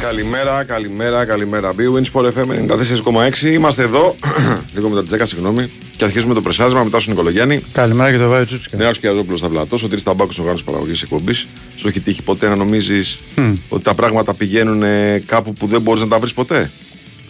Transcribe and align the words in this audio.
Καλημέρα, 0.00 0.64
καλημέρα, 0.64 1.24
καλημέρα. 1.24 1.72
Big 1.78 1.96
Wins 1.96 2.12
Sport 2.12 2.24
FM 2.24 2.70
94,6. 3.40 3.42
Είμαστε 3.42 3.82
εδώ, 3.82 4.16
λίγο 4.74 4.88
μετά 4.88 5.16
τι 5.16 5.16
10, 5.20 5.22
συγγνώμη, 5.26 5.70
και 5.96 6.04
αρχίζουμε 6.04 6.34
το 6.34 6.40
πρεσάρισμα 6.42 6.82
μετά 6.84 7.00
στον 7.00 7.12
Νικολογιάννη. 7.12 7.60
Καλημέρα 7.72 8.10
και 8.10 8.18
το 8.18 8.28
Βάιο 8.28 8.44
Τσούτσικα. 8.46 8.76
Νέος 8.76 8.98
Κιαζόπουλο 8.98 9.36
στα 9.36 9.48
πλατό, 9.48 9.76
ο 9.84 9.88
Τρει 9.88 10.02
Ταμπάκος 10.02 10.38
ο 10.38 10.40
οργάνωση 10.40 10.64
παραγωγής 10.64 11.02
εκπομπής. 11.02 11.46
Σου 11.76 11.88
έχει 11.88 12.00
τύχει 12.00 12.22
ποτέ 12.22 12.48
να 12.48 12.56
νομίζεις 12.56 13.18
ότι 13.68 13.82
τα 13.84 13.94
πράγματα 13.94 14.34
πηγαίνουν 14.34 14.82
ε, 14.82 15.22
κάπου 15.26 15.52
που 15.52 15.66
δεν 15.66 15.80
μπορείς 15.80 16.00
να 16.00 16.08
τα 16.08 16.18
βρεις 16.18 16.32
ποτέ; 16.32 16.70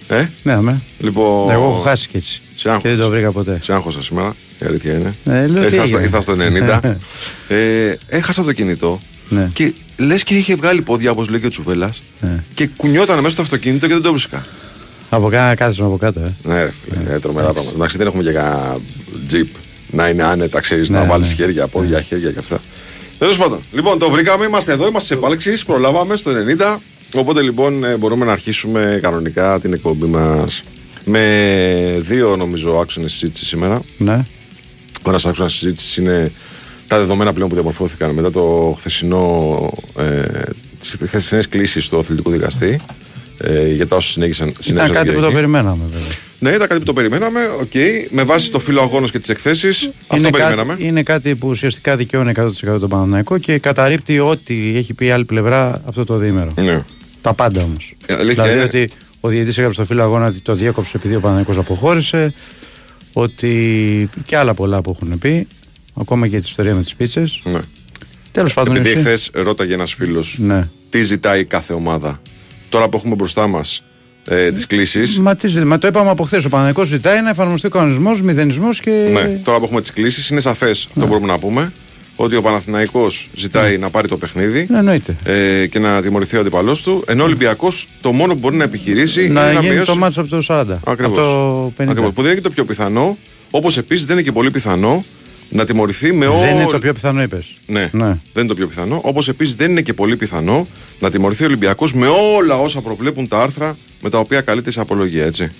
Ε; 0.09 0.27
Ναι, 0.43 0.61
με. 0.61 0.80
Λοιπόν, 0.98 1.50
Εγώ 1.50 1.64
έχω 1.64 1.80
χάσει 1.80 2.09
και 2.09 2.16
έτσι. 2.16 2.41
Σε 2.57 2.69
άγχος. 2.69 2.82
Και 2.82 2.89
δεν 2.89 2.98
το 2.98 3.11
βρήκα 3.11 3.30
ποτέ. 3.32 3.59
Σε 3.62 3.73
άγχωσα 3.73 4.03
σήμερα, 4.03 4.35
η 4.62 4.66
αλήθεια 4.66 4.93
είναι. 4.95 5.14
Ναι, 5.25 5.46
λέω, 5.46 5.64
τι 5.64 5.75
ήρθα, 5.75 5.87
στο, 5.87 5.98
έγινε. 5.98 6.03
ήρθα 6.03 6.21
στο 6.21 6.35
90. 6.89 6.95
ε, 7.57 7.95
έχασα 8.09 8.45
το 8.45 8.53
κινητό 8.53 9.00
Ναι. 9.29 9.50
και 9.53 9.73
λες 9.98 10.22
και 10.22 10.34
είχε 10.36 10.54
βγάλει 10.54 10.82
πόδια 10.82 11.10
όπως 11.10 11.28
λέει 11.28 11.40
και 11.40 11.46
ο 11.46 11.48
Τσουβέλλα 11.48 11.90
Ναι. 12.20 12.44
και 12.54 12.66
κουνιόταν 12.76 13.16
μέσα 13.16 13.30
στο 13.30 13.42
αυτοκίνητο 13.42 13.86
και 13.86 13.93
δεν 13.93 14.02
το 14.02 14.11
βρίσκα. 14.11 14.46
Από 15.11 15.29
κάνα 15.29 15.54
κάθισμα 15.54 15.86
από 15.86 15.96
κάτω, 15.96 16.20
ε. 16.20 16.32
Ναι, 16.43 16.62
ρε 16.62 16.72
φίλε, 16.84 17.14
ε, 17.14 17.18
τρομερά 17.18 17.52
πράγματα. 17.52 17.75
Εντάξει, 17.76 17.96
δεν 17.96 18.06
έχουμε 18.06 18.22
και 18.22 18.32
κανένα 18.32 18.76
τζιπ 19.26 19.48
να 19.90 20.08
είναι 20.08 20.22
άνετα, 20.22 20.61
ξέρεις, 20.61 20.89
να 20.89 21.00
Ναι, 21.00 21.06
βάλεις 21.06 21.29
ναι. 21.29 21.34
χέρια, 21.34 21.66
πόδια, 21.66 22.00
χέρια 22.00 22.30
και 22.30 22.39
αυτά. 22.39 22.61
Τέλος 23.18 23.36
πάντων, 23.36 23.61
λοιπόν, 23.72 23.98
το 23.98 24.11
βρήκαμε, 24.11 24.44
είμαστε 24.44 24.72
εδώ, 24.72 24.86
είμαστε 24.89 25.08
σε 25.08 25.14
επάλξη, 25.20 25.64
προλάβαμε 25.66 26.17
στο 26.17 26.30
90. 26.30 26.78
Οπότε 27.14 27.42
λοιπόν 27.42 27.84
ε, 27.84 27.96
μπορούμε 27.96 28.25
να 28.25 28.32
αρχίσουμε 28.32 28.98
κανονικά 29.03 29.61
την 29.61 29.72
εκπομπή 29.72 30.06
μας 30.06 30.62
με 31.04 31.96
δύο 31.98 32.36
νομίζω 32.36 32.78
άξονες 32.78 33.12
συζήτηση 33.12 33.44
σήμερα. 33.44 33.83
Ναι. 33.98 34.25
Ο 35.03 35.08
ένας 35.11 35.27
άξονας 35.27 35.53
συζήτησης 35.53 35.97
είναι 35.97 36.33
τα 36.88 36.98
δεδομένα 36.98 37.33
πλέον 37.33 37.48
που 37.48 37.55
διαμορφώθηκαν 37.55 38.10
μετά 38.10 38.30
το 38.30 38.74
χθεσινό, 38.78 39.70
ε, 39.98 40.22
τις 40.78 40.97
χθεσινές 41.06 41.48
κλήσεις 41.48 41.88
του 41.88 41.98
αθλητικού 41.98 42.30
δικαστή. 42.30 42.80
Ε, 43.41 43.72
για 43.72 43.86
τα 43.86 43.97
όσα 43.97 44.11
συνέχισαν. 44.11 44.48
Ήταν 44.48 44.62
συνέβησαν 44.62 44.94
κάτι 44.94 45.06
την 45.06 45.14
που 45.14 45.20
το 45.20 45.27
Κυριακή. 45.27 45.34
περιμέναμε, 45.34 45.84
βέβαια. 45.91 46.08
Ναι, 46.39 46.50
ήταν 46.50 46.69
κάτι 46.69 46.80
που 46.80 46.86
το 46.86 46.92
περιμέναμε. 46.92 47.41
Οκ. 47.61 47.72
Με 48.11 48.22
βάση 48.22 48.50
το 48.50 48.58
φύλλο 48.58 48.80
αγώνας 48.80 49.11
και 49.11 49.19
τις 49.19 49.28
εκθέσεις, 49.28 49.91
αυτό 50.03 50.17
είναι, 50.17 50.30
περιμέναμε. 50.30 50.72
κάτι, 50.72 50.86
είναι 50.86 51.03
κάτι 51.03 51.34
που 51.34 51.48
ουσιαστικά 51.48 51.97
δικαιώνει 51.97 52.33
100% 52.36 52.78
τον 52.80 52.89
Παναθηναϊκό 52.89 53.39
και 53.39 53.58
καταρρίπτει 53.59 54.19
ό,τι 54.19 54.77
έχει 54.77 54.95
πει 54.95 55.06
η 55.06 55.11
άλλη 55.11 55.25
πλευρά 55.25 55.83
αυτό 55.86 56.05
το 56.05 56.17
διήμερο. 56.17 56.52
Ναι. 56.56 56.84
Τα 57.23 57.34
πάντα 57.34 57.62
όμως. 57.62 57.95
Ε, 58.06 58.14
αλήθεια 58.14 58.42
Δηλαδή 58.42 58.52
είναι. 58.52 58.62
ότι 58.64 58.91
ο 59.20 59.28
διαιτητής 59.28 59.58
έγραψε 59.58 59.78
στο 59.78 59.89
φύλλο 59.89 60.02
αγώνα 60.02 60.27
ότι 60.27 60.41
το 60.41 60.55
διέκοψε 60.55 60.97
επειδή 60.97 61.14
ο 61.14 61.20
Παναθηναϊκός 61.20 61.56
αποχώρησε. 61.56 62.34
Ότι 63.12 64.11
και 64.27 64.36
άλλα 64.36 64.55
πολλά 64.55 64.83
που 64.83 64.97
έχουν 65.00 65.19
πει. 65.19 65.47
Ακόμα 66.01 66.27
και 66.29 66.37
την 66.37 66.45
ιστορία 66.49 66.75
με 66.75 66.83
τις 66.83 66.95
πίτσες. 66.95 67.41
ναι. 67.45 67.61
Τέλος 68.33 68.55
πάντων. 68.55 68.77
Επειδή 68.77 69.01
εσύ- 69.01 69.31
χθε 69.31 69.43
ρώταγε 69.43 69.75
ένας 69.75 69.95
φίλος 69.95 70.37
Ναι. 70.41 70.69
τι 70.91 71.03
ζητάει 71.03 71.45
κάθε 71.45 71.73
ομάδα. 71.73 72.21
Τώρα 72.69 72.89
που 72.89 72.97
έχουμε 72.97 73.15
μπροστά 73.15 73.47
μας 73.47 73.83
ε, 74.29 74.53
τις 74.53 74.67
κλήσεις. 74.67 75.19
Μα, 75.19 75.37
τι, 75.37 75.49
ζητάει, 75.49 75.65
μα 75.65 75.79
το 75.79 75.87
είπαμε 75.87 76.11
από 76.11 76.25
χθες. 76.25 76.45
Ο 76.45 76.49
Παναγικός 76.49 76.89
ζητάει 76.89 77.23
να 77.23 77.31
εφαρμοστεί 77.31 77.67
ο 77.67 77.71
κανονισμός, 77.71 78.23
μηδενισμός 78.23 78.81
και. 78.81 78.91
Ναι, 79.13 79.41
τώρα 79.45 79.59
που 79.59 79.65
έχουμε 79.65 79.81
τις 79.81 79.93
κλήσεις, 79.93 80.29
είναι 80.31 80.41
σαφές 80.41 80.85
αυτό 80.87 81.01
Ναι. 81.01 81.05
που 81.07 81.11
μπορούμε 81.13 81.33
να 81.33 81.39
πούμε. 81.39 81.73
Ότι 82.21 82.37
ο 82.37 82.43
Παναθηναϊκός 82.43 83.29
ζητάει 83.35 83.79
να 83.79 83.91
πάρει 83.91 84.09
το 84.09 84.17
παιχνίδι 84.17 84.67
Ναι, 84.71 84.79
εννοείται. 84.79 85.17
ε, 85.25 85.67
και 85.67 85.79
να 85.79 86.03
τιμωρηθεί 86.03 86.37
ο 86.37 86.41
αντιπαλός 86.41 86.83
του. 86.83 87.05
Ενώ 87.07 87.23
ο 87.23 87.27
Ολυμπιακός 87.27 87.89
το 88.01 88.13
μόνο 88.13 88.33
που 88.33 88.39
μπορεί 88.39 88.57
να 88.57 88.65
επιχειρήσει 88.65 89.29
να 89.29 89.43
είναι 89.45 89.53
να 89.53 89.61
γίνει 89.61 89.75
μειώσει. 89.75 89.91
το 89.91 89.97
ματς 89.97 90.20
από 90.21 90.31
το 90.31 90.43
40. 90.43 90.81
Ακριβώς. 90.85 91.19
Από 91.19 91.27
το 91.27 91.73
50. 91.77 91.91
Ακριβώς. 91.91 92.13
Που 92.13 92.23
δεν 92.23 92.31
είναι 92.31 92.41
και 92.41 92.47
το 92.49 92.55
πιο 92.55 92.65
πιθανό. 92.65 93.17
Όπως 93.51 93.77
επίσης 93.79 94.05
δεν 94.07 94.15
είναι 94.17 94.25
και 94.25 94.33
πολύ 94.33 94.51
πιθανό 94.51 95.05
να 95.49 95.65
τιμωρηθεί 95.65 96.13
με 96.13 96.27
όλη. 96.27 96.41
Δεν 96.45 96.55
είναι 96.55 96.67
το 96.71 96.79
πιο 96.79 96.93
πιθανό, 96.93 97.23
είπες. 97.23 97.55
Ναι, 97.67 97.81
ναι. 97.93 98.07
δεν 98.07 98.19
είναι 98.35 98.47
το 98.47 98.55
πιο 98.55 98.67
πιθανό. 98.67 99.01
Όπως 99.05 99.29
επίσης 99.29 99.55
δεν 99.55 99.71
είναι 99.71 99.81
και 99.83 99.93
πολύ 99.95 100.17
πιθανό 100.17 100.67
να 100.99 101.11
τιμωρηθεί 101.11 101.43
ο 101.43 101.47
Ολυμπιακός 101.47 101.95
με 101.95 102.07
όλα 102.37 102.59
όσα 102.61 102.81
προβλέπουν 102.81 103.29
τα 103.29 103.43
άρθρα 103.43 103.77
με 104.03 104.11
τα 104.11 104.19
οποία 104.19 104.41
καλείται 104.41 104.71
σε 104.71 104.81
απολογία, 104.81 105.25
έτσι. 105.25 105.51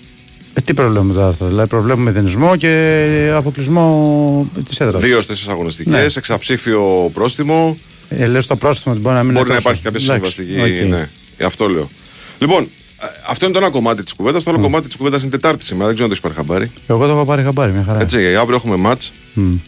Ε, 0.55 0.61
τι 0.61 0.75
προβλέπουμε 0.75 1.15
τα 1.15 1.27
άρθρα. 1.27 1.47
Δηλαδή, 1.47 1.69
προβλέπουμε 1.69 2.05
μηδενισμό 2.05 2.57
και 2.57 3.31
αποκλεισμό 3.35 4.51
της 4.69 4.81
έδρας. 4.81 5.03
Δύο 5.03 5.25
τέσσερι 5.25 5.51
αγωνιστικές, 5.51 5.93
Ναι. 5.93 6.07
εξαψήφιο 6.17 7.11
πρόστιμο. 7.15 7.79
Ε, 8.09 8.27
Λες 8.27 8.47
το 8.47 8.57
πρόστιμο 8.57 8.95
ότι 8.95 9.03
μπορεί 9.03 9.17
να 9.17 9.23
μην 9.23 9.33
Μπορεί 9.33 9.47
είναι 9.47 9.55
να 9.59 9.63
τόσο. 9.63 9.79
υπάρχει 9.81 9.83
κάποια 10.01 10.15
Εντάξει, 10.15 10.43
συμβιβαστική. 10.43 10.85
οκ. 10.85 10.89
Ναι, 10.91 11.09
Ε, 11.37 11.45
αυτό 11.45 11.69
λέω. 11.69 11.89
Λοιπόν, 12.39 12.63
ε, 12.63 12.67
αυτό 13.29 13.45
είναι 13.45 13.55
το 13.55 13.61
ένα 13.61 13.71
κομμάτι 13.71 14.03
της 14.03 14.13
κουβέντας. 14.13 14.43
Το 14.45 14.51
άλλο 14.51 14.61
κομμάτι 14.61 14.87
της 14.87 14.97
κουβέντας 14.97 15.23
είναι 15.23 15.31
Τετάρτη 15.31 15.65
σήμερα. 15.65 15.87
Δεν 15.87 15.95
ξέρω 15.95 16.11
αν 16.11 16.17
το 16.19 16.27
έχεις 16.29 16.37
πάρει 16.37 16.49
χαμπάρι. 16.49 16.71
Εγώ 16.87 17.07
το 17.07 17.13
έχω 17.13 17.25
πάρει 17.25 17.43
χαμπάρι, 17.43 17.73
μια 17.73 17.85
χαρά. 17.87 18.01
Έτσι, 18.01 18.37
αύριο 18.37 18.57
έχουμε 18.57 18.77
ματ. 18.77 19.03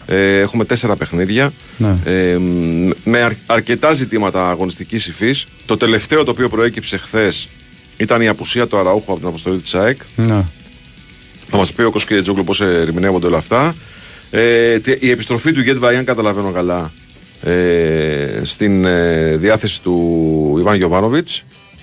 Ε, 0.07 0.39
έχουμε 0.39 0.65
τέσσερα 0.65 0.97
παιχνίδια. 0.97 1.53
Ναι. 1.77 1.97
Ε, 2.05 2.37
μ, 2.39 2.91
με 3.05 3.19
αρ- 3.23 3.33
αρκετά 3.47 3.93
ζητήματα 3.93 4.51
αγωνιστικής 4.51 5.07
υφής. 5.07 5.47
Το 5.67 5.77
τελευταίο 5.77 6.25
το 6.25 6.31
οποίο 6.31 6.49
προέκυψε 6.49 6.97
χθες 6.97 7.49
ήταν 7.97 8.21
η 8.23 8.29
απουσία 8.29 8.67
του 8.67 8.79
Αραούχου 8.79 9.11
από 9.13 9.19
την 9.19 9.29
αποστολή 9.29 9.59
της 9.61 9.75
ΑΕΚ. 9.75 10.01
Ναι. 10.17 10.45
Θα 11.51 11.57
μας 11.57 11.73
πει 11.73 11.83
ο 11.83 11.91
Κοσκέ 11.91 12.21
Τζόγλου 12.23 12.45
πώς 12.45 12.61
ερμηνεύονται 12.61 13.27
όλα 13.27 13.37
αυτά. 13.39 13.75
Ε, 14.31 14.79
τι- 14.79 14.97
η 15.07 15.11
επιστροφή 15.11 15.53
του 15.53 15.61
Γετ 15.61 15.79
Βαϊάν, 15.79 16.05
καταλαβαίνω 16.05 16.51
καλά, 16.51 16.93
ε, 17.43 18.41
στην 18.43 18.85
ε, 18.85 19.37
διάθεση 19.37 19.83
του 19.83 20.57
Ιβάν 20.59 20.77
Γιοβάνοβιτ. 20.77 21.29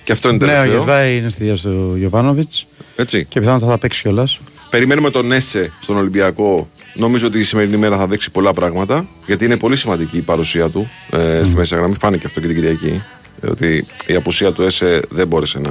Και 0.08 0.14
αυτό 0.14 0.28
είναι 0.28 0.36
Ναι, 0.46 0.52
ο 0.52 0.54
τελευταίο. 0.54 0.76
Γεσβάη 0.76 1.16
είναι 1.16 1.28
στη 1.30 1.44
διάθεση 1.44 1.62
του 1.68 1.94
Γιωβάνοβιτς 1.96 2.66
Έτσι. 2.96 3.24
και 3.24 3.40
πιθανότατα 3.40 3.70
θα 3.70 3.78
παίξει 3.78 4.02
κιόλας. 4.02 4.38
Περιμένουμε 4.70 5.10
τον 5.10 5.32
Έσε 5.32 5.72
στον 5.80 5.96
Ολυμπιακό. 5.96 6.68
Νομίζω 6.94 7.26
ότι 7.26 7.38
η 7.38 7.42
σημερινή 7.42 7.76
μέρα 7.76 7.96
θα 7.96 8.06
δείξει 8.06 8.30
πολλά 8.30 8.52
πράγματα. 8.52 9.06
Γιατί 9.26 9.44
είναι 9.44 9.56
πολύ 9.56 9.76
σημαντική 9.76 10.16
η 10.16 10.20
παρουσία 10.20 10.68
του 10.68 10.90
ε, 11.10 11.40
στη 11.44 11.54
μέση 11.54 11.74
γραμμή. 11.74 11.94
Φάνηκε 12.00 12.26
αυτό 12.26 12.40
και 12.40 12.46
την 12.46 12.54
Κυριακή. 12.56 13.02
ε, 13.40 13.46
Ότι 13.50 13.84
η 14.06 14.14
απουσία 14.14 14.52
του 14.52 14.62
Έσε 14.62 15.00
δεν 15.08 15.26
μπόρεσε 15.26 15.58
να. 15.58 15.70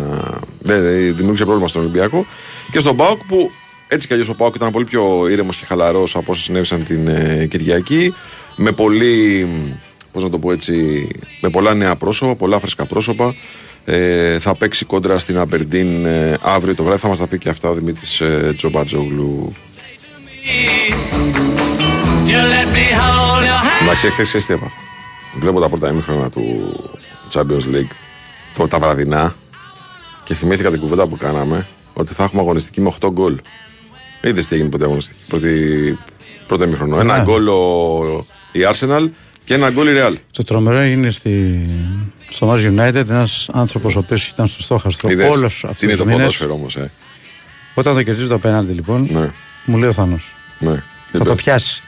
Δεν, 0.60 0.82
δεν 0.82 1.16
δημιούργησε 1.16 1.44
πρόβλημα 1.44 1.68
στον 1.68 1.82
Ολυμπιακό. 1.82 2.26
Και 2.72 2.80
στον 2.80 2.96
Πάοκ 2.96 3.20
που 3.28 3.52
έτσι 3.88 4.08
κι 4.08 4.14
αλλιώς 4.14 4.30
ο 4.30 4.34
Πάοκ 4.36 4.56
ήταν 4.56 4.72
πολύ 4.72 4.86
πιο 4.86 5.28
ήρεμος 5.30 5.58
και 5.58 5.66
χαλαρός 5.66 6.16
από 6.16 6.32
όσα 6.32 6.42
συνέβησαν 6.42 6.84
την 6.84 7.08
ε, 7.08 7.46
Κυριακή. 7.50 8.14
Με 8.56 8.72
πολύ. 8.72 9.48
Πώς 10.12 10.24
να 10.24 10.30
το 10.30 10.40
πω 10.40 10.52
έτσι. 10.52 11.08
Με 11.42 11.50
πολλά 11.50 11.74
νέα 11.74 11.96
πρόσωπα, 11.96 12.36
πολλά 12.36 12.60
φρέσκα 12.60 12.86
πρόσωπα. 12.86 13.36
Ε, 13.90 14.40
θα 14.40 14.56
παίξει 14.56 14.86
κόντρα 14.86 15.20
στην 15.20 15.38
Αμπερντίν 15.38 16.06
ε, 16.06 16.38
αύριο 16.42 16.76
το 16.76 16.84
βράδυ. 16.84 17.00
Θα 17.00 17.08
μας 17.08 17.18
τα 17.18 17.28
πει 17.28 17.38
και 17.38 17.50
αυτά 17.50 17.70
ο 17.70 17.74
Δημήτρης 17.74 18.22
ε, 18.22 18.54
Τζομπατζόγλου. 18.56 19.54
You 22.28 22.40
let 22.54 22.68
me 22.76 22.86
hold 23.00 23.44
your 23.44 23.62
hand. 23.66 23.82
Εντάξει, 23.84 24.08
εχθές 24.08 24.46
τι 24.46 24.54
έπαθα. 24.54 24.76
Βλέπω 25.40 25.60
τα 25.60 25.70
πρώτα 25.70 25.90
ημίχρονα 25.92 26.30
του 26.30 26.74
Champions 27.34 27.76
League, 27.76 27.92
το, 28.58 28.68
τα 28.68 28.80
βραδινά, 28.80 29.36
και 30.24 30.34
θυμήθηκα 30.34 30.72
την 30.72 30.80
κουβέντα 30.80 31.08
που 31.08 31.18
κάναμε 31.18 31.68
ότι 31.94 32.14
θα 32.14 32.24
έχουμε 32.24 32.42
αγωνιστική 32.42 32.82
με 32.82 32.94
8 33.02 33.10
γκολ. 33.12 33.40
Είδες 34.22 34.48
τι 34.48 34.56
έγινε 34.56 34.70
ποτέ 34.70 34.84
αγωνιστική. 34.86 35.20
Πρώτη, 35.28 35.98
πρώτο 36.48 36.64
ημίχρονο. 36.64 37.00
Ένα 37.00 37.18
Ναι. 37.18 37.24
γκολ 37.24 37.48
ο, 37.48 38.26
η 38.52 38.60
Arsenal 38.72 39.10
και 39.44 39.54
ένα 39.54 39.70
γκολ 39.70 39.88
η 39.88 39.92
Real. 40.00 40.14
Το 40.32 40.44
τρομερό 40.44 40.82
είναι 40.82 41.10
στη... 41.12 41.60
στο 42.30 42.54
Mars 42.54 42.60
United 42.78 43.10
ένας 43.10 43.50
άνθρωπος 43.54 43.96
ο 43.96 44.00
οποίος 44.00 44.28
ήταν 44.28 44.48
στο 44.48 44.62
στόχαστρο 44.62 45.10
Είδες; 45.10 45.36
όλο 45.36 45.48
τι 45.48 45.54
αυτού 45.68 45.86
είναι 45.86 45.94
τους 45.94 45.98
το 46.02 46.06
μήνες. 46.06 46.20
ποδόσφαιρο 46.20 46.54
όμως, 46.54 46.76
ε; 46.76 46.92
Όταν 47.74 47.94
το 47.94 48.04
κερδίζει 48.04 48.28
το 48.28 48.40
πέναλτι, 48.40 48.74
λοιπόν, 48.74 49.08
Ναι, 49.12 49.32
μου 49.66 49.78
λέει 49.78 49.90
ο 49.90 49.94
Θάνος. 49.94 50.32
ναι. 50.60 50.84
Θα 51.12 51.24
το 51.24 51.36
πιάσει. 51.36 51.82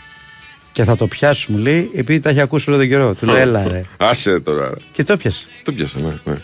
Και 0.72 0.84
θα 0.84 0.96
το 0.96 1.08
πιάσει, 1.08 1.52
μου 1.52 1.58
λέει, 1.58 1.92
επειδή 1.96 2.20
τα 2.20 2.30
έχει 2.30 2.42
ακούσει 2.42 2.70
όλο 2.70 2.78
τον 2.80 2.88
καιρό. 2.88 3.16
Του 3.16 3.26
λέει, 3.26 3.42
έλα, 3.42 3.68
ρε. 3.68 3.84
Άσε 4.10 4.40
τώρα. 4.40 4.68
ρε. 4.70 4.76
Και 4.92 5.04
το 5.04 5.18
πιασε. 5.18 5.46
Το 5.64 5.72
πιάσε, 5.72 5.98
ναι. 6.00 6.14
ναι. 6.32 6.38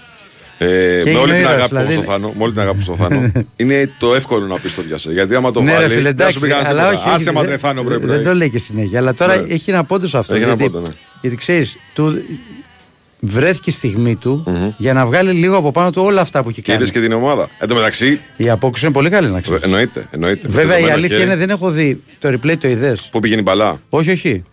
Ε, 0.57 1.01
Και 1.03 1.11
με 1.11 1.17
όλη 1.17 1.31
έγινε 1.31 1.47
την 1.47 1.53
ήρωας, 1.53 1.53
αγάπη 1.53 1.69
που 1.69 1.75
έχω 1.75 1.85
δηλαδή. 1.87 1.93
στο 1.93 2.11
Θάνο, 2.11 2.33
με 2.37 2.43
όλη 2.43 2.51
την 2.51 2.61
αγάπη 2.61 2.77
που 2.77 2.83
στο 2.83 2.95
Θάνο, 2.95 3.31
είναι 3.55 3.91
το 3.99 4.15
εύκολο 4.15 4.45
να 4.47 4.59
πεις 4.59 4.75
το 4.75 4.81
πιάσε. 4.81 5.11
Γιατί 5.11 5.35
άμα 5.35 5.51
το 5.51 5.61
Ναι, 5.61 5.71
ρε 5.71 5.77
βάλει, 5.77 5.89
φίλε, 5.93 6.01
δεν 6.11 6.31
σου 6.31 6.37
εντάξει. 6.37 6.39
πει 6.39 6.47
κανένας 6.47 6.67
Αλλά 6.69 6.89
τίποτα. 6.89 6.99
όχι. 7.05 7.09
Άσε 7.15 7.23
όχι, 7.29 7.33
μας 7.37 7.43
δεν- 7.43 7.51
ρε 7.51 7.57
Θάνο 7.57 7.83
πρωί 7.83 7.97
Δεν 7.97 8.07
πρωί. 8.07 8.19
το 8.23 8.33
λέει 8.35 8.49
και 8.49 8.57
συνέχεια. 8.59 8.99
Αλλά 8.99 9.13
τώρα 9.13 9.35
Ναι. 9.35 9.53
έχει 9.53 9.69
ένα 9.69 9.83
πόντο 9.83 10.07
σε 10.07 10.17
αυτό. 10.17 10.33
Έχει 10.33 10.43
ένα 10.43 10.53
γιατί, 10.53 10.71
πόντο, 10.71 10.87
ναι. 10.87 10.93
γιατί 11.21 11.35
ξέρεις, 11.35 11.77
του 11.93 12.23
βρέθηκε 13.25 13.69
η 13.69 13.73
στιγμή 13.73 14.15
του 14.15 14.43
για 14.77 14.93
να 14.93 15.05
βγάλει 15.05 15.31
λίγο 15.31 15.57
από 15.57 15.71
πάνω 15.71 15.89
του 15.91 16.01
όλα 16.05 16.21
αυτά 16.21 16.43
που 16.43 16.49
έχει 16.49 16.61
Και 16.61 16.73
είδες 16.73 16.91
κάνει. 16.91 17.05
και 17.05 17.11
την 17.13 17.17
ομάδα. 17.23 17.47
Εν 17.59 17.67
τω 17.67 17.75
μεταξύ, 17.75 18.19
Η 18.37 18.49
απόκριση 18.49 18.85
είναι 18.85 18.93
πολύ 18.93 19.09
καλή 19.09 19.29
να 19.29 19.41
ξέρεις. 19.41 19.61
εννοείται. 19.63 20.07
εννοείται. 20.11 20.47
Βέβαια 20.47 20.63
η 20.63 20.67
Δεδομένο 20.67 20.93
αλήθεια 20.93 21.17
χέρι. 21.17 21.29
είναι 21.29 21.39
δεν 21.39 21.49
έχω 21.49 21.69
δει 21.69 22.01
το 22.19 22.29
replay 22.29 22.57
το 22.57 22.67
είδες. 22.67 23.07
Πού 23.11 23.19
πήγαινε 23.19 23.39
η 23.39 23.43
μπαλά; 23.45 23.79
Όχι, 23.89 24.11
όχι. 24.11 24.43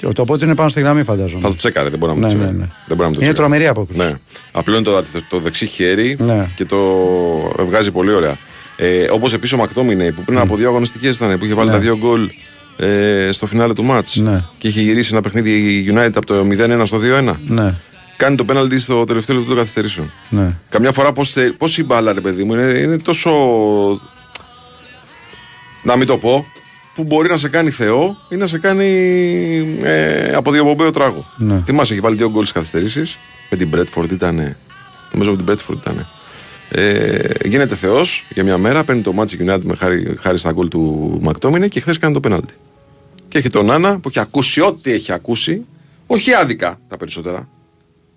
Το, 0.00 0.12
το 0.12 0.24
πότε 0.24 0.44
είναι 0.44 0.54
πάνω 0.54 0.68
στη 0.68 0.80
γραμμή, 0.80 1.02
φαντάζομαι. 1.02 1.40
Θα 1.40 1.48
το 1.48 1.54
τσέκαρε, 1.56 1.88
δεν 1.88 1.98
μπορεί 1.98 2.12
να 2.12 2.18
μου 2.18 2.24
Ναι, 2.26 2.32
το 2.32 2.36
ναι, 2.36 2.42
τσέκαρε. 2.44 2.58
ναι. 2.58 2.68
Δεν 2.86 2.96
μπορεί 2.96 3.00
να 3.00 3.06
μου 3.08 3.14
το 3.14 3.20
Είναι 3.24 3.32
τσέκαρε. 3.32 3.48
τρομερή 3.48 3.66
απόκριση. 3.66 4.00
Ναι. 4.00 4.14
Απλώνει 4.52 4.82
το, 4.82 5.02
το 5.28 5.38
δεξί 5.38 5.66
χέρι 5.66 6.16
Ναι. 6.24 6.48
και 6.54 6.64
το 6.64 6.78
βγάζει 7.68 7.90
πολύ 7.90 8.12
ωραία. 8.12 8.36
Ε, 8.76 9.06
Όπως 9.10 9.32
επίσης 9.32 9.52
ο 9.54 9.56
Μακτόμινε 9.56 10.12
που 10.12 10.22
πριν 10.24 10.38
από 10.38 10.56
δύο 10.56 10.68
αγωνιστικές 10.68 11.16
ήταν 11.16 11.38
που 11.38 11.44
είχε 11.44 11.54
βάλει 11.54 11.68
Ναι. 11.68 11.74
τα 11.74 11.80
δύο 11.80 11.96
γκολ 11.98 12.30
ε, 12.76 13.28
στο 13.32 13.46
φινάλε 13.46 13.72
του 13.72 13.84
μάτς. 13.84 14.16
Ναι. 14.16 14.40
Και 14.58 14.68
είχε 14.68 14.80
γυρίσει 14.80 15.08
ένα 15.12 15.20
παιχνίδι 15.20 15.50
η 15.50 15.92
United 15.94 16.10
από 16.14 16.26
το 16.26 16.46
0-1 16.50 16.82
στο 16.86 16.98
2-1. 16.98 17.34
Ναι, 17.46 17.74
Κάνει 18.20 18.36
το 18.36 18.44
πέναλτι 18.44 18.78
στο 18.78 19.04
τελευταίο 19.04 19.36
λεπτό 19.36 19.50
των 19.50 19.58
καθυστερήσεων. 19.58 20.10
ναι. 20.28 20.56
Καμιά 20.68 20.92
φορά 20.92 21.12
πώς 21.12 21.36
πώς 21.56 21.78
η 21.78 21.84
μπάλα, 21.84 22.12
ρε 22.12 22.20
παιδί 22.20 22.44
μου, 22.44 22.54
είναι, 22.54 22.62
είναι 22.78 22.98
τόσο. 22.98 23.30
Να 25.82 25.96
μην 25.96 26.06
το 26.06 26.16
πω, 26.18 26.46
που 26.94 27.04
μπορεί 27.04 27.28
να 27.28 27.36
σε 27.36 27.48
κάνει 27.48 27.70
Θεό 27.70 28.16
ή 28.28 28.36
να 28.36 28.46
σε 28.46 28.58
κάνει 28.58 28.88
ε, 29.82 30.32
από 30.34 30.50
διοπομπαίο 30.50 30.90
τράγο. 30.90 31.26
Ναι. 31.36 31.62
Θυμάσαι, 31.64 31.92
έχει 31.92 32.02
βάλει 32.02 32.16
δύο 32.16 32.30
γκολ 32.30 32.40
στις 32.40 32.52
καθυστερήσεις. 32.52 33.18
Με 33.50 33.56
την 33.56 33.68
Μπρέτφορντ 33.68 34.12
ήταν. 34.12 34.56
Νομίζω 35.12 35.30
με 35.30 35.36
την 35.36 35.44
Μπρέτφορντ 35.44 35.78
ήταν. 35.78 36.06
Ε, 36.68 37.18
γίνεται 37.44 37.74
Θεός 37.74 38.26
για 38.28 38.44
μια 38.44 38.58
μέρα, 38.58 38.84
παίρνει 38.84 39.02
το 39.02 39.14
Magic 39.16 39.48
United 39.48 39.62
με 39.62 39.74
χάρη, 39.76 40.16
χάρη 40.20 40.38
στα 40.38 40.52
γκολ 40.52 40.68
του 40.68 41.18
Μακτόμινε 41.22 41.68
και 41.68 41.80
χθες 41.80 41.98
κάνει 41.98 42.14
το 42.14 42.20
πέναλτι. 42.20 42.54
Και 43.28 43.38
έχει 43.38 43.50
τον 43.50 43.70
Άννα 43.70 43.98
που 43.98 44.08
έχει 44.08 44.20
ακούσει 44.20 44.60
ό,τι 44.60 44.92
έχει 44.92 45.12
ακούσει, 45.12 45.64
όχι 46.06 46.34
άδικα 46.34 46.78
τα 46.88 46.96
περισσότερα. 46.96 47.48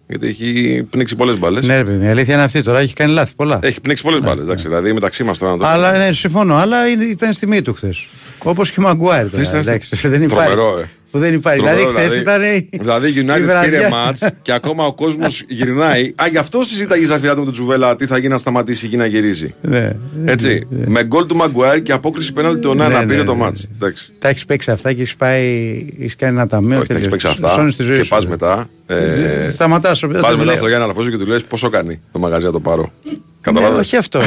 Γιατί 0.07 0.27
έχει 0.27 0.83
πνίξει 0.89 1.15
πολλές 1.15 1.39
μπάλες. 1.39 1.65
Ναι, 1.65 1.77
ρε 1.77 1.83
παιδί, 1.83 2.05
η 2.05 2.07
αλήθεια 2.07 2.33
είναι 2.33 2.43
αυτή 2.43 2.61
τώρα. 2.63 2.79
Έχει 2.79 2.93
κάνει 2.93 3.11
λάθη 3.11 3.33
πολλά. 3.35 3.59
Έχει 3.61 3.81
πνίξει 3.81 4.03
πολλές 4.03 4.21
μπάλες. 4.21 4.43
εντάξει, 4.43 4.67
Δηλαδή 4.67 4.93
μεταξύ 4.93 5.23
μας 5.23 5.37
τώρα 5.37 5.51
να 5.51 5.57
το 5.57 5.65
Αλλά 5.67 5.97
ναι, 5.97 6.13
συμφωνώ. 6.13 6.55
Αλλά 6.55 6.87
είναι- 6.87 7.03
ήταν 7.03 7.33
στη 7.33 7.47
μοίη 7.47 7.61
του 7.61 7.73
χθες. 7.73 8.07
Όπως 8.43 8.71
και 8.71 8.79
ο 8.79 8.83
Μαγκουάιρ. 8.83 9.29
τώρα, 9.29 9.43
Χθες 9.43 9.49
ήταν 9.49 9.61
στη- 9.63 9.71
εντάξει, 9.71 10.07
Δεν 10.07 10.21
υπάρχει. 10.21 10.53
Τρομερό, 10.53 10.79
ε. 10.79 10.89
Που 11.13 11.19
δεν 11.19 11.33
υπάρχει. 11.33 11.61
Τρομερό, 11.61 11.87
Δηλαδή 11.91 12.07
χθες 12.07 12.19
ήταν. 12.21 12.41
η- 12.43 12.69
Δηλαδή 12.71 13.07
η 13.07 13.13
η 13.17 13.25
United 13.27 13.41
βραδιά. 13.41 13.61
πήρε 13.61 13.89
μάτς 13.89 14.29
και 14.41 14.51
ακόμα 14.51 14.85
ο 14.85 14.93
κόσμος 14.93 15.43
γυρνάει. 15.47 16.11
Α, 16.21 16.27
γι' 16.31 16.37
αυτό 16.37 16.63
συζήταγε 16.63 17.03
η 17.03 17.05
Ζαφυράτου 17.05 17.37
με 17.39 17.43
τον 17.43 17.53
Τζουβέλα 17.53 17.95
τι 17.95 18.05
θα 18.05 18.17
γίνει 18.17 18.29
να 18.29 18.37
σταματήσει 18.37 18.85
η 18.85 18.89
γη 18.89 18.97
να 18.97 19.05
γυρίζει. 19.05 19.53
Ναι. 19.61 19.91
Έτσι. 20.25 20.67
Με 20.69 21.03
γκολ 21.03 21.25
του 21.25 21.35
Μαγκουάρ 21.35 21.81
και 21.81 21.91
απόκριση 21.91 22.33
πέναλτι 22.33 22.59
του 22.59 22.69
Ονάνα 22.69 22.99
Ναι, 22.99 23.05
πήρε 23.05 23.17
ναι, 23.17 23.23
το 23.23 23.33
ναι, 23.33 23.39
μάτς. 23.39 23.67
ναι. 23.69 23.75
Εντάξει. 23.75 24.11
Τα 24.19 24.29
έχεις 24.29 24.45
παίξει 24.45 24.71
αυτά 24.71 24.93
και 24.93 25.01
έχεις 25.01 25.15
πάει. 25.15 25.85
Έχεις 25.99 26.15
κάνει 26.15 26.33
ένα 26.37 26.47
ταμείο. 26.47 26.77
Όχι, 26.77 26.87
τα 26.87 26.93
έχεις 26.95 27.07
παίξει 27.07 27.27
αυτά. 27.27 27.69
Στη 27.69 27.83
ζωή 27.83 27.97
Και 27.97 28.03
σου, 28.03 28.09
πας 28.09 28.23
ρε. 28.23 28.29
μετά. 28.29 28.69
ε, 28.87 29.49
Σταματάς. 29.53 29.99
Πας 30.21 30.37
μετά 30.37 30.55
στο 30.55 30.67
Γιάννα 30.67 30.83
Αλαφόζο 30.85 31.09
και 31.09 31.17
του 31.17 31.25
λες 31.25 31.43
πόσο 31.43 31.69
κάνει 31.69 31.99
το 32.11 32.19
μαγαζί 32.19 32.45
να 32.45 32.51
το 32.51 32.59
πάρω; 32.59 32.91
Ναι, 33.45 33.51
Καταλάβει. 33.59 33.79
όχι 33.79 33.95
αυτό. 33.95 34.19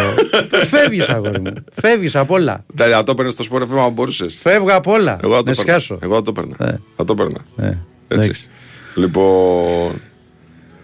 Φεύγεις, 0.69 1.09
αγόρι 1.09 1.41
μου. 1.41 1.53
Φεύγεις 1.73 2.17
απ' 2.17 2.31
όλα. 2.31 2.65
Δηλαδή, 2.75 3.05
το 3.05 3.11
έπαιρνες 3.11 3.35
στο 3.35 3.43
σπορ 3.43 3.63
FM 3.63 3.79
αν 3.79 3.93
μπορούσες. 3.93 4.39
Φεύγω 4.43 4.69
απ' 4.75 4.87
όλα. 4.87 5.19
Εγώ 5.23 5.35
θα 5.35 5.39
Να 5.39 5.45
το 5.45 5.45
παίρνα. 5.45 5.55
σκάσω. 5.63 5.99
Εγώ 6.03 6.15
θα 6.15 6.23
το 6.23 6.33
παίρνα. 6.33 6.57
Ναι. 6.59 6.79
Θα 6.97 7.05
το 7.05 7.15
παίρνα. 7.15 7.39
Ναι, 7.57 7.67
Έτσι. 7.67 7.79
εντάξει. 8.09 8.49
Λοιπόν. 8.95 10.01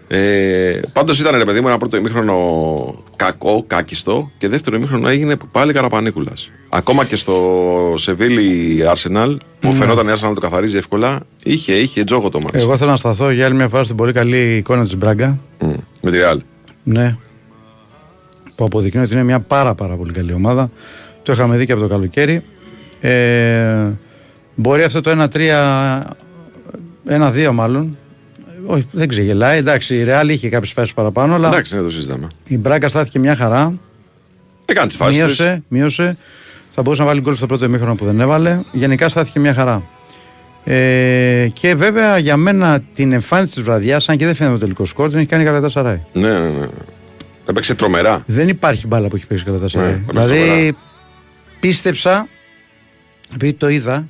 Ε, 0.07 0.79
Πάντως 0.93 1.19
ήταν 1.19 1.37
ρε 1.37 1.45
παιδί 1.45 1.61
μου 1.61 1.67
ένα 1.67 1.77
πρώτο 1.77 1.97
ημίχρονο 1.97 3.03
κακό, 3.15 3.63
κάκιστο 3.67 4.31
και 4.37 4.47
δεύτερο 4.47 4.75
ημίχρονο 4.77 5.07
έγινε 5.07 5.35
πάλι 5.51 5.73
καραπανίκουλας. 5.73 6.51
Ακόμα 6.69 7.05
και 7.05 7.15
στο 7.15 7.93
Σεβίλη 7.97 8.83
Arsenal 8.93 9.35
που 9.59 9.67
Ναι. 9.67 9.73
φαινόταν 9.73 10.07
η 10.07 10.11
Arsenal 10.15 10.27
να 10.27 10.33
το 10.33 10.39
καθαρίζει 10.39 10.77
εύκολα, 10.77 11.19
είχε, 11.43 11.73
είχε 11.73 12.03
τζόγο 12.03 12.29
το 12.29 12.39
μάτι. 12.39 12.59
Εγώ 12.59 12.77
θέλω 12.77 12.89
να 12.91 12.97
σταθώ 12.97 13.29
για 13.31 13.45
άλλη 13.45 13.55
μια 13.55 13.67
φορά 13.67 13.83
στην 13.83 13.95
πολύ 13.95 14.13
καλή 14.13 14.55
εικόνα 14.55 14.83
της 14.83 14.97
Μπράγκα. 14.97 15.39
Με 16.01 16.11
τη 16.11 16.17
Real. 16.21 16.37
Ναι. 16.83 17.15
Που 18.55 18.65
αποδεικνύει 18.65 19.03
ότι 19.03 19.13
είναι 19.13 19.23
μια 19.23 19.39
πάρα 19.39 19.75
πάρα 19.75 19.95
πολύ 19.95 20.13
καλή 20.13 20.33
ομάδα. 20.33 20.69
Το 21.23 21.31
είχαμε 21.31 21.57
δει 21.57 21.65
και 21.65 21.71
από 21.71 21.81
το 21.81 21.87
καλοκαίρι. 21.87 22.43
Ε, 23.01 23.87
μπορεί 24.55 24.83
αυτό 24.83 25.01
το 25.01 25.27
1-3, 25.33 26.01
1-2 27.47 27.49
μάλλον. 27.53 27.97
Όχι, 28.65 28.87
δεν 28.91 29.07
ξεγελάει. 29.07 29.57
Εντάξει, 29.57 29.95
η 29.95 30.03
Ρεάλ 30.03 30.29
είχε 30.29 30.49
κάποιες 30.49 30.71
φάσεις 30.71 30.93
παραπάνω, 30.93 31.35
αλλά 31.35 31.47
Εντάξει, 31.47 31.75
ναι, 31.75 31.81
το 31.81 31.89
συζητάμε. 31.89 32.27
η 32.47 32.57
Μπράγκα 32.57 32.87
στάθηκε 32.89 33.19
μια 33.19 33.35
χαρά. 33.35 33.73
Έκανε 34.65 34.87
τις 34.87 34.95
φάσεις. 34.95 35.17
Μείωσε, 35.23 35.63
μείωσε. 35.67 36.17
Θα 36.69 36.81
μπορούσε 36.81 37.01
να 37.01 37.07
βάλει 37.07 37.21
γκολ 37.21 37.35
στο 37.35 37.45
πρώτο 37.45 37.65
ημίχρονο 37.65 37.95
που 37.95 38.05
δεν 38.05 38.19
έβαλε. 38.19 38.59
Γενικά 38.71 39.09
στάθηκε 39.09 39.39
μια 39.39 39.53
χαρά. 39.53 39.83
Ε, 40.63 41.47
και 41.53 41.75
βέβαια 41.75 42.17
για 42.17 42.37
μένα 42.37 42.79
την 42.93 43.11
εμφάνιση 43.13 43.53
της 43.53 43.63
βραδιάς, 43.63 44.09
αν 44.09 44.17
και 44.17 44.25
δεν 44.25 44.35
φαίνεται 44.35 44.55
το 44.55 44.61
τελικό 44.61 44.85
σκορ, 44.85 45.09
την 45.09 45.17
έχει 45.17 45.27
κάνει 45.27 45.43
κατά 45.43 45.69
Σαράι. 45.69 45.99
Ναι, 46.13 46.39
ναι, 46.39 46.49
ναι. 46.49 46.67
Έπαιξε 47.45 47.75
τρομερά. 47.75 48.23
Δεν 48.25 48.47
υπάρχει 48.47 48.87
μπάλα 48.87 49.07
που 49.07 49.15
έχει 49.15 49.25
παίξει 49.27 49.43
κατά 49.43 49.67
Σαράι. 49.67 49.91
Ναι, 49.91 49.99
δηλαδή 50.07 50.39
σοβαρά. 50.39 50.71
πίστεψα, 51.59 52.27
επειδή 53.33 53.53
το 53.53 53.69
είδα, 53.69 54.07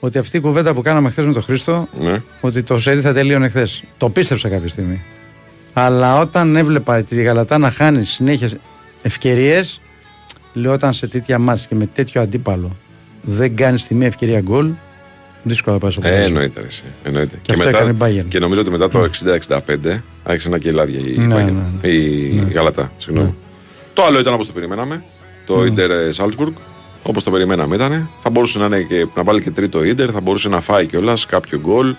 ότι 0.00 0.18
αυτή 0.18 0.36
η 0.36 0.40
κουβέντα 0.40 0.74
που 0.74 0.82
κάναμε 0.82 1.10
χθες 1.10 1.26
με 1.26 1.32
τον 1.32 1.42
Χρήστο, 1.42 1.88
Ναι. 2.00 2.22
ότι 2.40 2.62
το 2.62 2.78
σερί 2.78 3.00
θα 3.00 3.12
τελείωνε 3.12 3.48
χθες. 3.48 3.82
Το 3.96 4.10
πίστεψα 4.10 4.48
κάποια 4.48 4.68
στιγμή. 4.68 5.02
Αλλά 5.72 6.20
όταν 6.20 6.56
έβλεπα 6.56 7.02
τη 7.02 7.22
Γαλατά 7.22 7.58
να 7.58 7.70
χάνει 7.70 8.04
συνέχεια 8.04 8.48
ευκαιρίες, 9.02 9.80
λέω 10.54 10.72
όταν 10.72 10.92
σε 10.92 11.06
τέτοια 11.08 11.38
μάτια 11.38 11.66
και 11.68 11.74
με 11.74 11.86
τέτοιο 11.86 12.20
αντίπαλο 12.20 12.76
δεν 13.22 13.56
κάνεις 13.56 13.86
τη 13.86 13.94
μία 13.94 14.06
ευκαιρία 14.06 14.40
γκολ, 14.40 14.70
δύσκολα 15.42 15.74
να 15.74 15.80
πάει 15.80 15.90
στο 15.90 16.00
Ε, 16.04 16.04
ποδόσφαιρο. 16.04 16.26
εννοείται. 16.28 16.60
ρε, 16.60 16.66
εσύ, 16.66 16.82
εννοείται. 17.02 17.38
Και 17.42 17.52
αυτό 17.52 17.68
έκανε 17.68 17.90
η 17.90 17.96
Bayern. 18.00 18.24
και 18.28 18.38
νομίζω 18.38 18.60
ότι 18.60 18.70
μετά 18.70 18.88
το 18.88 19.08
60-65 19.48 20.02
άρχισε 20.22 20.48
να 20.48 20.58
κελάδια 20.58 20.98
η, 21.00 21.18
Ναι, 21.18 21.34
Bayern. 21.34 21.44
ναι, 21.52 21.62
ναι. 21.82 21.88
η 21.88 22.28
Γαλατά. 22.54 22.92
Συγγνώμη. 22.98 23.34
Το 23.92 24.04
άλλο 24.04 24.18
ήταν 24.18 24.34
όπως 24.34 24.46
το 24.46 24.52
περιμέναμε. 24.52 25.04
Το 25.46 25.64
Ιντερ 25.64 25.90
Salzburg. 26.16 26.52
Όπως 27.02 27.24
το 27.24 27.30
περιμέναμε 27.30 27.74
ήταν. 27.74 28.10
Θα 28.20 28.30
μπορούσε 28.30 28.58
να, 28.58 28.64
είναι 28.66 28.80
και, 28.82 29.06
να 29.14 29.22
βάλει 29.24 29.42
και 29.42 29.50
τρίτο 29.50 29.84
Ιντερ, 29.84 30.08
θα 30.12 30.20
μπορούσε 30.20 30.48
να 30.48 30.60
φάει 30.60 30.86
κιόλας 30.86 31.26
κάποιο 31.26 31.58
γκολ. 31.60 31.94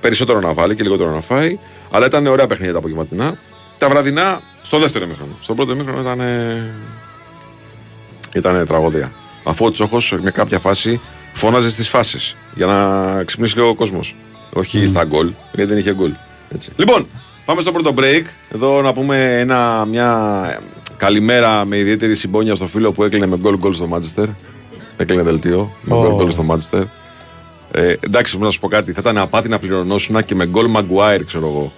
Περισσότερο 0.00 0.40
να 0.40 0.52
βάλει 0.52 0.74
και 0.74 0.82
λιγότερο 0.82 1.10
να 1.10 1.20
φάει. 1.20 1.58
Αλλά 1.90 2.06
ήταν 2.06 2.26
ωραία 2.26 2.46
παιχνίδια 2.46 2.72
τα 2.72 2.78
απογευματινά. 2.78 3.38
Τα 3.78 3.88
βραδινά 3.88 4.40
στο 4.62 4.78
δεύτερο 4.78 5.04
ημίχρονο. 5.04 5.32
Στο 5.40 5.54
πρώτο 5.54 5.72
ημίχρονο 5.72 6.00
ήταν. 6.00 6.20
Ήταν 8.34 8.66
τραγωδία. 8.66 9.12
Αφού 9.44 9.64
ο 9.66 9.70
Τσόχος 9.70 10.14
με 10.22 10.30
κάποια 10.30 10.58
φάση 10.58 11.00
φώναζε 11.36 11.70
στις 11.70 11.88
φάσεις 11.88 12.36
για 12.54 12.66
να 12.66 13.22
ξυπνήσει 13.24 13.56
λίγο 13.56 13.68
ο 13.68 13.74
κόσμος. 13.74 14.14
Όχι 14.52 14.86
στα 14.86 15.04
γκολ, 15.04 15.32
γιατί 15.54 15.70
δεν 15.70 15.78
είχε 15.78 15.94
γκολ. 15.94 16.10
Έτσι. 16.54 16.70
Λοιπόν, 16.76 17.06
πάμε 17.44 17.60
στο 17.60 17.72
πρώτο 17.72 17.94
break. 17.98 18.22
Εδώ 18.54 18.82
να 18.82 18.92
πούμε 18.92 19.38
ένα, 19.40 19.84
μια 19.90 20.60
καλημέρα 20.96 21.64
με 21.64 21.76
ιδιαίτερη 21.78 22.14
συμπόνια 22.14 22.54
στο 22.54 22.66
φίλο 22.66 22.92
που 22.92 23.04
έκλεινε 23.04 23.26
με 23.26 23.36
γκολ 23.36 23.56
γκολ 23.56 23.72
στο 23.74 23.86
Μάντσεστερ. 23.86 24.26
Έκλεινε 24.96 25.22
δελτίο 25.22 25.72
με 25.82 25.94
Ω. 25.94 26.00
γκολ 26.00 26.14
γκολ 26.14 26.30
στο 26.30 26.42
Μάντσεστερ. 26.42 26.82
Ε, 27.72 27.94
εντάξει, 28.00 28.38
να 28.38 28.50
σου 28.50 28.60
πω 28.60 28.68
κάτι. 28.68 28.92
Θα 28.92 29.00
ήταν 29.00 29.18
απάτη 29.18 29.48
να 29.48 29.58
πληρωνώσουν 29.58 30.24
και 30.24 30.34
με 30.34 30.46
γκολ 30.46 30.66
Μαγκουάιρ, 30.66 31.24
ξέρω 31.24 31.46
εγώ. 31.46 31.72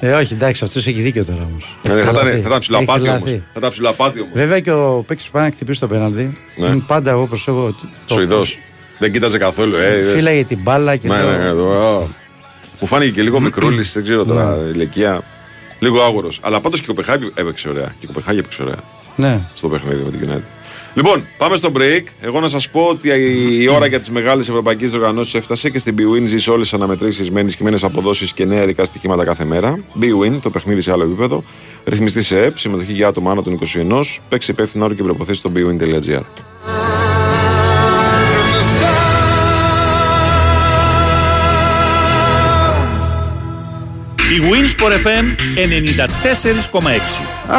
Ε, 0.00 0.12
όχι, 0.12 0.34
εντάξει, 0.34 0.64
αυτός 0.64 0.86
έχει 0.86 1.00
δίκιο 1.00 1.24
τώρα 1.24 1.48
όμως. 1.50 1.76
Ε, 1.82 1.88
θα, 2.02 2.10
ήταν, 2.10 2.26
θα 2.26 2.36
ήταν 2.36 2.58
ψηλοαπάτη 2.58 3.08
όμως. 3.08 3.30
Θα 3.30 3.40
ήταν 3.56 3.70
ψηλοαπάτη 3.70 4.20
όμως. 4.20 4.32
Βέβαια 4.34 4.60
και 4.60 4.70
ο 4.72 5.04
παίκτης 5.06 5.26
που 5.26 5.32
πάει 5.32 5.42
να 5.44 5.50
χτυπήσει 5.50 5.80
το 5.80 5.86
πέναλτι. 5.86 6.38
Ναι. 6.56 6.66
Είναι 6.66 6.82
πάντα 6.86 7.10
εγώ 7.10 7.26
προσέχω. 7.26 7.74
το- 8.06 8.14
Σουηδός. 8.14 8.58
Δεν 9.02 9.12
κοίταζε 9.12 9.38
καθόλου. 9.38 9.76
Ε, 9.76 9.98
είδες. 9.98 10.14
Φύλαγε 10.14 10.44
την 10.44 10.58
μπάλα 10.62 10.96
και. 10.96 11.08
Ναι, 11.08 11.20
το- 11.20 11.26
ναι, 11.30 11.36
ναι, 11.36 11.50
το- 11.52 11.72
α. 11.72 11.98
Μου 12.80 12.86
φάνηκε 12.86 13.10
και 13.10 13.22
λίγο 13.22 13.40
μικρούλης, 13.40 13.92
δεν 13.92 14.02
ξέρω 14.02 14.24
τώρα 14.24 14.58
ηλικία. 14.74 15.22
Λίγο 15.78 16.02
άγορο. 16.02 16.28
Αλλά 16.40 16.60
πάντως 16.60 16.78
και 16.78 16.84
η 16.84 16.88
Κοπεχάγη 16.94 17.30
έπαιξε 17.34 17.68
ωραία. 17.68 17.84
Και 17.86 18.00
η 18.00 18.06
Κοπεχάγη 18.06 18.38
έπαιξε 18.38 18.62
ωραία 18.62 18.76
Ναι. 19.16 19.40
στο 19.54 19.68
παιχνίδι 19.68 20.02
με 20.04 20.10
την 20.10 20.28
United. 20.30 20.42
Λοιπόν, 20.94 21.26
πάμε 21.38 21.56
στο 21.56 21.68
break. 21.76 22.02
Εγώ 22.20 22.40
να 22.40 22.48
σας 22.48 22.68
πω 22.70 22.80
ότι 22.80 23.08
η 23.60 23.68
ώρα 23.68 23.86
για 23.86 23.98
τις 24.00 24.10
μεγάλες 24.10 24.48
ευρωπαϊκές 24.48 24.90
διοργανώσεις 24.90 25.34
έφτασε 25.34 25.70
και 25.70 25.78
στην 25.78 25.94
BWIN 25.98 26.22
ζεις 26.24 26.48
όλες 26.48 26.62
τις 26.68 26.74
αναμετρήσεις 26.74 27.30
με 27.30 27.40
ενισχυμένε 27.40 27.78
αποδόσεις 27.82 28.32
και 28.32 28.44
νέα 28.44 28.62
ειδικά 28.62 28.84
στοιχήματα 28.84 29.24
κάθε 29.24 29.44
μέρα. 29.44 29.78
BWIN, 30.00 30.38
το 30.42 30.50
παιχνίδι 30.50 30.80
σε 30.80 30.92
άλλο 30.92 31.02
επίπεδο. 31.02 31.44
Ρυθμιστή 31.84 32.22
σε 32.22 32.42
ΕΠ, 32.42 32.58
συμμετοχή 32.58 32.92
για 32.92 33.06
άτομα 33.08 33.30
άνω 33.30 33.42
των 33.42 33.52
21. 33.52 34.20
Παίξει 34.28 34.50
υπεύθυνο 34.50 34.84
όρο 34.84 34.94
και 34.94 35.02
προποθέσει 35.02 35.38
στο 35.38 35.50
bwin.gr. 35.54 36.22
Η 44.32 44.40
Winsport 44.40 45.06
FM 45.06 45.24
94,6. 46.80 46.80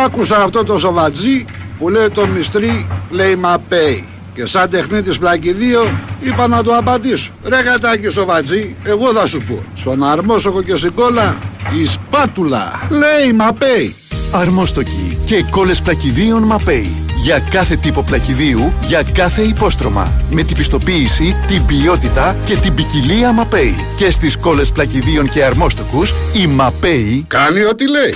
Άκουσα 0.05 0.43
αυτό 0.43 0.63
το 0.63 0.77
σοβατζί 0.77 1.45
που 1.79 1.89
λέει 1.89 2.09
το 2.09 2.27
μυστρή 2.27 2.87
λέει 3.09 3.35
Μαπέι. 3.35 4.07
Και 4.33 4.45
σαν 4.45 4.69
τεχνίτης 4.69 5.17
πλακιδίο 5.17 5.99
είπα 6.21 6.47
να 6.47 6.63
το 6.63 6.75
απαντήσω. 6.75 7.31
Ρε 7.43 7.61
γατάκι 7.61 8.09
σοβατζί, 8.09 8.75
εγώ 8.83 9.13
θα 9.13 9.27
σου 9.27 9.41
πω. 9.47 9.63
Στον 9.75 10.03
αρμόσοκο 10.03 10.61
και 10.61 10.75
στην 10.75 10.93
κόλλα 10.93 11.37
η 11.81 11.85
σπάτουλα 11.85 12.87
λέει 12.89 13.33
Μαπέι. 13.33 13.95
Αρμόστοκοι 14.31 15.17
και 15.25 15.45
κόλλες 15.49 15.81
πλακιδίων 15.81 16.43
Μαπέι. 16.43 17.12
Για 17.23 17.39
κάθε 17.39 17.75
τύπο 17.75 18.03
πλακιδίου, 18.03 18.73
για 18.87 19.03
κάθε 19.13 19.41
υπόστρωμα. 19.41 20.25
Με 20.29 20.43
την 20.43 20.57
πιστοποίηση, 20.57 21.35
την 21.47 21.65
ποιότητα 21.65 22.35
και 22.45 22.55
την 22.55 22.73
ποικιλία 22.73 23.31
Μαπέι. 23.31 23.75
Και 23.95 24.11
στις 24.11 24.37
κόλλες 24.37 24.71
πλακιδίων 24.71 25.29
και 25.29 25.43
αρμόστοκους, 25.43 26.13
η 26.43 26.47
Μαπέι 26.47 27.25
Κάνει 27.27 27.63
ό,τι 27.63 27.89
λέει. 27.89 28.15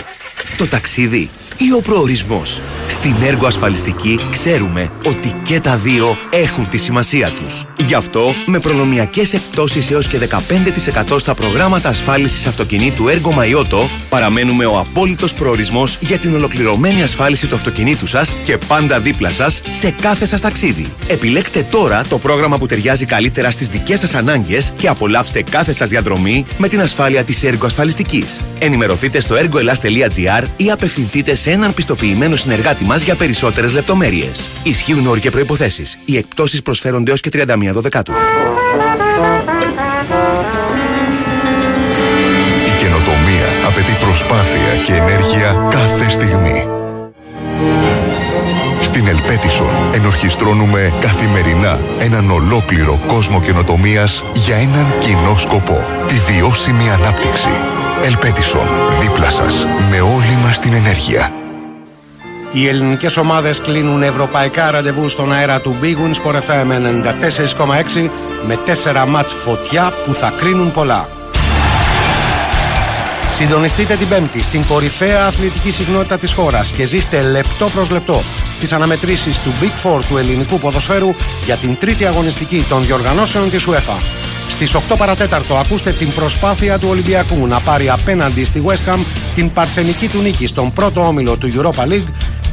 Το 0.57 0.67
ταξίδι 0.67 1.29
ή 1.57 1.73
ο 1.73 1.81
προορισμός. 1.81 2.61
Στην 2.87 3.15
έργο 3.23 3.47
ασφαλιστική 3.47 4.19
ξέρουμε 4.29 4.91
ότι 5.05 5.33
και 5.43 5.59
τα 5.59 5.77
δύο 5.77 6.17
έχουν 6.29 6.69
τη 6.69 6.77
σημασία 6.77 7.31
τους. 7.31 7.63
Γι' 7.87 7.93
αυτό, 7.93 8.33
με 8.45 8.59
προνομιακές 8.59 9.33
εκπτώσεις 9.33 9.91
έως 9.91 10.07
και 10.07 10.17
15% 10.17 11.19
στα 11.19 11.33
προγράμματα 11.33 11.89
ασφάλισης 11.89 12.45
αυτοκινήτου 12.45 13.07
έργο 13.07 13.31
Μαϊότο, 13.31 13.89
παραμένουμε 14.09 14.65
ο 14.65 14.77
απόλυτος 14.77 15.33
προορισμός 15.33 15.97
για 16.01 16.17
την 16.17 16.35
ολοκληρωμένη 16.35 17.03
ασφάλιση 17.03 17.47
του 17.47 17.55
αυτοκινήτου 17.55 18.07
σας 18.07 18.35
και 18.43 18.57
πάντα 18.67 18.99
δίπλα 18.99 19.31
σας 19.31 19.61
σε 19.71 19.91
κάθε 20.01 20.25
σας 20.25 20.41
ταξίδι. 20.41 20.91
Επιλέξτε 21.07 21.65
τώρα 21.71 22.03
το 22.09 22.17
πρόγραμμα 22.17 22.57
που 22.57 22.65
ταιριάζει 22.65 23.05
καλύτερα 23.05 23.51
στις 23.51 23.69
δικές 23.69 23.99
σας 23.99 24.13
ανάγκες 24.13 24.73
και 24.75 24.87
απολαύστε 24.87 25.41
κάθε 25.41 25.73
σας 25.73 25.89
διαδρομή 25.89 26.45
με 26.57 26.67
την 26.67 26.81
ασφάλεια 26.81 27.23
της 27.23 27.43
έργο 27.43 27.65
ασφαλιστικής. 27.65 28.39
Ενημερωθείτε 28.59 29.19
στο 29.19 29.35
ergoelas.gr 29.35 30.43
ή 30.57 30.71
απευθυνθείτε 30.71 31.35
σε 31.35 31.46
σε 31.47 31.53
έναν 31.53 31.73
πιστοποιημένο 31.73 32.35
συνεργάτη 32.35 32.85
μας 32.85 33.03
για 33.03 33.15
περισσότερες 33.15 33.73
λεπτομέρειες. 33.73 34.49
Ισχύουν 34.63 35.07
όροι 35.07 35.19
και 35.19 35.29
προποθέσει. 35.29 35.83
Οι 36.05 36.17
εκπτώσεις 36.17 36.61
προσφέρονται 36.61 37.09
έως 37.09 37.21
και 37.21 37.29
31 37.29 37.81
Δεκάτου. 37.81 38.11
Η 42.67 42.79
καινοτομία 42.79 43.47
απαιτεί 43.67 43.91
προσπάθεια 43.91 44.83
και 44.85 44.93
ενέργεια 44.93 45.67
κάθε 45.69 46.09
στιγμή. 46.09 46.67
Στην 48.81 49.07
Ελπέτισον 49.07 49.73
ενορχιστρώνουμε 49.93 50.93
καθημερινά 51.01 51.81
έναν 51.99 52.31
ολόκληρο 52.31 53.01
κόσμο 53.07 53.41
καινοτομίας 53.41 54.23
για 54.33 54.55
έναν 54.55 54.93
κοινό 54.99 55.37
σκοπό. 55.37 55.87
Τη 56.07 56.15
βιώσιμη 56.31 56.89
ανάπτυξη. 56.89 57.49
Ελπέτισον, 58.03 58.67
δίπλα 59.01 59.29
σας, 59.29 59.65
με 59.89 59.99
όλη 59.99 60.37
μας 60.43 60.59
την 60.59 60.73
ενέργεια. 60.73 61.36
Οι 62.51 62.67
ελληνικές 62.67 63.17
ομάδες 63.17 63.61
κλείνουν 63.61 64.03
ευρωπαϊκά 64.03 64.71
ραντεβού 64.71 65.09
στον 65.09 65.33
αέρα 65.33 65.61
του 65.61 65.77
Big 65.81 65.95
Win 65.95 66.13
Sport 66.23 66.35
FM 66.35 66.71
94,6 67.97 68.09
με 68.47 68.57
τέσσερα 68.65 69.05
μάτς 69.05 69.33
φωτιά 69.33 69.93
που 70.05 70.13
θα 70.13 70.33
κρίνουν 70.37 70.71
πολλά. 70.71 71.09
Συντονιστείτε 73.31 73.95
την 73.95 74.07
Πέμπτη 74.07 74.43
στην 74.43 74.65
κορυφαία 74.67 75.25
αθλητική 75.25 75.71
συχνότητα 75.71 76.17
της 76.17 76.33
χώρας 76.33 76.71
και 76.71 76.85
ζήστε 76.85 77.21
λεπτό 77.21 77.69
προς 77.69 77.89
λεπτό 77.89 78.21
τις 78.59 78.71
αναμετρήσεις 78.71 79.39
του 79.39 79.51
Big 79.61 79.87
Four 79.87 79.99
του 80.09 80.17
ελληνικού 80.17 80.59
ποδοσφαίρου 80.59 81.15
για 81.45 81.55
την 81.55 81.77
τρίτη 81.79 82.05
αγωνιστική 82.05 82.65
των 82.69 82.83
διοργανώσεων 82.83 83.49
της 83.49 83.67
UEFA. 83.67 84.01
Στις 84.47 84.75
8 84.75 84.79
παρατέταρτο 84.97 85.55
ακούστε 85.55 85.91
την 85.91 86.09
προσπάθεια 86.09 86.79
του 86.79 86.87
Ολυμπιακού 86.89 87.47
να 87.47 87.59
πάρει 87.59 87.89
απέναντι 87.89 88.45
στη 88.45 88.63
West 88.65 88.93
Ham 88.93 88.99
την 89.35 89.51
παρθενική 89.53 90.07
του 90.07 90.21
νίκη 90.21 90.47
στον 90.47 90.73
πρώτο 90.73 91.07
όμιλο 91.07 91.37
του 91.37 91.51
Europa 91.55 91.87
League 91.91 92.07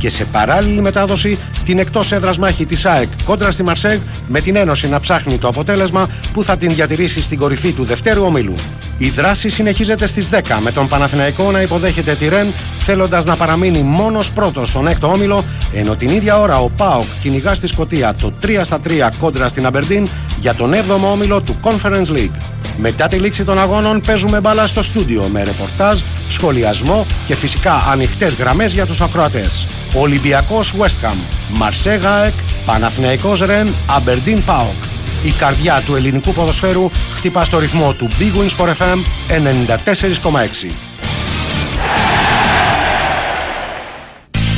και 0.05 0.11
σε 0.11 0.25
παράλληλη 0.25 0.81
μετάδοση 0.81 1.39
την 1.65 1.79
εκτός 1.79 2.13
έδρας 2.13 2.39
μάχη 2.39 2.67
της 2.67 2.87
ΑΕΚ 2.87 3.09
κόντρα 3.25 3.51
στη 3.51 3.63
Μαρσέγ 3.63 4.01
με 4.29 4.41
την 4.41 4.57
Ένωση 4.57 4.89
να 4.89 5.01
ψάχνει 5.01 5.39
το 5.39 5.49
αποτέλεσμα 5.49 6.09
που 6.33 6.45
θα 6.45 6.57
την 6.57 6.75
διατηρήσει 6.75 7.21
στην 7.21 7.39
κορυφή 7.39 7.73
του 7.73 7.85
δευτέρου 7.85 8.25
ομίλου. 8.25 8.55
Η 8.99 9.09
δράση 9.09 9.49
συνεχίζεται 9.49 10.07
στις 10.07 10.29
10 10.33 10.41
με 10.63 10.73
τον 10.73 10.89
Παναθηναϊκό 10.89 11.51
να 11.51 11.61
υποδέχεται 11.61 12.15
τη 12.15 12.29
Ρεν 12.29 12.53
θέλοντας 12.79 13.25
να 13.25 13.37
παραμείνει 13.37 13.83
μόνος 13.83 14.31
πρώτος 14.31 14.69
στον 14.69 14.87
έκτο 14.87 15.07
όμιλο 15.07 15.45
ενώ 15.75 15.95
την 15.95 16.09
ίδια 16.09 16.41
ώρα 16.41 16.59
ο 16.59 16.69
ΠΑΟΚ 16.69 17.07
κυνηγά 17.23 17.55
στη 17.55 17.67
Σκωτία 17.67 18.15
το 18.15 18.33
3 18.43 18.61
στα 18.63 18.81
3 18.89 18.91
κόντρα 19.21 19.49
στην 19.49 19.67
Αμπερντίν 19.67 20.09
για 20.41 20.55
τον 20.55 20.73
7ο 20.73 21.13
όμιλο 21.13 21.41
του 21.41 21.57
Conference 21.63 22.17
League. 22.17 22.54
Μετά 22.77 23.09
τη 23.09 23.17
λήξη 23.17 23.45
των 23.45 23.59
αγώνων 23.59 24.01
παίζουμε 24.01 24.41
μπάλα 24.41 24.67
στο 24.67 24.83
στούντιο 24.83 25.23
με 25.23 25.43
ρεπορτάζ, 25.43 26.01
σχολιασμό 26.29 27.07
και 27.27 27.35
φυσικά 27.35 27.75
ανοιχτές 27.91 28.35
γραμμές 28.35 28.73
για 28.73 28.87
τους 28.87 29.01
ακροατές. 29.01 29.67
Ολυμπιακός 29.95 30.75
West 30.79 31.07
Ham, 31.07 31.17
Μαρσέγα 31.57 32.25
Εκ, 32.25 32.33
Παναθηναϊκός 32.67 33.41
Ρεν, 33.41 33.75
Αμπερντίν 33.87 34.45
ΠΑΟΚ. 34.45 34.83
Η 35.25 35.31
καρδιά 35.31 35.83
του 35.87 35.95
ελληνικού 35.95 36.33
ποδοσφαίρου 36.33 36.91
χτυπά 37.17 37.45
στο 37.45 37.59
ρυθμό 37.59 37.93
του 37.93 38.09
Big 38.19 38.39
Wins 38.39 38.65
for 38.65 38.69
FM 38.69 38.99
94,6. 39.29 40.71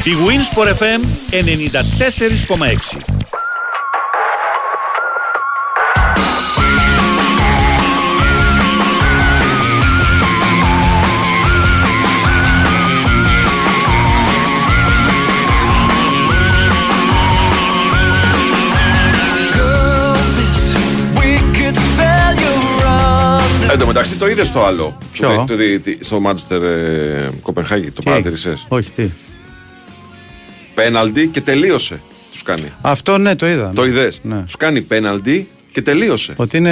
Η 0.05 0.13
Wins 0.27 0.59
for 0.59 0.67
FM 0.67 1.01
94,6. 3.01 3.16
Το 24.27 24.33
είδες 24.33 24.53
το 24.53 24.65
άλλο. 24.65 24.99
Ποιο; 25.13 25.29
Το, 25.29 25.45
το, 25.47 25.55
δι- 25.57 25.83
τι- 25.83 26.05
στο 26.05 26.21
Μάντσεστερ 26.21 26.63
ε, 26.63 27.31
Κοπενχάγη. 27.43 27.91
Το 27.91 28.01
Τι; 28.01 28.05
παρατηρήσε. 28.05 28.59
Όχι, 28.69 28.91
τι; 28.97 29.09
Πέναλτι 30.75 31.27
και 31.27 31.41
τελείωσε. 31.41 32.01
Τους 32.33 32.43
κάνει. 32.43 32.73
Αυτό 32.81 33.19
ναι, 33.19 33.35
το 33.37 33.47
είδα. 33.49 33.73
Το 33.75 33.87
είδες; 33.87 34.21
Ναι. 34.23 34.41
Τους 34.41 34.57
κάνει 34.57 34.81
πέναλτι 34.81 35.49
και 35.73 35.83
τελείωσε. 35.83 36.33
Ότι 36.37 36.57
είναι 36.57 36.71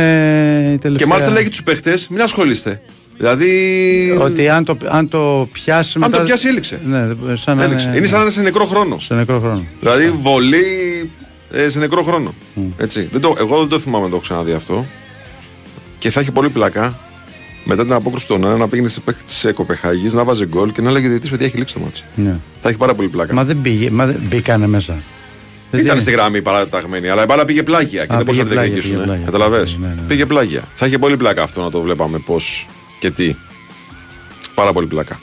η 0.74 0.78
τελευταία. 0.78 1.06
Και 1.06 1.12
μάλιστα 1.12 1.30
λέγει 1.32 1.48
τους 1.48 1.62
παίχτες, 1.62 2.06
μην 2.08 2.22
ασχολείστε. 2.22 2.82
Δηλαδή. 3.16 4.18
Ότι 4.20 4.48
αν 4.48 4.64
το, 4.64 4.76
αν 4.88 5.08
το 5.08 5.48
πιάσει. 5.52 5.98
Αν 6.02 6.10
το 6.10 6.18
πιάσει, 6.18 6.48
έληξε. 6.48 6.80
Ναι, 6.86 7.06
σαν 7.36 7.56
να 7.56 7.62
έληξε. 7.64 7.92
Είναι 7.96 8.06
σαν 8.06 8.16
να 8.16 8.22
είναι 8.22 8.30
σε 8.32 8.40
νεκρό 8.40 8.64
χρόνο. 8.66 8.98
σε 8.98 9.14
νεκρό 9.14 9.40
χρόνο. 9.40 9.64
Δηλαδή 9.80 10.10
βολή 10.10 11.10
ε, 11.52 11.68
σε 11.68 11.78
νεκρό 11.78 12.02
χρόνο. 12.02 12.34
Έτσι. 12.76 13.08
Δεν 13.12 13.20
το, 13.20 13.34
εγώ 13.38 13.58
δεν 13.58 13.68
το 13.68 13.78
θυμάμαι 13.78 14.04
να 14.04 14.10
το 14.10 14.14
έχω 14.16 14.24
ξαναδεί 14.24 14.52
αυτό. 14.52 14.86
Και 15.98 16.10
θα 16.10 16.20
έχει 16.20 16.30
πολύ 16.30 16.48
πλάκα 16.48 16.98
μετά 17.64 17.82
την 17.82 17.92
απόκριση 17.92 18.26
του 18.26 18.38
Νόρα 18.38 18.56
να 18.56 18.68
πήγαινε 18.68 18.88
σε 18.88 19.00
παίχτη 19.00 19.22
της 19.24 19.46
Κοπεχάγη, 19.54 20.08
να 20.14 20.24
βάζει 20.24 20.44
γκολ 20.46 20.72
και 20.72 20.80
να 20.82 20.90
λέγεται 20.90 21.10
Γιατί 21.12 21.28
παιδιά 21.28 21.46
έχει 21.46 21.56
λήξει 21.56 21.74
το 21.74 21.80
μάτσο. 21.80 22.02
Ναι. 22.14 22.36
Θα 22.62 22.68
έχει 22.68 22.78
πάρα 22.78 22.94
πολύ 22.94 23.08
πλάκα. 23.08 23.34
Μα 23.34 23.44
δεν 23.44 23.60
πήγε, 23.62 23.90
μα 23.90 24.06
δεν 24.06 24.20
μπήκανε 24.28 24.66
μέσα. 24.66 25.02
Δεν 25.70 25.80
Ήταν 25.82 25.92
είναι. 25.92 26.02
στη 26.02 26.10
γραμμή 26.12 26.42
παραταγμένη, 26.42 27.08
αλλά 27.08 27.22
η 27.22 27.24
μπάλα 27.28 27.44
πήγε 27.44 27.62
πλάγια 27.62 28.06
και 28.06 28.12
Α, 28.12 28.16
δεν 28.16 28.24
μπορούσαν 28.24 28.48
πήγε 28.48 28.60
να 28.60 28.66
την 28.66 28.72
πλάγια, 28.72 28.74
πήγε 28.74 28.80
διεκδικήσουν. 28.80 29.04
πλάγια. 29.04 29.24
Καταλαβέ. 29.24 29.58
Ναι, 29.80 29.86
ναι, 29.86 29.94
ναι. 29.94 30.00
Πήγε 30.08 30.26
πλάγια. 30.26 30.62
Θα 30.74 30.86
είχε 30.86 30.98
πολύ 30.98 31.16
πλάκα 31.16 31.42
αυτό 31.42 31.62
να 31.62 31.70
το 31.70 31.80
βλέπαμε 31.80 32.18
πώς 32.18 32.66
και 33.00 33.10
τι. 33.10 33.34
Πάρα 34.54 34.72
πολύ 34.72 34.86
πλάκα. 34.86 35.18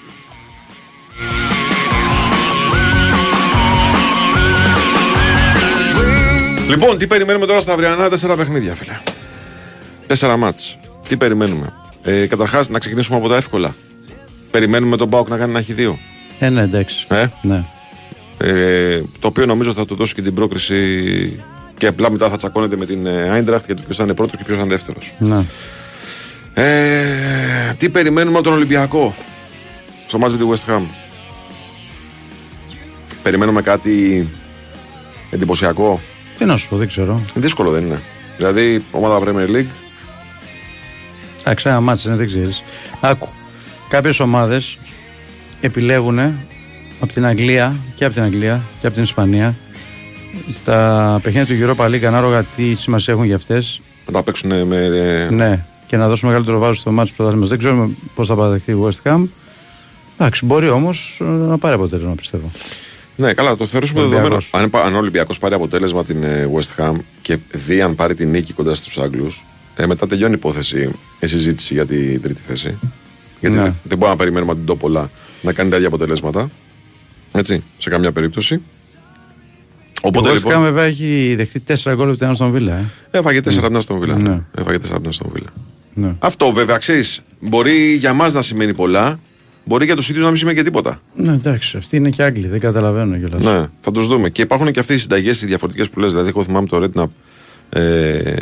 Λοιπόν, 6.70 6.98
τι 6.98 7.08
περιμένουμε 7.08 7.46
τώρα 7.46 7.60
στα 7.60 7.74
αυριανά; 7.74 8.10
Τέσσερα 8.10 8.36
παιχνίδια, 8.36 8.76
φίλε. 8.76 9.00
Τέσσερα 10.08 10.38
μάτς. 10.38 10.80
Τι 11.08 11.18
περιμένουμε; 11.18 11.74
Ε, 12.04 12.26
Καταρχάς, 12.26 12.70
να 12.70 12.80
ξεκινήσουμε 12.80 13.18
από 13.18 13.28
τα 13.28 13.36
εύκολα. 13.36 13.76
Περιμένουμε 14.52 14.98
τον 14.98 15.08
Μπάουκ 15.08 15.30
να 15.30 15.38
κάνει 15.38 15.50
ένα 15.50 15.60
έχει 15.60 15.74
δύο. 15.74 16.00
Ε, 16.40 16.50
ναι, 16.50 16.62
εντάξει. 16.62 17.06
Ε; 17.10 17.26
Ναι. 17.42 17.64
Ε, 18.38 19.02
το 19.20 19.28
οποίο 19.28 19.46
νομίζω 19.46 19.74
θα 19.74 19.86
του 19.86 19.96
δώσει 19.96 20.14
και 20.14 20.22
την 20.22 20.34
πρόκριση 20.34 21.44
και 21.78 21.88
απλά 21.88 22.12
μετά 22.12 22.30
θα 22.30 22.36
τσακώνεται 22.36 22.76
με 22.76 22.86
την 22.86 23.08
Άιντραχτ 23.08 23.66
για 23.66 23.76
το 23.76 23.82
ποιος 23.82 23.98
θα 23.98 24.04
είναι 24.04 24.14
πρώτος 24.14 24.38
και 24.38 24.44
ποιος 24.44 24.58
θα 24.58 24.64
είναι 24.64 24.72
δεύτερος. 24.74 25.14
ναι. 25.18 25.46
Ε, 26.54 27.74
τι 27.78 27.90
περιμένουμε 27.90 28.36
από 28.38 28.44
τον 28.46 28.54
Ολυμπιακό 28.54 29.14
στο 30.08 30.18
μάτς 30.18 30.34
με 30.34 30.40
τη 30.40 30.46
West 30.50 30.72
Ham; 30.74 30.82
Περιμένουμε 33.24 33.62
κάτι 33.62 34.28
εντυπωσιακό; 35.32 36.02
Τι 36.38 36.46
να 36.46 36.58
σου 36.58 36.70
πω, 36.70 36.78
δεν 36.78 36.88
ξέρω. 36.88 37.22
Δύσκολο 37.36 37.70
δεν 37.72 37.86
είναι. 37.86 38.02
Δηλαδή, 38.38 38.84
ομάδα 38.92 39.20
Premier 39.26 39.50
League. 39.56 39.66
Εντάξει, 41.44 41.70
ένα 41.70 41.80
μάτσο 41.80 42.08
είναι, 42.10 42.18
δεν 42.18 42.28
ξέρεις. 42.28 42.64
Άκου. 43.02 43.28
Κάποιες 43.90 44.20
ομάδες 44.20 44.78
επιλέγουν 45.62 46.20
από 47.00 47.14
την 47.14 47.26
Αγγλία 47.26 47.76
και 47.96 48.06
από 48.06 48.14
την 48.14 48.24
Αγγλία 48.24 48.62
και 48.80 48.86
από 48.86 48.96
την 48.96 49.04
Ισπανία 49.04 49.56
στα 50.54 51.20
παιχνίδια 51.24 51.56
του 51.68 51.76
Europa 51.78 51.86
League 51.86 52.04
ανάλογα 52.04 52.44
τι 52.44 52.76
σημασία 52.76 53.14
έχουν 53.14 53.26
για 53.26 53.36
αυτές. 53.36 53.82
Να 54.06 54.14
τα 54.14 54.24
παίξουν 54.24 54.68
με. 54.68 54.76
ε, 54.78 55.30
Ναι, 55.34 55.66
και 55.88 55.98
να 55.98 56.08
δώσουν 56.08 56.28
μεγαλύτερο 56.30 56.60
βάρος 56.60 56.78
στο 56.80 56.92
μάτσο 56.92 57.12
του 57.12 57.18
πρωτάθλημα. 57.18 57.48
Δεν 57.48 57.58
ξέρουμε 57.58 57.90
πώς 58.16 58.28
θα 58.28 58.36
παραδεχθεί 58.36 58.72
η 58.72 58.76
West 58.84 59.12
Ham. 59.12 59.24
Εντάξει, 60.18 60.46
μπορεί 60.46 60.70
όμως 60.70 61.18
να 61.22 61.58
πάρει 61.58 61.74
αποτέλεσμα, 61.76 62.16
πιστεύω. 62.16 62.52
Ναι, 63.16 63.34
καλά, 63.34 63.56
το 63.56 63.66
θεωρήσουμε 63.66 64.00
Ολυμπιακός. 64.02 64.30
δεδομένο. 64.30 64.44
Αν, 64.64 64.70
πα- 64.70 64.84
αν 64.88 64.96
ο 64.96 64.98
Ολυμπιακός 64.98 65.38
πάρει 65.38 65.54
αποτέλεσμα 65.54 66.04
την 66.04 66.24
ε, 66.24 66.50
West 66.56 66.84
Ham 66.84 66.94
και 67.22 67.38
δει 67.52 67.82
αν 67.82 67.96
πάρει 67.96 68.16
την 68.16 68.30
νίκη 68.30 68.54
κοντά 68.54 68.76
στους 68.76 68.98
Άγγλους, 68.98 69.44
ε, 69.82 69.86
μετά 69.88 70.08
τελειώνει 70.08 70.32
η 70.34 70.36
υπόθεση 70.38 70.90
η 71.20 71.28
συζήτηση 71.28 71.74
για 71.74 71.86
την 71.86 72.22
τρίτη 72.22 72.42
θέση. 72.48 72.78
Γιατί 73.40 73.56
Ναι. 73.56 73.62
δεν, 73.64 73.76
δεν 73.84 73.98
μπορούμε 73.98 74.10
να 74.10 74.16
περιμένουμε 74.16 74.52
από 74.52 74.60
την 74.60 74.68
Τόπολα 74.70 75.10
να 75.42 75.54
κάνει 75.54 75.70
τα 75.70 75.76
ίδια 75.76 75.88
αποτελέσματα. 75.88 76.50
Έτσι, 77.32 77.64
σε 77.78 77.90
καμιά 77.90 78.12
περίπτωση. 78.12 78.62
Οπότε 80.02 80.30
η 80.30 80.32
West 80.32 80.36
λοιπόν. 80.36 80.54
Ham 80.54 80.60
βέβαια 80.62 80.84
έχει 80.84 81.34
δεχτεί 81.38 81.64
4 81.68 81.94
γκολ 81.96 82.10
από 82.10 82.18
την 82.18 82.36
στον 82.36 82.52
Βίλα. 82.52 82.74
Ε. 82.74 82.90
Έφαγε 83.12 83.40
4 83.40 83.42
από 83.58 83.68
την 83.68 83.76
Αστον 83.76 84.00
Βίλα. 84.00 84.18
Ναι. 84.18 84.42
Έφαγε 84.58 84.78
4 84.78 84.82
από 84.90 85.00
την 85.00 85.10
Αστον 85.10 85.30
Βίλα. 85.34 85.50
Ναι. 85.94 86.16
Αυτό 86.20 86.52
βέβαια 86.52 86.78
ξέρεις, 86.78 87.22
μπορεί 87.40 87.94
για 87.96 88.14
μας 88.14 88.34
να 88.34 88.42
σημαίνει 88.42 88.74
πολλά, 88.74 89.20
μπορεί 89.66 89.86
για 89.86 89.96
τους 89.96 90.10
ίδιους 90.10 90.24
να 90.24 90.30
μην 90.30 90.38
σημαίνει 90.38 90.58
και 90.58 90.64
τίποτα. 90.64 91.02
ναι, 91.16 91.34
εντάξει, 91.34 91.78
αυτοί 91.78 91.96
είναι 91.96 92.10
και 92.10 92.24
Άγγλοι, 92.24 92.48
δεν 92.48 92.60
καταλαβαίνω 92.60 93.18
κιόλας. 93.18 93.42
Ναι, 93.42 93.68
θα 93.82 93.92
τους 93.92 94.08
δούμε. 94.08 94.30
Και 94.30 94.42
υπάρχουν 94.42 94.72
και 94.72 94.80
αυτέ 94.80 94.94
οι 94.94 94.98
συνταγές 94.98 95.42
οι 95.42 95.46
διαφορετικές 95.46 95.90
που 95.90 96.00
λες. 96.00 96.12
Δηλαδή, 96.12 96.28
εγώ 96.30 96.44
θυμάμαι 96.44 96.68
το 96.68 96.84
Redknapp. 96.84 97.10
Ε, 97.70 98.34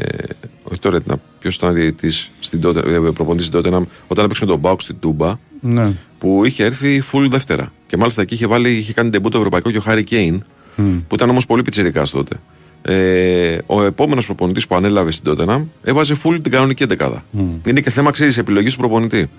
όχι 0.70 0.80
το 0.80 0.90
Redknapp, 0.96 1.18
ποιος 1.40 1.56
ήταν 1.56 1.74
διαιτητής 1.74 2.32
στην 2.40 2.62
Τότε- 2.62 2.86
ε, 2.86 2.98
προπονητής 3.14 3.46
στην 3.46 3.60
Tottenham, 3.60 3.84
όταν 4.08 4.26
έπαιξε 4.26 4.46
με 4.46 4.52
τον 4.52 4.60
Μπάουκ 4.60 4.82
στην 4.82 4.96
Τούμπα, 5.00 5.36
Ναι. 5.62 5.94
που 6.20 6.46
είχε 6.46 6.64
έρθει 6.64 7.04
full 7.12 7.26
Δευτέρα. 7.30 7.72
Και 7.88 7.98
μάλιστα 7.98 8.22
εκεί 8.22 8.34
είχε, 8.34 8.48
βάλει, 8.48 8.70
είχε 8.72 8.94
κάνει 8.94 9.10
τεμπού 9.10 9.30
το 9.30 9.38
ευρωπαϊκό 9.38 9.72
και 9.72 9.78
ο 9.78 9.82
Χάρη 9.82 10.04
Κέιν, 10.04 10.44
που 11.08 11.16
ήταν 11.16 11.30
όμως 11.30 11.46
πολύ 11.46 11.62
πιτσερικά 11.62 12.04
τότε. 12.12 12.36
Ε, 12.82 13.58
ο 13.66 13.84
επόμενος 13.84 14.26
προπονητής 14.26 14.68
που 14.68 14.76
ανέλαβε 14.76 15.12
στην 15.12 15.34
Tottenham 15.38 15.66
έβαζε 15.84 16.16
full 16.24 16.40
την 16.42 16.52
κανονική 16.52 16.84
εντεκάδα. 16.84 17.22
Είναι 17.68 17.82
και 17.82 17.90
θέμα 17.90 18.12
ξέρεις 18.12 18.38
επιλογής 18.38 18.74
του 18.74 18.80
προπονητή. 18.80 19.30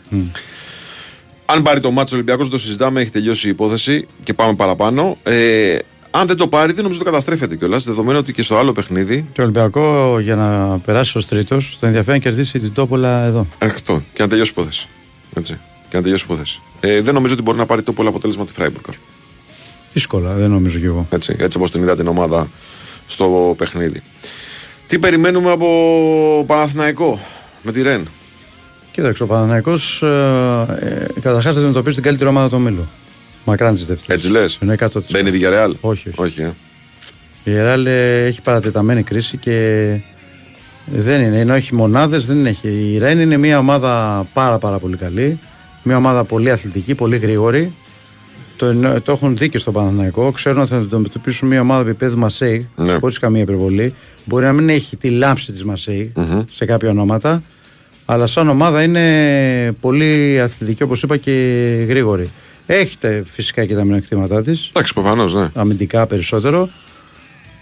Αν 1.44 1.62
πάρει 1.62 1.80
το 1.80 1.90
μάτσο 1.90 2.14
Ολυμπιακός, 2.14 2.48
το 2.48 2.58
συζητάμε, 2.58 3.00
έχει 3.00 3.10
τελειώσει 3.10 3.46
η 3.46 3.50
υπόθεση 3.50 4.06
και 4.22 4.34
πάμε 4.34 4.54
παραπάνω. 4.54 5.18
Ε, 5.22 5.76
αν 6.10 6.26
δεν 6.26 6.36
το 6.36 6.48
πάρει, 6.48 6.72
δεν 6.72 6.82
νομίζω 6.82 7.00
ότι 7.00 7.10
καταστρέφεται 7.10 7.56
κιόλας. 7.56 7.84
Δεδομένου 7.84 8.18
ότι 8.18 8.32
και 8.32 8.42
στο 8.42 8.56
άλλο 8.56 8.72
παιχνίδι. 8.72 9.26
Και 9.32 9.40
ο 9.40 9.44
Ολυμπιακό 9.44 10.18
για 10.20 10.36
να 10.36 10.78
περάσει 10.78 11.18
ως 11.18 11.26
τρίτος, 11.26 11.76
το 11.80 11.86
ενδιαφέρει 11.86 12.18
να 12.18 12.22
κερδίσει 12.22 12.58
την 12.58 12.72
Τόπολα 12.72 13.24
εδώ. 13.24 13.46
Αυτό. 13.58 14.02
Και 14.12 14.22
να 14.22 14.28
τελειώσει 14.28 14.50
η 14.50 14.54
υπόθεση. 14.56 14.88
Έτσι. 15.34 15.58
Και 15.88 15.96
να 15.96 16.02
τελειώσει 16.02 16.22
η 16.22 16.26
υπόθεση. 16.30 16.60
Ε, 16.80 17.00
δεν 17.00 17.14
νομίζω 17.14 17.32
ότι 17.32 17.42
μπορεί 17.42 17.58
να 17.58 17.66
πάρει 17.66 17.82
το 17.82 17.92
πολύ 17.92 18.08
αποτέλεσμα 18.08 18.46
τη 18.46 18.52
Φράιμπουργκ. 18.52 18.84
ας 18.88 18.96
πούμε. 18.96 19.08
Δύσκολα, 19.92 20.32
δεν 20.32 20.50
νομίζω 20.50 20.78
κι 20.78 20.84
εγώ. 20.84 21.06
Έτσι, 21.10 21.36
έτσι 21.38 21.56
όπως 21.56 21.70
την 21.70 21.82
είδα 21.82 21.96
την 21.96 22.06
ομάδα 22.06 22.48
στο 23.06 23.54
παιχνίδι. 23.58 24.02
Τι 24.86 24.98
περιμένουμε 24.98 25.50
από 25.50 26.44
Παναθηναϊκό 26.46 27.20
με 27.62 27.72
τη 27.72 27.82
Ρεν; 27.82 28.08
Κοίταξε, 28.92 29.22
ο 29.22 29.26
Παναναναϊκό 29.26 29.72
ε, 30.00 30.06
ε, 30.86 31.06
καταρχάς 31.20 31.52
θα 31.52 31.58
αντιμετωπίσει 31.58 31.94
την 31.94 32.02
καλύτερη 32.02 32.30
ομάδα 32.30 32.48
του 32.48 32.56
ομίλου. 32.56 32.88
Μακράν 33.44 33.74
τη 33.74 33.84
δεύτερη. 33.84 34.12
Έτσι 34.14 34.28
λες; 34.30 34.58
Είναι 34.62 34.76
100%. 34.80 34.86
Δεν 35.08 35.26
είναι 35.26 35.36
η 35.36 35.40
Villarreal. 35.42 35.70
Όχι, 35.80 36.08
όχι. 36.08 36.20
όχι 36.20 36.40
ε. 36.40 36.52
Η 37.44 37.52
Ρεάλ 37.52 37.86
ε, 37.86 38.24
έχει 38.24 38.40
παρατεταμένη 38.42 39.02
κρίση 39.02 39.36
και 39.36 39.86
δεν 40.86 41.20
είναι, 41.22 41.38
ενώ 41.38 41.54
έχει 41.54 41.74
μονάδες, 41.74 42.26
δεν 42.26 42.46
έχει. 42.46 42.68
Η 42.68 42.98
Ρεν 42.98 43.20
είναι 43.20 43.36
μια 43.36 43.58
ομάδα 43.58 44.26
πάρα 44.32 44.58
πάρα 44.58 44.78
πολύ 44.78 44.96
καλή. 44.96 45.38
Μια 45.82 45.96
ομάδα 45.96 46.24
πολύ 46.24 46.50
αθλητική, 46.50 46.94
πολύ 46.94 47.16
γρήγορη. 47.16 47.72
Το, 48.56 48.66
εννο- 48.66 49.00
το 49.02 49.12
έχουν 49.12 49.36
δει 49.36 49.48
και 49.48 49.58
στο 49.58 49.72
Παναθηναϊκό. 49.72 50.32
Ξέρουν 50.32 50.60
ότι 50.60 50.70
θα 50.70 50.76
αντιμετωπίσουν 50.76 51.48
μια 51.48 51.60
ομάδα 51.60 51.88
επίπεδου 51.88 52.18
Μασέη, 52.18 52.68
Ναι. 52.76 52.92
χωρίς 52.98 53.18
καμία 53.18 53.42
υπερβολή. 53.42 53.94
Μπορεί 54.24 54.44
να 54.44 54.52
μην 54.52 54.68
έχει 54.68 54.96
τη 54.96 55.08
λάμψη 55.10 55.52
της 55.52 55.64
μασεη 55.64 56.12
σε 56.52 56.64
κάποια 56.64 56.88
ονόματα, 56.90 57.42
αλλά 58.04 58.26
σαν 58.26 58.48
ομάδα 58.48 58.82
είναι 58.82 59.72
πολύ 59.80 60.40
αθλητική, 60.40 60.82
όπως 60.82 61.02
είπα, 61.02 61.16
και 61.16 61.32
γρήγορη. 61.88 62.30
Έχετε 62.72 63.24
φυσικά 63.26 63.64
και 63.64 63.74
τα 63.74 63.84
μειονεκτήματά 63.84 64.42
της 64.42 64.68
Εντάξει, 64.68 64.92
προφανώς, 64.92 65.34
ναι. 65.34 65.50
αμυντικά 65.54 66.06
περισσότερο. 66.06 66.68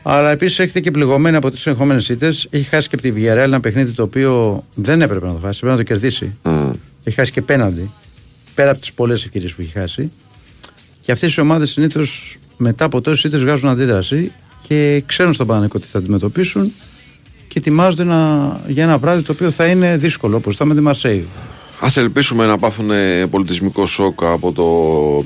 Αλλά 0.03 0.31
επίσης 0.31 0.59
έχετε 0.59 0.81
και 0.81 0.91
πληγωμένη 0.91 1.37
από 1.37 1.51
τις 1.51 1.61
συνεχόμενες 1.61 2.09
ήττες. 2.09 2.47
Έχει 2.51 2.69
χάσει 2.69 2.89
και 2.89 2.95
από 2.95 3.05
τη 3.05 3.13
Villarreal 3.17 3.37
ένα 3.37 3.61
παιχνίδι 3.61 3.93
το 3.93 4.03
οποίο 4.03 4.65
δεν 4.75 5.03
έπρεπε 5.03 5.27
να 5.27 5.33
το 5.33 5.39
χάσει, 5.39 5.61
πρέπει 5.61 5.77
να 5.77 5.85
το 5.85 5.89
κερδίσει. 5.89 6.37
Μμ. 6.43 6.71
Έχει 7.05 7.17
χάσει 7.17 7.33
και 7.33 7.43
πέναντι. 7.43 7.91
Πέρα 8.55 8.71
από 8.71 8.81
τις 8.81 8.93
πολλές 8.93 9.25
ευκαιρίες 9.25 9.55
που 9.55 9.61
έχει 9.61 9.73
χάσει. 9.73 10.13
Και 11.01 11.13
αυτές 11.13 11.35
οι 11.35 11.41
ομάδες 11.41 11.71
συνήθως 11.71 12.37
μετά 12.57 12.85
από 12.85 13.01
τόσες 13.01 13.25
ήττες 13.25 13.41
βγάζουν 13.41 13.69
αντίδραση 13.69 14.33
και 14.69 15.03
ξέρουν 15.07 15.33
στον 15.33 15.47
Παναγικό 15.47 15.79
τι 15.79 15.87
θα 15.87 15.99
αντιμετωπίσουν 15.99 16.73
και 17.49 17.59
ετοιμάζονται 17.59 18.05
να, 18.05 18.47
για 18.67 18.83
ένα 18.83 18.99
βράδυ 18.99 19.23
το 19.23 19.33
οποίο 19.33 19.51
θα 19.51 19.67
είναι 19.67 19.97
δύσκολο, 19.97 20.37
όπως 20.37 20.55
ήταν 20.55 20.67
με 20.69 20.75
τη 20.75 20.81
Μαρσέη. 20.81 21.27
Α 21.81 21.89
ελπίσουμε 21.95 22.47
να 22.47 22.59
πάθουν 22.59 22.91
πολιτισμικό 23.31 23.87
σοκ 23.87 24.23
από 24.23 24.53
το 24.53 24.67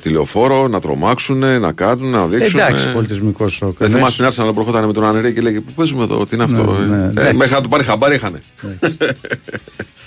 τηλεοφόρο, 0.02 0.68
να 0.68 0.80
τρομάξουν, 0.80 1.38
να 1.60 1.72
κάνουν, 1.72 2.10
να 2.10 2.26
δείξουν. 2.26 2.60
Εντάξει, 2.60 2.92
πολιτισμικό 2.92 3.48
σοκ. 3.48 3.76
Δεν 3.78 3.90
Ναι, 3.90 3.96
θυμάσαι 3.96 4.16
την 4.16 4.24
Άρσενα 4.24 4.52
που 4.52 4.60
ερχόταν 4.60 4.84
με 4.84 4.92
τον 4.92 5.04
Ανερή 5.04 5.32
και 5.32 5.40
λέγε 5.40 5.60
Πού 5.60 5.72
παίζουμε 5.72 6.02
εδώ, 6.02 6.26
τι 6.26 6.34
είναι 6.34 6.44
αυτό. 6.44 6.62
Ναι, 6.72 6.96
ναι, 6.96 7.02
ε, 7.04 7.08
εντάξει. 7.08 7.34
μέχρι 7.34 7.54
να 7.54 7.60
του 7.60 7.68
πάρει 7.68 7.84
χαμπάρι 7.84 8.14
είχαν. 8.14 8.40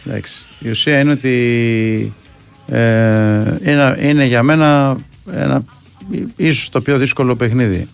Εντάξει. 0.05 0.45
Η 0.59 0.69
ουσία 0.69 0.99
είναι 0.99 1.11
ότι 1.11 2.13
ε, 2.67 2.79
είναι, 3.63 3.97
είναι 3.99 4.25
για 4.25 4.43
μένα 4.43 4.97
ένα, 5.33 5.63
ίσως 6.35 6.69
το 6.69 6.81
πιο 6.81 6.97
δύσκολο 6.97 7.35
παιχνίδι. 7.35 7.87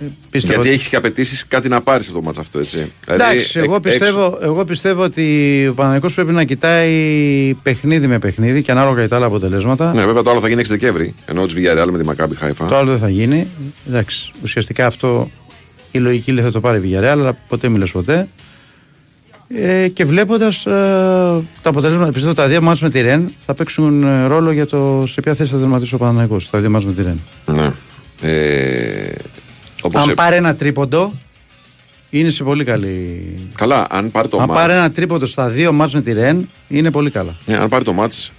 Ε, 0.00 0.04
πίστευα 0.30 0.52
Γιατί 0.54 0.68
ότι- 0.68 0.78
έχεις 0.78 0.88
και 0.88 0.96
απαιτήσεις 0.96 1.46
κάτι 1.46 1.68
να 1.68 1.80
πάρεις 1.80 2.08
από 2.08 2.18
το 2.18 2.22
μάτσο 2.24 2.40
αυτό, 2.40 2.58
έτσι. 2.58 2.92
Εντάξει, 3.06 3.46
Δηλαδή, 3.46 3.66
εγώ 3.68 3.74
εκ- 3.74 3.80
πιστεύω, 3.82 4.38
εγώ 4.42 4.64
πιστεύω 4.64 5.02
ότι 5.02 5.66
ο 5.70 5.74
Παναγικός 5.74 6.14
πρέπει 6.14 6.32
να 6.32 6.44
κοιτάει 6.44 7.54
παιχνίδι 7.62 8.06
με 8.06 8.18
παιχνίδι 8.18 8.62
και 8.62 8.70
ανάλογα 8.70 8.98
για 8.98 9.08
τα 9.08 9.16
άλλα 9.16 9.26
αποτελέσματα. 9.26 9.92
Ναι, 9.92 10.04
βέβαια 10.04 10.22
το 10.22 10.30
άλλο 10.30 10.40
θα 10.40 10.48
γίνει 10.48 10.60
6 10.60 10.68
Δεκέμβρη. 10.68 11.14
Ενώ 11.26 11.46
της 11.46 11.54
Villarreal 11.56 11.88
με 11.90 11.98
τη 11.98 12.04
Μακάμπι 12.04 12.34
Χάιφα. 12.36 12.66
Το 12.66 12.76
άλλο 12.76 12.90
δεν 12.90 12.98
θα 12.98 13.08
γίνει. 13.08 13.46
Εντάξει, 13.88 14.30
ουσιαστικά 14.42 14.86
αυτό 14.86 15.30
η 15.90 15.98
λογική 15.98 16.32
λέει 16.32 16.44
θα 16.44 16.50
το 16.50 16.60
πάρει 16.60 16.88
η 16.88 16.92
Villarreal, 16.92 17.04
αλλά 17.04 17.32
ποτέ 17.48 17.68
μιλες 17.68 17.90
ποτέ. 17.90 18.28
Ε, 19.54 19.88
και 19.88 20.04
βλέποντας 20.04 20.66
ε, 20.66 20.70
τα 21.62 21.70
αποτελέσματα, 21.70 22.12
πιστεύω 22.12 22.34
τα 22.34 22.46
δύο 22.46 22.62
μάτς 22.62 22.80
με 22.80 22.90
τη 22.90 23.00
Ρεν 23.00 23.32
θα 23.46 23.54
παίξουν 23.54 24.02
ε, 24.02 24.26
ρόλο 24.26 24.50
για 24.52 24.66
το 24.66 25.04
σε 25.08 25.20
ποια 25.20 25.34
θέση 25.34 25.52
θα 25.52 25.58
δερματίσει 25.58 25.94
ο 25.94 25.98
Παναναϊκός. 25.98 26.50
Τα 26.50 26.58
δύο 26.58 26.70
μάτς 26.70 26.84
με 26.84 26.92
τη 26.92 27.02
Ρεν. 27.02 27.20
Ναι. 27.46 27.72
Ε, 28.30 29.12
όπως 29.82 30.02
Αν 30.02 30.10
ε- 30.10 30.14
πάρει 30.14 30.36
ένα 30.36 30.54
τρίποντο, 30.54 31.12
είναι 32.10 32.30
σε 32.30 32.42
πολύ 32.44 32.64
καλή. 32.64 33.22
Καλά, 33.54 33.86
αν 33.90 34.10
πάρει 34.10 34.28
το 34.28 34.38
Αν 34.38 34.46
μάτς, 34.48 34.60
πάρει 34.60 34.72
ένα 34.72 34.90
τρίποντο 34.90 35.26
στα 35.26 35.48
δύο 35.48 35.72
μάτς 35.72 35.94
με 35.94 36.00
τη 36.00 36.12
Ρεν, 36.12 36.48
είναι 36.68 36.90
πολύ 36.90 37.10
καλά. 37.10 37.36
ναι, 37.46 37.56
αν 37.56 37.68
πάρει 37.68 37.84
το 37.84 37.92
μάτς, 37.92 38.32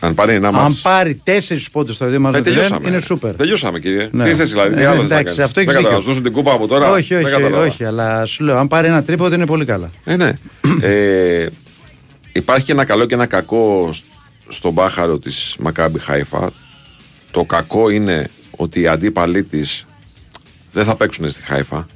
αν 0.00 0.14
πάρει 0.14 0.34
ένα 0.34 0.48
Αν 0.48 0.54
μάτς, 0.54 0.80
πάρει 0.80 1.20
τέσσερις 1.24 1.70
πόντους 1.70 1.94
στα 1.94 2.06
δύο 2.06 2.20
μάτς 2.20 2.34
ε, 2.36 2.38
με 2.38 2.44
τη 2.44 2.50
Ρεν, 2.50 2.58
τελειώσαμε. 2.60 2.88
είναι 2.88 3.00
σούπερ. 3.00 3.34
Τελειώσαμε, 3.34 3.78
κύριε. 3.78 4.08
Ναι. 4.12 4.24
Τι 4.24 4.34
θες 4.34 4.50
δηλαδή, 4.50 4.74
τι 4.74 4.80
Ε, 4.82 4.86
άλλο 4.86 5.00
θες 5.00 5.10
να 5.10 5.16
εντάξει, 5.18 5.24
κάνεις; 5.36 5.38
αυτό 5.44 5.60
έχεις 5.60 5.72
Δεν 5.72 5.82
κατάλαβα, 5.82 5.88
δίκιο. 5.88 6.00
σου 6.00 6.06
δώσουν 6.08 6.22
την 6.22 6.32
κούπα 6.32 6.52
από 6.52 6.66
τώρα. 6.66 6.90
όχι, 6.90 7.14
Δεν 7.14 7.24
όχι, 7.24 7.32
κατάλαβα. 7.34 7.64
όχι, 7.66 7.84
αλλά 7.84 8.24
σου 8.24 8.44
λέω, 8.44 8.58
αν 8.58 8.68
πάρει 8.68 8.86
ένα 8.86 9.02
τρίποντο 9.02 9.34
είναι 9.34 9.46
πολύ 9.46 9.64
καλά. 9.64 9.90
Ε, 10.04 10.16
ναι. 10.16 10.32
ε, 10.80 11.46
υπάρχει 12.32 12.64
και 12.64 12.72
ένα 12.72 12.84
καλό 12.84 13.04
και 13.04 13.14
ένα 13.14 13.26
κακό 13.26 13.90
σ- 13.92 14.04
στον 14.48 14.72
μπάχαρο 14.72 15.18
της 15.18 15.56
Μακάμπι 15.60 15.98
Χάιφα. 15.98 16.50
Το 17.30 17.44
κακό 17.44 17.90
είναι 17.90 18.28
ότι 18.56 18.80
οι 18.80 18.86
αντίπαλοι 18.86 19.42
της 19.42 19.84
δεν 20.72 20.84
θα 20.84 20.96
παίξουν 20.96 21.30
στη 21.30 21.42
Χάιφα 21.42 21.86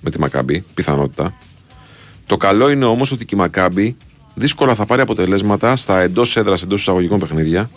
με 0.00 0.10
τη 0.10 0.20
Μακάμπι, 0.20 0.64
πιθανότητα. 0.74 1.34
Το 2.26 2.36
καλό 2.36 2.70
είναι 2.70 2.84
όμως 2.84 3.12
ότι 3.12 3.24
και 3.24 3.34
η 3.34 3.38
Μακάμπι 3.38 3.96
δύσκολα 4.34 4.74
θα 4.74 4.86
πάρει 4.86 5.00
αποτελέσματα 5.00 5.76
στα 5.76 6.00
εντός 6.00 6.36
έδρας, 6.36 6.62
εντός 6.62 6.80
εισαγωγικών 6.80 7.18
παιχνίδια 7.18 7.70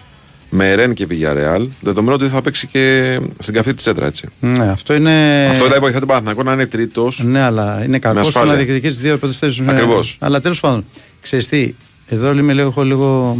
με 0.49 0.75
Ρεν 0.75 0.93
και 0.93 1.07
Villarreal, 1.09 1.67
δεδομένου 1.81 2.13
ότι 2.13 2.23
δεν 2.23 2.33
θα 2.33 2.41
παίξει 2.41 2.67
και 2.67 3.19
στην 3.39 3.53
καυτή 3.53 3.73
της 3.73 3.87
έδρα, 3.87 4.05
έτσι. 4.05 4.27
Ναι, 4.39 4.69
αυτό 4.69 4.93
είναι. 4.93 5.45
Αυτό 5.49 5.63
δηλαδή 5.63 5.79
βοηθά 5.79 5.99
τον 5.99 6.07
Παναθηναϊκό 6.07 6.43
να 6.43 6.51
είναι 6.51 6.65
τρίτος. 6.65 7.23
Ναι, 7.23 7.41
αλλά 7.41 7.83
είναι 7.83 7.99
κακός 7.99 8.19
στο 8.19 8.27
ασφάλεια. 8.27 8.51
να 8.51 8.63
διεκδικήσει 8.63 9.01
δύο 9.01 9.17
πρώτες 9.17 9.33
θέσεις. 9.33 9.63
Ακριβώς. 9.67 10.17
Αλλά 10.19 10.41
τέλος 10.41 10.59
πάντων, 10.59 10.85
ξέρεις 11.21 11.47
τι, 11.47 11.75
εδώ 12.07 12.31
είμαι 12.31 12.53
λίγο, 12.53 12.67
έχω 12.67 12.83
λίγο. 12.83 13.37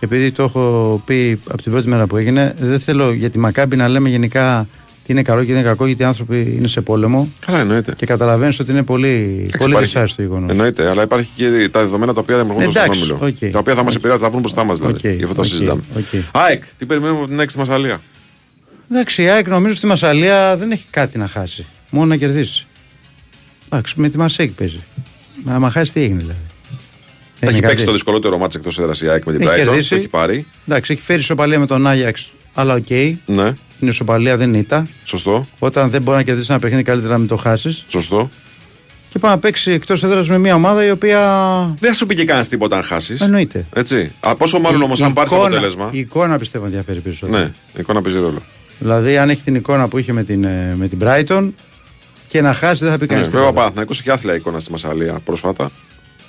Επειδή 0.00 0.30
το 0.30 0.42
έχω 0.42 1.02
πει 1.04 1.40
από 1.48 1.62
την 1.62 1.72
πρώτη 1.72 1.88
μέρα 1.88 2.06
που 2.06 2.16
έγινε, 2.16 2.54
δεν 2.58 2.80
θέλω 2.80 3.12
για 3.12 3.30
τη 3.30 3.38
Μακάμπι 3.38 3.76
να 3.76 3.88
λέμε 3.88 4.08
γενικά 4.08 4.68
τι 5.06 5.12
είναι 5.12 5.22
καλό 5.22 5.40
και 5.40 5.46
τι 5.46 5.52
είναι 5.52 5.62
κακό, 5.62 5.86
γιατί 5.86 6.02
οι 6.02 6.04
άνθρωποι 6.04 6.54
είναι 6.58 6.66
σε 6.66 6.80
πόλεμο 6.80 7.28
Καλά, 7.46 7.58
εννοείται. 7.58 7.94
και 7.96 8.06
καταλαβαίνεις 8.06 8.58
ότι 8.60 8.70
είναι 8.70 8.82
πολύ, 8.82 9.08
Εντάξει, 9.38 9.56
πολύ 9.58 9.70
υπάρχει. 9.70 9.86
δυσάρεστο 9.86 10.22
γεγονός. 10.22 10.50
Εννοείται, 10.50 10.88
αλλά 10.88 11.02
υπάρχει 11.02 11.30
και 11.34 11.68
τα 11.72 11.80
δεδομένα 11.80 12.14
τα 12.14 12.20
οποία 12.20 12.36
δημιουργούν 12.38 12.70
στον 12.70 12.82
Εντάξει, 12.82 13.00
όμιλο. 13.00 13.18
οκ. 13.22 13.50
Τα 13.52 13.58
οποία 13.58 13.74
θα 13.74 13.82
μας 13.82 13.94
επηρεάσουν, 13.94 14.22
θα 14.22 14.28
βρουν 14.28 14.40
μπροστά 14.40 14.64
μας 14.64 14.74
δηλαδή. 14.74 14.94
Οκ, 15.08 15.14
Γι' 15.16 15.22
αυτό 15.22 15.34
το 15.34 15.40
οκ, 15.40 15.46
συζητάμε. 15.46 15.82
οκ. 15.96 16.04
ΑΕΚ, 16.32 16.62
τι 16.78 16.86
περιμένουμε 16.86 17.18
από 17.18 17.28
την 17.28 17.40
έξι 17.40 17.58
Μασσαλία; 17.58 18.00
Εντάξει, 18.90 19.22
η 19.22 19.28
ΑΕΚ 19.28 19.48
νομίζω 19.48 19.74
στη 19.74 19.86
Μασσαλία 19.86 20.56
δεν 20.56 20.70
έχει 20.70 20.84
κάτι 20.90 21.18
να 21.18 21.26
χάσει. 21.28 21.66
Μόνο 21.90 22.06
να 22.06 22.16
κερδίσει. 22.16 22.66
Εντάξει, 23.68 23.94
με 23.96 24.08
τη 24.08 24.18
Μαρσέιγ 24.18 24.50
παίζει. 24.50 24.80
Μα 25.44 25.54
άμα 25.54 25.70
χάσει, 25.70 25.92
τι 25.92 26.00
έγινε 26.00 26.18
δηλαδή. 26.18 26.38
Έχει 27.40 27.50
Έγινε 27.52 27.60
παίξει 27.60 27.74
κάτι. 27.76 27.86
το 27.86 27.92
δυσκολότερο 27.92 28.38
ματς 28.38 28.58
εκτός 28.58 28.78
έδρας 28.78 29.00
η 29.00 29.08
ΑΕΚ 29.08 29.24
με 29.24 29.32
την 29.32 29.40
Έχει 29.40 29.50
Brighton. 29.50 29.64
κερδίσει. 29.64 29.88
Το 29.88 29.94
έχει 29.96 30.08
πάρει. 30.08 30.46
Εντάξει, 30.68 30.92
έχει 30.92 31.02
φέρει 31.02 31.18
ισοπαλία 31.20 31.58
με 31.58 31.66
τον 31.66 31.86
Άγιαξ, 31.86 32.32
αλλά 32.54 32.74
οκ. 32.74 32.90
Ναι, 33.26 33.54
Είναι 33.82 33.90
ισοπαλία, 33.90 34.36
δεν 34.36 34.48
είναι 34.48 34.58
ήττα. 34.58 34.86
σωστό. 35.04 35.46
Όταν 35.58 35.90
δεν 35.90 36.02
μπορεί 36.02 36.16
να 36.16 36.22
κερδίσει 36.22 36.46
ένα 36.50 36.58
παιχνίδι, 36.58 36.82
καλύτερα 36.82 37.12
να 37.12 37.18
μην 37.18 37.28
το 37.28 37.36
χάσεις. 37.36 37.84
Σωστό. 37.88 38.30
Και 39.12 39.18
πάει 39.18 39.30
να 39.32 39.38
παίξει 39.38 39.70
εκτός 39.70 40.02
έδρας 40.04 40.28
με 40.28 40.38
μια 40.38 40.54
ομάδα 40.54 40.84
η 40.84 40.90
οποία. 40.90 41.20
Δεν 41.80 41.90
θα 41.90 41.96
σου 41.96 42.06
πει 42.06 42.14
και 42.14 42.24
κανένας 42.24 42.48
τίποτα 42.48 42.76
αν 42.76 42.82
χάσεις. 42.82 43.20
Εννοείται. 43.20 43.66
Έτσι. 43.74 44.12
Α, 44.20 44.36
πόσο 44.36 44.58
μάλλον 44.58 44.80
Η- 44.80 44.84
όμως 44.84 44.98
η 45.00 45.02
αν 45.02 45.12
πάρεις 45.12 45.32
εικόνα- 45.32 45.46
αποτέλεσμα. 45.48 45.88
Η 45.92 45.98
εικόνα 45.98 46.38
πιστεύω 46.38 46.64
ενδιαφέρει 46.64 47.00
περισσότερο. 47.00 47.38
Ναι, 47.38 47.44
η 47.74 47.80
εικόνα 47.80 48.02
παίζει 48.02 48.18
ρόλο. 48.18 48.42
Δηλαδή, 48.78 49.18
αν 49.18 49.30
έχει 49.30 49.40
την 49.42 49.54
εικόνα 49.54 49.88
που 49.88 49.98
είχε 49.98 50.12
με 50.12 50.22
την, 50.24 50.44
ε, 50.44 50.74
με 50.78 50.88
την 50.88 50.98
Brighton 51.02 51.50
και 52.28 52.40
να 52.40 52.52
χάσεις, 52.54 52.78
δεν 52.78 52.90
θα 52.90 52.98
πει 52.98 53.06
Ναι, 53.08 53.14
κανείς. 53.14 53.30
βέβαια 53.30 53.48
ο 53.48 53.52
Παναθηναϊκός 53.52 54.00
είχε 54.00 54.10
άθλια 54.12 54.34
εικόνα 54.34 54.58
στη 54.60 54.70
Μασαλία 54.70 55.18
πρόσφατα. 55.24 55.70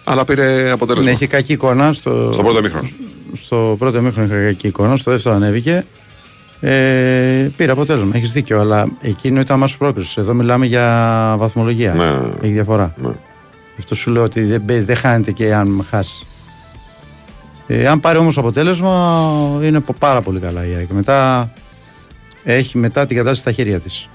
Αλλά 0.04 0.26
πήρε 0.26 0.72
αποτέλεσμα. 0.72 1.10
Ναι, 1.10 1.16
είχε 1.16 1.28
κακή 1.28 1.54
εικόνα 1.54 1.94
στο, 1.94 2.30
Στο 2.34 2.44
πρώτο 2.44 2.62
μήχρονο. 2.62 2.90
στο 3.42 3.76
πρώτο 3.80 4.02
μήχρονο 4.02 4.26
είχε 4.36 4.46
κακή 4.46 4.68
εικόνα, 4.68 4.98
στο 4.98 5.12
δεύτερο 5.12 5.36
ανέβηκε. 5.36 5.86
Ε, 6.66 7.52
πήρε 7.58 7.72
αποτέλεσμα, 7.72 8.12
έχεις 8.16 8.32
δίκιο, 8.32 8.60
αλλά 8.60 8.88
εκείνο 9.02 9.40
ήταν 9.40 9.60
μάσο 9.60 9.78
πρόκριση. 9.78 10.16
Εδώ 10.22 10.34
μιλάμε 10.34 10.66
για 10.66 11.36
βαθμολογία. 11.38 11.94
Ναι, 11.94 12.06
ναι, 12.06 12.12
ναι. 12.12 12.28
Έχει 12.42 12.52
διαφορά. 12.54 12.94
Ναι. 12.98 13.08
Γι' 13.76 13.80
αυτό 13.80 13.96
σου 13.96 14.12
λέω 14.12 14.24
ότι 14.24 14.44
δεν, 14.44 14.66
παίζει- 14.66 14.86
δεν 14.86 14.96
χάνεται 14.96 15.32
και 15.32 15.54
αν 15.54 15.86
χάσεις. 15.90 16.24
Ε, 17.68 17.88
αν 17.88 18.00
πάρει 18.00 18.18
όμως 18.18 18.38
αποτέλεσμα, 18.38 19.22
είναι 19.64 19.80
πο- 19.80 19.96
πάρα 20.00 20.22
πολύ 20.22 20.40
καλά 20.40 20.66
η 20.68 20.74
ΑΕΚ. 20.76 20.90
Μετά 20.90 21.52
έχει 22.44 22.78
μετά 22.78 23.06
την 23.06 23.16
κατάσταση 23.18 23.42
στα 23.42 23.52
χέρια 23.52 23.80
της. 23.80 24.10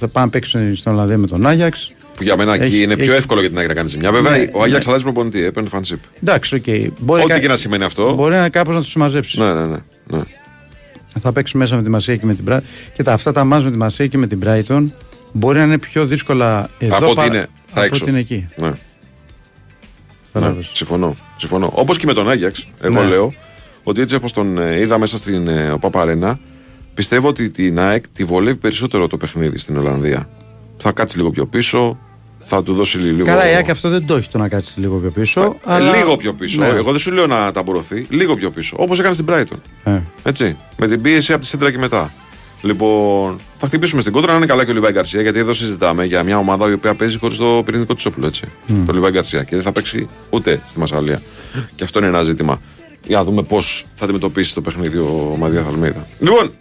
Θα 0.00 0.08
πάνε 0.08 0.24
να 0.26 0.30
παίξουν 0.32 0.76
στην 0.76 0.92
Ολλανδία 0.92 1.18
με 1.18 1.26
τον 1.26 1.46
Άγιαξ. 1.46 1.94
Που 2.16 2.22
για 2.22 2.36
μένα 2.36 2.54
εκεί 2.54 2.64
Έχει- 2.64 2.82
είναι 2.82 2.94
πιο 2.94 3.04
έχει- 3.04 3.12
εύκολο 3.14 3.40
για 3.40 3.48
την 3.48 3.58
ΑΕΚ 3.58 3.68
να 3.68 3.74
κάνει 3.74 3.88
ζημιά. 3.88 4.12
Βέβαια, 4.12 4.36
Ναι, 4.36 4.48
ο 4.52 4.62
Άγιαξ 4.62 4.84
ναι. 4.84 4.90
αλλάζει 4.92 5.02
προπονητή, 5.04 5.44
έπαιρνε 5.44 5.68
Φαν 5.68 5.83
Σιπ. 5.83 5.98
Εντάξει, 6.22 6.54
οκ. 6.54 6.64
Μπορεί, 6.98 7.22
Ό,τι 7.22 7.32
κα- 7.32 7.38
και 7.38 7.48
να 7.48 7.56
σημαίνει 7.56 7.84
αυτό. 7.84 8.14
μπορεί 8.14 8.34
να 8.34 8.48
κάπως 8.48 8.74
να 8.74 8.80
του 8.80 8.86
συμμαζέψεις. 8.88 9.38
Ναι, 9.38 9.54
ναι, 9.54 9.66
ναι. 9.66 9.76
ναι. 10.06 10.20
Θα 11.20 11.32
παίξει 11.32 11.56
μέσα 11.56 11.76
με 11.76 11.82
τη 11.82 11.90
Μασσαλία 11.90 12.16
και 12.16 12.26
με 12.26 12.34
την 12.34 12.44
Brighton. 12.48 12.60
Και 12.94 13.02
τα 13.02 13.12
αυτά 13.12 13.32
τα 13.32 13.44
ματς 13.44 13.64
με 13.64 13.70
τη 13.70 13.76
Μασσαλία 13.76 14.06
και 14.06 14.18
με 14.18 14.26
την 14.26 14.40
Brighton 14.44 14.84
μπορεί 15.32 15.58
να 15.58 15.64
είναι 15.64 15.78
πιο 15.78 16.06
δύσκολα 16.06 16.70
εδώ 16.78 16.96
Από 16.96 17.06
ότι 17.06 17.14
παρά- 17.14 17.26
είναι 17.34 17.44
τα 17.44 17.50
από 17.70 17.80
έξω. 17.82 18.00
ότι 18.02 18.10
είναι 18.10 18.20
εκεί. 18.20 18.48
Ναι. 18.56 18.66
Ναι, 18.66 18.74
Κατάλαβες. 20.32 20.70
συμφωνώ. 20.74 21.16
συμφωνώ. 21.36 21.70
Όπως 21.74 21.98
και 21.98 22.06
με 22.06 22.12
τον 22.12 22.30
Άγιαξ, 22.30 22.66
εγώ 22.80 23.02
Ναι. 23.02 23.08
λέω 23.08 23.32
ότι 23.82 24.00
έτσι 24.00 24.14
όπως 24.14 24.32
τον 24.32 24.58
ε, 24.58 24.78
είδα 24.80 24.98
μέσα 24.98 25.16
στην 25.16 25.48
ε, 25.48 25.70
ΟΠΑΠ 25.70 25.96
Αρένα, 25.96 26.38
πιστεύω 26.94 27.28
ότι 27.28 27.50
την 27.50 27.78
ΑΕΚ 27.80 28.08
τη 28.08 28.24
βολεύει 28.24 28.56
περισσότερο 28.58 29.06
το 29.08 29.16
παιχνίδι 29.16 29.58
στην 29.58 29.76
Ολλανδία. 29.76 30.28
Θα 30.78 30.92
κάτσει 30.92 31.16
λίγο 31.16 31.30
πιο 31.30 31.46
πίσω, 31.46 31.98
θα 32.44 32.62
του 32.62 32.74
δώσει 32.74 32.98
λίγο. 32.98 33.26
Καλά, 33.26 33.50
η 33.50 33.54
Άκη 33.54 33.70
αυτό 33.70 33.88
δεν 33.88 34.06
το 34.06 34.16
έχει 34.16 34.28
το 34.28 34.38
να 34.38 34.48
κάτσει 34.48 34.80
λίγο 34.80 34.96
πιο 34.96 35.10
πίσω. 35.10 35.40
Ε, 35.40 35.74
αλλά... 35.74 35.96
Λίγο 35.96 36.16
πιο 36.16 36.32
πίσω. 36.32 36.60
Ναι. 36.60 36.66
Εγώ 36.66 36.90
δεν 36.90 37.00
σου 37.00 37.12
λέω 37.12 37.26
να 37.26 37.52
ταμπουρωθεί. 37.52 38.06
Λίγο 38.10 38.36
πιο 38.36 38.50
πίσω. 38.50 38.76
Όπως 38.78 38.98
έκανε 38.98 39.14
στην 39.14 39.26
Brighton. 39.28 39.58
Ε. 39.84 40.00
Έτσι. 40.22 40.56
Με 40.76 40.88
την 40.88 41.02
πίεση 41.02 41.32
από 41.32 41.42
τη 41.42 41.46
σέντρα 41.46 41.70
και 41.70 41.78
μετά. 41.78 42.12
Λοιπόν, 42.62 43.40
θα 43.58 43.66
χτυπήσουμε 43.66 44.00
στην 44.00 44.12
κόντρα 44.12 44.30
να 44.30 44.36
είναι 44.36 44.46
καλά 44.46 44.64
και 44.64 44.70
ο 44.70 44.74
Λιβάη 44.74 44.92
Γκαρσία, 44.92 45.22
γιατί 45.22 45.38
εδώ 45.38 45.52
συζητάμε 45.52 46.04
για 46.04 46.22
μια 46.22 46.38
ομάδα 46.38 46.70
η 46.70 46.72
οποία 46.72 46.94
παίζει 46.94 47.18
χωρίς 47.18 47.36
το 47.36 47.62
πυρηνικό 47.64 47.94
της 47.94 48.06
όπλο, 48.06 48.26
έτσι. 48.26 48.44
Το 48.86 48.92
Λιβάη 48.92 49.10
Γκαρσία 49.10 49.42
και 49.42 49.54
δεν 49.54 49.64
θα 49.64 49.72
παίξει 49.72 50.08
ούτε 50.30 50.60
στη 50.66 50.78
Μασαλία. 50.78 51.22
Και 51.74 51.84
αυτό 51.84 51.98
είναι 51.98 52.08
ένα 52.08 52.22
ζήτημα. 52.22 52.60
Για 53.06 53.16
να 53.16 53.24
δούμε 53.24 53.42
πώς 53.42 53.86
θα 53.94 54.04
αντιμετωπίσει 54.04 54.54
το 54.54 54.60
παιχνίδι 54.60 54.98
ο 54.98 55.36
Μαδία 55.38 55.62
Θαλμίδα. 55.62 56.06
Λοιπόν, 56.18 56.52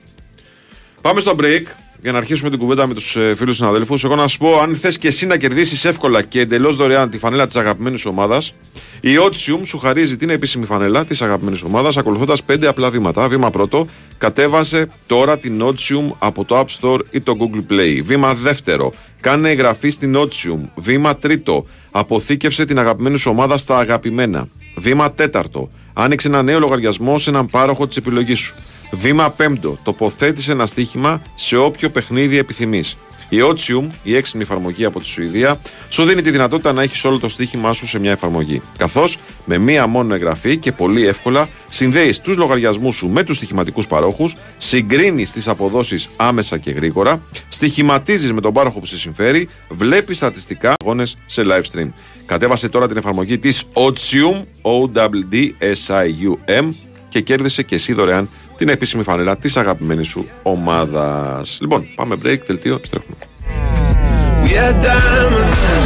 πάμε 1.02 1.20
στο 1.20 1.36
break 1.40 1.64
για 2.02 2.12
να 2.12 2.18
αρχίσουμε 2.18 2.50
την 2.50 2.60
κουβέντα 2.60 2.88
με 2.88 2.94
τους 2.94 3.16
ε, 3.16 3.36
φίλους 3.38 3.56
συναδέλφους. 3.56 4.04
Εγώ 4.04 4.16
να 4.16 4.28
σου 4.28 4.38
πω, 4.38 4.60
αν 4.60 4.76
θες 4.76 4.98
και 4.98 5.08
εσύ 5.08 5.26
να 5.26 5.38
κερδίσεις 5.38 5.86
εύκολα 5.86 6.22
και 6.22 6.40
εντελώς 6.40 6.76
δωρεάν 6.76 7.10
τη 7.10 7.18
φανέλα 7.18 7.48
της 7.48 7.56
αγαπημένης 7.56 8.06
ομάδας, 8.06 8.54
η 9.00 9.10
Otium 9.30 9.60
σου 9.64 9.78
χαρίζει 9.78 10.18
την 10.18 10.30
επίσημη 10.30 10.66
φανέλα 10.66 11.06
της 11.06 11.22
αγαπημένης 11.22 11.64
ομάδας 11.64 11.98
ακολουθώντας 11.98 12.44
5 12.46 12.66
απλά 12.66 12.90
βήματα. 12.90 13.28
Βήμα 13.28 13.50
πρώτο, 13.50 13.88
κατέβασε 14.18 14.88
τώρα 15.08 15.38
την 15.38 15.64
Otium 15.64 16.16
από 16.20 16.46
το 16.46 16.60
App 16.60 16.80
Store 16.80 17.00
ή 17.12 17.22
το 17.22 17.38
Google 17.40 17.74
Play. 17.74 18.02
Βήμα 18.04 18.34
δεύτερο, 18.34 18.94
κάνε 19.20 19.50
εγγραφή 19.50 19.90
στην 19.90 20.18
Otium. 20.18 20.60
Βήμα 20.76 21.16
τρίτο, 21.16 21.66
αποθήκευσε 21.92 22.66
την 22.66 22.80
αγαπημένη 22.80 23.18
σου 23.18 23.32
ομάδα 23.32 23.58
στα 23.58 23.78
αγαπημένα. 23.78 24.48
Βήμα 24.76 25.12
τέταρτο, 25.12 25.70
άνοιξε 25.94 26.28
ένα 26.28 26.44
νέο 26.44 26.60
λογαριασμό 26.60 27.18
σε 27.18 27.30
έναν 27.30 27.46
πάροχο 27.46 27.88
της 27.88 27.98
επιλογής 27.98 28.40
σου. 28.40 28.56
Βήμα 28.92 29.36
5. 29.38 29.78
Τοποθέτησε 29.84 30.52
ένα 30.52 30.66
στοίχημα 30.66 31.22
σε 31.36 31.58
όποιο 31.58 31.90
παιχνίδι 31.90 32.38
επιθυμείς. 32.38 32.98
Η 33.30 33.38
Otium, 33.42 33.88
η 34.04 34.16
έξυπνη 34.16 34.42
εφαρμογή 34.42 34.86
από 34.86 35.00
τη 35.00 35.06
Σουηδία, 35.06 35.60
σου 35.90 36.04
δίνει 36.04 36.22
τη 36.22 36.32
δυνατότητα 36.32 36.74
να 36.74 36.82
έχεις 36.82 37.04
όλο 37.04 37.20
το 37.20 37.30
στοίχημά 37.30 37.74
σου 37.74 37.88
σε 37.88 38.00
μια 38.00 38.12
εφαρμογή. 38.12 38.62
Καθώς 38.78 39.18
με 39.46 39.58
μία 39.58 39.88
μόνο 39.88 40.14
εγγραφή 40.14 40.58
και 40.58 40.72
πολύ 40.72 41.08
εύκολα 41.08 41.50
συνδέεις 41.70 42.20
τους 42.20 42.38
λογαριασμούς 42.38 42.96
σου 42.96 43.08
με 43.10 43.24
τους 43.24 43.36
στοιχηματικούς 43.36 43.88
παρόχους, 43.88 44.36
συγκρίνεις 44.58 45.32
τις 45.32 45.48
αποδόσεις 45.48 46.10
άμεσα 46.16 46.58
και 46.58 46.72
γρήγορα, 46.72 47.22
στοιχηματίζεις 47.50 48.34
με 48.34 48.42
τον 48.42 48.54
πάροχο 48.54 48.80
που 48.80 48.86
σε 48.86 48.98
συμφέρει, 48.98 49.50
βλέπεις 49.70 50.18
στατιστικά 50.18 50.74
αγώνες 50.84 51.18
σε 51.26 51.44
live 51.46 51.64
stream. 51.74 51.90
Κατέβασε 52.26 52.70
τώρα 52.70 52.88
την 52.88 52.98
εφαρμογή 52.98 53.38
της 53.38 53.64
Otium, 53.74 54.44
O-W-D-S-I-U-M, 54.62 55.54
και 57.12 57.22
κέρδισε 57.22 57.64
και 57.64 57.76
εσύ 57.76 57.94
δωρεάν 57.94 58.30
την 58.62 58.70
επίσημη 58.70 59.04
φανέλα 59.04 59.38
της 59.38 59.58
αγαπημένης 59.58 60.08
σου 60.08 60.28
ομάδας. 60.44 61.58
Λοιπόν, 61.62 61.88
πάμε 61.96 62.16
break, 62.24 62.40
δελτίο, 62.46 62.76
επιστρέφουμε. 62.76 63.16
We 64.44 64.50
had 64.50 64.76
diamonds 64.84 65.82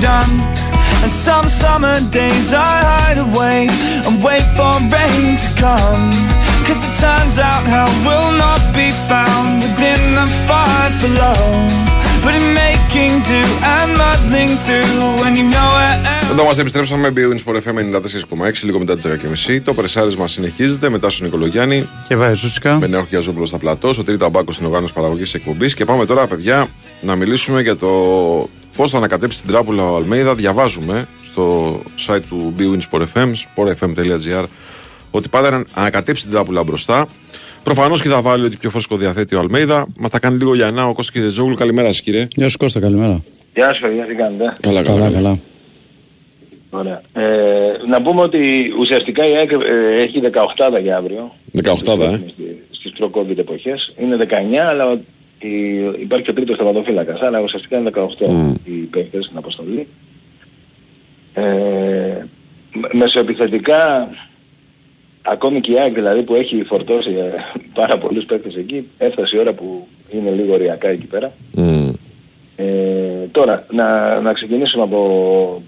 done. 0.00 0.32
And 1.04 1.12
some 1.28 1.46
summer 1.48 1.96
days 2.10 2.52
I 2.52 2.74
hide 2.92 3.20
away 3.28 3.58
and 4.06 4.14
wait 4.26 4.46
for 4.56 4.72
rain 4.96 5.36
to 5.44 5.50
come. 5.64 6.04
Cause 6.66 6.80
it 6.88 6.94
turns 7.04 7.36
out 7.48 7.62
hell 7.74 7.92
will 8.08 8.32
not 8.44 8.62
be 8.80 8.88
found 9.10 9.50
within 9.64 10.02
the 10.18 10.26
fires 10.48 10.96
below. 11.04 11.40
But 12.24 12.34
in 12.38 12.46
making 12.64 13.12
do 13.28 13.40
and 13.76 13.90
muddling 14.00 14.52
through 14.64 15.20
when 15.20 15.32
you 15.40 15.46
know 15.54 15.70
it. 15.88 15.98
Εδώ 16.30 16.44
μας 16.44 16.58
επιστρέψαμε 16.58 17.10
με 17.10 17.34
Sport 17.44 17.54
FM 17.54 17.78
94,6 18.46 18.52
λίγο 18.62 18.78
μετά 18.78 18.96
τις 18.96 19.06
10.30. 19.46 19.60
Το 19.64 19.74
περσάρισμα 19.74 20.28
συνεχίζεται 20.28 20.88
μετά 20.88 21.10
στον 21.10 21.24
Νικολογιάννη. 21.24 21.88
Και 22.08 22.16
βάζει 22.16 22.40
Σούτσικα. 22.40 22.78
Με 22.78 22.86
Νέο 22.86 23.06
Χιαζόπουλο 23.08 23.46
στα 23.46 23.58
πλατό, 23.58 23.88
ο 23.98 24.04
Τρίτα 24.04 24.28
Μπάκο 24.28 24.52
στην 24.52 24.66
οργάνωση 24.66 24.92
παραγωγής 24.92 25.34
εκπομπής. 25.34 25.74
Και 25.74 25.84
πάμε 25.84 26.06
τώρα, 26.06 26.26
παιδιά, 26.26 26.66
να 27.00 27.16
μιλήσουμε 27.16 27.60
για 27.62 27.76
το 27.76 27.88
πώς 28.80 28.90
θα 28.90 28.96
ανακατέψει 28.96 29.40
την 29.40 29.50
τράπουλα 29.50 29.90
ο 29.90 29.96
Αλμέιδα. 29.96 30.34
Διαβάζουμε 30.34 31.06
στο 31.22 31.74
site 32.06 32.20
του 32.28 32.54
BWIN 32.58 32.78
Sport 32.90 33.04
FM, 33.14 33.32
sportfm.gr, 33.32 34.44
ότι 35.10 35.28
πάντα 35.28 35.50
να 35.50 35.64
ανακατέψει 35.74 36.22
την 36.22 36.32
τράπουλα 36.32 36.62
μπροστά. 36.62 37.06
Προφανώς 37.62 38.02
και 38.02 38.08
θα 38.08 38.22
βάλει 38.22 38.44
ότι 38.44 38.56
πιο 38.56 38.70
φρέσκο 38.70 38.96
διαθέτει 38.96 39.34
ο 39.34 39.38
Αλμέιδα. 39.38 39.86
Μας 39.98 40.10
τα 40.10 40.18
κάνει 40.18 40.36
λίγο 40.36 40.54
για 40.54 40.70
να 40.70 40.84
ο 40.84 40.92
Κώστα 40.92 41.20
Κιζόγλου. 41.20 41.54
Καλημέρα 41.54 41.86
σας, 41.86 42.00
κύριε. 42.00 42.28
Γεια 42.36 42.48
σου 42.48 42.58
Κώστα, 42.58 42.80
καλημέρα. 42.80 43.22
Γεια 43.54 43.74
σου 43.74 43.80
παιδιά, 43.80 44.04
τι 44.04 44.14
κάνετε; 44.14 44.52
Καλά, 44.60 44.82
Καλά, 44.82 45.10
καλά. 45.10 45.38
Ωραία. 46.70 47.02
Ε, 47.12 47.26
να 47.88 48.02
πούμε 48.02 48.20
ότι 48.20 48.72
ουσιαστικά 48.78 49.28
η 49.28 49.36
ΑΕΚ 49.36 49.50
ε, 49.52 50.02
έχει 50.02 50.20
18 50.76 50.80
για 50.82 50.96
αύριο. 50.96 51.32
18, 51.62 52.00
ε. 52.00 52.20
Στις 52.70 52.92
προ-COVID 52.98 53.38
εποχές. 53.38 53.94
Είναι 53.98 54.16
19, 54.16 54.56
αλλά 54.68 54.84
η, 54.84 54.98
υπάρχει 56.00 56.24
και 56.24 56.30
ο 56.30 56.34
τρίτος 56.34 56.56
τερματοφύλακας. 56.56 57.20
Αλλά 57.20 57.40
ουσιαστικά 57.40 57.78
είναι 57.78 57.90
18 57.94 58.54
οι 58.64 58.70
παίκτες 58.70 59.24
στην 59.24 59.36
αποστολή. 59.36 59.86
Ε, 61.34 62.24
μ- 62.74 62.94
μεσοεπιθετικά, 62.94 64.08
ακόμη 65.22 65.60
και 65.60 65.72
η 65.72 65.78
ΑΕΚ 65.78 65.94
δηλαδή 65.94 66.22
που 66.22 66.34
έχει 66.34 66.64
φορτώσει 66.64 67.10
ε, 67.10 67.30
πάρα 67.74 67.98
πολλούς 67.98 68.24
παίκτες 68.24 68.54
εκεί, 68.56 68.88
έφτασε 68.98 69.36
η 69.36 69.38
ώρα 69.38 69.52
που 69.52 69.86
είναι 70.12 70.30
λίγο 70.30 70.52
ωριακά 70.52 70.88
εκεί 70.88 71.06
πέρα. 71.06 71.32
Μμ. 71.52 71.88
Ε, 72.56 73.26
τώρα, 73.32 73.66
να, 73.70 74.20
να 74.20 74.32
ξεκινήσουμε 74.32 74.82
από, 74.82 75.62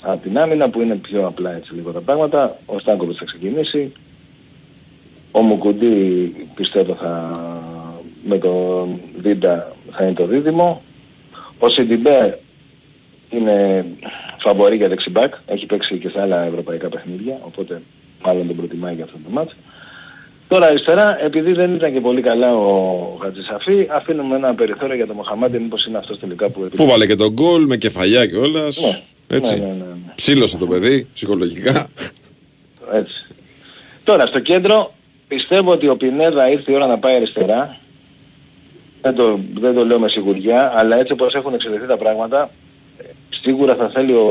από 0.00 0.22
την 0.22 0.38
άμυνα 0.38 0.68
που 0.70 0.80
είναι 0.80 0.94
πιο 0.94 1.26
απλά 1.26 1.52
έτσι 1.56 1.74
λίγο 1.74 1.90
τα 1.90 2.00
πράγματα. 2.00 2.56
Ο 2.66 2.78
Στάνκοβιτς 2.78 3.18
θα 3.18 3.24
ξεκινήσει. 3.24 3.92
Ο 5.30 5.40
Μουκουντή 5.40 6.34
πιστεύω 6.54 6.94
θα 6.94 7.30
με 8.22 8.38
τον 8.38 9.00
Δίντα 9.16 9.72
θα 9.90 10.04
είναι 10.04 10.12
το 10.12 10.26
δίδυμο. 10.26 10.82
Ο 11.58 11.68
Σιντιμπέ 11.68 12.38
είναι 13.30 13.86
φαβορή 14.38 14.76
για 14.76 14.88
δεξιμπάκ. 14.88 15.34
Έχει 15.46 15.66
παίξει 15.66 15.98
και 15.98 16.08
σε 16.08 16.20
άλλα 16.20 16.44
ευρωπαϊκά 16.44 16.88
παιχνίδια, 16.88 17.38
οπότε 17.42 17.82
μάλλον 18.24 18.46
τον 18.46 18.56
προτιμάει 18.56 18.94
για 18.94 19.04
αυτό 19.04 19.16
το 19.24 19.30
μάτς. 19.30 19.56
Τώρα 20.48 20.66
αριστερά, 20.66 21.24
επειδή 21.24 21.52
δεν 21.52 21.74
ήταν 21.74 21.92
και 21.92 22.00
πολύ 22.00 22.20
καλά 22.20 22.56
ο 22.56 23.18
Χατζησαφή, 23.22 23.86
αφήνουμε 23.90 24.36
ένα 24.36 24.54
περιθώριο 24.54 24.94
για 24.94 25.06
τον 25.06 25.16
Μοχαμάντη, 25.16 25.58
μήπως 25.58 25.86
είναι 25.86 25.98
αυτός 25.98 26.18
τελικά 26.18 26.48
που 26.48 26.68
Που 26.76 26.86
βάλε 26.86 27.06
και 27.06 27.14
τον 27.14 27.32
γκολ 27.32 27.64
με 27.66 27.76
κεφαλιά 27.76 28.26
και 28.26 28.36
όλας. 28.36 28.80
Ναι. 28.80 29.02
Έτσι. 29.36 29.54
Ναι, 29.54 29.60
ναι, 29.60 29.66
ναι, 29.66 29.74
ναι. 29.74 30.12
Ψήλωσε 30.14 30.56
το 30.56 30.66
παιδί, 30.66 31.06
ψυχολογικά. 31.14 31.88
Έτσι. 32.92 33.26
Τώρα 34.04 34.26
στο 34.26 34.38
κέντρο 34.38 34.94
πιστεύω 35.28 35.72
ότι 35.72 35.88
ο 35.88 35.96
Πινέδα 35.96 36.50
ήρθε 36.50 36.72
η 36.72 36.74
ώρα 36.74 36.86
να 36.86 36.98
πάει 36.98 37.14
αριστερά. 37.14 37.76
Δεν 39.02 39.14
το, 39.14 39.40
δεν 39.54 39.74
το 39.74 39.84
λέω 39.84 39.98
με 39.98 40.08
σιγουριά, 40.08 40.72
αλλά 40.76 40.98
έτσι 40.98 41.12
όπως 41.12 41.34
έχουν 41.34 41.54
εξελιχθεί 41.54 41.86
τα 41.86 41.96
πράγματα, 41.96 42.50
ε, 42.98 43.04
σίγουρα 43.42 43.74
θα 43.74 43.88
θέλει 43.94 44.12
ο, 44.12 44.26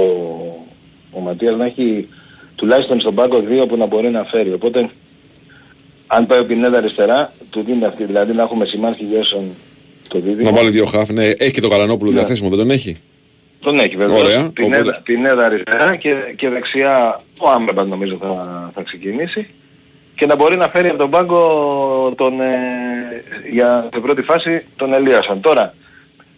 ο 1.11 1.19
Ματίας 1.19 1.55
να 1.57 1.65
έχει 1.65 2.07
τουλάχιστον 2.55 2.99
στον 2.99 3.15
πάγκο 3.15 3.39
δύο 3.39 3.65
που 3.65 3.77
να 3.77 3.85
μπορεί 3.85 4.09
να 4.09 4.23
φέρει. 4.23 4.53
Οπότε 4.53 4.89
αν 6.07 6.25
πάει 6.27 6.39
ο 6.39 6.45
Πινέδα 6.45 6.77
αριστερά, 6.77 7.33
του 7.49 7.63
δίνει 7.65 7.85
αυτή, 7.85 8.05
δηλαδή 8.05 8.33
να 8.33 8.41
έχουμε 8.43 8.65
Σιμάνσκι 8.65 9.03
Γιόνσον 9.03 9.43
το 10.07 10.19
δίδυμο. 10.19 10.49
Να 10.49 10.55
βάλει 10.55 10.69
δύο 10.69 10.85
χαφ. 10.85 11.09
Ναι, 11.09 11.25
έχει 11.25 11.51
και 11.51 11.61
το 11.61 11.67
Γαλανόπουλο 11.67 12.11
Ναι. 12.11 12.17
διαθέσιμο, 12.17 12.49
δεν 12.49 12.57
τον 12.57 12.69
έχει; 12.71 12.97
Τον 13.59 13.79
έχει 13.79 13.95
βέβαια. 13.95 14.17
Ωραία, 14.17 14.49
Πινέδα, 14.53 14.81
οπότε- 14.81 15.01
Πινέδα 15.03 15.45
αριστερά 15.45 15.95
και, 15.95 16.13
και 16.35 16.49
δεξιά 16.49 17.21
ο 17.39 17.49
Άμραμπατ 17.49 17.89
νομίζω 17.89 18.17
θα, 18.21 18.71
θα 18.73 18.81
ξεκινήσει. 18.83 19.47
Και 20.21 20.27
να 20.27 20.35
μπορεί 20.35 20.57
να 20.57 20.69
φέρει 20.69 20.87
από 20.87 20.97
τον 20.97 21.09
πάγκο 21.09 22.13
τον, 22.17 22.41
ε, 22.41 22.55
για 23.51 23.87
την 23.91 24.01
πρώτη 24.01 24.21
φάση 24.21 24.65
τον 24.75 24.93
Ελίασον. 24.93 25.41
Τώρα, 25.41 25.73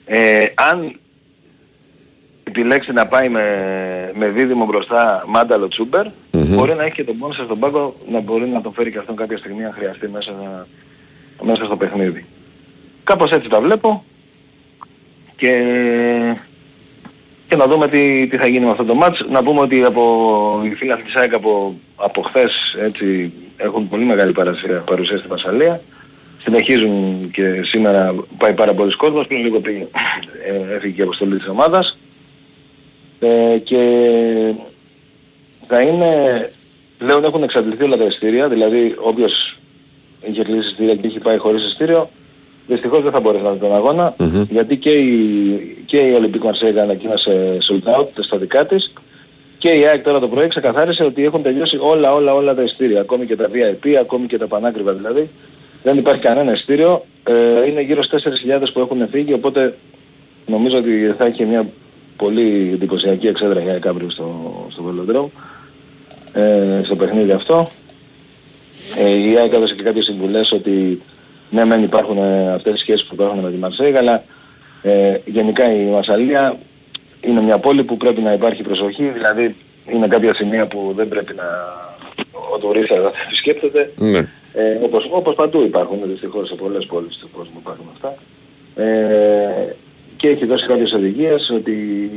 ε, 0.06 0.46
αν 0.56 1.00
επιλέξει 2.44 2.92
να 2.92 3.08
πάει 3.08 3.30
με, 3.30 3.44
με 4.16 4.28
δίδυμο 4.28 4.66
μπροστά 4.66 5.24
Μάνταλο 5.28 5.68
Τσούμπερ, 5.68 6.06
μπορεί 6.32 6.74
να 6.74 6.84
έχει 6.84 6.94
και 6.94 7.04
τον 7.04 7.18
πόνο 7.18 7.34
στον 7.34 7.60
πάγκο 7.60 7.96
να 8.12 8.20
μπορεί 8.20 8.48
να 8.48 8.62
τον 8.62 8.74
φέρει 8.74 8.92
και 8.92 8.98
αυτόν 8.98 9.16
κάποια 9.16 9.38
στιγμή 9.38 9.66
αν 9.66 9.74
χρειαστεί 9.74 10.08
μέσα, 10.08 10.68
μέσα 11.42 11.66
στο 11.66 11.78
παιχνίδι. 11.78 12.26
Κάπως 13.04 13.32
έτσι 13.32 13.50
τα 13.50 13.62
βλέπω 13.62 14.04
και 15.36 15.52
και 17.48 17.56
να 17.56 17.68
δούμε 17.68 17.88
τι, 17.88 18.28
τι 18.28 18.38
θα 18.38 18.48
γίνει 18.48 18.66
με 18.66 18.72
αυτό 18.72 18.84
το 18.86 18.96
μάτς. 18.96 19.26
Να 19.30 19.44
πούμε 19.44 19.60
ότι 19.60 19.84
από 19.84 20.62
οι 20.64 20.70
φίλοι 20.70 20.96
της 20.96 21.16
ΑΕΚ 21.16 21.34
από, 21.34 21.76
από 21.96 22.22
χθες 22.22 22.76
έτσι, 22.80 23.32
έχουν 23.64 23.90
πολύ 23.90 24.04
μεγάλη 24.04 24.32
παρουσία, 24.32 24.84
παρουσία 24.86 25.18
στη 25.18 25.28
Μασσαλία. 25.28 25.82
Συνεχίζουν 26.44 27.30
και 27.32 27.62
σήμερα 27.64 28.16
πάει 28.38 28.54
πάρα 28.54 28.74
πολλοί 28.74 28.96
κόσμος. 28.96 29.28
Πριν 29.28 29.42
λίγο 29.42 29.60
πριν 29.60 29.82
ε, 30.46 30.74
έφυγε 30.76 30.94
και 30.94 31.02
η 31.02 31.04
αποστολή 31.04 31.38
της 31.38 31.48
ομάδας. 31.48 31.98
Ε, 33.20 33.58
και 33.58 33.82
θα 35.68 35.82
είναι, 35.82 36.10
πλέον 36.98 37.24
έχουν 37.24 37.44
εξαντληθεί 37.44 37.84
όλα 37.84 37.98
τα 37.98 38.04
εισιτήρια, 38.04 38.48
δηλαδή 38.50 38.96
όποιος 39.00 39.58
είχε 40.22 40.44
κλείσει 40.44 40.68
εισιτήρια 40.70 40.96
και 40.96 41.08
είχε 41.08 41.20
πάει 41.20 41.38
χωρίς 41.38 41.66
εισιτήριο, 41.66 42.10
Δυστυχώς 42.68 43.04
δεν 43.04 43.12
θα 43.12 43.20
μπορέσει 43.20 43.44
να 43.44 43.52
δει 43.52 43.60
τον 43.60 43.76
αγώνα, 43.76 44.16
γιατί 44.50 44.78
και 44.78 44.90
η, 44.90 45.84
και 45.86 45.98
η 45.98 46.14
Ολυμπίκ 46.14 46.44
Μαρσέιγ 46.44 46.84
ανακοίνωσε 46.84 47.58
sold 47.70 47.98
out 47.98 48.08
στα 48.20 48.38
δικά 48.38 48.66
της 48.66 48.94
και 49.64 49.70
η 49.70 49.88
ΑΕΚ 49.88 50.04
τώρα 50.04 50.20
το 50.20 50.28
πρωί 50.28 50.48
ξεκαθάρισε 50.48 51.04
ότι 51.04 51.26
έχουν 51.26 51.42
τελειώσει 51.42 51.78
όλα 51.80 52.14
όλα 52.14 52.34
όλα 52.34 52.56
τα 52.56 52.62
ειστήρια, 52.62 53.02
ακόμη 53.02 53.26
και 53.26 53.36
τα 53.36 53.48
VIP, 53.54 53.94
ακόμη 54.00 54.28
και 54.28 54.38
τα 54.38 54.48
πανάκριβα 54.48 54.94
δηλαδή. 54.94 55.30
Δεν 55.84 55.98
υπάρχει 55.98 56.22
κανένα 56.22 56.52
ειστήριο, 56.52 57.06
ε, 57.24 57.70
είναι 57.70 57.82
γύρω 57.82 58.04
στις 58.04 58.24
4.000 58.24 58.72
που 58.74 58.80
έχουν 58.80 59.08
φύγει, 59.12 59.34
οπότε 59.34 59.78
νομίζω 60.46 60.78
ότι 60.78 61.14
θα 61.18 61.26
έχει 61.26 61.46
μια 61.46 61.70
πολύ 62.18 62.72
εντυπωσιακή 62.74 63.28
εξέδρα 63.28 63.60
για 63.60 63.72
ΑΕΚ 63.72 63.88
αύριο 63.88 64.10
στο, 64.10 64.52
στο 64.72 64.84
Velodrome, 64.88 65.40
ε, 66.34 66.82
στο 66.84 66.96
παιχνίδι 66.96 67.32
αυτό. 67.32 67.70
Ε, 69.00 69.10
η 69.10 69.38
ΑΕΚ 69.38 69.54
έδωσε 69.54 69.76
και 69.76 69.84
κάποιες 69.84 70.06
συμβουλές 70.06 70.52
ότι 70.52 71.02
ναι 71.50 71.66
μεν 71.66 71.82
υπάρχουν 71.82 72.18
ε, 72.18 72.54
αυτές 72.54 72.74
οι 72.74 72.78
σχέσεις 72.78 73.08
που 73.08 73.14
υπάρχουν 73.14 73.40
με 73.40 73.52
τη 73.52 73.58
Μαρσέγα, 73.58 74.00
αλλά 74.00 74.24
ε, 74.82 75.14
γενικά 75.26 75.74
η 75.74 75.86
Μασαλία 75.86 76.58
είναι 77.28 77.42
μια 77.42 77.58
πόλη 77.58 77.84
που 77.84 77.98
πρέπει 77.98 78.22
να 78.22 78.34
υπάρχει 78.34 78.64
προσοχή, 78.64 79.10
δηλαδή 79.10 79.56
είναι 79.92 80.08
κάποια 80.08 80.34
σημεία 80.34 80.68
που 80.68 80.94
δεν 80.96 81.08
πρέπει 81.08 81.34
να 81.34 81.44
ο 82.54 82.58
τουρίστας 82.58 83.04
να 83.04 83.12
επισκέπτεται. 83.26 83.92
Ναι. 83.98 84.28
Ε, 84.54 84.80
όπως, 84.82 85.08
όπως 85.12 85.36
παντού 85.36 85.62
υπάρχουν, 85.62 86.00
δυστυχώς 86.06 86.48
σε 86.48 86.56
πολλές 86.56 86.86
πόλεις 86.86 87.18
του 87.18 87.30
κόσμου 87.36 87.58
υπάρχουν 87.60 87.86
αυτά. 87.94 88.16
Ε, 88.84 89.76
και 90.18 90.28
έχει 90.28 90.46
δώσει 90.46 90.66
κάποιες 90.66 90.92
οδηγίες 90.92 91.50
ότι 91.50 92.10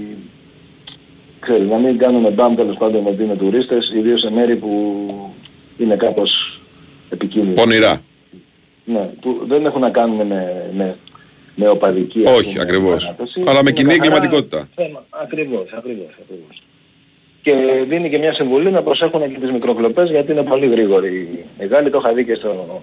ξέρεις, 1.41 1.69
να 1.69 1.77
μην 1.77 1.99
κάνουμε 1.99 2.31
μπαμ 2.31 2.55
τέλος 2.55 2.77
πάντων 2.77 3.07
ότι 3.07 3.23
είναι 3.23 3.35
τουρίστες, 3.35 3.93
ιδίως 3.97 4.21
σε 4.21 4.31
μέρη 4.31 4.57
που 4.57 5.07
είναι 5.79 5.97
κάπως 5.97 6.61
επικίνδυνα. 7.11 7.55
Πονηρά. 7.55 8.03
Ναι, 8.85 9.09
που 9.21 9.41
δεν 9.47 9.67
έχουν 9.67 9.81
να 9.81 9.91
κάνουν 9.91 10.27
με, 10.27 10.71
με, 10.77 10.97
με 11.59 11.69
οπαδική 11.69 12.23
ας 12.27 12.37
Όχι, 12.39 12.51
πούμε, 12.51 12.63
ακριβώς. 12.63 13.05
παράταση. 13.05 13.41
Αλλά 13.41 13.53
με 13.53 13.59
Είναι 13.61 13.71
κοινή 13.71 13.89
καθαρά 13.89 14.05
εγκληματικότητα. 14.05 14.69
θέμα. 14.75 15.05
Ακριβώς, 15.11 15.73
ακριβώς, 15.77 16.13
ακριβώς. 16.23 16.63
Και 17.43 17.53
δίνει 17.89 18.11
και 18.11 18.19
μια 18.19 18.35
συμβουλή 18.35 18.71
να 18.71 18.83
προσέχουν 18.83 19.33
και 19.33 19.39
τις 19.41 19.51
μικροκλοπές 19.51 20.11
γιατί 20.11 20.33
είναι 20.33 20.43
πολύ 20.43 20.67
γρήγοροι 20.67 21.45
οι 21.61 21.67
Γάλλοι. 21.67 21.91
Το 21.91 21.99
είχα 22.03 22.13
δει 22.13 22.25
και 22.25 22.35
στο, 22.35 22.83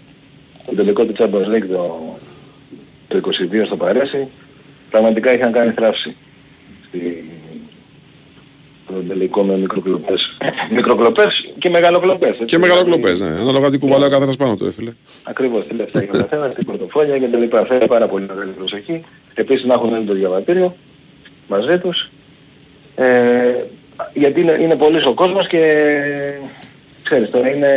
στο 0.63 0.75
τελικό 0.75 1.05
του 1.05 1.13
Champions 1.17 1.55
League 1.55 1.67
το, 1.71 2.15
το 3.07 3.21
22 3.61 3.65
στο 3.65 3.75
Παρέσι. 3.77 4.27
Πραγματικά 4.89 5.33
είχαν 5.33 5.51
κάνει 5.51 5.71
θράψη 5.71 6.15
στη, 6.87 7.25
στο 8.83 8.93
τελικό 9.07 9.43
με 9.43 9.57
μικροκλοπές. 9.57 10.37
μικροκλοπές 10.71 11.49
και 11.57 11.69
μεγαλοκλοπές. 11.69 12.29
έτσι. 12.29 12.45
Και 12.45 12.57
μεγαλοκλοπές, 12.57 13.21
ναι. 13.21 13.27
Ανάλογα 13.27 13.69
τι 13.69 13.77
κουβαλάει 13.77 14.07
ο 14.07 14.11
καθένας 14.11 14.35
πάνω 14.35 14.55
του, 14.55 14.63
ρε 14.63 14.71
φίλε. 14.71 14.91
Ακριβώς, 15.23 15.67
τι 15.67 15.75
λεφτά 15.75 15.99
έχει 16.01 16.09
ο 16.13 16.17
καθένας, 16.17 16.53
τι 16.53 16.63
πορτοφόλια 16.63 17.17
και 17.17 17.27
τα 17.27 17.37
λοιπά. 17.37 17.65
Θέλει 17.65 17.87
πάρα 17.87 18.07
πολύ 18.07 18.25
μεγάλη 18.27 18.51
προσοχή. 18.51 19.03
Επίσης 19.33 19.65
να 19.65 19.73
έχουν 19.73 19.93
όλοι 19.93 20.05
το 20.05 20.13
διαβατήριο 20.13 20.75
μαζί 21.47 21.77
τους. 21.77 22.09
Ε, 22.95 23.53
γιατί 24.13 24.41
είναι, 24.41 24.57
είναι 24.61 24.75
πολύς 24.75 25.05
ο 25.05 25.13
κόσμος 25.13 25.47
και 25.47 25.61
ξέρεις 27.03 27.29
τώρα 27.29 27.49
είναι, 27.49 27.69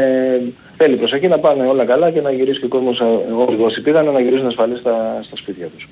θέλει 0.77 0.97
προσοχή 0.97 1.29
να 1.29 1.39
πάνε 1.39 1.67
όλα 1.67 1.85
καλά 1.85 2.11
και 2.11 2.21
να 2.21 2.31
γυρίσει 2.31 2.59
και 2.61 2.67
ο 2.67 2.69
κόσμος, 2.69 3.01
όλοι 3.47 3.63
όσοι 3.63 3.81
πήγαν 3.81 4.05
να 4.05 4.21
γυρίσουν 4.21 4.47
ασφαλείς 4.47 4.79
στα, 4.79 5.21
στα 5.23 5.37
σπίτια 5.37 5.67
τους. 5.67 5.89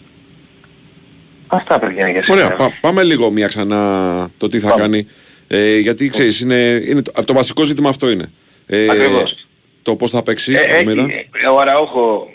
Αυτά 1.54 1.78
παιδιά 1.78 2.08
για 2.08 2.22
σήμερα. 2.22 2.44
Ωραία, 2.44 2.56
πά- 2.56 2.72
πάμε 2.80 3.02
λίγο 3.02 3.30
μία 3.30 3.46
ξανά 3.46 4.30
το 4.38 4.48
τι 4.48 4.58
θα 4.58 4.68
Πάμε. 4.68 4.80
κάνει. 4.82 5.06
Ε, 5.48 5.78
γιατί 5.78 6.08
ξέρεις, 6.08 6.40
είναι, 6.40 6.82
είναι 6.88 7.02
το, 7.02 7.24
το 7.24 7.32
βασικό 7.32 7.62
ζήτημα 7.64 7.88
αυτό 7.88 8.10
είναι. 8.10 8.32
Ε, 8.66 8.90
Ακριβώς. 8.90 9.46
Το 9.82 9.96
πώς 9.96 10.10
θα 10.10 10.22
παίξει 10.22 10.52
Ε, 10.52 10.56
η 10.56 10.62
έχει, 10.64 10.74
Αλμέιδα. 10.76 11.02
ε, 11.42 11.46
ο 11.48 11.58
Αραούχο 11.60 12.28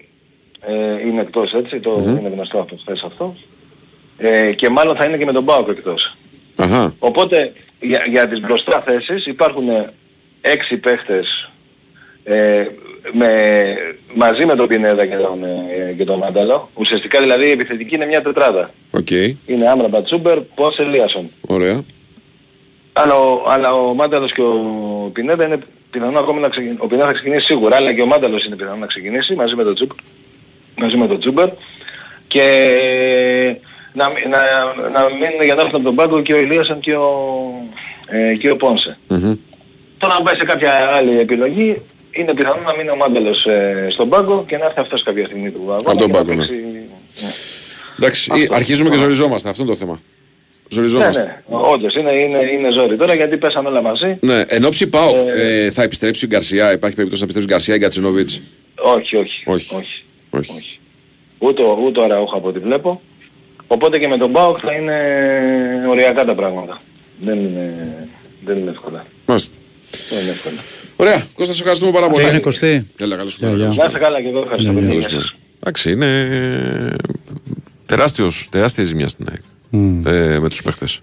ε, 0.67 1.07
είναι 1.07 1.21
εκτός 1.21 1.53
έτσι, 1.53 1.79
το 1.79 2.03
είναι 2.19 2.29
γνωστό 2.33 2.59
από 2.59 2.77
χθες 2.81 3.01
αυτό. 3.05 3.35
Ε, 4.17 4.51
και 4.51 4.69
μάλλον 4.69 4.95
θα 4.95 5.05
είναι 5.05 5.17
και 5.17 5.25
με 5.25 5.31
τον 5.31 5.45
ΠΑΟΚ 5.45 5.67
εκτός. 5.69 6.15
Αχα. 6.55 6.95
Οπότε 6.99 7.53
για, 7.79 8.05
για 8.09 8.27
τις 8.27 8.39
μπροστά 8.39 8.81
θέσεις 8.85 9.25
υπάρχουν 9.25 9.65
έξι 10.41 10.77
παίχτες 10.77 11.49
ε, 12.23 12.65
με, 13.11 13.63
μαζί 14.15 14.45
με 14.45 14.55
τον 14.55 14.67
Πινέδα 14.67 15.05
και 15.05 15.15
τον, 15.15 15.43
ε, 15.43 15.93
και 15.97 16.03
τον 16.05 16.17
Μάνταλο. 16.17 16.69
Ουσιαστικά 16.73 17.19
δηλαδή 17.19 17.45
η 17.47 17.51
επιθετική 17.51 17.95
είναι 17.95 18.05
μια 18.05 18.21
τετράδα. 18.21 18.71
Οκ. 18.91 19.11
Είναι 19.45 19.69
Άμρα 19.69 19.87
Μπατσούμπερ, 19.87 20.39
Πώς 20.39 20.79
Ελίασον. 20.79 21.29
Ωραία. 21.47 21.83
Αλλά 22.93 23.13
ο, 23.15 23.43
αλλά 23.47 23.73
ο 23.73 23.93
Μάνταλος 23.93 24.31
και 24.33 24.41
ο 24.41 25.09
Πινέδα 25.13 25.45
είναι 25.45 25.59
πιθανό 25.91 26.19
ακόμη 26.19 26.39
να 26.39 26.49
ξεκινήσει. 26.49 26.79
Ο 26.81 26.87
Πινέδα 26.87 27.07
θα 27.07 27.13
ξεκινήσει 27.13 27.45
σίγουρα, 27.45 27.75
αλλά 27.75 27.93
και 27.93 28.01
ο 28.01 28.05
Μάνταλος 28.05 28.45
είναι 28.45 28.55
πιθανό 28.55 28.75
να 28.75 28.85
ξεκινήσει 28.85 29.33
μαζί 29.35 29.55
με 29.55 29.63
τον 29.63 29.73
Τσούμπερ. 29.75 29.95
Μαζί 30.77 30.97
με 30.97 31.07
τον 31.07 31.19
Τσούμπερ. 31.19 31.49
Και 32.27 32.43
να, 33.93 34.07
μην- 34.09 34.27
να, 34.29 34.37
να 34.89 35.09
μείνουν 35.09 35.43
για 35.43 35.55
να 35.55 35.61
έρθουν 35.61 35.75
από 35.75 35.83
τον 35.83 35.95
πάγκο 35.95 36.21
και 36.21 36.33
ο 36.33 36.37
Ηλίασον 36.37 36.79
και 36.79 36.95
ο, 36.95 37.09
ε, 38.07 38.35
και 38.35 38.49
ο 38.51 38.55
Πόνσε. 38.55 38.97
Μμμ. 39.07 39.35
Τώρα 39.97 40.15
αν 40.15 40.23
πάει 40.23 40.35
σε 40.35 40.45
κάποια 40.45 40.71
άλλη 40.95 41.19
επιλογή, 41.19 41.81
είναι 42.11 42.33
πιθανό 42.33 42.61
να 42.65 42.75
μείνει 42.75 42.89
ο 42.89 42.95
Μάνταλος 42.95 43.45
ε, 43.45 43.87
στον 43.91 44.09
πάγκο 44.09 44.45
και 44.47 44.57
να 44.57 44.65
έρθει 44.65 44.79
αυτός 44.79 45.03
κάποια 45.03 45.25
στιγμή 45.25 45.51
του 45.51 45.59
αγώνα. 45.63 45.75
Από 45.91 45.97
τον 45.97 45.97
και 45.97 46.05
να 46.07 46.13
πάγκο, 46.17 46.33
ναι. 46.33 46.45
παίξει- 46.45 46.63
ναι. 47.21 47.29
Εντάξει, 47.99 48.29
Αυτό. 48.31 48.43
ε, 48.53 48.55
αρχίζουμε 48.55 48.89
και 48.89 48.95
ζοριζόμαστε. 48.95 49.49
Αυτό 49.49 49.63
είναι 49.63 49.71
το 49.71 49.77
θέμα. 49.77 49.91
Ναι, 49.93 49.99
Ζοριζόμαστε. 50.75 51.23
ναι, 51.23 51.41
όντως 51.73 51.93
είναι, 51.95 52.11
είναι, 52.11 52.37
είναι 52.51 52.71
ζόρι 52.71 52.97
τώρα 52.97 53.13
γιατί 53.13 53.37
πέσαν 53.37 53.65
όλα 53.65 53.81
μαζί. 53.81 54.17
Ναι, 54.21 54.41
εν 54.47 54.63
ώψη 54.65 54.87
πάω, 54.87 55.15
Ε, 55.27 55.65
ε, 55.65 55.69
θα 55.71 55.83
επιστρέψει 55.83 56.25
ο 56.25 56.27
Γκαρσιά, 56.27 56.71
υπάρχει 56.73 56.95
περίπτωση 56.95 57.21
να 57.23 57.29
επιστρέψει 57.29 57.53
ο 57.53 57.55
Γκαρσιά 57.55 57.75
ή 57.75 57.77
Γκατσινόβιτς. 57.77 58.41
Όχι, 58.75 59.15
όχι. 59.15 59.43
Όχι. 59.45 59.75
όχι. 59.75 60.03
Όχι. 60.29 60.51
όχι. 60.57 60.79
Ούτε, 61.39 61.61
ο- 61.61 61.79
ούτε 61.85 61.99
ο 61.99 62.03
Αραούχα 62.03 62.37
από 62.37 62.47
ό,τι 62.47 62.59
βλέπω. 62.59 63.01
Οπότε 63.67 63.99
και 63.99 64.07
με 64.07 64.17
τον 64.17 64.29
Μπάουκ 64.29 64.57
θα 64.61 64.71
είναι 64.73 64.95
οριακά 65.89 66.25
τα 66.25 66.33
πράγματα. 66.35 66.81
Δεν 67.21 67.37
είναι, 67.39 67.73
δεν 68.45 68.57
είναι 68.57 68.69
εύκολα. 68.69 69.05
Μάλιστα. 69.25 69.55
Δεν 70.09 70.19
είναι 70.19 70.29
εύκολα. 70.29 70.55
Ωραία, 71.01 71.23
Κώστα, 71.33 71.53
σε 71.53 71.59
ευχαριστούμε 71.59 71.91
πάρα 71.91 72.09
πολύ. 72.09 72.25
Έγινε 72.25 72.39
Κωστή. 72.39 72.87
Έλα, 72.97 73.15
καλώς 73.15 73.35
Γεια, 73.39 73.49
ήρθατε. 73.49 73.67
γεια. 73.73 73.75
καλώς 73.75 73.77
Να 73.77 73.85
είστε 73.85 73.99
καλά 73.99 74.21
και 74.21 74.27
εγώ 74.27 74.39
ευχαριστώ. 74.39 74.71
Ναι, 74.71 74.79
πολύ. 74.79 74.87
Καλώς 74.87 75.07
Γεια 75.07 75.19
σας. 75.19 75.19
ήρθατε. 75.23 75.37
Εντάξει, 75.59 75.91
είναι 75.91 76.95
τεράστιος, 77.85 78.47
τεράστια 78.51 78.83
ζημιά 78.83 79.07
στην 79.07 79.27
ΑΕΚ 79.31 79.41
ε, 80.05 80.39
με 80.39 80.49
τους 80.49 80.61
παίχτες. 80.61 81.01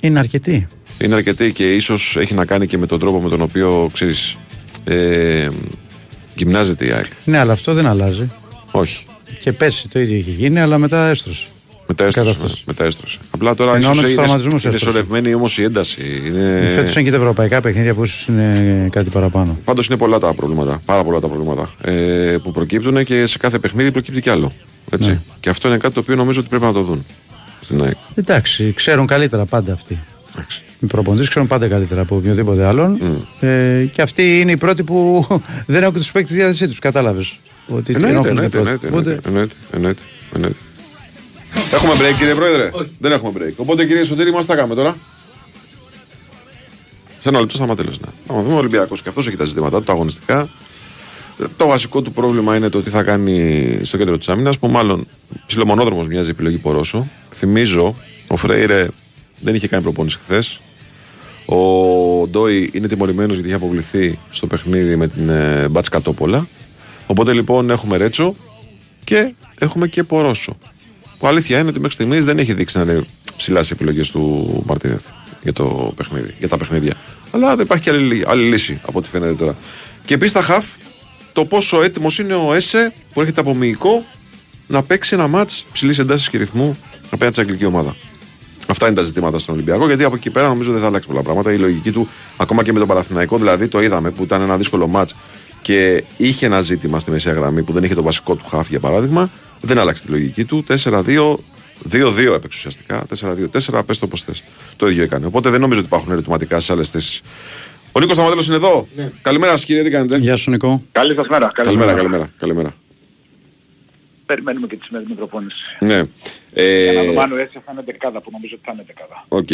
Είναι 0.00 0.18
αρκετή. 0.18 0.68
Είναι 1.02 1.14
αρκετή 1.14 1.52
και 1.52 1.74
ίσως 1.74 2.16
έχει 2.16 2.34
να 2.34 2.44
κάνει 2.44 2.66
και 2.66 2.78
με 2.78 2.86
τον 2.86 3.00
τρόπο 3.00 3.20
με 3.20 3.28
τον 3.28 3.42
οποίο, 3.42 3.90
ξέρεις, 3.92 4.36
ε, 4.84 5.48
γυμνάζεται 6.36 6.86
η 6.86 6.90
ΑΕΚ. 6.92 7.06
Ναι, 7.24 7.38
αλλά 7.38 7.52
αυτό 7.52 7.74
δεν 7.74 7.86
αλλάζει. 7.86 8.30
Όχι. 8.70 9.04
Και 9.40 9.52
πέρσι 9.52 9.88
το 9.88 10.00
ίδιο 10.00 10.16
είχε 10.16 10.30
γίνει, 10.30 10.60
αλλά 10.60 10.78
μετά 10.78 11.08
έστρωσε. 11.08 11.46
Μετά 11.90 12.04
έστρωσε. 12.04 12.30
Κατάσταση. 12.32 12.62
Μετά 12.66 12.84
έστρωσε. 12.84 13.18
Απλά 13.30 13.54
τώρα 13.54 13.74
Εννοώ 13.74 13.90
ίσως 13.90 13.96
με 13.96 14.02
τους 14.02 14.12
είναι, 14.12 14.22
τραυματισμούς 14.22 14.64
είναι 14.64 14.74
έστρωσε. 14.74 14.96
σωρευμένη 14.96 15.34
όμως 15.34 15.58
η 15.58 15.62
ένταση. 15.62 16.22
Είναι... 16.26 16.72
Φέτος 16.74 16.94
είναι 16.94 17.04
και 17.04 17.10
τα 17.10 17.16
ευρωπαϊκά 17.16 17.60
παιχνίδια 17.60 17.94
που 17.94 18.04
ίσως 18.04 18.26
είναι 18.26 18.88
κάτι 18.92 19.10
παραπάνω. 19.10 19.58
Πάντως 19.64 19.86
είναι 19.86 19.96
πολλά 19.96 20.18
τα 20.18 20.34
προβλήματα, 20.34 20.80
πάρα 20.84 21.04
πολλά 21.04 21.20
τα 21.20 21.28
προβλήματα 21.28 21.74
ε, 21.80 22.36
που 22.42 22.52
προκύπτουν 22.52 23.04
και 23.04 23.26
σε 23.26 23.38
κάθε 23.38 23.58
παιχνίδι 23.58 23.90
προκύπτει 23.90 24.20
κι 24.20 24.30
άλλο. 24.30 24.52
Έτσι. 24.90 25.08
Ναι. 25.10 25.20
Και 25.40 25.50
αυτό 25.50 25.68
είναι 25.68 25.76
κάτι 25.76 25.94
το 25.94 26.00
οποίο 26.00 26.16
νομίζω 26.16 26.40
ότι 26.40 26.48
πρέπει 26.48 26.64
να 26.64 26.72
το 26.72 26.82
δουν 26.82 27.04
στην 27.60 27.82
ΑΕΚ. 27.82 27.96
Εντάξει, 28.14 28.72
ξέρουν 28.72 29.06
καλύτερα 29.06 29.44
πάντα 29.44 29.72
αυτοί. 29.72 29.98
Εντάξει. 30.34 30.62
Οι 30.80 30.86
προπονητές 30.86 31.28
ξέρουν 31.28 31.48
πάντα 31.48 31.68
καλύτερα 31.68 32.00
από 32.00 32.16
οποιοδήποτε 32.16 32.64
άλλον. 32.64 32.98
Ε, 33.40 33.84
και 33.92 34.02
αυτοί 34.02 34.40
είναι 34.40 34.52
οι 34.52 34.56
πρώτοι 34.56 34.82
που 34.82 35.26
δεν 35.66 35.82
έχουν 35.82 35.94
τους 35.94 36.12
παίκτες 36.12 36.30
στη 36.30 36.38
διάθεσή 36.38 36.68
τους. 36.68 36.78
Κατάλαβες. 36.78 37.38
Ότι 37.68 37.92
Εννοείται, 37.94 38.14
ενόχλουν 38.16 38.36
εννοείται, 38.36 38.58
πρώτοι. 38.58 38.86
εννοείται, 38.86 39.10
Οπότε, 39.10 39.28
εννοείται, 39.28 39.54
εννοείται, 39.72 40.02
εννοείται, 40.34 40.34
εννοείται. 40.34 40.56
Έχουμε 41.72 41.92
break 41.94 42.14
κύριε 42.18 42.34
Πρόεδρε; 42.34 42.70
Δεν 42.98 43.12
έχουμε 43.12 43.32
break. 43.38 43.52
Οπότε 43.56 43.86
κύριε 43.86 44.04
Σωτήρη 44.04 44.32
μας 44.32 44.46
τα 44.46 44.54
κάνουμε 44.54 44.74
τώρα. 44.74 44.96
Σε 47.22 47.28
ένα 47.28 47.40
λεπτό 47.40 47.56
σταματέλος. 47.56 48.00
Ναι. 48.00 48.34
Να 48.34 48.42
δούμε 48.42 48.54
ο 48.54 48.58
Ολυμπιακός 48.58 49.02
και 49.02 49.08
αυτός 49.08 49.26
έχει 49.26 49.36
τα 49.36 49.44
ζητήματά 49.44 49.78
του, 49.78 49.84
τα 49.84 49.92
αγωνιστικά. 49.92 50.48
Το 51.56 51.66
βασικό 51.66 52.02
του 52.02 52.12
πρόβλημα 52.12 52.56
είναι 52.56 52.68
το 52.68 52.82
τι 52.82 52.90
θα 52.90 53.02
κάνει 53.02 53.78
στο 53.82 53.96
κέντρο 53.96 54.18
της 54.18 54.28
άμυνας 54.28 54.58
που 54.58 54.68
μάλλον 54.68 55.06
ψιλομονόδρομος 55.46 56.06
μοιάζει 56.06 56.26
η 56.26 56.30
επιλογή 56.30 56.56
Πορόσο. 56.56 57.08
Θυμίζω, 57.34 57.94
ο 58.26 58.36
Φρέιρε 58.36 58.88
δεν 59.40 59.54
είχε 59.54 59.68
κάνει 59.68 59.82
προπόνηση 59.82 60.18
χθες. 60.22 60.60
Ο 61.44 61.56
Ντόι 62.28 62.70
είναι 62.72 62.86
τιμωρημένος 62.86 63.32
γιατί 63.32 63.46
είχε 63.46 63.56
αποβληθεί 63.56 64.18
στο 64.30 64.46
παιχνίδι 64.46 64.96
με 64.96 65.08
την 65.08 65.28
ε, 65.28 65.68
Μπάτς 65.68 65.88
Κατόπολα. 65.88 66.46
Οπότε 67.06 67.32
λοιπόν 67.32 67.70
έχουμε 67.70 67.96
Ρέτσο 67.96 68.34
και 69.04 69.34
έχουμε 69.58 69.88
και 69.88 70.02
Πορόσο. 70.02 70.56
Που 71.20 71.26
αλήθεια 71.26 71.58
είναι 71.58 71.68
ότι 71.68 71.78
μέχρι 71.78 71.94
στιγμής 71.94 72.24
δεν 72.24 72.38
έχει 72.38 72.52
δείξει 72.52 72.78
να 72.78 72.82
είναι 72.82 73.04
ψηλάς 73.36 73.64
στι 73.64 73.74
επιλογές 73.74 74.10
του 74.10 74.62
Μαρτίνεθ 74.66 75.04
για, 75.42 75.52
το 75.52 75.92
παιχνίδι, 75.96 76.34
για 76.38 76.48
τα 76.48 76.56
παιχνίδια. 76.56 76.94
Αλλά 77.30 77.56
δεν 77.56 77.64
υπάρχει 77.64 77.84
και 77.84 77.90
άλλη, 77.90 78.24
άλλη 78.26 78.42
λύση 78.42 78.80
από 78.86 78.98
ό,τι 78.98 79.08
φαίνεται 79.08 79.32
τώρα. 79.32 79.56
Και 80.04 80.14
επίσης 80.14 80.32
τα 80.32 80.42
χαφ, 80.42 80.64
το 81.32 81.44
πόσο 81.44 81.82
έτοιμος 81.82 82.18
είναι 82.18 82.34
ο 82.34 82.54
Έσε 82.54 82.92
που 83.12 83.20
έρχεται 83.20 83.40
από 83.40 83.54
μυϊκό 83.54 84.04
να 84.66 84.82
παίξει 84.82 85.14
ένα 85.14 85.26
μάτς 85.28 85.64
ψηλής 85.72 85.98
εντάση 85.98 86.30
και 86.30 86.38
ρυθμού 86.38 86.78
απέναντι 87.10 87.34
στην 87.34 87.46
αγγλική 87.46 87.64
ομάδα. 87.64 87.96
Αυτά 88.66 88.86
είναι 88.86 88.96
τα 88.96 89.02
ζητήματα 89.02 89.38
στον 89.38 89.54
Ολυμπιακό, 89.54 89.86
γιατί 89.86 90.04
από 90.04 90.14
εκεί 90.16 90.30
πέρα 90.30 90.48
νομίζω 90.48 90.72
δεν 90.72 90.80
θα 90.80 90.86
αλλάξει 90.86 91.08
πολλά 91.08 91.22
πράγματα. 91.22 91.52
Η 91.52 91.56
λογική 91.56 91.90
του, 91.90 92.08
ακόμα 92.36 92.62
και 92.62 92.72
με 92.72 92.78
τον 92.78 92.88
Παναθηναϊκό, 92.88 93.38
δηλαδή 93.38 93.68
το 93.68 93.82
είδαμε 93.82 94.10
που 94.10 94.22
ήταν 94.22 94.42
ένα 94.42 94.56
δύσκολο 94.56 94.86
μάτς 94.86 95.14
και 95.62 95.70
και 95.70 96.04
είχε 96.16 96.46
ένα 96.46 96.60
ζήτημα 96.60 96.98
στη 96.98 97.10
μεσαία 97.10 97.32
γραμμή 97.32 97.62
που 97.62 97.72
δεν 97.72 97.84
είχε 97.84 97.94
το 97.94 98.02
βασικό 98.02 98.34
του 98.34 98.44
χάφ 98.48 98.68
για 98.68 98.80
παράδειγμα, 98.80 99.30
δεν 99.60 99.78
άλλαξε 99.78 100.02
τη 100.04 100.10
λογική 100.10 100.44
του. 100.44 100.64
4-2. 100.68 101.38
2-2 101.92 102.34
έπαιξε 102.34 102.56
ουσιαστικά. 102.56 103.06
4-2-4, 103.20 103.82
πες 103.86 103.98
το 103.98 104.06
πώς 104.06 104.22
θες. 104.22 104.42
Το 104.76 104.88
ίδιο 104.88 105.02
έκανε. 105.02 105.26
Οπότε 105.26 105.50
δεν 105.50 105.60
νομίζω 105.60 105.78
ότι 105.78 105.88
υπάρχουν 105.88 106.12
ερωτηματικά 106.12 106.60
σε 106.60 106.72
άλλες 106.72 106.90
θέσεις. 106.90 107.20
Ο 107.92 108.00
Νίκος 108.00 108.14
Σταματέλος 108.14 108.46
είναι 108.46 108.56
εδώ. 108.56 108.88
Καλημέρα 109.22 109.52
σας, 109.52 109.64
κύριε, 109.64 109.82
τι 109.82 109.90
κάνετε; 109.90 110.16
Γεια 110.16 110.36
σου 110.36 110.50
Νικό. 110.50 110.82
Καλή 110.92 111.14
σας 111.14 111.26
μέρα. 111.28 111.50
Καλημέρα, 111.54 111.94
καλημέρα. 111.94 112.30
καλημέρα. 112.38 112.74
Περιμένουμε 114.26 114.66
και 114.66 114.76
τη 114.76 114.84
σημερινή 114.84 115.14
προπόνηση. 115.14 115.56
Ναι. 115.80 115.94
Για 115.94 116.92
να 116.92 117.00
Ε, 117.00 117.06
δούμε 117.06 117.22
αν 117.22 117.32
ο 117.32 117.36
Εσέ 117.36 117.62
θα 117.66 117.72
είναι 117.72 117.82
11άδα 117.86 118.20
που 118.20 118.28
νομίζω 118.32 118.54
ότι 118.54 118.64
θα 118.64 118.72
είναι 118.72 118.84
11άδα. 118.86 119.24
Οκ. 119.28 119.50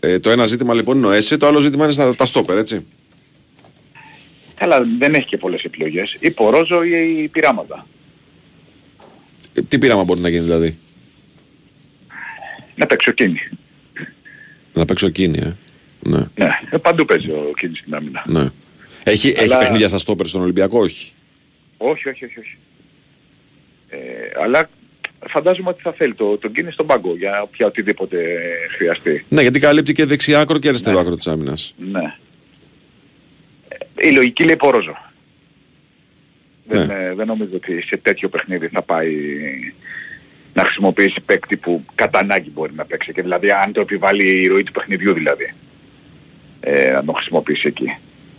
Ε, 0.00 0.18
το 0.18 0.30
ένα 0.30 0.46
ζήτημα 0.46 0.74
λοιπόν 0.74 0.96
είναι 0.96 1.06
ο 1.06 1.10
Εσέ, 1.10 1.36
το 1.36 1.46
άλλο 1.46 1.58
ζήτημα 1.58 1.84
είναι 1.84 1.92
στα, 1.92 2.14
τα 2.14 2.26
στόπερ, 2.26 2.56
έτσι. 2.58 2.86
Καλά, 4.54 4.84
δεν 4.98 5.14
έχει 5.14 5.26
και 5.26 5.36
πολλές 5.36 5.62
επιλογές. 5.62 6.16
Ή 6.20 6.30
Πορόζο 6.30 6.82
ή 6.84 7.22
πειράματα. 7.22 7.86
Ε, 9.56 9.62
τι 9.62 9.78
πείραμα 9.78 10.04
μπορεί 10.04 10.20
να 10.20 10.28
γίνει 10.28 10.44
δηλαδή; 10.44 10.78
Να 12.74 12.86
παίξει 12.86 13.10
ο 13.10 13.12
Κίνη. 13.12 13.40
Να 14.74 14.84
παίξω 14.84 15.08
κίνη, 15.08 15.38
ε. 15.38 15.56
Ναι, 16.00 16.18
Ναι, 16.34 16.48
ε, 16.70 16.76
παντού 16.76 17.04
παίζει 17.04 17.30
ο 17.30 17.52
Κίνης 17.56 17.78
στην 17.78 17.94
άμυνα. 17.94 18.24
ναι. 18.26 18.48
Έχει, 19.04 19.28
έχει 19.28 19.40
Αλλά- 19.42 19.58
παιχνίδια 19.58 19.88
στα 19.88 19.98
στόπερ 19.98 20.26
στον 20.26 20.40
Ολυμπιακό, 20.40 20.78
όχι; 20.80 21.12
Όχι, 21.76 22.08
όχι, 22.08 22.24
όχι. 22.24 22.38
όχι. 22.38 22.56
Ε, 23.88 23.98
αλλά 24.42 24.70
φαντάζομαι 25.28 25.68
ότι 25.68 25.82
θα 25.82 25.92
θέλει 25.92 26.14
το, 26.14 26.38
τον 26.38 26.52
Κίνη 26.52 26.72
στον 26.72 26.86
πάγκο 26.86 27.16
για 27.16 27.42
όποια 27.42 27.66
οτιδήποτε 27.66 28.18
χρειαστεί. 28.76 29.24
Ναι, 29.28 29.42
γιατί 29.42 29.58
καλύπτει 29.58 29.92
και 29.92 30.04
δεξιά 30.04 30.40
άκρο 30.40 30.58
και 30.58 30.68
αριστερό 30.68 30.96
Ναι. 30.96 31.00
άκρο 31.02 31.16
της 31.16 31.26
άμυνας. 31.26 31.74
Ναι. 31.90 32.14
Ε, 33.94 34.08
Η 34.08 34.12
λογική 34.12 34.44
λέει 34.44 34.56
Πορόζο. 34.56 34.96
Δεν, 36.68 36.86
Ναι. 36.86 36.94
ε, 36.94 37.14
δεν 37.14 37.26
νομίζω 37.26 37.50
ότι 37.54 37.82
σε 37.82 37.96
τέτοιο 37.96 38.28
παιχνίδι 38.28 38.68
θα 38.68 38.82
πάει 38.82 39.14
να 40.54 40.62
χρησιμοποιήσει 40.62 41.20
παίκτη 41.26 41.56
που 41.56 41.84
κατά 41.94 42.18
ανάγκη 42.18 42.50
μπορεί 42.54 42.72
να 42.76 42.84
παίξει. 42.84 43.12
Και 43.12 43.22
δηλαδή 43.22 43.50
αν 43.50 43.72
το 43.72 43.80
επιβάλλει 43.80 44.40
η 44.42 44.46
ροή 44.46 44.62
του 44.62 44.72
παιχνιδιού 44.72 45.12
δηλαδή. 45.12 45.54
Ε, 46.60 46.90
να 46.90 47.04
τον 47.04 47.14
χρησιμοποιήσει 47.14 47.66
εκεί. 47.68 47.96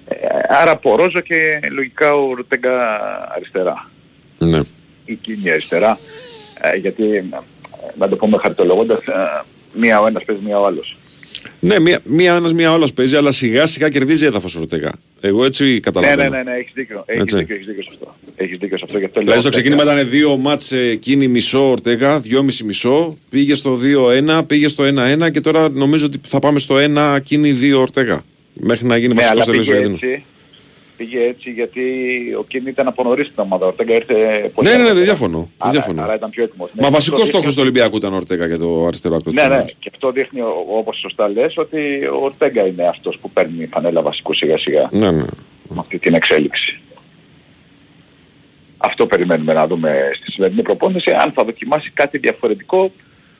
Ε, 0.08 0.16
άρα 0.50 0.76
Πορόζο 0.78 1.20
και 1.20 1.60
λογικά 1.72 2.14
ο 2.16 2.34
Ρωτέγκα 2.34 3.00
αριστερά. 3.36 3.90
Ναι. 4.38 4.60
Η 5.06 5.16
Κίνη 5.16 5.52
αριστερά. 5.52 6.00
Ε, 6.62 6.76
γιατί, 6.76 7.16
ε, 7.16 7.24
να 7.98 8.08
το 8.10 8.16
πούμε 8.16 8.38
χαρτολογώντας, 8.38 9.00
ε, 9.06 9.44
μία 9.74 10.00
ο 10.02 10.08
ένας 10.08 10.24
παίζει 10.24 10.42
μία 10.46 10.60
ο 10.60 10.66
άλλος. 10.66 10.98
Ναι, 11.60 11.80
μία, 11.80 12.00
μία 12.04 12.36
ένας, 12.36 12.54
μία 12.54 12.74
όλος 12.74 12.94
παίζει, 12.94 13.16
αλλά 13.16 13.32
σιγά 13.32 13.66
σιγά 13.66 13.90
κερδίζει 13.90 14.26
έδαφος 14.26 14.56
ο 14.56 14.60
Ρωτέγα. 14.60 14.92
Εγώ 15.22 15.46
έτσι 15.46 15.64
Ναι, 15.74 15.80
καταλαβαίνω. 15.80 16.24
ναι, 16.30 16.38
ναι, 16.38 16.44
ναι, 16.44 16.58
έχεις 16.58 16.72
δίκιο. 16.74 17.04
Έχεις 17.06 17.22
Έτσι. 17.22 17.38
δίκιο, 17.38 17.56
έχεις 17.56 17.68
δίκιο 17.68 17.84
σε 17.84 17.90
αυτό. 17.94 18.16
Έχεις 18.36 18.58
δίκιο 18.58 18.78
σε 18.78 18.84
αυτό. 18.86 18.98
Γι' 18.98 19.06
αυτό 19.06 19.20
Δηλαδή 19.20 19.40
στο 19.40 19.50
λέω, 19.50 19.60
ξεκίνημα 19.60 19.84
ήταν 19.94 20.10
δύο 20.10 20.38
μάτς 20.38 20.72
ε, 20.72 20.96
κίνη 20.96 21.28
μισό 21.28 21.70
Ορτέγα, 21.70 22.20
δυόμιση 22.20 22.64
μισό, 22.64 23.18
πήγε 23.30 23.56
στο 23.56 23.78
2-1, 24.40 24.42
πήγε 24.48 24.68
στο 24.68 24.84
1-1 25.28 25.32
και 25.32 25.42
τώρα 25.42 25.70
νομίζω 25.70 26.06
ότι 26.06 26.18
θα 26.28 26.40
πάμε 26.40 26.60
στο 26.60 26.76
1 26.96 27.18
κίνη 27.24 27.58
2 27.62 27.80
Ορτέγα. 27.80 28.22
Μέχρι 28.54 28.86
να 28.88 28.98
γίνει 28.98 29.14
Ναι, 29.14 29.26
αλλά 29.26 29.36
βασικός 29.36 29.66
πήγε 29.68 29.80
τελείως 29.80 30.04
έτσι, 30.04 30.24
πήγε 30.98 31.24
έτσι 31.24 31.50
γιατί 31.52 31.82
ο 32.40 32.44
Κίνη 32.44 32.70
ήταν 32.70 32.88
από 32.88 33.04
νωρίς 33.04 33.26
στην 33.28 33.44
ομάδα. 33.44 33.66
Ο 33.66 33.68
Ορτέγκα 33.68 33.94
ήρθε 33.94 34.16
πολύ 34.54 34.68
Ναι, 34.68 34.74
ναι, 34.76 34.82
ναι, 34.84 34.90
αργότερα. 34.90 34.94
δεν 34.94 35.04
διαφωνώ. 35.04 35.38
Δεν 35.38 35.48
Άρα, 35.58 35.72
διαφωνώ. 35.72 36.02
άρα 36.04 36.16
ήταν 36.16 36.30
πιο 36.30 36.44
έτοιμος. 36.44 36.70
Μα 36.74 36.84
Ναι, 36.84 36.90
βασικό 36.90 37.16
αυτό 37.16 37.28
στόχος 37.28 37.46
του 37.46 37.62
δείχνει- 37.62 37.66
Ολυμπιακού 37.66 37.98
ήταν 37.98 38.14
ο 38.14 38.16
Ορτέγα 38.16 38.48
και 38.48 38.58
το 38.58 38.86
αριστερό 38.88 39.16
άκρο 39.16 39.32
της 39.32 39.42
Ναι, 39.42 39.48
ναι, 39.48 39.54
άμυνας. 39.56 39.76
και 39.80 39.90
αυτό 39.94 40.12
δείχνει 40.12 40.42
ο- 40.42 40.66
όπως 40.68 40.98
σωστά 41.00 41.28
λες 41.30 41.58
ότι 41.58 42.06
ο 42.14 42.20
Ορτέγκα 42.24 42.66
είναι 42.68 42.88
αυτός 42.88 43.18
που 43.22 43.30
παίρνει 43.32 43.64
η 43.64 43.68
φανέλα 43.68 44.02
βασικού 44.02 44.34
σιγά 44.34 44.58
σιγά 44.58 44.90
Ναι, 44.92 45.12
ναι. 45.12 45.24
με 45.70 45.80
αυτή 45.80 46.00
την 46.00 46.14
εξέλιξη. 46.14 46.80
Αυτό 48.78 49.06
περιμένουμε 49.08 49.54
να 49.54 49.68
δούμε 49.68 50.10
στη 50.22 50.32
σημερινή 50.32 50.62
προπόνηση, 50.62 51.12
αν 51.12 51.32
θα 51.32 51.44
δοκιμάσει 51.44 51.90
κάτι 51.94 52.18
διαφορετικό, 52.18 52.92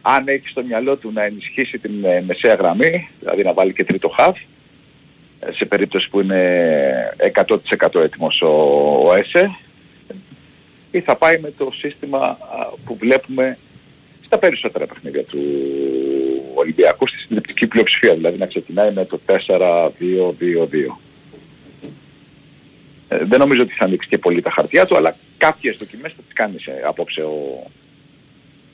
αν 0.02 0.28
έχει 0.28 0.48
στο 0.48 0.64
μυαλό 0.64 0.96
του 0.96 1.12
να 1.14 1.24
ενισχύσει 1.24 1.78
την 1.78 1.92
ε, 2.04 2.24
μεσαία 2.28 2.54
γραμμή, 2.54 3.10
δηλαδή 3.20 3.44
να 3.44 3.54
βάλει 3.54 3.74
και 3.74 3.84
τρίτο 3.84 4.10
χαφ, 4.10 4.38
ε, 4.38 4.42
σε 5.56 5.66
περίπτωση 5.66 6.10
που 6.10 6.20
είναι 6.20 7.16
100% 7.48 7.96
έτοιμος 7.96 8.42
ο, 8.42 8.48
ο 9.08 9.16
ΕΣΕ, 9.16 9.58
ή 10.92 11.02
θα 11.02 11.16
πάει 11.16 11.40
με 11.40 11.52
το 11.52 11.68
σύστημα 11.78 12.20
α, 12.20 12.38
που 12.86 12.96
βλέπουμε 12.96 13.58
στα 14.26 14.38
περισσότερα 14.38 14.86
παιχνίδια 14.86 15.24
του 15.24 15.40
Ολυμπιακού, 16.54 17.08
στη 17.08 17.18
συντριπτική 17.18 17.68
πλειοψηφία, 17.68 18.14
δηλαδή 18.16 18.38
να 18.38 18.46
ξεκινάει 18.46 18.92
με 18.94 19.06
το 19.06 19.20
4-2-2-2. 19.28 19.32
Ε, 23.08 23.26
δεν 23.26 23.40
νομίζω 23.40 23.62
ότι 23.62 23.74
θα 23.74 23.86
ανοίξει 23.86 24.10
και 24.10 24.18
πολύ 24.18 24.42
τα 24.42 24.50
χαρτιά 24.50 24.86
του, 24.86 24.96
αλλά 24.96 25.16
κάποιες 25.38 25.78
δοκιμές 25.78 26.14
θα 26.16 26.22
τις 26.22 26.34
κάνεις 26.34 26.62
σε, 26.62 26.72
απόψε 26.88 27.22
ο... 27.22 27.68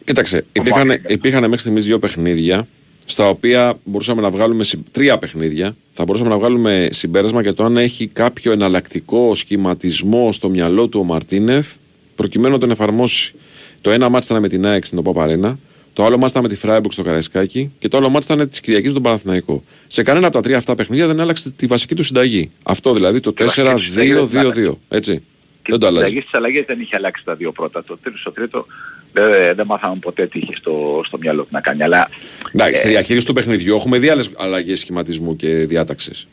Κοίταξε, 0.06 0.45
υπήρχαν, 0.52 1.02
υπήρχαν 1.08 1.41
μέχρι 1.41 1.60
στιγμής 1.60 1.86
δύο 1.86 1.99
παιχνίδια 1.99 2.67
στα 3.06 3.30
οποία 3.30 3.80
μπορούσαμε 3.84 4.22
να 4.22 4.30
βγάλουμε 4.30 4.63
συ- 4.63 4.80
τρία 4.92 5.18
παιχνίδια. 5.18 5.76
Θα 5.94 6.04
μπορούσαμε 6.04 6.30
να 6.30 6.38
βγάλουμε 6.38 6.88
συμπέρασμα 6.92 7.42
για 7.42 7.54
το 7.54 7.63
αν 7.63 7.78
έχει 7.78 8.08
κάποιο 8.08 8.52
εναλλακτικό 8.52 9.36
σχηματισμό 9.36 10.32
στο 10.32 10.50
μυαλό 10.50 10.88
του 10.88 11.00
ο 11.00 11.04
Μαρτίνεφ 11.04 11.68
προκειμένου 12.16 12.54
να 12.54 12.60
τον 12.60 12.72
εφαρμόσει. 12.72 13.34
Το 13.82 13.92
ένα 13.92 14.10
μάτι 14.10 14.26
ήταν 14.26 14.42
με 14.42 14.48
την 14.48 14.66
ΑΕΚ 14.66 14.86
στην 14.86 14.98
ΟΠΑΠΑΡΕΝΑ, 14.98 15.60
το 15.94 16.06
άλλο 16.06 16.18
μάτι 16.18 16.30
ήταν 16.32 16.44
με 16.44 16.50
τη 16.50 16.56
Φράιμπουργκ 16.56 16.92
στο 16.92 17.04
Καραϊσκάκι 17.04 17.72
και 17.80 17.88
το 17.88 17.98
άλλο 17.98 18.10
μάτι 18.10 18.34
ήταν 18.34 18.50
της 18.50 18.60
Κυριακής 18.60 18.89
στον 18.92 19.04
Παναθηναϊκό. 19.04 19.63
Σε 19.88 20.04
κανένα 20.04 20.26
από 20.28 20.36
τα 20.36 20.42
τρία 20.42 20.58
αυτά 20.58 20.76
παιχνίδια 20.76 21.08
δεν 21.08 21.20
άλλαξε 21.20 21.52
τη 21.52 21.66
βασική 21.66 21.96
του 21.96 22.04
συνταγή. 22.04 22.52
Αυτό 22.63 22.94
δηλαδή 22.94 23.20
το 23.20 23.34
βασική 23.39 23.68
του 23.70 23.82
συνταγή 23.82 24.13
δεν 24.13 24.52
4-2-2-2. 24.72 24.78
Έτσι. 24.89 25.24
Και 25.63 25.72
Δεν 25.72 25.80
το 25.80 25.86
στις 25.86 25.88
αλλάζει. 25.88 26.06
αλλαγές 26.06 26.24
της 26.24 26.34
αλλαγές 26.34 26.63
δεν 26.68 26.80
είχε 26.80 26.96
αλλάξει 26.96 27.24
τα 27.26 27.36
δύο 27.36 27.52
πρώτα. 27.52 27.84
Το 27.84 27.98
τρίτο, 28.04 28.18
στο 28.18 28.32
τρίτο 28.32 28.66
δεν, 29.13 29.56
δεν 29.56 29.65
μάθαμε 29.65 29.95
ποτέ 29.99 30.28
τι 30.28 30.39
είχε 30.39 30.56
στο, 30.56 31.02
στο 31.06 31.17
μυαλό 31.17 31.41
του 31.41 31.49
να 31.52 31.62
κάνει. 31.62 31.84
Αλλά 31.84 32.10
Εντάξει, 32.52 32.76
στη 32.76 32.88
ε, 32.88 32.91
διαχείριση 32.91 33.26
του 33.26 33.34
παιχνιδιού 33.34 33.76
έχουμε 33.76 33.97
δει 33.97 34.10
άλλες 34.10 34.30
αλλαγές 34.38 34.80
σχηματισμού 34.80 35.36
και 35.36 35.47
διάταξης. 35.47 36.28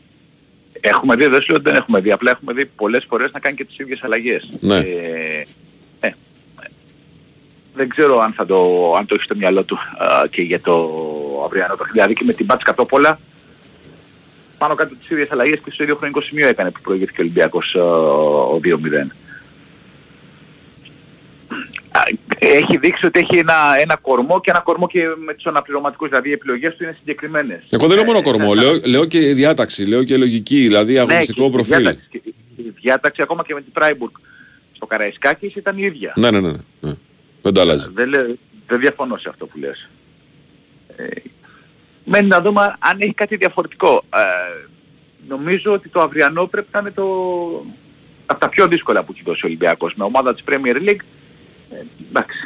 έχουμε 0.81 1.17
δει, 1.17 1.27
δεν 1.27 1.41
σου 1.41 1.47
λέω 1.49 1.57
ότι 1.57 1.71
δεν 1.71 1.79
έχουμε 1.81 2.01
δει, 2.01 2.13
απλά 2.13 2.31
έχουμε 2.31 2.53
δει 2.53 2.67
πολλές 2.67 3.05
φορές 3.09 3.31
να 3.33 3.41
κάνει 3.41 3.57
και 3.57 3.65
τις 3.65 3.79
ίδιες 3.79 4.03
αλλαγές. 4.03 4.49
Ναι. 4.61 4.77
Ε, 4.77 5.47
ε, 6.01 6.11
δεν 7.75 7.89
ξέρω 7.89 8.21
αν, 8.21 8.33
θα 8.33 8.47
το, 8.47 8.93
αν 8.97 9.07
το 9.07 9.15
έχεις 9.15 9.27
στο 9.27 9.37
μυαλό 9.37 9.63
του 9.63 9.79
α, 9.99 10.27
και 10.31 10.43
για 10.43 10.61
το 10.61 10.75
αυριανό 11.45 11.75
παιχνίδι. 11.75 11.93
Δηλαδή 11.93 12.15
και 12.15 12.25
με 12.25 12.33
την 12.33 12.45
Μπάτς 12.45 12.65
Κατόπολα 12.65 13.21
πάνω 14.59 14.75
κάτω 14.75 14.95
τις 14.95 15.11
ίδιες 15.11 15.31
αλλαγές 15.31 15.59
και 15.65 15.71
στο 15.71 15.83
ίδιο 15.83 15.97
χρονικό 15.97 16.21
σημείο 16.21 16.49
έκανε 16.49 16.71
που 16.71 16.81
προηγήθηκε 16.81 17.21
ο 17.21 17.25
Ολυμπιακός 17.25 17.75
α, 17.75 17.83
ο 17.83 18.61
2-0. 18.65 18.71
Α, 21.91 22.01
Έχει 22.39 22.77
δείξει 22.79 23.07
ότι 23.07 23.19
έχει 23.21 23.39
ένα, 23.39 23.55
ένα 23.81 23.97
κορμό 23.97 24.41
και 24.41 24.51
ένα 24.51 24.61
κορμό 24.61 24.87
και 24.89 25.03
με 25.25 25.35
τους 25.35 25.47
αναπληρωματικούς. 25.47 26.09
Δηλαδή 26.09 26.29
οι 26.29 26.33
επιλογές 26.33 26.77
του 26.77 26.83
είναι 26.83 26.95
συγκεκριμένες. 26.99 27.63
Εγώ 27.71 27.87
δεν 27.87 27.97
λέω 27.97 28.05
μόνο 28.05 28.19
Ε, 28.19 28.23
κορμό, 28.23 28.55
ναι, 28.55 28.61
λέω, 28.63 28.81
λέω 28.85 29.05
και 29.05 29.19
διάταξη, 29.35 29.85
λέω 29.85 30.05
και 30.05 30.17
λογική, 30.17 30.57
δηλαδή 30.61 30.99
αγωνιστικό 30.99 31.41
ναι, 31.43 31.49
και 31.49 31.53
η 31.53 31.55
προφίλ. 31.57 31.79
διάταξη, 31.83 32.09
και 32.11 32.21
η 32.57 32.73
διάταξη 32.81 33.23
ακόμα 33.23 33.43
και 33.47 33.55
με 33.55 33.61
την 33.61 33.73
Φράιμπουργκ 33.75 34.11
στο 34.77 34.87
Καραϊσκάκης 34.87 35.55
ήταν 35.55 35.79
η 35.79 35.83
ίδια. 35.85 36.13
Ναι, 36.17 36.31
ναι, 36.31 36.41
ναι, 36.41 36.51
ναι. 36.81 36.95
Δεν 37.43 37.53
το 37.53 37.61
αλλάζει. 37.61 37.87
Δεν, 37.95 38.09
λέω- 38.09 38.37
δεν 38.67 38.79
διαφωνώ 38.81 39.17
σε 39.17 39.29
αυτό 39.29 39.47
που 39.47 39.59
λες. 39.59 39.89
Ε, 40.97 41.07
μένει 42.05 42.29
να 42.29 42.41
δούμε 42.41 42.77
αν 42.79 43.01
έχει 43.01 43.15
κάτι 43.15 43.37
διαφορετικό. 43.37 44.05
Ε, 44.15 44.21
νομίζω 45.29 45.73
ότι 45.73 45.89
το 45.89 46.01
αυριανό 46.01 46.47
πρέπει 46.47 46.69
να 46.73 46.79
είναι 46.79 46.91
το... 46.91 47.05
από 48.27 48.41
τα 48.41 48.49
πιο 48.49 48.69
δύσκολα 48.69 49.03
που 49.03 49.13
έχει 49.15 49.23
δώσει 49.25 49.41
ο 49.45 49.47
Ολυμπιακός. 49.49 49.95
Με 49.95 50.05
ομάδα 50.05 50.35
της 50.35 50.45
Premier 50.51 50.77
League, 50.89 50.97
ε, 50.97 51.05
εντάξει. 52.09 52.39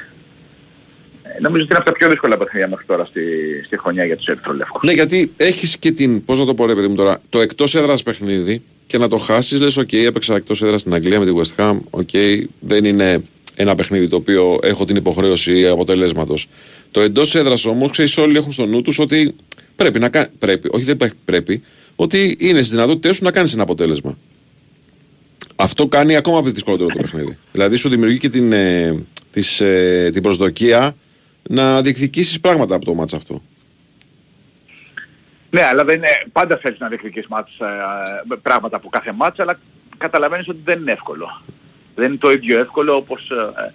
Ε, 1.23 1.41
νομίζω 1.41 1.63
ότι 1.63 1.73
είναι 1.73 1.83
από 1.83 1.85
τα 1.85 1.93
πιο 1.93 2.09
δύσκολα 2.09 2.37
παιχνίδια 2.37 2.69
μέχρι 2.69 2.85
τώρα 2.87 3.05
στη, 3.05 3.23
στη 3.65 3.79
χρονιά 3.79 4.05
για 4.05 4.17
τους 4.17 4.27
Ερυθρολεύκους. 4.27 4.83
Ναι, 4.83 4.93
γιατί 4.93 5.33
έχεις 5.37 5.77
και 5.79 5.93
την. 5.93 6.25
Πώς 6.25 6.39
να 6.39 6.47
το 6.47 6.55
πω, 6.55 6.67
ρε 6.67 6.75
παιδί 6.75 6.89
μου 6.89 6.95
τώρα, 6.95 7.21
το 7.29 7.41
εκτός 7.41 7.75
έδρας 7.75 8.03
παιχνίδι 8.03 8.63
και 8.87 8.99
να 8.99 9.09
το 9.09 9.19
χάσεις, 9.19 9.61
λες: 9.61 9.79
OK, 9.79 9.95
έπαιξα 9.95 10.35
εκτός 10.35 10.63
έδρας 10.63 10.81
στην 10.81 10.95
Αγγλία 10.95 11.19
με 11.19 11.27
τη 11.27 11.33
West 11.37 11.65
Ham. 11.65 11.81
OK, 11.91 12.45
δεν 12.61 12.85
είναι 12.85 13.23
ένα 13.55 13.75
παιχνίδι 13.75 14.09
το 14.09 14.17
οποίο 14.17 14.59
έχω 14.63 14.85
την 14.85 14.97
υποχρέωση 14.97 15.67
αποτελέσματος. 15.67 16.49
Το 16.91 17.01
εντός 17.01 17.35
έδρας 17.35 17.65
όμως, 17.65 17.91
ξέρεις, 17.91 18.19
όλοι 18.19 18.37
έχουν 18.37 18.53
στο 18.53 18.67
νου 18.67 18.83
τους 18.83 18.99
ότι 18.99 19.35
πρέπει 19.77 19.99
να 19.99 20.09
κάνει. 20.09 20.29
Πρέπει, 20.39 20.69
όχι 20.73 20.85
δεν 20.85 21.13
πρέπει, 21.25 21.63
ότι 21.97 22.37
είναι 22.39 22.59
στις 22.59 22.71
δυνατότητές 22.71 23.17
σου 23.17 23.25
να 23.25 23.31
κάνεις 23.31 23.53
ένα 23.53 23.63
αποτέλεσμα. 23.63 24.19
Αυτό 25.57 25.87
κάνει 25.87 26.17
ακόμα 26.17 26.43
πιο 26.43 26.53
δυσκολότερο 26.53 26.89
το 26.89 26.99
παιχνίδι. 27.01 27.39
Δηλαδή 27.53 27.77
σου 27.77 27.89
δημιουργεί 27.89 28.19
και 28.19 28.29
την, 28.29 28.53
ε, 28.53 29.05
της, 29.31 29.61
ε, 29.61 30.11
την 30.13 30.23
προσδοκία 30.23 30.97
να 31.43 31.83
διεκδικήσεις 31.83 32.41
πράγματα 32.41 32.75
από 32.75 32.85
το 32.85 32.95
μάτς 32.95 33.15
αυτό. 33.15 33.43
Ναι, 35.51 35.63
αλλά 35.65 35.85
δεν 35.85 35.97
είναι, 35.97 36.09
πάντα 36.33 36.57
θέλεις 36.63 36.79
να 36.79 36.89
διεκδικείς 36.89 37.27
μάτς, 37.27 37.53
ε, 37.59 37.65
ε, 38.33 38.37
πράγματα 38.43 38.77
από 38.77 38.89
κάθε 38.89 39.13
μάτς, 39.13 39.39
αλλά 39.39 39.59
καταλαβαίνεις 39.99 40.49
ότι 40.49 40.59
δεν 40.65 40.81
είναι 40.81 40.93
εύκολο. 40.93 41.43
Δεν 41.95 42.09
είναι 42.09 42.17
το 42.17 42.31
ίδιο 42.33 42.59
εύκολο 42.59 42.97
όπως... 42.97 43.31
ε, 43.31 43.63
ε, 43.67 43.73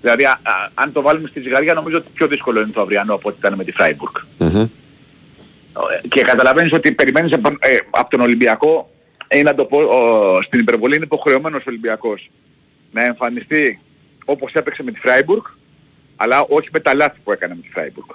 δηλαδή, 0.00 0.24
α- 0.24 0.40
α- 0.42 0.70
αν 0.74 0.92
το 0.92 1.02
βάλουμε 1.02 1.28
στη 1.28 1.40
ζυγαριά, 1.40 1.74
νομίζω 1.74 1.96
ότι 1.96 2.06
πιο 2.14 2.26
δύσκολο 2.26 2.60
είναι 2.60 2.70
το 2.72 2.80
αυριανό 2.80 3.14
από 3.14 3.28
ό,τι 3.28 3.38
ήταν 3.38 3.54
με 3.54 3.64
τη 3.64 3.72
Φράιμπουργκ. 3.72 4.14
Μμμ. 4.38 4.60
Ε, 4.60 6.08
Και 6.08 6.22
καταλαβαίνεις 6.22 6.72
ότι 6.72 6.92
περιμένεις 6.92 7.32
από, 7.32 7.48
ε, 7.48 7.76
από 7.90 8.10
τον 8.10 8.20
Ολυμπιακό 8.20 8.90
ή 9.30 9.42
να 9.42 9.54
το 9.54 9.64
πω, 9.64 9.78
ο, 9.78 10.42
στην 10.42 10.60
υπερβολή 10.60 10.94
είναι 10.96 11.04
υποχρεωμένος 11.04 11.60
ο 11.60 11.64
Ολυμπιακός 11.68 12.30
να 12.92 13.04
εμφανιστεί 13.04 13.80
όπως 14.24 14.52
έπαιξε 14.52 14.82
με 14.82 14.92
τη 14.92 14.98
Φράιμπουργκ, 14.98 15.42
αλλά 16.16 16.40
όχι 16.48 16.68
με 16.72 16.80
τα 16.80 16.94
λάθη 16.94 17.18
που 17.24 17.32
έκανε 17.32 17.54
με 17.54 17.60
τη 17.60 17.68
Φράιμπουργκ. 17.68 18.08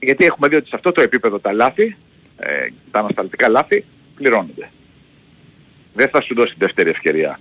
Γιατί 0.00 0.24
έχουμε 0.24 0.48
δει 0.48 0.54
ότι 0.54 0.68
σε 0.68 0.76
αυτό 0.76 0.92
το 0.92 1.00
επίπεδο 1.00 1.38
τα 1.38 1.52
λάθη, 1.52 1.96
ε, 2.36 2.68
τα 2.90 2.98
ανασταλτικά 2.98 3.48
λάθη, 3.48 3.84
πληρώνονται. 4.14 4.70
Δεν 5.94 6.08
θα 6.08 6.20
σου 6.20 6.34
δώσει 6.34 6.54
δεύτερη 6.58 6.90
ευκαιρία 6.90 7.38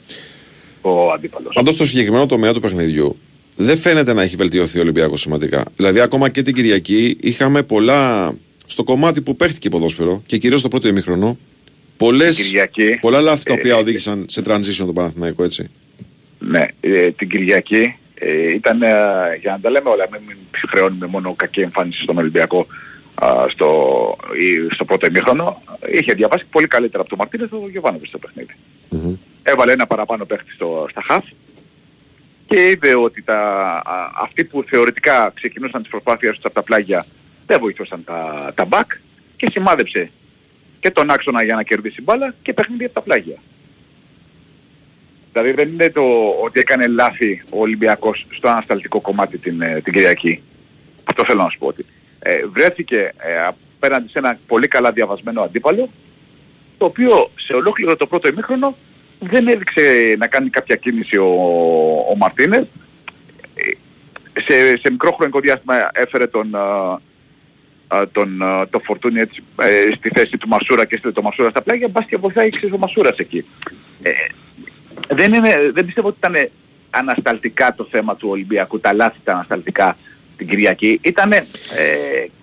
ο 0.82 1.12
αντίπαλος. 1.12 1.54
Πάντως 1.54 1.74
στο 1.74 1.86
συγκεκριμένο 1.86 2.26
τομέα 2.26 2.54
του 2.54 2.60
παιχνιδιού 2.60 3.18
δεν 3.56 3.78
φαίνεται 3.78 4.14
να 4.14 4.22
έχει 4.22 4.36
βελτιωθεί 4.36 4.78
ο 4.78 4.82
Ολυμπιακός 4.82 5.22
σημαντικά. 5.22 5.66
Δηλαδή 5.76 6.00
ακόμα 6.00 6.30
και 6.30 6.42
την 6.42 6.54
Κυριακή 6.54 7.18
είχαμε 7.22 7.64
πολλά 7.64 8.34
στο 8.66 8.84
κομμάτι 8.84 9.22
που 9.22 9.36
παίχτηκε 9.36 9.70
ποδόσφαιρο 9.70 10.24
και 10.26 10.38
κυρίως 10.38 10.60
στο 10.60 10.70
πρώτο 10.70 10.88
ημίχρονο 10.88 11.38
πολλές, 12.06 12.36
Κυριακή, 12.36 12.98
πολλά 13.02 13.22
λάθη 13.22 13.44
τα 13.44 13.54
οποία 13.54 13.74
ε, 13.74 13.80
οδήγησαν 13.80 14.26
σε 14.30 14.42
transition 14.46 14.86
τον 14.86 14.94
Παναθηναϊκό 14.94 15.44
έτσι. 15.44 15.70
Ναι, 16.40 16.68
ε, 16.80 17.12
την 17.12 17.30
Κυριακή 17.30 17.96
ε, 18.14 18.54
ήταν, 18.54 18.82
ε, 18.82 18.88
για 19.42 19.52
να 19.52 19.60
τα 19.60 19.70
λέμε 19.70 19.90
όλα, 19.90 20.08
μην, 20.12 20.22
μην 20.28 20.38
χρεώνουμε 20.70 21.06
μόνο 21.06 21.34
κακή 21.34 21.62
εμφάνιση 21.62 22.02
στον 22.02 22.18
Ολυμπιακό 22.18 22.68
α, 23.16 23.46
στο, 23.50 23.68
ή 24.40 24.74
στο 24.74 24.86
πρώτο 24.86 25.06
ημίχρονο. 25.06 25.62
Είχε 25.92 26.14
διαβάσει 26.14 26.46
πολύ 26.52 26.68
καλύτερα 26.68 27.02
από 27.02 27.10
τον 27.10 27.20
Μαρτίνες 27.20 27.50
το 27.50 27.68
Γιωβάνοβιτς 27.72 28.10
στο 28.10 28.18
παιχνίδι. 28.18 28.54
Έβαλε 29.44 29.72
ένα 29.72 29.88
παραπάνω 29.88 30.26
παίχτη 30.26 30.52
στο, 30.52 30.88
στα 30.90 31.02
χαφ 31.06 31.26
και 32.48 32.70
είδε 32.70 32.96
ότι 32.96 33.22
τα, 33.22 33.40
α, 33.86 34.12
αυτοί 34.24 34.44
που 34.44 34.64
θεωρητικά 34.68 35.32
ξεκινούσαν 35.36 35.82
τις 35.82 35.92
προσπάθειες 35.92 36.36
τους 36.36 36.46
από 36.46 36.54
τα 36.54 36.64
πλάγια 36.64 37.06
δεν 37.46 37.60
βοηθούσαν 37.60 38.04
τα, 38.04 38.52
τα 38.56 38.66
μπακ 38.66 38.92
και 39.36 39.50
σημάδεψε 39.52 40.12
και 40.84 40.92
τον 40.92 41.10
άξονα 41.10 41.44
για 41.44 41.56
να 41.56 41.64
κερδίσει 41.64 42.02
μπάλα 42.02 42.36
και 42.42 42.54
παιχνίδι 42.54 42.86
από 42.86 42.94
τα 42.94 43.02
πλάγια. 43.02 43.38
Δηλαδή 45.32 45.52
δεν 45.52 45.68
είναι 45.68 45.90
το 45.90 46.02
ότι 46.44 46.60
έκανε 46.60 46.88
λάθη 46.88 47.44
ο 47.50 47.60
Ολυμπιακός 47.60 48.26
στο 48.30 48.48
ανασταλτικό 48.50 49.02
κομμάτι 49.02 49.38
την, 49.38 49.62
ε, 49.62 49.82
την 49.84 49.94
Κυριακή. 49.94 50.42
Αυτό 51.04 51.26
θέλω 51.26 51.44
να 51.44 51.50
σου 51.50 51.58
πω 51.58 51.68
ότι 51.68 51.86
ε, 52.20 52.46
βρέθηκε 52.46 53.14
ε, 53.18 53.46
απέναντι 53.46 54.10
σε 54.10 54.20
ένα 54.20 54.40
πολύ 54.48 54.68
καλά 54.68 54.92
διαβασμένο 54.92 55.42
αντίπαλο 55.42 55.90
το 56.78 56.86
οποίο 56.86 57.32
σε 57.36 57.54
ολόκληρο 57.54 57.96
το 57.96 58.08
πρώτο 58.08 58.28
ημίχρονο 58.28 58.78
δεν 59.20 59.48
έδειξε 59.48 60.16
να 60.18 60.28
κάνει 60.28 60.50
κάποια 60.50 60.76
κίνηση 60.76 61.18
ο, 61.18 61.30
ο 62.12 62.16
Μαρτίνες. 62.18 62.66
Ε, 63.56 63.72
Σε, 64.42 64.78
σε 64.78 64.90
μικρό 64.92 65.12
χρονικό 65.12 65.40
διάστημα 65.40 65.90
έφερε 65.94 66.28
τον, 66.28 66.56
α, 66.56 66.60
α, 66.60 67.00
τον, 68.12 68.42
α, 68.42 68.68
το 68.70 68.80
φορτούνι 68.80 69.20
έτσι, 69.20 69.44
ε, 69.62 69.96
στη 69.96 70.10
θέση 70.10 70.38
του 70.38 70.48
Μασούρα 70.48 70.86
και 70.86 70.96
έστειλε 70.96 71.14
το 71.14 71.22
Μασούρα 71.22 71.50
στα 71.50 71.62
πλάγια, 71.62 71.88
μπας 71.88 72.06
και 72.06 72.18
βοηθάει 72.18 72.50
ξέρεις, 72.50 72.76
ο 72.76 72.78
Μασούρας 72.78 73.18
εκεί. 73.18 73.46
Ε, 74.02 74.12
δεν, 75.08 75.34
είναι, 75.34 75.72
δεν 75.74 75.86
πιστεύω 75.86 76.08
ότι 76.08 76.18
ήταν 76.20 76.50
ανασταλτικά 76.90 77.76
το 77.76 77.88
θέμα 77.92 78.16
του 78.16 78.28
Ολυμπιακού, 78.30 78.80
τα 78.80 78.94
λάθη 78.94 79.18
τα 79.24 79.34
ανασταλτικά 79.34 79.98
την 80.38 80.48
Κυριακή. 80.48 81.00
Ήταν 81.02 81.32
ε, 81.32 81.42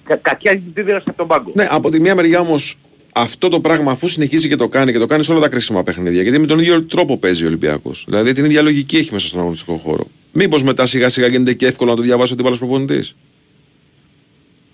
κα, 0.05 0.17
κακιά 0.17 0.51
αντίδραση 0.51 1.05
από 1.09 1.17
τον 1.17 1.27
πάγκο. 1.27 1.53
Ναι, 1.55 1.67
από 1.71 1.91
τη 1.91 2.01
μία 2.01 2.15
μεριά 2.15 2.41
όμως 2.41 2.77
αυτό 3.15 3.49
το 3.49 3.61
πράγμα 3.61 3.91
αφού 3.91 4.09
συνεχίζει 4.09 4.49
και 4.49 4.57
το 4.57 4.69
κάνει 4.69 4.93
και 4.93 4.99
το 4.99 5.07
κάνει 5.07 5.25
σε 5.25 5.33
όλα 5.33 5.41
τα 5.41 5.49
κρίσιμα 5.49 5.83
παιχνίδια, 5.83 6.23
γιατί 6.23 6.39
με 6.39 6.47
τον 6.47 6.59
ίδιο 6.59 6.85
τρόπο 6.85 7.19
παίζει 7.19 7.45
ο 7.45 7.47
Ολυμπιακός. 7.47 8.05
Δηλαδή 8.09 8.33
την 8.33 8.45
ίδια 8.45 8.63
λογική 8.63 8.97
έχει 8.97 9.13
μέσα 9.13 9.27
στον 9.27 9.41
αγωνιστικό 9.41 9.77
χώρο. 9.77 10.07
Μήπως 10.33 10.63
μετά 10.63 10.87
σιγά 10.87 11.09
σιγά 11.09 11.27
γίνεται 11.27 11.53
και 11.53 11.67
εύκολο 11.67 11.91
να 11.91 11.97
το 11.97 12.03
διαβάσει 12.03 12.33
ο 12.33 12.35
αντίπαλος 12.35 12.59
προπονητής. 12.59 13.17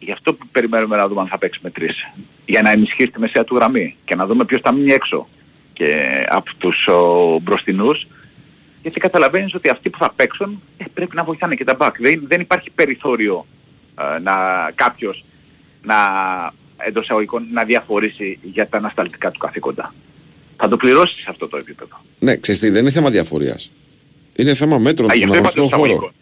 Γι' 0.06 0.12
αυτό 0.12 0.34
που 0.34 0.46
περιμένουμε 0.52 0.96
να 0.96 1.08
δούμε 1.08 1.20
αν 1.20 1.26
θα 1.26 1.38
παίξει 1.38 1.60
με 1.62 1.70
τρεις. 1.70 1.94
Για 2.44 2.62
να 2.62 2.70
ενισχύσει 2.70 3.10
τη 3.10 3.18
μεσαία 3.20 3.44
του 3.44 3.54
γραμμή 3.54 3.96
και 4.04 4.14
να 4.14 4.26
δούμε 4.26 4.44
ποιος 4.44 4.60
θα 4.60 4.72
μείνει 4.72 4.92
έξω 4.92 5.28
και 5.72 5.88
από 6.28 6.50
τους 6.58 6.86
ο, 6.86 7.38
μπροστινούς. 7.42 8.06
Γιατί 8.82 9.00
καταλαβαίνεις 9.00 9.54
ότι 9.54 9.68
αυτοί 9.68 9.90
που 9.90 9.98
θα 9.98 10.12
παίξουν 10.16 10.62
ε, 10.76 10.84
πρέπει 10.94 11.16
να 11.16 11.24
βοηθάνε 11.24 11.54
και 11.54 11.64
τα 11.64 11.76
back. 11.78 11.90
Δεν, 11.98 12.22
δεν 12.26 12.40
υπάρχει 12.40 12.70
περιθώριο 12.70 13.46
ε, 14.00 14.18
να 14.18 14.32
κάποιος 14.74 15.24
να, 15.82 15.96
εντός 16.76 17.04
εισαγωγικών, 17.04 17.46
να 17.52 17.64
διαφορήσει 17.64 18.38
για 18.42 18.68
τα 18.68 18.76
ανασταλτικά 18.76 19.30
του 19.30 19.38
καθήκοντα. 19.38 19.94
Θα 20.56 20.68
το 20.68 20.76
πληρώσεις 20.76 21.22
σε 21.22 21.26
αυτό 21.28 21.48
το 21.48 21.56
επίπεδο. 21.56 22.00
Ναι, 22.18 22.36
ξέρεις 22.36 22.60
τι, 22.60 22.70
δεν 22.70 22.80
είναι 22.82 22.90
θέμα 22.90 23.10
διαφορίας. 23.10 23.70
Είναι 24.36 24.54
θέμα 24.54 24.78
μέτρων 24.78 25.10
Α, 25.10 25.14
γι' 25.14 25.22
στον 25.22 25.30
αυτό 25.44 25.62
είπα 25.62 25.76
αγωνιστικό 25.76 25.86
εντός 25.86 25.98
χώρο. 25.98 26.12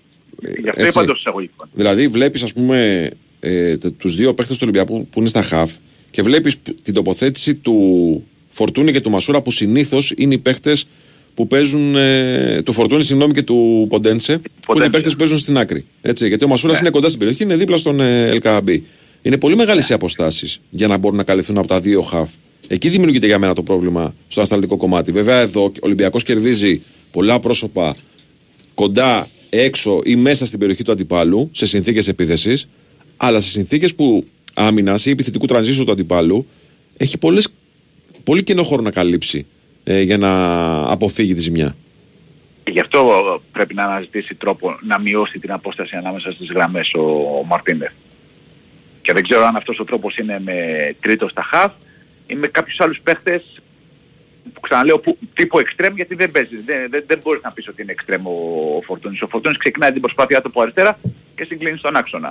εισαγωγικών. 0.40 0.62
Γι' 0.62 0.68
αυτό 0.68 0.82
Έτσι. 0.82 0.98
είπα 0.98 1.02
εντός 1.02 1.18
εισαγωγικών. 1.18 1.68
Δηλαδή 1.72 2.08
βλέπεις 2.08 2.42
ας 2.42 2.52
πούμε 2.52 3.10
ε, 3.44 3.76
τε- 3.76 3.92
τους 3.98 4.14
δύο 4.16 4.34
παίχτες 4.34 4.56
του 4.58 4.66
Ολυμπιακού 4.68 5.06
που 5.10 5.18
είναι 5.20 5.28
στα 5.28 5.42
χαφ 5.42 5.72
και 6.10 6.22
βλέπεις 6.22 6.56
π- 6.56 6.82
την 6.82 6.94
τοποθέτηση 6.94 7.54
του 7.54 8.24
Φορτούνη 8.50 8.92
και 8.92 9.00
του 9.00 9.10
Μασούρα 9.10 9.42
που 9.42 9.50
συνήθως 9.50 10.12
είναι 10.16 10.34
οι 10.34 10.38
παίχτες 10.38 10.86
που 11.34 11.46
παίζουν 11.46 11.96
ε, 11.96 12.62
του 12.64 12.72
Φορτούνη 12.72 13.02
συγγνώμη 13.02 13.32
και 13.32 13.42
του 13.42 13.86
Ποντένσε 13.88 14.40
που 14.66 14.76
είναι 14.76 14.84
οι 14.84 14.90
παίχτες 14.90 15.12
που 15.12 15.18
παίζουν 15.18 15.38
στην 15.38 15.58
άκρη. 15.58 15.84
Έτσι, 16.02 16.28
γιατί 16.28 16.44
ο 16.44 16.48
Μασούρας 16.48 16.80
είναι 16.80 16.90
κοντά 16.90 17.06
στην 17.06 17.18
περιοχή, 17.18 17.42
είναι 17.42 17.56
δίπλα 17.56 17.76
στον 17.76 18.00
ε, 18.00 18.26
Ελκαμπή. 18.26 18.84
Είναι 19.22 19.36
πολύ 19.36 19.56
μεγάλες 19.56 19.88
οι 19.88 19.92
αποστάσεις 19.92 20.60
για 20.70 20.86
να 20.86 20.96
μπορούν 20.96 21.16
να 21.16 21.24
καλυφθούν 21.24 21.58
από 21.58 21.66
τα 21.66 21.80
δύο 21.80 22.02
χαφ. 22.02 22.30
Εκεί 22.68 22.88
δημιουργείται 22.88 23.26
για 23.26 23.38
μένα 23.38 23.54
το 23.54 23.62
πρόβλημα 23.62 24.14
στο 24.28 24.40
ανασταλτικό 24.40 24.76
κομμάτι. 24.76 25.12
Βέβαια 25.12 25.40
εδώ 25.40 25.64
ο 25.64 25.72
Ολυμπιακός 25.80 26.22
κερδίζει 26.22 26.82
πολλά 27.10 27.40
πρόσωπα 27.40 27.96
κοντά, 28.74 29.28
έξω 29.50 30.00
ή 30.04 30.16
μέσα 30.16 30.46
στην 30.46 30.58
περιοχή 30.58 30.82
του 30.84 30.92
αντιπάλου 30.92 31.48
σε 31.52 31.66
συνθήκες 31.66 32.08
επίθεσης, 32.08 32.68
αλλά 33.16 33.40
σε 33.40 33.50
συνθήκες 33.50 33.94
που 33.94 34.24
άμυνας 34.54 35.06
ή 35.06 35.10
επιθετικού 35.10 35.46
τρανζίσου 35.46 35.84
του 35.84 35.92
αντιπάλου 35.92 36.46
έχει 36.96 37.18
πολλές, 37.18 37.48
πολύ 38.24 38.42
κοινό 38.42 38.62
χώρο 38.62 38.82
να 38.82 38.90
καλύψει 38.90 39.46
ε, 39.84 40.00
για 40.00 40.18
να 40.18 40.30
αποφύγει 40.90 41.34
τη 41.34 41.40
ζημιά. 41.40 41.76
Και 42.64 42.70
Γι' 42.70 42.80
αυτό 42.80 43.40
πρέπει 43.52 43.74
να 43.74 43.84
αναζητήσει 43.84 44.34
τρόπο 44.34 44.78
να 44.86 44.98
μειώσει 45.00 45.38
την 45.38 45.52
απόσταση 45.52 45.96
ανάμεσα 45.96 46.32
στις 46.32 46.48
γραμμές 46.50 46.94
ο, 46.94 47.00
ο 47.40 47.44
Μαρτίνεθ. 47.46 47.92
Και 49.02 49.12
δεν 49.12 49.22
ξέρω 49.22 49.44
αν 49.44 49.56
αυτός 49.56 49.78
ο 49.78 49.84
τρόπος 49.84 50.16
είναι 50.16 50.40
με 50.44 50.54
τρίτο 51.00 51.28
στα 51.28 51.42
χαφ 51.42 51.72
ή 52.26 52.34
με 52.34 52.46
κάποιους 52.46 52.80
άλλους 52.80 53.00
παίχτες 53.02 53.42
που 54.52 54.60
ξαναλέω 54.60 54.98
που, 54.98 55.18
τύπου 55.34 55.58
εξτρέμ 55.58 55.94
γιατί 55.94 56.14
δεν 56.14 56.30
παίζεις. 56.30 56.64
Δεν, 56.64 56.90
δεν, 56.90 57.04
δεν 57.06 57.20
μπορείς 57.22 57.42
να 57.42 57.52
πεις 57.52 57.68
ότι 57.68 57.82
είναι 57.82 57.92
εξτρέμ 57.92 58.26
ο, 58.26 58.30
ο 58.76 58.82
Φορτούνης. 58.82 59.22
Ο 59.22 59.26
Φορτούνης 59.26 59.58
ξεκινάει 59.58 59.92
την 59.92 60.00
προσπάθειά 60.00 60.40
του 60.40 60.48
από 60.48 60.60
αριστερά 60.60 60.98
και 61.36 61.44
συγκλίνει 61.44 61.78
στον 61.78 61.96
άξονα. 61.96 62.28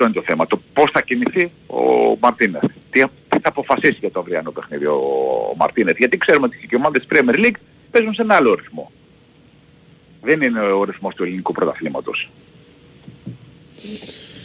Αυτό 0.00 0.10
είναι 0.10 0.20
το 0.20 0.32
θέμα. 0.32 0.46
Το 0.46 0.60
πώς 0.72 0.90
θα 0.90 1.02
κινηθεί 1.02 1.50
ο 1.66 1.82
Μαρτίνεθ. 2.20 2.62
Τι, 2.90 3.02
τι 3.28 3.38
θα 3.40 3.48
αποφασίσει 3.48 3.96
για 4.00 4.10
το 4.10 4.20
αυριανό 4.20 4.50
παιχνίδι 4.50 4.86
ο, 4.86 4.94
ο 5.52 5.56
Μαρτίνεθ. 5.56 5.96
Γιατί 5.98 6.16
ξέρουμε 6.16 6.46
ότι 6.46 6.56
και 6.56 6.66
οι 6.70 6.74
ομάδες 6.74 7.06
της 7.06 7.18
Premier 7.18 7.34
League 7.34 7.56
παίζουν 7.90 8.14
σε 8.14 8.22
ένα 8.22 8.34
άλλο 8.34 8.54
ρυθμό. 8.54 8.92
Δεν 10.22 10.40
είναι 10.40 10.60
ο 10.60 10.84
ρυθμός 10.84 11.14
του 11.14 11.22
ελληνικού 11.22 11.52
πρωταθλήματος. 11.52 12.30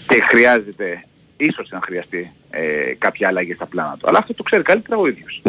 Και 0.08 0.22
χρειάζεται, 0.30 1.04
ίσως 1.38 1.70
να 1.72 1.82
χρειαστεί 1.84 2.34
ε, 2.50 2.94
κάποια 2.98 3.28
αλλαγή 3.28 3.54
στα 3.54 3.66
πλάνα 3.66 3.98
του. 4.00 4.08
Αλλά 4.08 4.18
αυτό 4.18 4.34
το 4.34 4.44
ξέρει 4.44 4.64
καλύτερα 4.64 4.98
ο 4.98 5.08
ίδιος. 5.08 5.42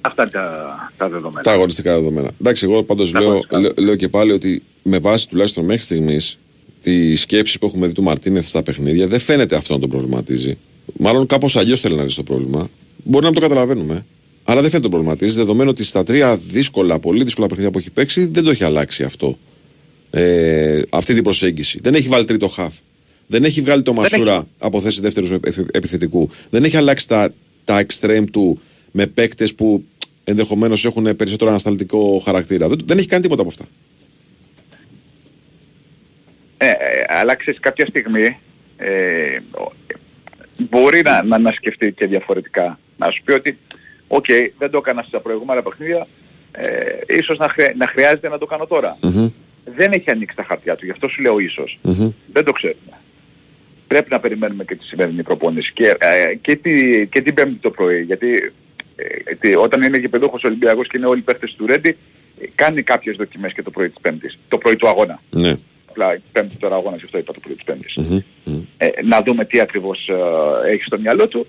Αυτά 0.00 0.22
είναι 0.22 0.30
τα, 0.30 0.92
τα 0.96 1.08
δεδομένα. 1.08 1.42
Τα 1.42 1.52
αγωνιστικά 1.52 1.94
δεδομένα. 1.94 2.30
Εντάξει, 2.40 2.64
εγώ 2.64 2.82
πάντως 2.82 3.10
Τα 3.10 3.20
λέω, 3.20 3.28
αγωνιστικά. 3.28 3.58
λέω, 3.60 3.72
λέω 3.76 3.96
και 3.96 4.08
πάλι 4.08 4.32
ότι 4.32 4.62
με 4.82 4.98
βάση 4.98 5.28
τουλάχιστον 5.28 5.64
μέχρι 5.64 5.82
στιγμής 5.82 6.38
τη 6.82 7.16
σκέψη 7.16 7.58
που 7.58 7.66
έχουμε 7.66 7.86
δει 7.86 7.92
του 7.92 8.02
Μαρτίνεθ 8.02 8.46
στα 8.48 8.62
παιχνίδια 8.62 9.06
δεν 9.06 9.18
φαίνεται 9.20 9.56
αυτό 9.56 9.74
να 9.74 9.80
τον 9.80 9.90
προβληματίζει. 9.90 10.56
Μάλλον 10.98 11.26
κάπως 11.26 11.56
αλλιώς 11.56 11.80
θέλει 11.80 11.94
να 11.94 12.04
δει 12.04 12.14
το 12.14 12.22
πρόβλημα. 12.22 12.70
Μπορεί 13.04 13.24
να 13.24 13.30
μην 13.30 13.40
το 13.40 13.48
καταλαβαίνουμε. 13.48 14.06
Αλλά 14.44 14.60
δεν 14.60 14.70
φαίνεται 14.70 14.88
τον 14.88 14.90
προβληματίζει, 14.90 15.36
δεδομένου 15.36 15.70
ότι 15.70 15.84
στα 15.84 16.04
τρία 16.04 16.36
δύσκολα, 16.36 16.98
πολύ 16.98 17.24
δύσκολα 17.24 17.46
παιχνίδια 17.46 17.70
που 17.72 17.78
έχει 17.78 17.90
παίξει 17.90 18.24
δεν 18.24 18.44
το 18.44 18.50
έχει 18.50 18.64
αλλάξει 18.64 19.02
αυτό. 19.02 19.36
Ε, 20.10 20.82
αυτή 20.90 21.14
την 21.14 21.22
προσέγγιση. 21.22 21.78
Δεν 21.82 21.94
έχει 21.94 22.08
βάλει 22.08 22.24
τρίτο 22.24 22.48
χαφ. 22.48 22.74
Δεν 23.26 23.44
έχει 23.44 23.60
βγάλει 23.60 23.82
το 23.82 23.92
Μασούρα 23.92 24.48
από 24.58 24.80
θέση 24.80 25.00
δεύτερου 25.00 25.34
επι- 25.34 25.76
επιθετικού. 25.76 26.30
Δεν 26.50 26.64
έχει 26.64 26.76
αλλάξει 26.76 27.08
τα, 27.08 27.34
τα 27.64 27.86
extreme 27.86 28.24
του 28.32 28.60
με 28.90 29.06
παίκτες 29.06 29.54
που 29.54 29.84
ενδεχομένως 30.24 30.84
έχουν 30.84 31.16
περισσότερο 31.16 31.50
ανασταλτικό 31.50 32.22
χαρακτήρα. 32.24 32.68
Δεν, 32.68 32.78
δεν 32.84 32.98
έχει 32.98 33.06
κάνει 33.06 33.22
τίποτα 33.22 33.40
από 33.40 33.50
αυτά. 33.50 33.68
Ε, 36.58 36.66
ε, 36.68 36.74
αλλά 37.08 37.34
ξέρεις 37.34 37.60
κάποια 37.60 37.86
στιγμή 37.86 38.38
ε, 38.76 39.38
ο- 39.50 39.72
μπορεί 40.58 41.02
να, 41.02 41.22
να, 41.22 41.38
να 41.38 41.52
σκεφτεί 41.52 41.92
και 41.92 42.06
διαφορετικά. 42.06 42.78
Να 42.96 43.10
σου 43.10 43.22
πει 43.24 43.32
ότι 43.32 43.58
οκ, 44.08 44.24
δεν 44.58 44.70
το 44.70 44.78
έκανα 44.78 45.02
στα 45.02 45.20
προηγούμενα 45.20 45.62
παιχνίδια, 45.62 46.06
ε, 46.52 47.16
ίσως 47.18 47.38
να, 47.38 47.48
χρεια- 47.48 47.74
να 47.76 47.86
χρειάζεται 47.86 48.28
να 48.28 48.38
το 48.38 48.46
κάνω 48.46 48.66
τώρα. 48.66 48.96
Δεν 49.64 49.92
έχει 49.92 50.10
ανοίξει 50.10 50.36
τα 50.36 50.42
χαρτιά 50.44 50.76
του, 50.76 50.84
γι' 50.84 50.90
αυτό 50.90 51.08
σου 51.08 51.22
λέω 51.22 51.38
ίσως. 51.38 51.78
Δεν 52.32 52.44
το 52.44 52.52
ξέρουμε. 52.52 52.80
Πρέπει 53.88 54.10
να 54.10 54.20
περιμένουμε 54.20 54.64
και 54.64 54.74
τη 54.74 54.84
σημερινή 54.84 55.22
προπόνηση 55.22 55.72
και, 55.72 55.96
ε, 55.98 56.34
και, 56.34 56.56
τη, 56.56 57.06
και 57.06 57.20
την 57.22 57.34
πέμπτη 57.34 57.54
το 57.60 57.70
πρωί. 57.70 58.02
Γιατί 58.02 58.52
ε, 58.96 59.34
τι- 59.34 59.54
όταν 59.56 59.82
είναι 59.82 59.98
γηπεδούχος 59.98 60.44
Ολυμπιακός 60.44 60.88
και 60.88 60.96
είναι 60.96 61.06
όλοι 61.06 61.18
οι 61.18 61.22
παίχτες 61.22 61.54
του 61.56 61.66
Ρέντι, 61.66 61.88
ε, 62.40 62.46
κάνει 62.54 62.82
κάποιες 62.82 63.16
δοκιμές 63.16 63.52
και 63.52 63.62
το 63.62 63.70
πρωί 63.70 63.88
της 63.88 64.00
Πέμπτης. 64.00 64.38
Το 64.48 64.58
πρωί 64.58 64.76
του 64.76 64.88
αγώνα. 64.88 65.22
Ναι. 65.30 65.54
Απλά 66.00 66.14
η 66.14 66.20
Πέμπτη 66.32 66.56
τώρα 66.56 66.74
αγώνας, 66.76 66.98
γι' 66.98 67.04
αυτό 67.04 67.18
είπα 67.18 67.32
το 67.32 67.40
πρωί 67.40 67.54
της 67.54 67.64
Πέμπτης. 67.64 67.96
Ε, 68.76 68.86
να 69.04 69.22
δούμε 69.22 69.44
τι 69.44 69.60
ακριβώς 69.60 70.08
ε, 70.08 70.72
έχει 70.72 70.82
στο 70.82 70.98
μυαλό 70.98 71.28
του. 71.28 71.46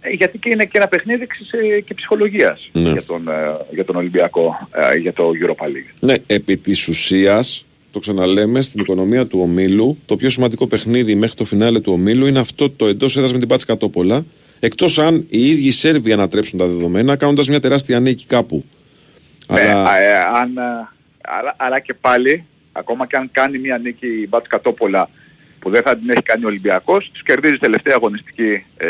Ε, 0.00 0.10
γιατί 0.10 0.38
και 0.38 0.48
είναι 0.50 0.64
και 0.64 0.78
ένα 0.78 0.88
παιχνίδι 0.88 1.26
ξε- 1.26 1.54
ε, 1.76 1.80
και 1.80 1.94
ψυχολογίας 1.94 2.68
Ναι. 2.72 2.90
για, 2.90 3.02
τον, 3.04 3.28
ε, 3.28 3.56
για 3.70 3.84
τον 3.84 3.96
Ολυμπιακό, 3.96 4.68
ε, 4.92 4.96
για 4.96 5.12
το 5.12 5.30
Europa 5.42 5.64
League. 5.64 5.94
Ναι, 6.00 6.14
επί 6.26 6.56
της 6.56 6.88
ουσίας, 6.88 7.64
το 7.92 7.98
ξαναλέμε, 7.98 8.60
στην 8.62 8.80
οικονομία 8.80 9.26
του 9.26 9.38
ομίλου, 9.40 9.98
το 10.06 10.16
πιο 10.16 10.30
σημαντικό 10.30 10.66
παιχνίδι 10.66 11.14
μέχρι 11.14 11.36
το 11.36 11.44
φινάλε 11.44 11.80
του 11.80 11.92
ομίλου 11.92 12.26
είναι 12.26 12.38
αυτό 12.38 12.70
το 12.70 12.86
εντός 12.86 13.16
έδρας 13.16 13.32
με 13.32 13.38
την 13.38 13.48
Πάτση 13.48 13.66
Κατόπολα. 13.66 14.24
Εκτός 14.60 14.98
αν 14.98 15.26
οι 15.28 15.48
ίδιοι 15.48 15.66
οι 15.66 15.70
Σέρβοι 15.72 16.12
ανατρέψουν 16.12 16.58
τα 16.58 16.66
δεδομένα, 16.66 17.16
κάνοντας 17.16 17.48
μια 17.48 17.60
τεράστια 17.60 18.00
νίκη 18.00 18.26
κάπου. 18.26 18.64
Ναι, 19.52 19.60
Αλλά 19.60 19.84
α, 19.84 19.98
ε, 20.02 20.14
αν, 20.14 20.56
ε, 20.56 20.62
αλλά, 21.20 21.54
αλλά 21.56 21.80
και 21.80 21.94
πάλι, 22.00 22.44
ακόμα 22.78 23.06
και 23.06 23.16
αν 23.16 23.28
κάνει 23.32 23.58
μια 23.58 23.78
νίκη 23.78 24.06
η 24.06 24.26
Μπάτς 24.28 24.48
Κατόπολα 24.48 25.10
που 25.58 25.70
δεν 25.70 25.82
θα 25.82 25.96
την 25.96 26.10
έχει 26.10 26.22
κάνει 26.22 26.44
ο 26.44 26.46
Ολυμπιακός, 26.48 27.10
τους 27.12 27.22
κερδίζει 27.22 27.56
τελευταία 27.56 27.94
αγωνιστική 27.94 28.64
ε, 28.76 28.86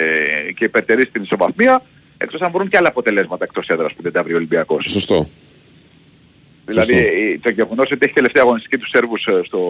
και 0.56 0.64
υπερτερεί 0.64 1.04
στην 1.04 1.22
ισοβαθμία, 1.22 1.82
εκτός 2.18 2.40
αν 2.40 2.50
βρουν 2.52 2.68
και 2.68 2.76
άλλα 2.76 2.88
αποτελέσματα 2.88 3.44
εκτός 3.44 3.66
έδρας 3.66 3.92
που 3.92 4.02
δεν 4.02 4.12
τα 4.12 4.22
βρει 4.22 4.32
ο 4.32 4.36
Ολυμπιακός. 4.36 4.84
σωστό. 4.90 5.26
Δηλαδή 6.66 6.92
Σωστό. 6.92 7.06
ε, 7.06 7.38
το 7.42 7.50
γεγονός 7.50 7.90
ότι 7.90 8.04
έχει 8.04 8.14
τελευταία 8.14 8.42
αγωνιστική 8.42 8.78
τους 8.78 8.88
Σέρβους 8.88 9.26
ε, 9.26 9.40
στο, 9.44 9.60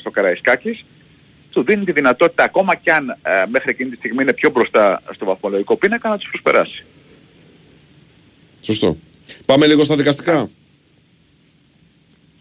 στο 0.00 0.10
Καραϊσκάκης 0.10 0.84
του 1.50 1.62
δίνει 1.62 1.84
τη 1.84 1.92
δυνατότητα 1.92 2.44
ακόμα 2.44 2.74
και 2.74 2.92
αν 2.92 3.08
ε, 3.08 3.44
μέχρι 3.48 3.70
εκείνη 3.70 3.90
τη 3.90 3.96
στιγμή 3.96 4.22
είναι 4.22 4.32
πιο 4.32 4.50
μπροστά 4.50 5.02
στο 5.14 5.24
βαθμολογικό 5.24 5.76
πίνακα 5.76 6.08
να 6.08 6.18
τους 6.18 6.28
προσπεράσει. 6.30 6.84
Σωστό. 8.60 8.96
Πάμε 9.46 9.66
λίγο 9.66 9.84
στα 9.84 9.96
δικαστικά. 9.96 10.48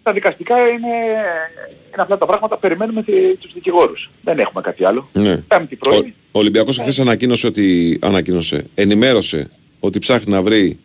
Τα 0.04 0.14
δικαστικά 0.14 0.58
είναι, 0.68 0.96
είναι 1.94 2.02
αυτά 2.02 2.18
τα 2.18 2.26
πράγματα, 2.26 2.58
περιμένουμε 2.58 3.04
τη- 3.04 3.36
τους 3.40 3.54
δικηγόρους. 3.54 4.10
Δεν 4.22 4.40
έχουμε 4.40 4.62
κάτι 4.62 4.86
άλλο. 4.86 5.10
Ναι. 5.14 5.38
Πέμπτη 5.38 5.76
πρωί. 5.76 5.98
Ο, 5.98 6.12
ο 6.32 6.40
Ολυμπιακός 6.40 6.78
χθες 6.78 7.00
ανακοίνωσε 7.00 7.48
ότι. 7.48 8.00
Ανακοίνωσε. 8.02 8.66
Ενημέρωσε 8.76 9.50
ότι 9.80 10.00
ψάχνει 10.00 10.32
να 10.34 10.42
βρει 10.42 10.80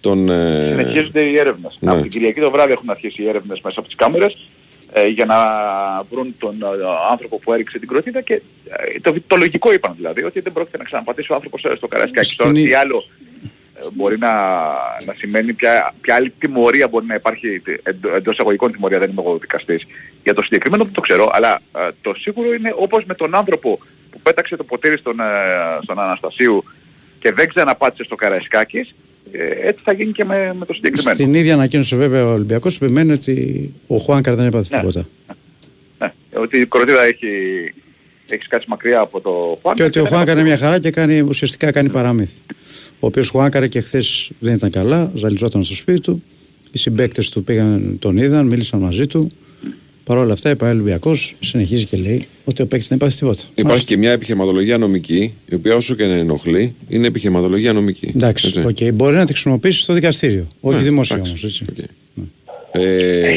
τον. 0.00 0.28
ε, 0.28 0.66
Συνεχίζονται 0.78 1.20
οι 1.20 1.38
έρευνες. 1.38 1.76
ναι. 1.80 1.90
Από 1.90 2.00
την 2.00 2.10
Κυριακή 2.10 2.40
το 2.40 2.50
βράδυ 2.50 2.72
έχουν 2.72 2.90
αρχίσει 2.90 3.22
οι 3.22 3.28
έρευνες 3.28 3.60
μέσα 3.60 3.78
από 3.78 3.88
τις 3.88 3.96
κάμερες 3.96 4.36
ε, 4.92 5.06
για 5.06 5.24
να 5.24 5.36
βρουν 6.10 6.34
τον 6.38 6.62
ε, 6.62 6.66
άνθρωπο 7.10 7.38
που 7.38 7.52
έριξε 7.52 7.78
την 7.78 7.88
κροτίδα 7.88 8.20
και 8.20 8.34
ε, 8.34 9.00
το, 9.00 9.14
το 9.26 9.36
λογικό 9.36 9.72
είπαν 9.72 9.94
δηλαδή 9.96 10.22
ότι 10.22 10.40
δεν 10.40 10.52
πρόκειται 10.52 10.76
να 10.78 10.84
ξαναπατήσει 10.84 11.32
ο 11.32 11.34
άνθρωπος 11.34 11.64
ε, 11.64 11.74
στο 11.76 11.88
Καρασκάκι. 11.88 12.26
Στην 12.32 12.44
Τώρα 12.46 12.58
ι- 12.58 12.64
τι 12.64 12.74
άλλο 12.74 12.96
ε, 12.96 13.23
μπορεί 13.92 14.18
να, 14.18 14.32
να 15.06 15.14
σημαίνει, 15.16 15.52
ποια, 15.52 15.94
ποια 16.00 16.14
άλλη 16.14 16.32
τιμωρία 16.38 16.88
μπορεί 16.88 17.06
να 17.06 17.14
υπάρχει, 17.14 17.62
εντό- 17.82 18.14
εντός 18.14 18.38
αγωγικών 18.38 18.72
τιμωρία, 18.72 18.98
δεν 18.98 19.10
είμαι 19.10 19.20
εγώ 19.20 19.38
δικαστής, 19.38 19.86
για 20.22 20.34
το 20.34 20.42
συγκεκριμένο 20.42 20.84
που 20.84 20.90
το 20.90 21.00
ξέρω, 21.00 21.30
αλλά 21.32 21.60
ε, 21.76 21.88
το 22.00 22.14
σίγουρο 22.18 22.52
είναι 22.54 22.72
όπως 22.76 23.04
με 23.04 23.14
τον 23.14 23.34
άνθρωπο 23.34 23.78
που 24.10 24.20
πέταξε 24.22 24.56
το 24.56 24.64
ποτήρι 24.64 24.98
στον, 24.98 25.20
ε, 25.20 25.24
στον 25.82 25.98
Αναστασίου 26.00 26.64
και 27.18 27.32
δεν 27.32 27.48
ξαναπάτησε 27.48 28.04
στο 28.04 28.14
Καραϊσκάκης, 28.14 28.94
ε, 29.32 29.68
έτσι 29.68 29.80
θα 29.84 29.92
γίνει 29.92 30.12
και 30.12 30.24
με, 30.24 30.54
με 30.58 30.64
το 30.66 30.72
συγκεκριμένο. 30.74 31.16
Στην 31.16 31.34
ίδια 31.34 31.54
ανακοίνωση 31.54 31.96
βέβαια 31.96 32.26
ο 32.26 32.32
Ολυμπιακός 32.32 32.76
επιμένει 32.76 33.12
ότι 33.12 33.74
ο 33.86 33.96
Χουάνκαρ 33.96 34.34
δεν 34.34 34.46
έπαθε 34.46 34.74
Ναι. 34.74 34.80
τίποτα. 34.80 35.08
Ναι, 35.98 36.12
ότι 36.34 36.58
η 36.58 36.66
κοροτίδα 36.66 37.02
έχει, 37.02 37.28
έχεις 38.28 38.44
σκάσει 38.44 38.64
μακριά 38.68 39.00
από 39.00 39.20
το 39.20 39.30
Χουάνκαρ. 39.30 39.74
Και 39.74 39.82
ότι 39.82 39.98
ο 39.98 40.02
δεν 40.02 40.12
Χουάνκαρ 40.12 40.36
είναι 40.38 40.48
έπαθε 40.48 40.56
μια 40.64 40.68
χαρά 40.68 40.80
και 40.80 40.90
κάνει, 40.90 41.20
ουσιαστικά 41.20 41.70
κάνει 41.72 41.88
παραμύθι. 41.88 42.38
Ο 43.00 43.06
οποίος 43.06 43.28
Χουάνκαρ 43.28 43.68
και 43.68 43.80
χθες 43.80 44.30
δεν 44.38 44.54
ήταν 44.54 44.70
καλά, 44.70 45.12
ζαλιζόταν 45.14 45.64
στο 45.64 45.74
σπίτι 45.74 46.00
του. 46.00 46.22
Οι 46.72 46.78
συμπαίκτες 46.78 47.28
του 47.30 47.44
πήγαν, 47.44 47.96
τον 47.98 48.16
είδαν, 48.16 48.46
μίλησαν 48.46 48.80
μαζί 48.80 49.06
του. 49.06 49.30
Παρ' 50.04 50.18
όλα 50.18 50.32
αυτά, 50.32 50.50
είπε 50.50 50.64
ο 50.64 50.68
Ολυμπιακός, 50.68 51.34
συνεχίζει 51.40 51.84
και 51.84 51.96
λέει 51.96 52.26
ότι 52.44 52.62
ο 52.62 52.66
παίκτης 52.66 52.88
δεν 52.88 52.98
έπαθε 53.00 53.16
τίποτα. 53.18 53.42
Υπάρχει 53.50 53.62
Μάλιστα. 53.66 53.94
και 53.94 53.96
μια 54.00 54.10
επιχειρηματολογία 54.10 54.78
νομική, 54.78 55.34
η 55.46 55.54
οποία 55.54 55.74
όσο 55.76 55.94
και 55.94 56.06
να 56.06 56.12
ενοχλεί, 56.12 56.74
είναι 56.88 57.06
επιχειρηματολογία 57.06 57.72
νομική. 57.72 58.12
Εντάξει, 58.16 58.46
Έτσι. 58.46 58.86
οκ. 58.88 58.94
μπορεί 58.94 59.16
να 59.16 59.24
τη 59.26 59.32
χρησιμοποιήσει 59.32 59.82
στο 59.82 59.92
δικαστήριο. 59.92 60.48
Όχι 60.60 60.76
Ναι, 60.78 60.82
δημόσια 60.84 61.16
εντάξει, 61.16 61.32
όμως, 61.32 61.44
έτσι. 61.44 61.64
οκ. 61.70 61.84
Ε, 62.72 63.36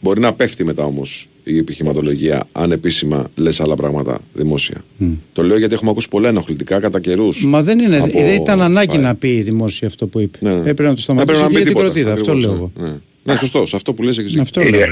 μπορεί 0.00 0.20
να 0.20 0.34
πέφτει 0.34 0.64
μετά 0.64 0.84
όμως 0.84 1.28
η 1.44 1.58
επιχειρηματολογία 1.58 2.44
αν 2.52 2.72
επίσημα 2.72 3.30
λες 3.34 3.60
άλλα 3.60 3.74
πράγματα 3.74 4.20
δημόσια. 4.32 4.84
Το 5.32 5.42
λέω 5.42 5.58
γιατί 5.58 5.74
έχουμε 5.74 5.90
ακούσει 5.90 6.08
πολλά 6.08 6.28
ενοχλητικά 6.28 6.80
κατά 6.80 7.00
καιρούς. 7.00 7.46
Μα 7.46 7.62
δεν, 7.62 7.78
είναι, 7.78 7.98
δεν 7.98 8.34
ήταν 8.42 8.62
ανάγκη 8.62 8.98
να 8.98 9.14
πει 9.14 9.40
δημόσια 9.42 9.88
αυτό 9.88 10.06
που 10.06 10.20
είπε. 10.20 10.38
Ναι, 10.40 10.50
ναι. 10.54 10.58
Έπρεπε 10.60 10.82
να 10.82 10.94
το 10.94 11.00
σταματήσει 11.00 11.38
Έπρεπε 11.40 11.52
να 11.54 11.58
και 11.58 11.64
μην 11.64 11.74
για 11.74 11.82
την 11.82 11.92
τίποτα, 11.92 12.10
κροτίδα. 12.10 12.12
Αυτό 12.12 12.30
ακριβώς, 12.32 12.44
λέω 12.54 12.54
εγώ. 12.54 12.72
Ναι, 12.76 12.88
ναι. 12.88 12.98
ναι 13.22 13.36
σωστός, 13.36 13.68
σε 13.68 13.76
αυτό 13.76 13.94
που 13.94 14.02
λες 14.02 14.18
έχεις 14.18 14.36
Αυτό 14.38 14.60
δίκιο. 14.60 14.78
λέω. 14.78 14.88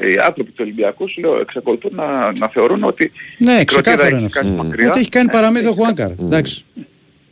Ε, 0.00 0.12
Οι 0.12 0.16
άνθρωποι 0.26 0.50
του 0.50 0.58
Ολυμπιακού, 0.64 1.12
σου 1.12 1.20
λέω, 1.20 1.40
εξακολουθούν 1.40 1.90
να, 1.94 2.32
να 2.32 2.48
θεωρούν 2.48 2.84
ότι 2.84 3.12
Ναι, 3.38 3.52
η 3.52 3.64
κροτίδα 3.64 3.64
ξεκάθαρο 3.64 4.06
έχει 4.06 4.16
είναι 4.16 4.26
αυτό. 4.26 4.40
κάνει 4.40 4.52
Mm. 4.60 4.64
μακριά. 4.64 4.90
Ότι 4.90 5.00
έχει 5.00 5.08
κάνει 5.08 5.28
Ε, 5.30 5.32
παραμύθι 5.32 5.64
ο 5.64 5.68
έχει 5.68 5.78
Χουάνκαρ. 5.78 6.10
Εντάξει. 6.10 6.64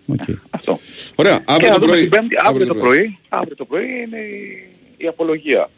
Οκ. 0.07 0.21
Αυτό. 0.51 0.79
Ωραία, 1.15 1.37
Και 1.39 1.43
αύριο 1.47 1.69
να 1.69 1.75
το 1.75 1.81
δούμε 1.81 1.93
πρωί. 1.93 2.03
την 2.03 2.11
Πέμπτη, 2.11 2.35
αύριο 2.45 2.67
το 2.67 2.75
πρωί, 2.75 3.19
αύριο 3.29 3.57
το 3.57 3.65
πρωί 3.65 3.85
είναι 3.85 4.19
η, 4.19 4.69
η 4.97 5.07
απολογία 5.07 5.71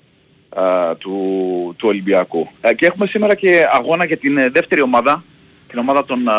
α, 0.60 0.96
του, 0.96 1.74
του 1.76 1.88
Ολυμπιακού. 1.88 2.48
Ε, 2.60 2.74
και 2.74 2.86
έχουμε 2.86 3.06
σήμερα 3.06 3.34
και 3.34 3.66
αγώνα 3.72 4.04
για 4.04 4.16
την 4.16 4.38
ε, 4.38 4.48
δεύτερη 4.48 4.80
ομάδα, 4.80 5.24
την 5.68 5.78
ομάδα 5.78 6.04
των 6.04 6.28
α, 6.28 6.34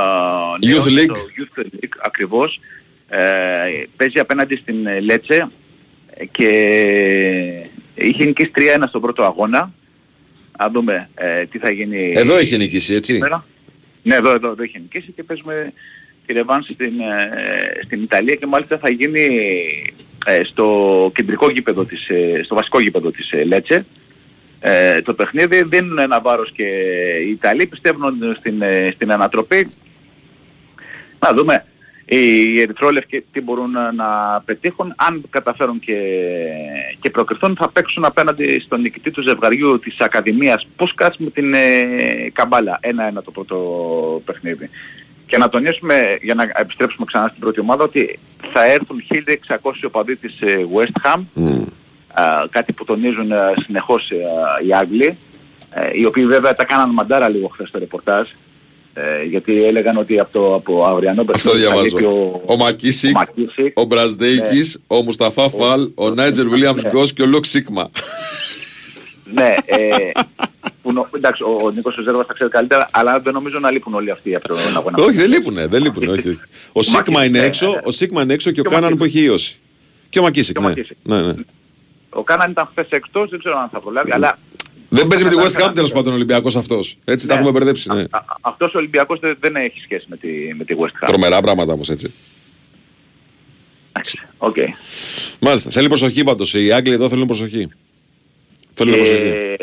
νέων, 0.65 0.84
Youth 0.84 0.88
League. 0.88 1.07
το 1.07 1.20
Youth 1.38 1.61
League 1.61 1.97
ακριβώς. 2.03 2.59
Ε, 3.09 3.20
παίζει 3.97 4.20
απέναντι 4.20 4.55
στην 4.55 4.86
ε, 4.86 4.99
Λέτσε 4.99 5.47
ε, 6.13 6.26
και 6.26 6.49
είχε 7.95 8.26
νικήσει 8.26 8.51
3-1 8.55 8.59
στον 8.88 9.01
πρώτο 9.01 9.24
αγώνα. 9.24 9.72
Να 10.59 10.70
δούμε 10.70 11.09
ε, 11.15 11.45
τι 11.45 11.57
θα 11.57 11.70
γίνει 11.70 12.13
Εδώ 12.15 12.36
έχει 12.38 12.57
νικήσει, 12.57 12.93
έτσι. 12.93 13.13
σήμερα. 13.13 13.45
Ναι, 14.03 14.15
εδώ, 14.15 14.32
εδώ, 14.32 14.51
εδώ 14.51 14.63
έχει 14.63 14.80
νικήσει 14.80 15.11
και 15.15 15.24
παίζουμε 15.24 15.74
τη 16.26 16.34
ρεβάνση 16.34 16.74
στην, 16.74 16.99
ε, 16.99 17.84
στην 17.86 18.03
Ιταλία 18.03 18.36
και 18.36 18.45
μάλιστα 18.45 18.78
θα 18.78 18.89
γίνει 18.89 19.28
ε, 20.26 20.43
στο 20.43 21.11
κεντρικό 21.15 21.49
γήπεδο 21.49 21.86
της, 21.86 22.09
ε, 22.09 22.41
στο 22.43 22.55
βασικό 22.55 22.80
γήπεδο 22.80 23.11
της 23.11 23.32
ε, 23.32 23.43
Λέτσε. 23.43 23.86
Ε, 24.60 25.01
το 25.01 25.14
παιχνίδι 25.14 25.64
δίνουν 25.64 25.97
ένα 25.97 26.22
βάρος 26.22 26.51
και 26.51 26.64
οι 27.26 27.30
Ιταλοί 27.30 27.66
πιστεύουν 27.66 28.34
στην, 28.38 28.62
ε, 28.62 28.91
στην 28.93 29.12
ανατροπή. 29.12 29.72
Να 31.20 31.34
δούμε 31.34 31.66
οι 32.05 32.62
Ερυθρόλευκοι 32.62 33.24
τι 33.32 33.41
μπορούν 33.41 33.72
να, 33.72 33.91
να 33.91 34.41
πετύχουν. 34.45 34.93
Αν 34.97 35.24
καταφέρουν 35.30 35.80
και, 35.80 35.95
και 36.99 37.10
προκριθούν 37.10 37.55
θα 37.55 37.70
παίξουν 37.70 38.05
απέναντι 38.05 38.60
στον 38.60 38.82
νικητή 38.82 39.12
του 39.12 39.22
ζευγαριού 39.22 39.80
της 39.80 39.99
Ακαδημίας 39.99 40.68
Πούσκας 40.76 41.18
με 41.18 41.30
την 41.30 41.53
ε, 41.53 42.30
Καμπάλα. 42.34 42.78
Ένα-ένα 42.82 43.22
το 43.22 43.32
πρώτο 43.32 43.58
παιχνίδι. 44.26 44.70
Και 45.28 45.38
να 45.38 45.49
τονίσουμε, 45.49 46.18
για 46.22 46.36
να 46.36 46.51
επιστρέψουμε 46.55 47.05
ξανά 47.05 47.28
στην 47.28 47.39
πρώτη 47.39 47.60
ομάδα, 47.60 47.84
ότι 47.84 48.20
θα 48.53 48.66
έρθουν 48.66 49.03
1.600 49.47 49.58
οπαδοί 49.86 50.16
της 50.16 50.41
ε, 50.41 50.68
West 50.74 51.08
Ham, 51.08 51.20
Μμ. 51.34 51.64
Α, 52.14 52.24
κάτι 52.49 52.74
που 52.74 52.86
τονίζουν 52.86 53.32
α, 53.32 53.53
συνεχώς 53.66 54.10
ε, 54.12 54.16
α, 54.16 54.66
οι 54.68 54.74
Άγγλοι, 54.74 55.18
ε, 55.72 55.89
οι 55.93 56.05
οποίοι 56.05 56.26
βέβαια 56.26 56.53
τα 56.53 56.64
κάναν 56.66 56.89
μαντάρα 56.89 57.30
λίγο 57.30 57.47
χθες 57.47 57.68
στο 57.68 57.80
ρεπορτάζ, 57.80 58.28
ε, 58.93 59.24
γιατί 59.24 59.64
έλεγαν 59.64 59.97
ότι 59.97 60.20
από 60.20 60.32
το 60.32 60.55
από 60.55 60.86
αυριανό 60.86 61.22
Αυτό 61.22 61.32
παιχνίδι 61.32 61.58
θα 61.58 61.72
διαβάζω. 61.72 61.97
λείπει 61.97 62.03
ο, 62.18 62.41
Ο 62.45 62.55
Μακίσικ, 62.58 63.16
ο 63.16 63.20
Μακίσικ. 63.20 63.80
ο 63.80 63.84
Μπραζδέικης, 63.84 64.80
ο 64.88 65.01
Μουσταφά 65.01 65.49
Φαλ, 65.49 65.89
ο 65.95 66.10
Νάιτζελ 66.10 66.49
Βίλιαμς 66.49 66.84
Ναι. 66.84 66.89
Γκος 66.89 67.14
και 67.14 67.22
ο 67.22 67.26
Λουκ 67.26 67.45
Σίγμα. 67.45 67.89
Ναι, 69.34 69.55
ε, 69.66 70.12
που 70.82 70.93
νο- 70.93 71.08
εντάξει, 71.16 71.43
ο, 71.43 71.58
ο 71.66 71.70
Νίκος 71.72 71.99
Ζέρβας 72.03 72.26
τα 72.28 72.34
ξέρει 72.34 72.49
καλύτερα, 72.49 72.89
αλλά 72.91 73.20
δεν 73.20 73.34
νομίζω 73.34 73.60
να 73.60 73.72
λείπουν 73.72 73.93
όλοι 73.93 74.12
αυτοί 74.12 74.36
από 74.36 74.47
τον 74.47 74.58
αγώνα. 74.76 74.97
Όχι, 75.03 75.16
δεν 75.18 75.30
λείπουνε, 75.30 75.66
δεν 75.68 75.82
λείπουνε. 75.84 76.12
όχι, 76.12 76.30
όχι. 76.30 76.39
Ο 76.72 76.82
Σίγμα 76.82 77.01
Μακίσικ, 77.10 77.28
είναι 77.30 77.39
ναι, 77.39 77.45
έξω, 77.45 77.68
ναι. 77.68 77.80
ο 77.84 77.91
Σίγμα 77.91 78.22
είναι 78.22 78.34
έξω 78.34 78.51
και 78.51 78.60
ο 78.60 78.64
Και 78.64 78.70
ο 78.70 78.72
Κάναν 78.72 78.89
που 78.89 78.97
Μακίσικ. 78.97 79.18
έχει 79.18 79.26
ίωση. 79.32 79.60
Και 80.10 80.20
ο 80.20 80.22
Μακίσικ, 80.22 80.53
Και 80.53 80.60
ο 80.60 80.62
ναι. 80.62 80.68
Μακίσικ. 80.68 80.97
ναι, 81.03 81.22
ναι. 81.22 81.34
Ο 82.18 82.24
Κάναν 82.24 82.51
ήταν 82.51 82.68
χθες 82.72 82.88
εκτός, 82.89 83.30
δεν 83.30 83.39
ξέρω 83.39 83.57
αν 83.57 83.70
θα 83.70 83.80
προλάβει, 83.80 84.11
αλλά... 84.11 84.39
Δεν 84.89 85.07
παίζει 85.07 85.24
με 85.24 85.30
τη 85.30 85.36
West 85.39 85.47
Ham 85.47 85.51
Κάναν- 85.51 85.76
τέλος 85.76 85.91
πάντων 85.91 86.11
ο 86.11 86.15
Ολυμπιακός 86.15 86.55
αυτός. 86.55 86.97
Έτσι 87.05 87.28
τα 87.28 87.34
Ναι. 87.34 87.39
έχουμε 87.39 87.53
μπερδέψει. 87.57 87.89
ναι. 87.93 88.01
Α- 88.01 88.18
α- 88.18 88.24
Αυτός 88.41 88.74
ο 88.74 88.78
Ολυμπιακός 88.78 89.20
δεν, 89.20 89.38
δεν 89.39 89.55
έχει 89.55 89.80
σχέση 89.80 90.05
με 90.09 90.18
τη, 90.18 90.28
με 90.57 90.63
τη 90.63 90.76
West 90.80 91.03
Ham. 91.03 91.07
Τρομερά 91.07 91.41
πράγματα 91.41 91.74
όμως 91.74 91.89
έτσι. 91.89 92.13
Εντάξει, 93.91 94.20
Οκ. 94.38 94.55
Μάλιστα, 95.41 95.70
θέλει 95.70 95.88
προσοχή 95.88 96.24
πάντως. 96.24 96.53
Οι 96.53 96.72
Άγγλοι 96.72 96.93
εδώ 96.93 97.09
θέλουν 97.09 97.28
προσοχή. 97.28 97.68
Θέλουν 98.74 98.95
προσοχή. 98.95 99.22
Ε, 99.22 99.55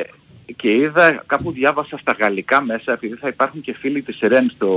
και 0.57 0.71
είδα, 0.75 1.23
κάπου 1.27 1.53
διάβασα 1.53 1.99
στα 2.01 2.17
γαλλικά 2.19 2.61
μέσα, 2.63 2.93
επειδή 2.93 3.15
θα 3.21 3.29
υπάρχουν 3.29 3.61
και 3.61 3.75
φίλοι 3.79 4.03
της 4.03 4.19
ΡΕΝ 4.21 4.51
στο 4.57 4.69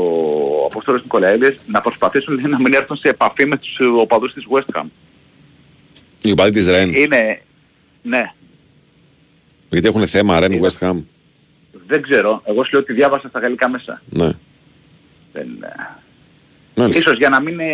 Απόστολος 0.72 1.02
Νικολαίδης, 1.02 1.58
να 1.68 1.82
προσπαθήσουν 1.82 2.34
λέει, 2.36 2.52
να 2.52 2.60
μην 2.60 2.74
έρθουν 2.74 2.98
σε 2.98 3.08
επαφή 3.10 3.46
με 3.46 3.58
τους 3.58 3.78
οπαδούς 4.00 4.34
της 4.34 4.44
West 4.50 4.80
Ham. 4.80 4.86
Οι 6.22 6.32
οπαδοί 6.32 6.52
της 6.52 6.68
Ρεν. 6.68 6.94
Είναι, 6.94 7.42
ναι, 8.08 8.32
Γιατί 9.70 9.88
έχουν 9.88 10.08
θέμα 10.08 10.40
Ρεν 10.40 10.52
Είδα. 10.52 10.68
West 10.70 10.88
Ham; 10.88 10.96
δεν 11.88 12.02
ξέρω. 12.02 12.42
Εγώ 12.46 12.64
σου 12.64 12.70
λέω 12.72 12.82
ότι 12.82 12.94
διάβασα 12.94 13.28
στα 13.28 13.40
γαλλικά 13.40 13.70
μέσα. 13.70 14.02
Ναι. 14.10 14.30
Δεν, 15.34 15.48
ε, 15.62 15.68
Μάλιστα. 16.76 17.00
ίσως 17.00 17.18
για 17.18 17.30
να 17.30 17.40
μην 17.40 17.54
είναι 17.54 17.74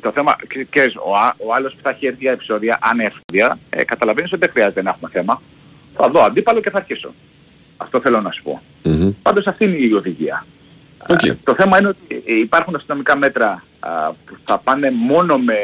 το 0.00 0.12
θέμα, 0.12 0.36
και- 0.48 0.64
και 0.64 0.92
ο, 1.06 1.16
α- 1.16 1.34
ο 1.46 1.54
άλλος 1.54 1.72
που 1.74 1.78
θα 1.82 1.90
έχει 1.90 2.06
έρθει 2.06 2.18
για 2.20 2.32
επεισόδια, 2.32 2.78
αν 2.82 3.00
έρθει, 3.00 3.20
ε, 3.70 3.84
καταλαβαίνεις 3.84 4.32
ότι 4.32 4.40
δεν 4.40 4.50
χρειάζεται 4.50 4.82
να 4.82 4.90
έχουμε 4.90 5.10
θέμα. 5.12 5.42
Θα 5.96 6.08
δω 6.08 6.22
αντίπαλο 6.22 6.60
και 6.60 6.70
θα 6.70 6.78
αρχίσω. 6.78 7.14
Αυτό 7.76 8.00
θέλω 8.00 8.20
να 8.20 8.30
σου 8.30 8.42
πω. 8.42 8.62
Μμμ. 8.82 9.10
Πάντως 9.22 9.46
αυτή 9.46 9.64
είναι 9.64 9.76
η 9.76 9.92
οδηγία. 9.92 10.46
Οκ. 11.08 11.28
Α, 11.28 11.36
Το 11.44 11.54
θέμα 11.54 11.78
είναι 11.78 11.88
ότι 11.88 12.22
υπάρχουν 12.26 12.74
αστυνομικά 12.74 13.16
μέτρα 13.16 13.62
α, 13.80 13.90
α, 14.06 14.12
που 14.26 14.36
θα 14.44 14.58
πάνε 14.58 14.90
μόνο 14.90 15.38
με, 15.38 15.54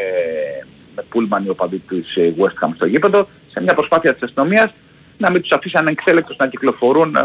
με 0.97 1.03
πούλμαν 1.09 1.45
οι 1.45 1.49
οπαδοί 1.49 1.79
της 1.79 2.17
ε, 2.17 2.35
West 2.39 2.67
Ham 2.67 2.71
στο 2.75 2.87
γήπεδο 2.87 3.29
σε 3.53 3.63
μια 3.63 3.75
προσπάθεια 3.75 4.13
της 4.15 4.23
αστυνομίας 4.23 4.71
να 5.19 5.31
μην 5.31 5.41
τους 5.41 5.51
αφήσει 5.51 5.77
ανεξέλεγκτους 5.77 6.37
να 6.37 6.47
κυκλοφορούν 6.47 7.17
α, 7.17 7.23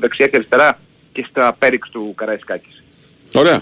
δεξιά 0.00 0.26
και 0.26 0.36
αριστερά 0.36 0.78
και 1.12 1.26
στα 1.30 1.56
πέριξ 1.58 1.88
του 1.90 2.12
Καραϊσκάκη. 2.16 2.82
Ωραία. 3.34 3.60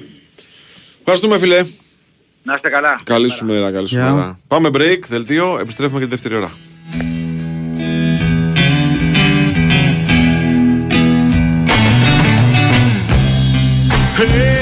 Ευχαριστούμε 1.01 1.39
φίλε. 1.39 1.61
Να 2.43 2.53
είστε 2.55 2.69
καλά. 2.69 3.01
Καλή 3.05 3.29
σου 3.31 3.45
μέρα, 3.45 3.73
καλή 3.73 3.89
σου 3.89 3.95
Γεια. 3.97 4.13
μέρα. 4.13 4.39
Πάμε 4.49 4.69
break, 4.73 4.99
δελτίο, 5.09 5.59
επιστρέφουμε 5.61 5.99
και 5.99 6.05
τη 6.05 6.11
δεύτερη 6.11 6.35
ώρα. 6.35 6.51
Hey 14.19 14.58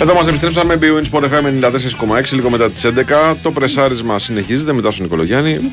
Εδώ 0.00 0.14
μας 0.14 0.28
επιστρέψαμε 0.28 0.78
BWIN 0.80 1.10
Sport 1.10 1.22
FM 1.22 1.70
94,6 2.18 2.32
λίγο 2.32 2.50
μετά 2.50 2.70
τις 2.70 2.84
11. 2.84 3.36
Το 3.42 3.50
πρεσάρισμα 3.50 4.18
συνεχίζεται 4.18 4.72
μετά 4.72 4.90
στον 4.90 5.04
Νικολογιάννη. 5.04 5.72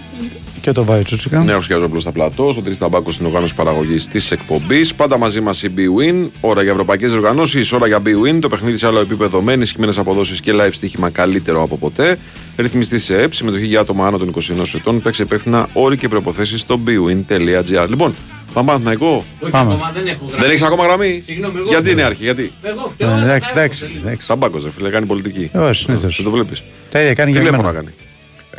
Και 0.63 0.71
το 0.71 0.83
Βάιο 0.83 1.03
Τσούτσικα. 1.03 1.43
Νέο 1.43 1.59
Γιάζοπλο 1.67 1.99
στα 1.99 2.11
πλατό, 2.11 2.47
ο 2.57 2.61
Τρει 2.61 2.75
Ταμπάκο 2.77 3.11
στην 3.11 3.25
οργάνωση 3.25 3.55
παραγωγής 3.55 4.07
της 4.07 4.31
εκπομπής. 4.31 4.95
Πάντα 4.95 5.17
μαζί 5.17 5.41
μας 5.41 5.63
η 5.63 5.71
BWIN. 5.77 6.27
Ώρα 6.41 6.61
για 6.61 6.71
ευρωπαϊκές 6.71 7.11
οργανώσεις, 7.11 7.71
ώρα 7.71 7.87
για 7.87 7.99
BWIN. 8.05 8.37
Το 8.41 8.49
παιχνίδι 8.49 8.77
σε 8.77 8.87
άλλο 8.87 8.99
επίπεδο 8.99 9.41
με 9.41 9.53
ενισχυμένες 9.53 9.97
αποδόσεις 9.97 10.39
και 10.41 10.51
live 10.55 10.69
στοίχημα 10.71 11.09
καλύτερο 11.09 11.61
από 11.63 11.77
ποτέ. 11.77 12.17
Ρυθμιστή 12.57 12.99
σε 12.99 13.21
ΕΠ, 13.21 13.33
συμμετοχή 13.33 13.65
για 13.65 13.79
άτομα 13.79 14.07
άνω 14.07 14.17
των 14.17 14.27
21 14.29 14.73
ετών. 14.75 15.01
Παίξε 15.01 15.23
υπεύθυνα 15.23 15.69
όροι 15.73 15.97
και 15.97 16.07
προποθέσει 16.07 16.57
στο 16.57 16.79
bwin.gr. 16.87 17.85
Λοιπόν, 17.89 18.15
πάμε 18.53 18.67
Παναθηναϊκό. 18.67 19.23
Πάμε. 19.49 19.77
δεν 19.93 20.07
έχω 20.07 20.25
γραμμή. 20.25 20.41
Δεν 20.41 20.49
έχεις 20.49 20.61
ακόμα 20.61 20.85
γραμμή; 20.85 21.21
Συγγνώμη, 21.25 21.53
εγώ 21.57 21.67
γιατί 21.67 21.83
φταίω. 21.83 21.93
είναι 21.93 22.03
αρχή, 22.03 22.23
γιατί; 22.23 22.51
Εγώ 22.61 22.91
φταίω. 22.93 23.09
Ε, 23.09 23.23
Εντάξει, 23.23 23.51
θα 23.53 23.59
εντάξει. 23.61 23.83
έρθω 23.85 23.95
σε 23.99 24.07
εντάξει. 24.07 24.27
Ταμπάκο, 24.27 24.57
ρε 24.63 24.69
φίλε, 24.69 24.89
κάνει 24.89 25.05
πολιτική. 25.05 25.49
Εγώ 25.53 25.73
συνήθως. 25.73 26.15
Δεν 26.15 26.25
το 26.25 26.31
βλέπεις. 26.31 26.63
Τα 26.91 27.01
ίδια 27.01 27.13
κάνει 27.13 27.31
και 27.31 27.37
με 27.37 27.43
Τηλέφωνο 27.43 27.69
να 27.71 27.77
εμένα. 27.77 27.85
κάνει. 27.91 27.97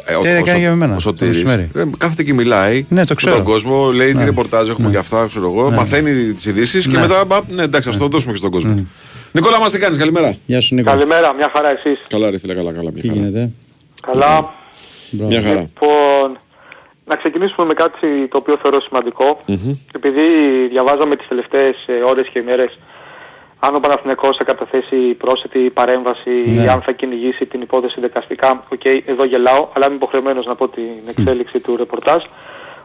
Ε, 0.07 0.15
ο- 0.15 0.21
ίδια 0.21 0.39
ο 0.39 0.43
κάνει 0.43 0.47
Σω- 0.47 0.55
και 0.59 0.61
με 0.67 0.73
εμένα, 0.73 0.93
Ο 0.93 0.95
το 0.95 1.01
Σωτήρης, 1.01 1.43
μεσημέρι. 1.43 1.71
ε, 1.75 1.83
κάθεται 1.99 2.23
και 2.23 2.33
μιλάει 2.35 2.87
Ναι, 2.89 3.01
το 3.01 3.07
με 3.09 3.15
ξέρω. 3.15 3.35
τον 3.35 3.45
κόσμο, 3.45 3.91
λέει 3.93 4.09
τι 4.11 4.15
Ναι. 4.19 4.25
ρεπορτάζ 4.25 4.69
έχουμε 4.69 4.85
Ναι. 4.87 4.91
για 4.91 5.01
αυτά, 5.01 5.27
ξέρω 5.27 5.47
εγώ. 5.51 5.71
Ναι. 5.71 5.77
Μαθαίνει 5.77 6.33
τις 6.33 6.47
ειδήσεις 6.47 6.87
και 6.87 6.95
Ναι. 6.95 7.01
μετά. 7.01 7.25
μπα, 7.25 7.41
Ναι, 7.49 7.63
εντάξει, 7.63 7.89
ας 7.89 7.97
το 7.97 8.07
δώσουμε 8.09 8.33
και 8.33 8.39
στον 8.39 8.51
κόσμο. 8.51 8.87
Νικόλα, 9.33 9.61
μας 9.61 9.71
τι 9.73 9.79
κάνεις, 9.79 9.99
καλημέρα. 9.99 10.35
Γεια 10.47 10.61
σου 10.61 10.75
Νίκο. 10.75 10.91
Καλημέρα, 10.91 11.35
μια 11.35 11.51
χαρά 11.55 11.69
εσείς. 11.71 12.03
Καλά, 12.09 12.31
ρε 12.31 12.39
φίλε, 12.39 12.55
καλά, 12.55 12.73
καλά. 12.73 12.91
Μια 12.93 13.03
Τι 13.03 13.09
χαρά. 13.09 13.21
γίνεται; 13.21 13.51
Καλά. 14.07 14.55
Μπράβο. 15.11 15.31
Μια 15.31 15.43
χαρά. 15.43 15.61
Λοιπόν, 15.61 16.39
να 17.07 17.17
ξεκινήσουμε 17.17 17.67
με 17.67 17.75
κάτι 17.75 18.29
το 18.31 18.37
οποίο 18.39 18.59
θεωρώ 18.63 18.81
σημαντικό. 18.81 19.43
Μμμ. 19.47 19.73
Επειδή 19.93 20.21
διαβάζαμε 20.71 21.17
τις 21.17 21.29
τελευταίες 21.29 21.75
ε, 21.87 21.93
ώρες 22.11 22.29
και 22.33 22.39
ημέρες 22.39 22.79
αν 23.67 23.75
ο 23.75 23.81
Παναθηναϊκός 23.81 24.37
θα 24.37 24.45
καταθέσει 24.45 24.97
πρόσθετη 24.97 25.59
παρέμβαση 25.59 26.31
Ναι. 26.31 26.63
ή 26.63 26.69
αν 26.69 26.83
θα 26.83 26.93
κυνηγήσει 26.93 27.47
την 27.47 27.61
υπόθεση 27.61 28.01
δικαστικά. 28.01 28.65
Οκ, 28.73 28.85
εδώ 28.85 29.25
γελάω, 29.25 29.69
αλλά 29.75 29.87
είμαι 29.87 29.95
υποχρεωμένος 29.95 30.47
να 30.47 30.55
πω 30.55 30.69
την 30.69 30.93
εξέλιξη 31.09 31.61
του 31.61 31.77
ρεπορτάζ. 31.77 32.23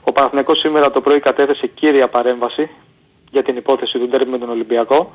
Ο 0.03 0.11
Παναθηναϊκός 0.11 0.59
σήμερα 0.59 0.91
το 0.91 1.01
πρωί 1.01 1.19
κατέθεσε 1.19 1.67
κύρια 1.67 2.07
παρέμβαση 2.07 2.69
για 3.31 3.43
την 3.43 3.55
υπόθεση 3.57 3.99
του 3.99 4.07
ντέρμπι 4.07 4.29
με 4.29 4.37
τον 4.37 4.49
Ολυμπιακό, 4.49 5.11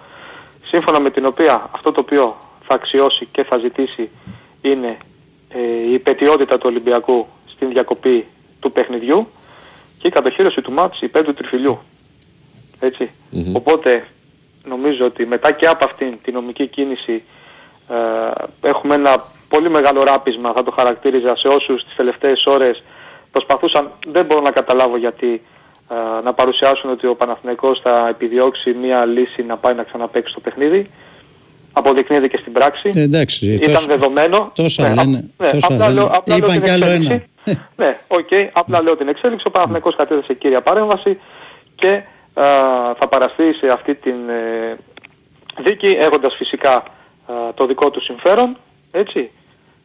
σύμφωνα 0.65 1.01
με 1.01 1.11
την 1.11 1.25
οποία 1.27 1.69
αυτό 1.75 1.93
το 1.93 2.01
οποίο 2.01 2.37
θα 2.67 2.75
αξιώσει 2.75 3.29
και 3.33 3.45
θα 3.45 3.59
ζητήσει 3.59 4.11
είναι 4.62 4.97
ε, 5.49 5.61
η 5.89 5.93
υπαιτιότητα 5.93 6.55
του 6.59 6.67
Ολυμπιακού 6.67 7.27
στην 7.55 7.69
διακοπή 7.69 8.27
του 8.61 8.73
παιχνιδιού 8.73 9.29
και 9.99 10.07
η 10.07 10.11
κατοχύρωση 10.11 10.61
του 10.62 10.73
μάτς 10.73 11.01
υπέρ 11.01 11.25
του 11.25 11.35
τριφυλλιού. 11.35 11.79
Έτσι. 12.81 13.11
Οπότε 13.53 14.07
νομίζω 14.65 15.05
ότι 15.05 15.27
μετά 15.27 15.53
και 15.53 15.67
από 15.67 15.85
αυτήν 15.85 16.19
την 16.23 16.35
νομική 16.35 16.67
κίνηση 16.67 17.23
ε, 17.89 18.69
έχουμε 18.69 18.95
ένα 18.95 19.25
πολύ 19.49 19.71
μεγάλο 19.71 20.03
ράπισμα 20.03 20.53
θα 20.53 20.62
το 20.62 20.71
χαρακτήριζα 20.71 21.37
σε 21.37 21.49
όσους 21.49 21.85
τις 21.85 21.95
τελευταίες 21.97 22.45
ώρες 22.47 22.83
προσπαθούσαν, 23.33 23.91
δεν 24.07 24.25
μπορώ 24.25 24.41
να 24.41 24.51
καταλάβω 24.51 24.97
γιατί 24.97 25.43
ε, 25.91 26.23
να 26.25 26.33
παρουσιάσουν 26.33 26.91
ότι 26.91 27.07
ο 27.07 27.15
Παναθηναϊκός 27.17 27.81
θα 27.83 28.09
επιδιώξει 28.09 28.73
μία 28.73 29.05
λύση 29.05 29.43
να 29.43 29.57
πάει 29.57 29.75
να 29.75 29.83
ξαναπαίξει 29.83 30.35
το 30.35 30.41
παιχνίδι. 30.41 30.91
Αποδεικνύεται 31.77 32.29
και 32.29 32.37
στην 32.41 32.53
πράξη. 32.53 32.93
Ε, 32.95 33.01
εντάξει, 33.01 33.53
Ήταν 33.53 33.73
τόσο- 33.75 33.87
δεδομένο. 33.87 34.51
τόσα 34.55 34.83
Ναι, 34.83 34.95
λένε, 34.95 35.17
απ- 35.17 35.41
ναι, 35.43 35.49
τόσα 35.51 35.67
απλά 35.67 35.77
λένε. 35.89 35.93
λέω- 36.01 36.07
απλά 36.17 36.37
λέω 36.37 36.47
Είπαν 36.47 36.51
την 36.53 36.62
κι 36.62 36.71
άλλο 36.71 36.85
εξέλιξη. 36.85 37.25
ένα. 37.45 37.59
Ναι, 37.77 37.99
οκ, 38.09 38.29
απλά 38.53 38.83
λέω 38.83 38.97
την 38.97 39.09
εξέλιξη. 39.09 39.45
Ο 39.47 39.51
Παναθηναϊκός 39.51 39.97
κατέθεσε 39.97 40.35
κύρια 40.35 40.61
παρέμβαση 40.61 41.19
και 41.75 41.89
α, 41.89 42.03
θα 42.99 43.07
παραστεί 43.11 43.53
σε 43.53 43.68
αυτή 43.68 43.95
την 43.95 44.28
ε, 44.28 44.78
δίκη 45.59 45.87
έχοντας 45.87 46.35
φυσικά 46.35 46.74
α, 46.74 46.85
το 47.55 47.66
δικό 47.66 47.91
του 47.91 48.03
συμφέρον, 48.03 48.57
έτσι, 48.91 49.30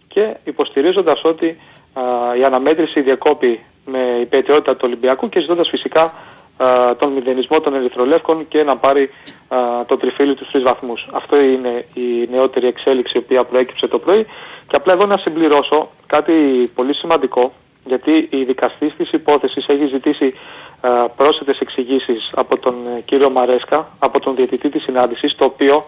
και 0.07 0.35
υποστηρίζοντας 0.43 1.21
ότι 1.23 1.57
α, 1.93 2.01
η 2.37 2.43
αναμέτρηση 2.43 3.01
διακόπη 3.01 3.59
με 3.85 4.17
υπετιότητα 4.21 4.73
του 4.73 4.81
Ολυμπιακού 4.83 5.29
και 5.29 5.39
ζητώντας 5.39 5.69
φυσικά 5.69 6.13
α, 6.57 6.95
τον 6.95 7.11
μηδενισμό 7.11 7.59
των 7.59 7.73
ερυθρολεύκων 7.73 8.47
και 8.47 8.63
να 8.63 8.77
πάρει 8.77 9.09
α, 9.47 9.85
το 9.85 9.97
τριφύλι 9.97 10.35
τους 10.35 10.51
τρεις 10.51 10.63
βαθμούς. 10.63 11.07
Αυτό 11.11 11.39
είναι 11.39 11.85
η 11.93 12.27
νεότερη 12.31 12.67
εξέλιξη 12.67 13.17
η 13.17 13.21
οποία 13.21 13.43
προέκυψε 13.43 13.87
το 13.87 13.99
πρωί 13.99 14.25
και 14.67 14.75
απλά 14.75 14.93
εδώ 14.93 15.05
να 15.05 15.17
συμπληρώσω 15.17 15.89
κάτι 16.05 16.33
πολύ 16.75 16.95
σημαντικό 16.95 17.53
γιατί 17.89 18.27
η 18.29 18.43
δικαστής 18.43 18.93
της 18.97 19.11
υπόθεσης 19.11 19.67
έχει 19.67 19.85
ζητήσει 19.85 20.33
α, 20.81 21.09
πρόσθετες 21.09 21.59
εξηγήσεις 21.59 22.31
από 22.35 22.57
τον 22.57 22.75
ε, 22.97 23.01
κύριο 23.01 23.29
Μαρέσκα, 23.29 23.87
από 23.99 24.19
τον 24.19 24.35
διαιτητή 24.35 24.69
της 24.69 24.83
συνάντησης, 24.83 25.35
το 25.35 25.45
οποίο 25.45 25.85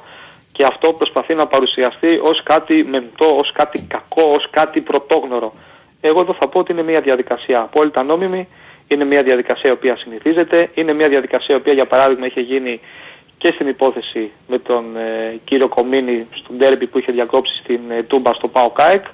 και 0.52 0.64
αυτό 0.64 0.94
προσπαθεί 0.94 1.34
να 1.36 1.48
παρουσιαστεί 1.48 2.20
ως 2.24 2.44
κάτι 2.44 2.84
μεμπτό, 2.84 3.38
ως 3.38 3.52
κάτι 3.52 3.80
κακό, 3.88 4.24
ως 4.36 4.50
κάτι 4.50 4.82
πρωτόγνωρο. 4.82 5.54
Εγώ 6.02 6.20
εδώ 6.20 6.34
θα 6.34 6.48
πω 6.48 6.60
ότι 6.60 6.72
είναι 6.72 6.84
μια 6.84 7.02
διαδικασία 7.02 7.60
απόλυτα 7.62 8.04
νόμιμη, 8.04 8.48
είναι 8.88 9.06
μια 9.06 9.24
διαδικασία 9.24 9.70
η 9.70 9.74
οποία 9.74 9.98
συνηθίζεται, 9.98 10.70
είναι 10.74 10.94
μια 10.94 11.10
διαδικασία 11.10 11.56
η 11.56 11.58
οποία 11.58 11.74
για 11.74 11.86
παράδειγμα 11.86 12.26
είχε 12.26 12.42
γίνει 12.42 12.80
και 13.38 13.52
στην 13.54 13.68
υπόθεση 13.68 14.32
με 14.48 14.60
τον 14.60 14.98
ε, 14.98 15.40
κύριο 15.44 15.68
Κομίνη 15.68 16.28
στον 16.34 16.58
τέρμπι 16.58 16.88
που 16.88 16.98
είχε 16.98 17.12
διακόψει 17.12 17.56
στην 17.64 17.80
ε, 17.90 18.04
Τούμπα 18.04 18.34
στο 18.34 18.48
ΠΑΟ 18.48 18.70
ΚΑΕΚ, 18.70 19.06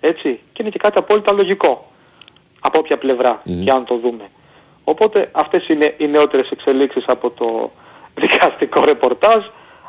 έτσι, 0.00 0.40
και 0.52 0.62
είναι 0.62 0.70
και 0.70 0.78
κάτι 0.78 0.98
απόλυτα 0.98 1.32
λογικό 1.32 1.90
από 2.66 2.78
όποια 2.78 2.96
πλευρά 2.98 3.42
και 3.64 3.70
αν 3.70 3.84
το 3.84 3.96
δούμε. 3.96 4.30
Οπότε 4.84 5.28
αυτές 5.32 5.68
είναι 5.68 5.94
οι 5.98 6.06
νεότερες 6.06 6.48
εξελίξεις 6.50 7.04
από 7.06 7.30
το 7.30 7.70
δικαστικό 8.22 8.84
ρεπορτάζ. 8.84 9.44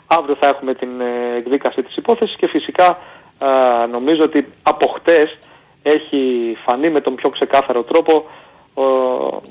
Αύριο 0.07 0.35
θα 0.39 0.47
έχουμε 0.47 0.73
την 0.73 1.01
ε, 1.01 1.35
εκδίκαση 1.37 1.83
της 1.83 1.95
υπόθεσης 1.95 2.35
και 2.35 2.47
φυσικά 2.47 2.97
α, 3.39 3.87
νομίζω 3.87 4.23
ότι 4.23 4.47
από 4.63 4.87
χτες 4.87 5.37
έχει 5.83 6.21
φανεί 6.65 6.89
με 6.89 7.01
τον 7.01 7.15
πιο 7.15 7.29
ξεκάθαρο 7.29 7.83
τρόπο 7.83 8.25
ο, 8.73 8.83
ο- 8.83 9.41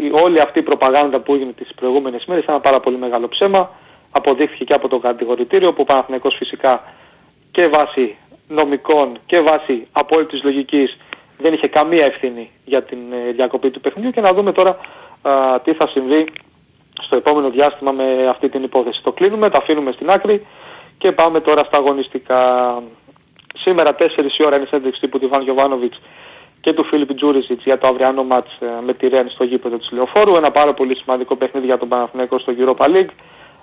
η- 0.00 0.10
όλη 0.24 0.40
αυτή 0.40 0.58
η 0.58 0.62
προπαγάνδα 0.62 1.20
που 1.20 1.34
έγινε 1.34 1.52
τις 1.52 1.74
προηγούμενες 1.74 2.24
μέρες 2.24 2.42
ήταν 2.42 2.54
ένα 2.54 2.64
πάρα 2.64 2.80
πολύ 2.80 2.96
μεγάλο 2.96 3.28
ψέμα. 3.28 3.70
Αποδείχθηκε 4.10 4.64
και 4.64 4.72
από 4.74 4.88
το 4.88 4.98
κατηγορητήριο 4.98 5.72
που 5.72 5.80
ο 5.80 5.84
Παναθηναϊκός 5.84 6.34
φυσικά 6.34 6.82
και 7.50 7.66
βάσει 7.68 8.16
νομικών 8.48 9.18
και 9.26 9.40
βάσει 9.40 9.86
απόλυτης 9.92 10.42
λογικής 10.42 10.96
δεν 11.38 11.52
είχε 11.52 11.68
καμία 11.68 12.04
ευθύνη 12.04 12.50
για 12.64 12.82
την 12.82 12.98
ε, 13.12 13.32
διακοπή 13.32 13.70
του 13.70 13.80
παιχνιδιού 13.80 14.10
και 14.10 14.20
να 14.20 14.32
δούμε 14.32 14.52
τώρα 14.52 14.78
α, 15.22 15.60
τι 15.60 15.74
θα 15.74 15.88
συμβεί 15.88 16.26
στο 17.02 17.16
επόμενο 17.16 17.50
διάστημα 17.50 17.92
με 17.92 18.26
αυτή 18.28 18.48
την 18.48 18.62
υπόθεση. 18.62 19.02
Το 19.02 19.12
κλείνουμε, 19.12 19.50
το 19.50 19.58
αφήνουμε 19.58 19.92
στην 19.92 20.10
άκρη 20.10 20.46
και 20.98 21.12
πάμε 21.12 21.40
τώρα 21.40 21.64
στα 21.64 21.78
αγωνιστικά. 21.78 22.42
Σήμερα 23.54 23.96
4 23.98 24.02
η 24.38 24.44
ώρα 24.44 24.56
είναι 24.56 24.66
συνέντευξη 24.66 25.00
τύπου 25.00 25.18
του 25.18 25.24
Ιβάν 25.24 25.42
Γιωβάνοβιτς 25.42 26.00
και 26.60 26.72
του 26.72 26.84
Φίλιπ 26.84 27.14
Τζούριζιτς 27.14 27.64
για 27.64 27.78
το 27.78 27.86
αυριανό 27.86 28.24
μάτς 28.24 28.50
ε, 28.60 28.66
με 28.84 28.94
τη 28.94 29.08
Ρέν 29.08 29.30
στο 29.30 29.44
γήπεδο 29.44 29.78
της 29.78 29.90
Λεωφόρου. 29.90 30.36
Ένα 30.36 30.50
πάρα 30.50 30.74
πολύ 30.74 30.96
σημαντικό 30.96 31.36
παιχνίδι 31.36 31.66
για 31.66 31.78
τον 31.78 31.88
Παναθηναϊκό 31.88 32.38
στο 32.38 32.52
Europa 32.58 32.84
League. 32.84 33.14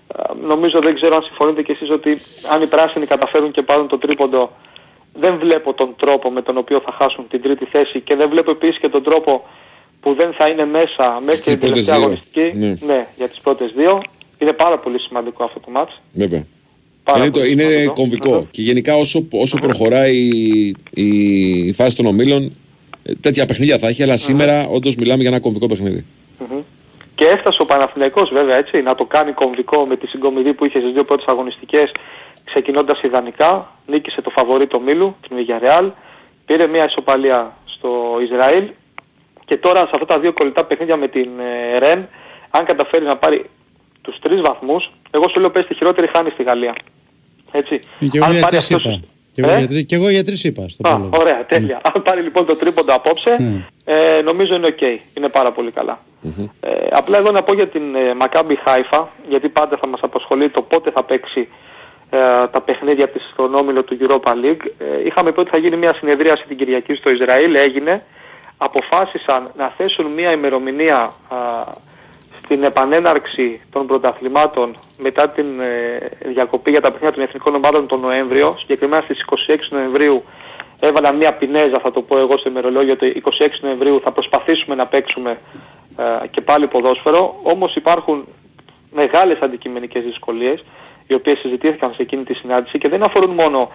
Ε, 0.07 0.33
Νομίζω 0.41 0.79
δεν 0.79 0.95
ξέρω 0.95 1.15
αν 1.15 1.21
συμφωνείτε 1.21 1.61
κι 1.61 1.71
εσείς 1.71 1.89
ότι 1.89 2.21
αν 2.51 2.61
οι 2.61 2.67
πράσινοι 2.67 3.05
καταφέρουν 3.05 3.51
και 3.51 3.61
πάρουν 3.61 3.87
το 3.87 3.97
τρίποντο 3.97 4.51
δεν 5.13 5.37
βλέπω 5.39 5.73
τον 5.73 5.95
τρόπο 5.97 6.29
με 6.31 6.41
τον 6.41 6.57
οποίο 6.57 6.81
θα 6.85 6.91
χάσουν 6.91 7.27
την 7.27 7.41
τρίτη 7.41 7.65
θέση 7.65 7.99
και 8.01 8.15
δεν 8.15 8.29
βλέπω 8.29 8.51
επίσης 8.51 8.77
και 8.79 8.89
τον 8.89 9.03
τρόπο 9.03 9.47
που 10.01 10.13
δεν 10.13 10.33
θα 10.33 10.47
είναι 10.47 10.65
μέσα 10.65 11.19
μέχρι 11.19 11.35
Στις 11.35 11.47
την 11.47 11.59
πρώτες 11.59 11.85
τελευταία 11.85 11.95
δύο. 11.95 12.03
αγωνιστική. 12.05 12.57
Ναι. 12.57 12.93
Ναι, 12.93 13.05
για 13.17 13.27
τις 13.29 13.39
πρώτες 13.39 13.71
δύο. 13.75 14.01
Είναι 14.37 14.53
πάρα 14.53 14.77
πολύ 14.77 14.99
σημαντικό 14.99 15.43
αυτό 15.43 15.59
το 15.59 15.71
μάτς. 15.71 16.01
Βέβαια. 16.13 16.45
Πάρα 17.03 17.17
Είναι, 17.23 17.31
το, 17.31 17.39
πολύ 17.39 17.51
είναι 17.51 17.63
σημαντικό. 17.63 17.93
κομβικό. 17.93 18.47
Και 18.51 18.61
γενικά 18.61 18.95
όσο, 18.95 19.27
όσο 19.31 19.57
προχωράει 19.57 20.15
η, 20.15 20.75
η 20.93 21.73
φάση 21.73 21.95
των 21.95 22.05
ομίλων, 22.05 22.55
ε, 23.03 23.13
τέτοια 23.21 23.45
παιχνίδια 23.45 23.77
θα 23.77 23.87
έχει, 23.87 24.03
αλλά 24.03 24.17
σήμερα 24.17 24.67
όντως 24.67 24.95
μιλάμε 24.95 25.21
για 25.21 25.29
ένα 25.31 25.39
κομβικό 25.39 25.67
παιχνίδι. 25.67 26.05
Μμμ. 26.39 26.59
και 27.15 27.25
έφτασε 27.25 27.61
ο 27.61 27.65
Παναθηναϊκός 27.65 28.29
βέβαια 28.33 28.57
έτσι 28.57 28.81
να 28.81 28.95
το 28.95 29.05
κάνει 29.05 29.31
κομβικό 29.31 29.85
με 29.85 29.95
τη 29.97 30.07
συγκομιδή 30.07 30.53
που 30.53 30.65
είχε 30.65 30.79
στις 30.79 30.91
δύο 30.93 31.03
πρώτες 31.03 31.25
αγωνιστικές 31.27 31.91
ξεκινώντας 32.45 33.01
ιδανικά, 33.01 33.71
νίκησε 33.85 34.21
το 34.21 34.29
φαβορί 34.29 34.67
το 34.67 34.79
Μίλου, 34.79 35.15
την 35.27 35.37
Villarreal, 35.37 35.91
πήρε 36.45 36.67
μια 36.67 36.85
ισοπαλία 36.85 37.57
στο 37.65 37.89
Ισραήλ 38.31 38.69
και 39.45 39.57
τώρα 39.57 39.79
σε 39.79 39.89
αυτά 39.93 40.05
τα 40.05 40.19
δύο 40.19 40.33
κολλητά 40.33 40.65
παιχνίδια 40.65 40.97
με 40.97 41.07
την 41.07 41.29
ε, 41.73 41.77
Ρεν, 41.77 42.07
αν 42.49 42.65
καταφέρει 42.65 43.05
να 43.05 43.17
πάρει 43.17 43.49
τους 44.01 44.19
τρεις 44.21 44.41
βαθμούς, 44.41 44.91
εγώ 45.11 45.27
σου 45.29 45.39
λέω 45.39 45.49
πες 45.51 45.65
τη 45.65 45.75
χειρότερη 45.75 46.07
χάνει 46.07 46.29
στη 46.29 46.43
Γαλλία. 46.43 46.75
Έτσι. 47.51 47.79
Και 47.99 48.09
εγώ 48.17 48.25
Αν 48.25 48.31
για 48.31 48.41
πάρει 48.41 48.55
τρεις 48.55 48.63
αυτός 48.71 48.83
είπα. 48.85 48.89
τους- 48.99 49.09
Και 49.33 49.41
εγώ 49.41 49.51
Ε; 49.51 49.57
για 49.57 49.67
τρεις- 49.67 49.85
Και 49.85 49.95
εγώ 49.95 50.09
για 50.09 50.23
τρεις 50.23 50.43
είπα 50.43 50.65
στο 50.67 50.87
Α, 50.89 50.91
πόλεμο. 50.91 51.17
ωραία, 51.19 51.45
τέλεια. 51.45 51.81
Αν 51.93 52.01
πάρει 52.01 52.21
λοιπόν 52.21 52.45
το 52.45 52.55
τρίποντο 52.55 52.93
απόψε, 52.93 53.35
Ναι. 53.39 53.65
ε, 54.17 54.21
νομίζω 54.21 54.55
είναι 54.55 54.67
οκ. 54.67 54.81
Είναι 55.17 55.29
πάρα 55.31 55.51
πολύ 55.51 55.71
καλά. 55.71 55.99
Ε, 56.59 56.69
απλά 56.91 57.17
εδώ 57.17 57.31
να 57.31 57.43
πω 57.43 57.53
για 57.53 57.67
την 57.67 57.95
ε, 57.95 57.99
Maccabi 58.21 58.55
Haifa, 58.65 59.05
γιατί 59.29 59.49
πάντα 59.49 59.77
θα 59.77 59.87
μας 59.87 59.99
απασχολεί 60.03 60.49
το 60.49 60.61
πότε 60.61 60.91
θα 60.91 61.03
παίξει 61.03 61.39
ε, 61.39 61.45
τα 62.51 62.61
παιχνίδια 62.65 63.09
της 63.09 63.29
στον 63.31 63.55
όμιλο 63.55 63.83
του 63.83 63.97
Europa 64.01 64.31
League. 64.31 64.65
Ε, 64.77 65.05
είχαμε 65.05 65.31
πει 65.31 65.39
ότι 65.39 65.49
θα 65.49 65.57
γίνει 65.57 65.75
μια 65.75 65.93
συνεδρίαση 65.93 66.43
την 66.47 66.57
Κυριακή 66.57 66.93
στο 66.93 67.09
Ισραήλ, 67.09 67.55
έγινε. 67.55 68.05
Αποφάσισαν 68.57 69.51
να 69.55 69.73
θέσουν 69.77 70.05
μια 70.05 70.31
ημερομηνία 70.31 70.97
α, 70.97 71.37
στην 72.43 72.63
επανέναρξη 72.63 73.61
των 73.71 73.87
πρωταθλημάτων 73.87 74.75
μετά 74.97 75.29
την 75.29 75.59
ε, 75.59 76.09
διακοπή 76.25 76.71
για 76.71 76.81
τα 76.81 76.91
παιχνίδια 76.91 77.15
των 77.15 77.23
εθνικών 77.23 77.55
ομάδων 77.55 77.87
τον 77.87 77.99
Νοέμβριο, 77.99 78.55
συγκεκριμένα 78.59 79.01
στις 79.01 79.25
26 79.47 79.55
Νοεμβρίου 79.69 80.23
έβαλαν 80.79 81.15
μια 81.15 81.33
πινέζα 81.33 81.79
θα 81.79 81.91
το 81.91 82.01
πω 82.01 82.17
εγώ 82.17 82.37
στο 82.37 82.49
ημερολόγιο 82.49 82.93
ότι 82.93 83.23
26 83.25 83.29
Νοεμβρίου 83.61 84.01
θα 84.03 84.11
προσπαθήσουμε 84.11 84.75
να 84.75 84.87
παίξουμε 84.87 85.39
ε, 85.97 86.27
και 86.27 86.41
πάλι 86.41 86.67
ποδόσφαιρο, 86.67 87.39
όμως 87.43 87.75
υπάρχουν 87.75 88.27
μεγάλες 88.91 89.39
αντικειμενικές 89.39 90.03
δυσκολίες 90.03 90.63
οι 91.13 91.15
οποίες 91.15 91.39
συζητήθηκαν 91.39 91.89
σε 91.95 92.01
εκείνη 92.01 92.23
τη 92.23 92.33
συνάντηση 92.33 92.77
και 92.77 92.89
δεν 92.89 93.03
αφορούν 93.03 93.29
μόνο 93.29 93.71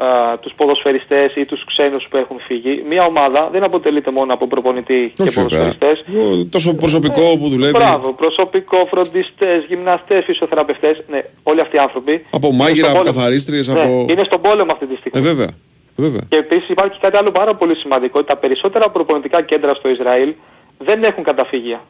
ε, 0.00 0.36
τους 0.40 0.52
ποδοσφαιριστές 0.56 1.34
ή 1.34 1.44
τους 1.44 1.64
ξένους 1.64 2.06
που 2.10 2.16
έχουν 2.16 2.38
φύγει. 2.46 2.84
Μια 2.88 3.04
ομάδα 3.04 3.48
δεν 3.52 3.62
αποτελείται 3.62 4.10
μόνο 4.10 4.32
από 4.34 4.46
προπονητή 4.46 5.12
και 5.14 5.22
Όχι 5.22 5.30
βέβαια. 5.30 5.58
ποδοσφαιριστές. 5.58 6.04
Ο- 6.40 6.44
Τόσο 6.50 6.74
προσωπικό 6.74 7.36
που 7.38 7.48
δουλεύει. 7.48 7.72
Μπράβο, 7.72 8.12
προσωπικό, 8.12 8.86
φροντιστές, 8.90 9.64
γυμναστές, 9.68 10.24
φυσιοθεραπευτές, 10.24 11.04
ναι, 11.08 11.20
όλοι 11.42 11.60
αυτοί 11.60 11.76
οι 11.76 11.78
άνθρωποι. 11.78 12.24
Από 12.30 12.46
είναι 12.46 12.56
μάγειρα, 12.56 12.86
στον 12.86 12.90
από 12.90 12.98
πόλεμο. 12.98 13.16
καθαρίστριες, 13.16 13.68
Ναι, 13.68 13.80
από- 13.80 14.06
είναι 14.10 14.24
στον 14.24 14.40
πόλεμο 14.40 14.72
αυτή 14.72 14.86
τη 14.86 14.96
στιγμή. 14.96 15.20
Ε, 15.20 15.22
βέβαια. 15.30 15.48
βέβαια. 15.96 16.20
Και 16.28 16.36
επίσης 16.36 16.68
υπάρχει 16.68 16.98
κάτι 17.00 17.16
άλλο 17.16 17.30
πάρα 17.30 17.54
πολύ 17.54 17.74
σημαντικό, 17.76 18.18
ότι 18.18 18.28
τα 18.28 18.36
περισσότερα 18.36 18.90
προπονητικά 18.90 19.42
κέντρα 19.42 19.74
στο 19.74 19.88
Ισραήλ 19.88 20.34
δεν 20.78 21.02
έχουν 21.04 21.24
καταφύγια. 21.24 21.80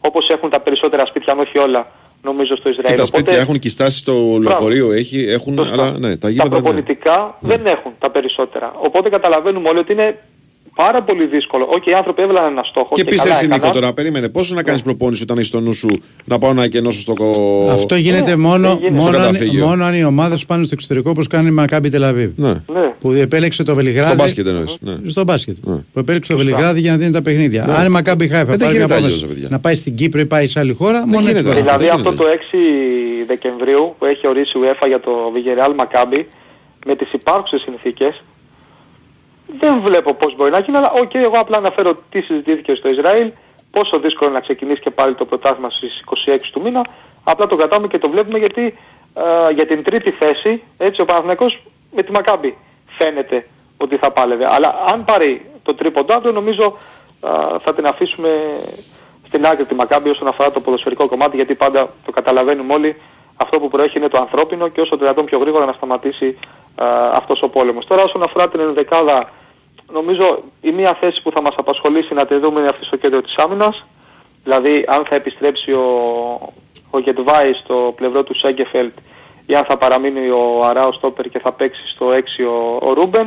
Όπως 0.00 0.28
έχουν 0.28 0.50
τα 0.50 0.60
περισσότερα 0.60 1.06
σπίτια, 1.06 1.32
αν 1.32 1.38
όχι 1.38 1.58
όλα, 1.58 1.90
νομίζω 2.22 2.56
στο 2.56 2.68
Ισραήλ. 2.68 2.94
Και 2.94 3.00
τα 3.00 3.04
σπίτια 3.04 3.32
Οπότε, 3.32 3.42
έχουν 3.42 3.58
και 3.58 3.68
οι 3.68 3.70
στάσεις 3.70 3.98
στο 3.98 4.38
λεωφορείο, 4.42 4.92
έχει, 4.92 5.24
έχουν, 5.28 5.54
Σωστά. 5.56 5.72
αλλά 5.72 5.98
ναι, 5.98 6.08
τα 6.08 6.18
τα 6.18 6.28
γήπεδα 6.28 6.56
ναι. 6.56 6.62
προπονητικά 6.62 7.36
δεν 7.40 7.66
έχουν 7.66 7.92
τα 7.98 8.10
περισσότερα. 8.10 8.72
Οπότε 8.76 9.08
καταλαβαίνουμε 9.08 9.68
όλοι 9.68 9.78
ότι 9.78 9.92
είναι 9.92 10.18
πάρα 10.84 11.02
πολύ 11.02 11.26
δύσκολο. 11.26 11.64
Όχι, 11.76 11.90
οι 11.90 11.92
άνθρωποι 11.94 12.22
έβαλαν 12.22 12.44
ένα 12.52 12.62
στόχο. 12.62 12.88
Και 12.92 13.00
επίση 13.00 13.16
καλά 13.22 13.34
εσύ 13.34 13.42
Νίκο 13.44 13.54
έκαναν. 13.56 13.74
τώρα, 13.74 13.92
περίμενε. 13.92 14.28
Πόσο 14.28 14.54
να 14.54 14.62
κάνεις 14.62 14.82
προπόνηση 14.82 15.22
όταν 15.22 15.36
έχεις 15.36 15.48
στο 15.48 15.60
νου 15.60 15.72
σου 15.72 15.88
να 16.24 16.38
πάω 16.38 16.52
να 16.52 16.62
εκενώσω 16.64 17.00
στο 17.00 17.14
κο... 17.14 17.30
Αυτό 17.72 17.94
Ναι, 17.94 18.00
γίνεται 18.00 18.36
μόνο, 18.36 18.68
Στο 18.82 18.90
μόνο, 18.92 19.16
αν, 19.16 19.24
καταφύγιο. 19.24 19.66
μόνο 19.66 19.84
αν 19.84 19.94
οι 19.94 20.04
ομάδες 20.04 20.44
πάνε 20.44 20.64
στο 20.64 20.74
εξωτερικό 20.76 21.10
όπως 21.10 21.26
κάνει 21.26 21.48
η 21.48 21.50
Μακάμπι 21.50 21.90
Τελαβίβ. 21.90 22.30
Ναι. 22.36 22.48
Ναι. 22.48 22.92
Που 23.00 23.12
επέλεξε 23.12 23.62
το 23.62 23.74
Βελιγράδι. 23.74 24.08
Στο 24.08 24.16
μπάσκετ 24.22 24.46
εννοείς, 24.46 24.76
ναι. 24.80 24.94
Στο 25.06 25.24
μπάσκετ. 25.24 25.56
Που 25.92 25.98
επέλεξε 25.98 26.32
το 26.32 26.38
Βελιγράδι 26.38 26.80
για 26.80 26.90
να 26.90 26.96
δίνει 26.96 27.12
τα 27.12 27.22
παιχνίδια. 27.22 27.64
Ναι. 27.66 27.72
Αν 27.74 27.86
η 27.86 27.88
Μακάμπι 27.88 28.28
Χάιφα 28.28 28.52
Ε, 28.52 28.56
δεν 28.56 28.58
πάρει 28.58 28.72
μια 28.72 28.72
γίνεται 28.72 28.94
απόφαση 28.94 29.04
αλλιώς, 29.04 29.20
ρε 29.22 29.26
παιδιά. 29.26 29.48
να 29.50 29.58
πάει 29.60 29.74
στην 29.74 29.94
Κύπρο 29.94 30.20
ή 30.20 30.26
πάει 30.26 30.46
σε 30.46 30.58
άλλη 30.60 30.72
χώρα, 30.72 31.06
μόνο 31.06 31.18
έτσι 31.18 31.26
γίνεται. 31.28 31.48
πάει. 31.48 31.60
Δηλαδή 31.62 31.84
δεν 31.84 31.94
αυτό 31.94 32.12
το 32.14 32.24
6 32.24 32.56
Δεκεμβρίου 33.26 33.94
που 33.98 34.04
έχει 34.04 34.26
ορίσει 34.26 34.58
η 34.58 34.60
UEFA 34.64 34.86
για 34.86 35.00
το 35.00 35.10
Villarreal 35.34 35.74
Maccabi 35.84 36.24
με 36.86 36.96
τις 36.96 37.12
υπάρχουσες 37.12 37.60
συνθήκες 37.60 38.22
δεν 39.48 39.80
βλέπω 39.80 40.14
πώς 40.14 40.36
μπορεί 40.36 40.50
να 40.50 40.58
γίνει, 40.58 40.76
αλλά 40.76 40.90
οκ, 40.90 41.14
εγώ 41.14 41.38
απλά 41.38 41.56
αναφέρω 41.56 41.98
τι 42.10 42.20
συζητήθηκε 42.20 42.74
στο 42.74 42.88
Ισραήλ, 42.88 43.32
πόσο 43.70 43.98
δύσκολο 43.98 44.30
είναι 44.30 44.38
να 44.38 44.44
ξεκινήσει 44.44 44.80
και 44.80 44.90
πάλι 44.90 45.14
το 45.14 45.24
πρωτάθλημα 45.24 45.70
στις 45.70 46.04
26 46.26 46.38
του 46.52 46.60
μήνα, 46.60 46.86
απλά 47.24 47.46
το 47.46 47.56
κρατάμε 47.56 47.86
και 47.86 47.98
το 47.98 48.08
βλέπουμε 48.08 48.38
γιατί 48.38 48.78
ε, 49.14 49.52
για 49.52 49.66
την 49.66 49.82
τρίτη 49.82 50.10
θέση, 50.10 50.62
έτσι 50.78 51.00
ο 51.00 51.04
Παναθηναϊκός 51.04 51.62
με 51.94 52.02
τη 52.02 52.12
Maccabi 52.14 52.52
φαίνεται 52.98 53.46
ότι 53.76 53.96
θα 53.96 54.10
πάλευε. 54.10 54.46
Αλλά 54.54 54.74
αν 54.92 55.04
πάρει 55.04 55.50
το 55.62 55.74
τρίποντο 55.74 56.14
αύριο 56.14 56.32
νομίζω 56.32 56.76
ε, 57.24 57.58
θα 57.58 57.74
την 57.74 57.86
αφήσουμε 57.86 58.28
στην 59.26 59.46
άκρη 59.46 59.64
τη 59.64 59.74
Μακάμπη 59.74 60.08
όσον 60.08 60.28
αφορά 60.28 60.50
το 60.50 60.60
ποδοσφαιρικό 60.60 61.08
κομμάτι 61.08 61.36
γιατί 61.36 61.54
πάντα 61.54 61.90
το 62.04 62.10
καταλαβαίνουμε 62.12 62.74
όλοι 62.74 62.96
αυτό 63.36 63.58
που 63.58 63.68
προέχει 63.68 63.98
είναι 63.98 64.08
το 64.08 64.18
ανθρώπινο 64.18 64.68
και 64.68 64.80
όσο 64.80 64.90
το 64.90 64.96
δυνατόν 64.96 65.24
πιο 65.24 65.38
γρήγορα 65.38 65.64
να 65.64 65.72
σταματήσει 65.72 66.38
α, 66.67 66.67
αυτός 67.12 67.42
ο 67.42 67.48
πόλεμος. 67.48 67.84
Τώρα 67.86 68.02
όσον 68.02 68.22
αφορά 68.22 68.48
την 68.48 68.60
ενδεκάδα 68.60 69.30
νομίζω 69.92 70.42
η 70.60 70.70
μία 70.70 70.96
θέση 71.00 71.22
που 71.22 71.30
θα 71.30 71.42
μας 71.42 71.54
απασχολήσει 71.56 72.14
να 72.14 72.26
τη 72.26 72.34
δούμε 72.34 72.60
είναι 72.60 72.68
αυτή 72.68 72.84
στο 72.84 72.96
κέντρο 72.96 73.20
της 73.22 73.34
άμυνας 73.36 73.84
δηλαδή 74.44 74.84
αν 74.88 75.04
θα 75.08 75.14
επιστρέψει 75.14 75.72
ο, 75.72 75.84
ο 76.90 76.98
Γεντβάι 76.98 77.52
στο 77.52 77.92
πλευρό 77.96 78.22
του 78.24 78.38
Σένκεφελντ 78.38 78.92
ή 79.46 79.54
αν 79.54 79.64
θα 79.64 79.76
παραμείνει 79.76 80.28
ο 80.28 80.64
Αράο 80.64 80.92
στόπερ 80.92 81.28
και 81.28 81.38
θα 81.38 81.52
παίξει 81.52 81.80
στο 81.94 82.06
6 82.08 82.12
ο, 82.82 82.88
ο 82.88 82.92
Ρούμπεν. 82.92 83.24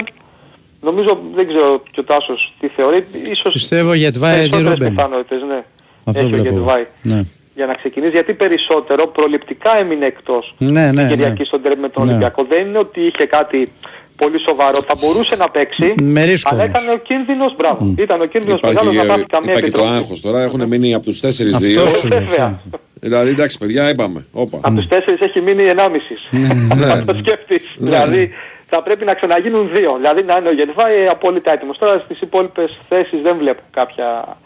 Νομίζω, 0.82 1.20
δεν 1.36 1.47
ξέρω 1.47 1.82
και 1.91 1.99
ο 1.99 2.04
Τάσος 2.04 2.54
τι 2.60 2.68
θεωρεί, 2.68 3.08
ίσως 3.32 3.54
Πιστεύω 3.54 3.93
Γεντβάι 3.93 4.32
αντί 4.39 4.39
περισσότερες 4.49 4.72
Ρούμπεν. 4.74 4.95
πιθανότητες, 4.95 5.41
ναι. 5.41 5.64
Αυτό 6.04 6.20
Έχει 6.22 6.34
ο 6.34 6.38
βλέπω. 6.38 6.56
Γεντβάι 6.56 6.86
Ναι. 7.02 7.22
Για 7.62 7.70
να 7.72 7.74
ξεκινήσει, 7.82 8.12
γιατί 8.12 8.34
περισσότερο 8.34 9.07
προληπτικά 9.07 9.78
έμεινε 9.78 10.05
εκτός 10.05 10.55
Ναι, 10.57 10.86
την 10.86 10.95
ναι, 10.95 11.07
Κυριακή 11.07 11.39
ναι. 11.39 11.45
στον 11.45 11.62
ντέρμπι 11.62 11.82
με 11.82 11.89
τον 11.89 12.03
Ναι. 12.03 12.09
Ολυμπιακό. 12.09 12.43
Δεν 12.43 12.62
είναι 12.68 12.78
ότι 12.78 12.99
είχε 13.01 13.26
κάτι 13.26 13.68
πολύ 14.16 14.39
σοβαρό, 14.39 14.78
θα 14.88 14.95
μπορούσε 15.01 15.36
να 15.36 15.49
παίξει, 15.49 15.93
Με 16.01 16.24
ρίσκο 16.26 16.49
αλλά 16.53 16.64
όμως. 16.64 16.82
ήταν 16.82 16.95
ο 16.95 16.97
κίνδυνος, 16.97 17.55
μπράβο, 17.55 17.93
ήταν 17.97 18.22
ο 18.22 18.26
κίνδυνος 18.26 18.57
Υπάρχει, 18.59 18.76
μεγάλος 18.76 18.95
να 18.95 19.01
και- 19.01 19.07
πάθει 19.07 19.26
καμία 19.36 19.51
υπάρχει 19.51 19.72
και 19.72 19.78
το 19.78 19.84
υποτροπή. 19.84 20.02
άγχος 20.03 20.22
τώρα, 20.22 20.41
έχουν 20.41 20.68
μείνει 20.68 20.93
από 20.93 21.05
τους 21.05 21.20
4-2. 21.20 21.78
Αυτό 21.86 21.89
σου 21.97 22.07
λέω. 22.07 22.20
Βέβαια. 22.20 22.59
Δηλαδή 22.93 23.30
εντάξει 23.30 23.57
παιδιά, 23.57 23.89
είπαμε. 23.89 24.26
Όπα. 24.32 24.57
Από 24.62 24.76
τους 24.76 24.88
τέσσερις 24.88 25.20
έχει 25.22 25.41
μείνει 25.41 25.64
ενάμιση. 25.64 26.16
Να 26.88 27.05
το 27.05 27.14
σκέφτεις. 27.20 27.64
Δηλαδή 27.78 28.32
θα 28.70 28.84
πρέπει 28.84 29.05
να 29.05 29.14
ξαναγίνουν 29.14 29.70
δύο. 29.74 29.95
Δηλαδή 29.95 30.24
να 30.24 30.36
είναι 30.38 30.49
ο 30.49 30.53
Γετβάη 30.53 31.07
απόλυτα 31.07 31.51
έτοιμος. 31.51 31.78
Τώρα 31.78 32.01
στις 32.05 32.22
υπόλοιπες 32.22 32.78
θέσεις 32.89 33.22
δεν 33.22 33.38
βλέπω 33.38 33.62
κάποια 33.72 34.38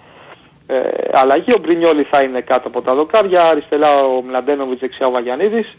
ε, 0.67 0.79
αλλαγή. 1.11 1.53
Ο 1.53 1.57
Μπρινιόλη 1.61 2.03
θα 2.03 2.21
είναι 2.21 2.41
κάτω 2.41 2.67
από 2.67 2.81
τα 2.81 2.95
δοκάρια. 2.95 3.43
Αριστερά 3.43 4.03
ο 4.05 4.21
Μλαντένοβιτς, 4.21 4.79
δεξιά 4.79 5.07
ο 5.07 5.11
Βαγιανίδης. 5.11 5.75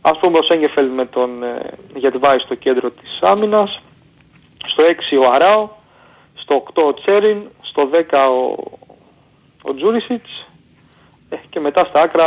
Ας 0.00 0.18
πούμε 0.18 0.38
ο 0.38 0.42
Σέγκεφελ 0.42 0.88
με 0.88 1.06
τον 1.06 1.42
ε, 1.42 1.60
Γετβάη 1.94 2.38
στο 2.38 2.54
κέντρο 2.54 2.90
της 2.90 3.18
άμυνας. 3.20 3.80
Στο 4.66 4.82
6 4.82 5.26
ο 5.26 5.32
Αράο. 5.32 5.68
Στο 6.34 6.62
8 6.74 6.82
ο 6.88 6.94
Τσέριν. 6.94 7.38
Στο 7.62 7.88
10 7.92 7.96
ο, 8.28 8.62
ο 9.62 9.74
Τζούρισιτς. 9.74 10.46
Ε, 11.28 11.36
και 11.50 11.60
μετά 11.60 11.84
στα 11.84 12.00
άκρα 12.00 12.24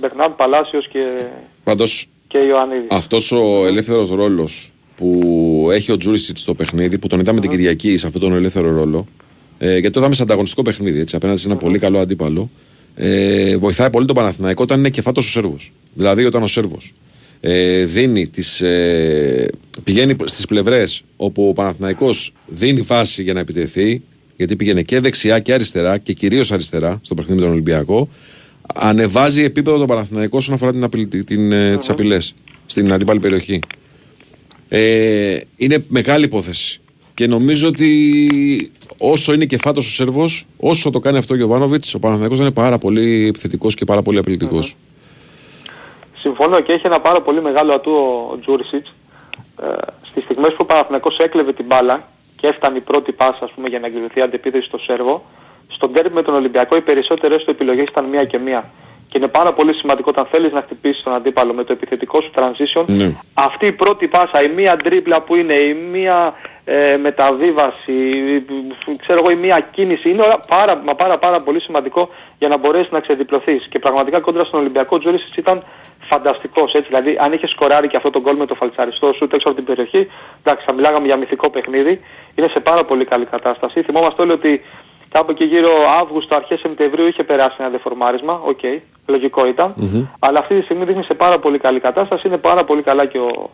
Μπερνάν 0.00 0.36
Παλάσιος 0.36 0.88
και, 0.88 1.24
Πάντως 1.64 2.06
και 2.28 2.38
Ιωαννίδης. 2.38 2.86
αυτός 2.90 3.32
ο 3.32 3.66
ελεύθερος 3.66 4.10
ρόλος 4.10 4.72
που 4.96 5.68
έχει 5.72 5.92
ο 5.92 5.96
Τζούρισιτ 5.96 6.38
στο 6.38 6.54
παιχνίδι, 6.54 6.98
που 6.98 7.06
τον 7.06 7.20
είδαμε 7.20 7.40
την 7.40 7.50
Κυριακή 7.50 7.96
σε 7.96 8.06
αυτόν 8.06 8.20
τον 8.22 8.32
ελεύθερο 8.32 8.70
ρόλο, 8.72 9.06
ε, 9.58 9.70
γιατί 9.70 9.90
το 9.90 10.00
είδαμε 10.00 10.14
σε 10.14 10.22
ανταγωνιστικό 10.22 10.62
παιχνίδι, 10.62 11.00
έτσι, 11.00 11.16
απέναντι 11.16 11.40
σε 11.40 11.48
ένα 11.48 11.56
πολύ 11.56 11.78
καλό 11.78 11.98
αντίπαλο, 11.98 12.50
ε, 12.94 13.56
βοηθάει 13.56 13.90
πολύ 13.90 14.06
τον 14.06 14.14
Παναθηναϊκό 14.14 14.62
όταν 14.62 14.78
είναι 14.78 14.90
κεφάτος 14.90 15.26
ο 15.26 15.30
Σέρβος. 15.30 15.72
Δηλαδή 15.94 16.24
όταν 16.24 16.42
ο 16.42 16.46
Σέρβος 16.46 16.94
ε, 17.40 17.84
δίνει 17.84 18.28
τις, 18.28 18.60
ε, 18.60 19.48
πηγαίνει 19.84 20.14
στις 20.24 20.46
πλευρές 20.46 21.04
όπου 21.16 21.48
ο 21.48 21.52
Παναθηναϊκός 21.52 22.32
δίνει 22.46 22.82
φάση 22.82 23.22
για 23.22 23.32
να 23.32 23.40
επιτεθεί, 23.40 24.02
γιατί 24.36 24.56
πήγαινε 24.56 24.82
και 24.82 25.00
δεξιά 25.00 25.38
και 25.38 25.52
αριστερά 25.52 25.98
και 25.98 26.12
κυρίως 26.12 26.52
αριστερά 26.52 26.98
στο 27.02 27.14
παιχνίδι 27.14 27.38
με 27.38 27.42
τον 27.42 27.52
Ολυμπιακό, 27.52 28.08
ανεβάζει 28.74 29.42
επίπεδο 29.42 29.78
τον 29.78 29.86
Παναθηναϊκό 29.86 30.36
όσον 30.36 30.54
αφορά 30.54 30.72
την 30.72 30.84
απειλή, 30.84 31.06
την, 31.06 31.52
ε, 31.52 31.76
τις 31.76 31.88
απειλές 31.88 32.34
στην 32.66 32.92
αντίπαλη 32.92 33.18
περιοχή. 33.18 33.58
Ε, 34.68 35.38
είναι 35.56 35.84
μεγάλη 35.88 36.24
υπόθεση. 36.24 36.80
Και 37.16 37.26
νομίζω 37.26 37.68
ότι 37.68 37.90
όσο 38.98 39.32
είναι 39.32 39.44
και 39.44 39.56
φάτος 39.56 39.86
ο 39.86 39.90
Σέρβος, 39.90 40.46
όσο 40.56 40.90
το 40.90 41.00
κάνει 41.00 41.18
αυτό 41.18 41.34
ο 41.34 41.36
Γιωβάνοβιτς, 41.36 41.94
ο 41.94 41.98
Παναθηναϊκός 41.98 42.38
θα 42.38 42.44
είναι 42.44 42.54
πάρα 42.54 42.78
πολύ 42.78 43.26
επιθετικός 43.26 43.74
και 43.74 43.84
πάρα 43.84 44.02
πολύ 44.02 44.18
απειλητικός. 44.18 44.76
Συμφωνώ 46.18 46.60
και 46.60 46.72
έχει 46.72 46.86
ένα 46.86 47.00
πάρα 47.00 47.20
πολύ 47.20 47.42
μεγάλο 47.42 47.72
ατού 47.72 47.92
ο 48.32 48.38
Τζούρισιτς. 48.40 48.94
Ε, 49.62 49.66
στις 50.02 50.24
στιγμές 50.24 50.50
που 50.50 50.56
ο 50.58 50.64
Παναθηναϊκός 50.64 51.18
έκλεβε 51.18 51.52
την 51.52 51.64
μπάλα 51.64 52.08
και 52.36 52.46
έφτανε 52.46 52.76
η 52.76 52.80
πρώτη 52.80 53.12
πάσα 53.12 53.44
ας 53.44 53.50
πούμε, 53.54 53.68
για 53.68 53.78
να 53.78 53.86
εκδηλωθεί 53.86 54.20
αντεπίθεση 54.20 54.66
στο 54.66 54.78
Σέρβο, 54.78 55.24
στον 55.68 55.92
τέρμι 55.92 56.14
με 56.14 56.22
τον 56.22 56.34
Ολυμπιακό 56.34 56.76
οι 56.76 56.80
περισσότερες 56.80 57.44
του 57.44 57.50
επιλογές 57.50 57.88
ήταν 57.88 58.04
μία 58.04 58.24
και 58.24 58.38
μία. 58.38 58.70
Και 59.08 59.18
είναι 59.18 59.28
πάρα 59.28 59.52
πολύ 59.52 59.72
σημαντικό 59.74 60.10
όταν 60.10 60.26
θέλεις 60.30 60.52
να 60.52 60.60
χτυπήσεις 60.60 61.02
τον 61.02 61.14
αντίπαλο 61.14 61.52
με 61.52 61.64
το 61.64 61.72
επιθετικό 61.72 62.20
σου 62.20 62.30
transition. 62.34 62.84
Ναι. 62.86 63.12
Αυτή 63.34 63.66
η 63.66 63.72
πρώτη 63.72 64.08
πάσα, 64.08 64.42
η 64.42 64.48
μία 64.48 64.76
τρίπλα 64.76 65.20
που 65.22 65.34
είναι, 65.36 65.52
η 65.54 65.74
μία 65.74 66.34
ε, 66.64 66.96
μεταβίβαση, 66.96 67.92
η- 67.92 68.44
ξέρω 69.00 69.18
εγώ 69.18 69.30
η 69.30 69.34
μία 69.34 69.60
κίνηση, 69.60 70.10
είναι 70.10 70.22
όλα 70.22 70.40
πάρα, 70.48 70.76
μα 70.84 70.94
πάρα, 70.94 71.18
πάρα 71.18 71.40
πολύ 71.40 71.60
σημαντικό 71.60 72.08
για 72.38 72.48
να 72.48 72.56
μπορέσεις 72.56 72.90
να 72.92 73.00
ξεδιπλωθείς. 73.00 73.66
Και 73.70 73.78
πραγματικά 73.78 74.20
κόντρα 74.20 74.44
στον 74.44 74.60
Ολυμπιακό 74.60 74.96
ο 74.96 74.98
Τζούρισιτς 74.98 75.36
ήταν 75.36 75.64
φανταστικός 76.08 76.72
έτσι. 76.74 76.88
Δηλαδή 76.88 77.16
αν 77.20 77.32
είχε 77.32 77.46
σκοράρει 77.48 77.88
και 77.88 77.96
αυτό 77.96 78.10
το 78.10 78.20
γκολ 78.20 78.36
με 78.36 78.46
το 78.46 78.54
φαλτσαριστό 78.54 79.12
σούτ 79.12 79.32
έξω 79.34 79.48
από 79.48 79.56
την 79.56 79.66
περιοχή, 79.66 80.06
εντάξει 80.42 80.64
θα 80.66 80.72
μιλάγαμε 80.72 81.06
για 81.06 81.16
μυθικό 81.16 81.50
παιχνίδι, 81.50 82.00
είναι 82.34 82.48
σε 82.48 82.60
πάρα 82.60 82.84
πολύ 82.84 83.04
καλή 83.04 83.24
κατάσταση. 83.24 83.82
Θυμόμαστε 83.82 84.22
όλοι 84.22 84.32
ότι 84.32 84.64
κάπου 85.08 85.30
εκεί 85.30 85.44
γύρω 85.44 85.70
Αύγουστο, 86.00 86.36
αρχές 86.36 86.60
Σεπτεμβρίου 86.60 87.06
είχε 87.06 87.22
περάσει 87.24 87.56
ένα 87.58 87.68
δεφορμάρισμα, 87.68 88.40
οκ, 88.44 88.60
λογικό 89.06 89.46
ήταν. 89.46 89.74
Αλλά 90.18 90.38
αυτή 90.38 90.58
τη 90.58 90.62
στιγμή 90.64 90.84
δείχνει 90.84 91.02
σε 91.04 91.14
πάρα 91.14 91.38
πολύ 91.38 91.58
καλή 91.58 91.80
κατάσταση, 91.80 92.26
είναι 92.28 92.36
πάρα 92.36 92.64
πολύ 92.64 92.82
καλά 92.82 93.06
και 93.06 93.18
ο, 93.18 93.50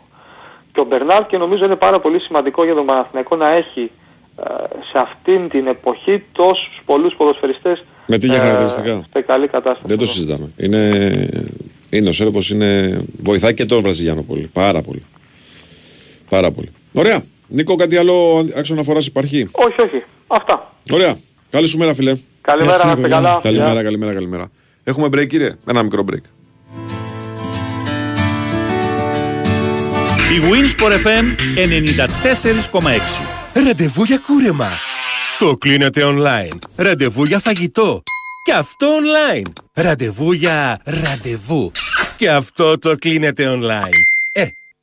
και 0.72 0.80
ο 0.80 0.84
Μπερνάρ 0.84 1.26
και 1.26 1.36
νομίζω 1.36 1.64
είναι 1.64 1.76
πάρα 1.76 2.00
πολύ 2.00 2.20
σημαντικό 2.20 2.64
για 2.64 2.74
τον 2.74 2.86
Παναθηναϊκό 2.86 3.36
να 3.36 3.48
έχει 3.54 3.90
ε, 4.40 4.42
σε 4.92 4.98
αυτήν 4.98 5.48
την 5.48 5.66
εποχή 5.66 6.22
τόσους 6.32 6.82
πολλούς 6.84 7.14
ποδοσφαιριστές 7.14 7.84
Με 8.06 8.18
τέτοια 8.18 8.38
χαρακτηριστικά. 8.38 9.02
σε 9.12 9.20
καλή 9.20 9.46
κατάσταση. 9.48 9.84
Δεν 9.86 9.98
το 9.98 10.06
συζητάμε. 10.06 10.52
Είναι, 10.56 11.28
είναι 11.90 12.08
ο 12.08 12.12
Σέρβος, 12.12 12.50
είναι, 12.50 13.00
βοηθάει 13.22 13.54
και 13.54 13.64
τον 13.64 13.82
Βραζιλιάνο 13.82 14.22
πολύ. 14.22 14.50
Πάρα 14.52 14.82
πολύ. 14.82 15.02
Πάρα 16.28 16.50
πολύ. 16.50 16.70
Ωραία. 16.92 17.22
Νίκο, 17.48 17.76
κάτι 17.76 17.96
άλλο 17.96 18.46
άξιο 18.56 18.74
αναφορά 18.74 18.98
υπάρχει; 19.02 19.48
Όχι, 19.52 19.80
όχι. 19.80 20.02
Αυτά. 20.26 20.72
Ωραία. 20.92 21.16
Καλή 21.50 21.66
σου 21.66 21.78
μέρα, 21.78 21.94
φίλε. 21.94 22.12
Καλημέρα, 22.40 22.84
να 22.86 22.92
είστε 22.92 23.08
καλά. 23.08 23.38
Καλημέρα, 23.42 23.72
Γεια. 23.72 23.82
καλημέρα, 23.82 24.12
καλημέρα. 24.12 24.50
Έχουμε 24.84 25.06
break, 25.06 25.26
κύριε; 25.26 25.56
Ένα 25.66 25.82
μικρό 25.82 26.04
break. 26.10 26.22
Η 30.32 30.40
Winsport 30.40 31.06
FM 31.06 31.24
94,6. 32.72 33.62
Ραντεβού 33.66 34.04
για 34.04 34.18
κούρεμα. 34.26 34.68
Το 35.38 35.56
κλείνετε 35.56 36.02
online. 36.04 36.58
Ραντεβού 36.76 37.24
για 37.24 37.38
φαγητό. 37.38 38.02
Και 38.44 38.52
αυτό 38.52 38.88
online. 38.88 39.52
Ραντεβού 39.72 40.32
για 40.32 40.80
ραντεβού. 40.84 41.70
Και 42.16 42.30
αυτό 42.30 42.78
το 42.78 42.94
κλείνετε 42.96 43.58
online. 43.58 44.11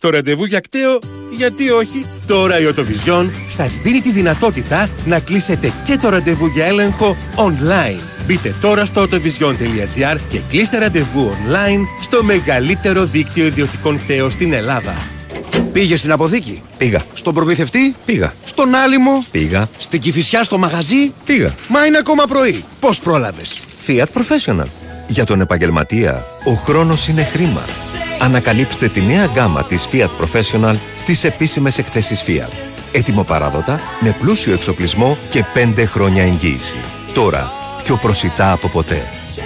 Ε, 0.01 0.07
το 0.07 0.13
ραντεβού 0.13 0.45
για 0.45 0.59
κταίο, 0.59 0.99
γιατί 1.29 1.69
όχι. 1.69 2.05
Τώρα 2.25 2.59
η 2.59 2.65
Οτοβιζιόν 2.65 3.31
σας 3.47 3.77
δίνει 3.77 3.99
τη 3.99 4.11
δυνατότητα 4.11 4.89
να 5.05 5.19
κλείσετε 5.19 5.73
και 5.83 5.97
το 5.97 6.09
ραντεβού 6.09 6.45
για 6.45 6.65
έλεγχο 6.65 7.17
online. 7.35 7.99
Μπείτε 8.25 8.55
τώρα 8.61 8.85
στο 8.85 9.01
autovision.gr 9.03 10.17
και 10.29 10.41
κλείστε 10.49 10.77
ραντεβού 10.77 11.29
online 11.29 11.81
στο 12.01 12.23
μεγαλύτερο 12.23 13.05
δίκτυο 13.05 13.45
ιδιωτικών 13.45 13.97
κταίων 13.97 14.29
στην 14.29 14.53
Ελλάδα. 14.53 14.95
Πήγε 15.73 15.95
στην 15.95 16.11
αποθήκη; 16.11 16.61
Πήγα. 16.77 17.05
Στον 17.13 17.33
προμηθευτή; 17.33 17.95
Πήγα. 18.05 18.33
Στον 18.45 18.75
άλυμο; 18.75 19.25
Πήγα. 19.31 19.69
Στην 19.77 20.01
κυφισιά 20.01 20.43
στο 20.43 20.57
μαγαζί; 20.57 21.11
Πήγα. 21.25 21.55
Μα 21.67 21.85
είναι 21.85 21.97
ακόμα 21.97 22.23
πρωί. 22.25 22.63
Πώς 22.79 22.99
πρόλαβες; 22.99 23.57
Fiat 23.87 24.07
Professional. 24.13 24.67
Για 25.12 25.26
τον 25.26 25.41
επαγγελματία, 25.41 26.24
ο 26.45 26.51
χρόνος 26.51 27.07
είναι 27.07 27.24
χρήμα. 27.24 27.62
Ανακαλύψτε 28.20 28.88
τη 28.88 29.01
νέα 29.01 29.26
γκάμα 29.26 29.64
της 29.64 29.88
Fiat 29.91 30.10
Professional 30.10 30.76
στις 30.95 31.24
επίσημες 31.24 31.78
εκθέσεις 31.78 32.24
Fiat. 32.28 32.53
Έτοιμο 32.91 33.24
παράδοτα, 33.24 33.80
με 33.99 34.16
πλούσιο 34.20 34.53
εξοπλισμό 34.53 35.18
και 35.32 35.43
5 35.53 35.86
χρόνια 35.86 36.24
εγγύηση. 36.24 36.78
Τώρα, 37.14 37.51
πιο 37.84 37.95
προσιτά 37.95 38.51
από 38.51 38.68
ποτέ. 38.68 39.01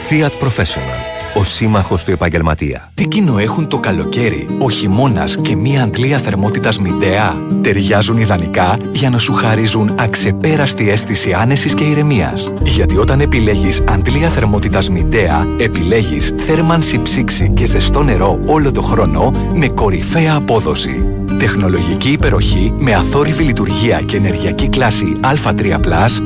Fiat 0.09 0.45
Professional. 0.45 1.12
Ο 1.35 1.43
σύμμαχος 1.43 2.03
του 2.03 2.11
επαγγελματία. 2.11 2.91
Τι 2.93 3.07
κοινό 3.07 3.37
έχουν 3.37 3.67
το 3.67 3.77
καλοκαίρι, 3.77 4.45
ο 4.59 4.69
χειμώνας 4.69 5.37
και 5.41 5.55
μία 5.55 5.83
αντλία 5.83 6.17
θερμότητας 6.17 6.79
μηντέα. 6.79 7.33
Ταιριάζουν 7.61 8.17
ιδανικά 8.17 8.77
για 8.93 9.09
να 9.09 9.17
σου 9.17 9.33
χαρίζουν 9.33 9.95
αξεπέραστη 9.99 10.89
αίσθηση 10.89 11.33
άνεσης 11.33 11.73
και 11.73 11.83
ηρεμίας. 11.83 12.51
Γιατί 12.63 12.97
όταν 12.97 13.19
επιλέγεις 13.19 13.81
αντλία 13.87 14.29
θερμότητας 14.29 14.89
μηντέα, 14.89 15.47
επιλέγεις 15.57 16.33
θέρμανση 16.37 17.01
ψήξη 17.01 17.51
και 17.55 17.65
ζεστό 17.65 18.03
νερό 18.03 18.39
όλο 18.45 18.71
το 18.71 18.81
χρόνο 18.81 19.33
με 19.53 19.67
κορυφαία 19.67 20.35
απόδοση. 20.35 21.03
Τεχνολογική 21.39 22.09
υπεροχή 22.09 22.73
με 22.77 22.93
αθόρυβη 22.93 23.43
λειτουργία 23.43 24.01
και 24.05 24.17
ενεργειακή 24.17 24.69
κλάση 24.69 25.15
Α3+, 25.21 25.79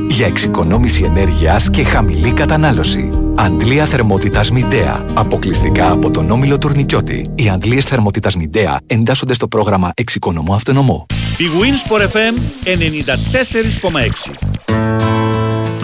για 0.09 0.27
εξοικονόμηση 0.27 1.03
ενέργειας 1.03 1.69
και 1.69 1.83
χαμηλή 1.83 2.31
κατανάλωση. 2.31 3.26
Αντλία 3.39 3.85
θερμότητας 3.85 4.51
Μιντέα. 4.51 5.05
Αποκλειστικά 5.13 5.91
από 5.91 6.11
τον 6.11 6.29
Όμιλο 6.31 6.57
Τουρνικιώτη. 6.57 7.31
Οι 7.35 7.49
αντλίες 7.49 7.85
θερμότητας 7.85 8.35
Μιντέα 8.35 8.79
εντάσσονται 8.87 9.33
στο 9.33 9.47
πρόγραμμα 9.47 9.91
Εξοικονομώ 9.95 10.53
Αυτονομώ. 10.53 11.05
Η 11.37 11.43
Winsport 11.59 12.01
FM 12.01 12.33
94,6. 14.29 14.33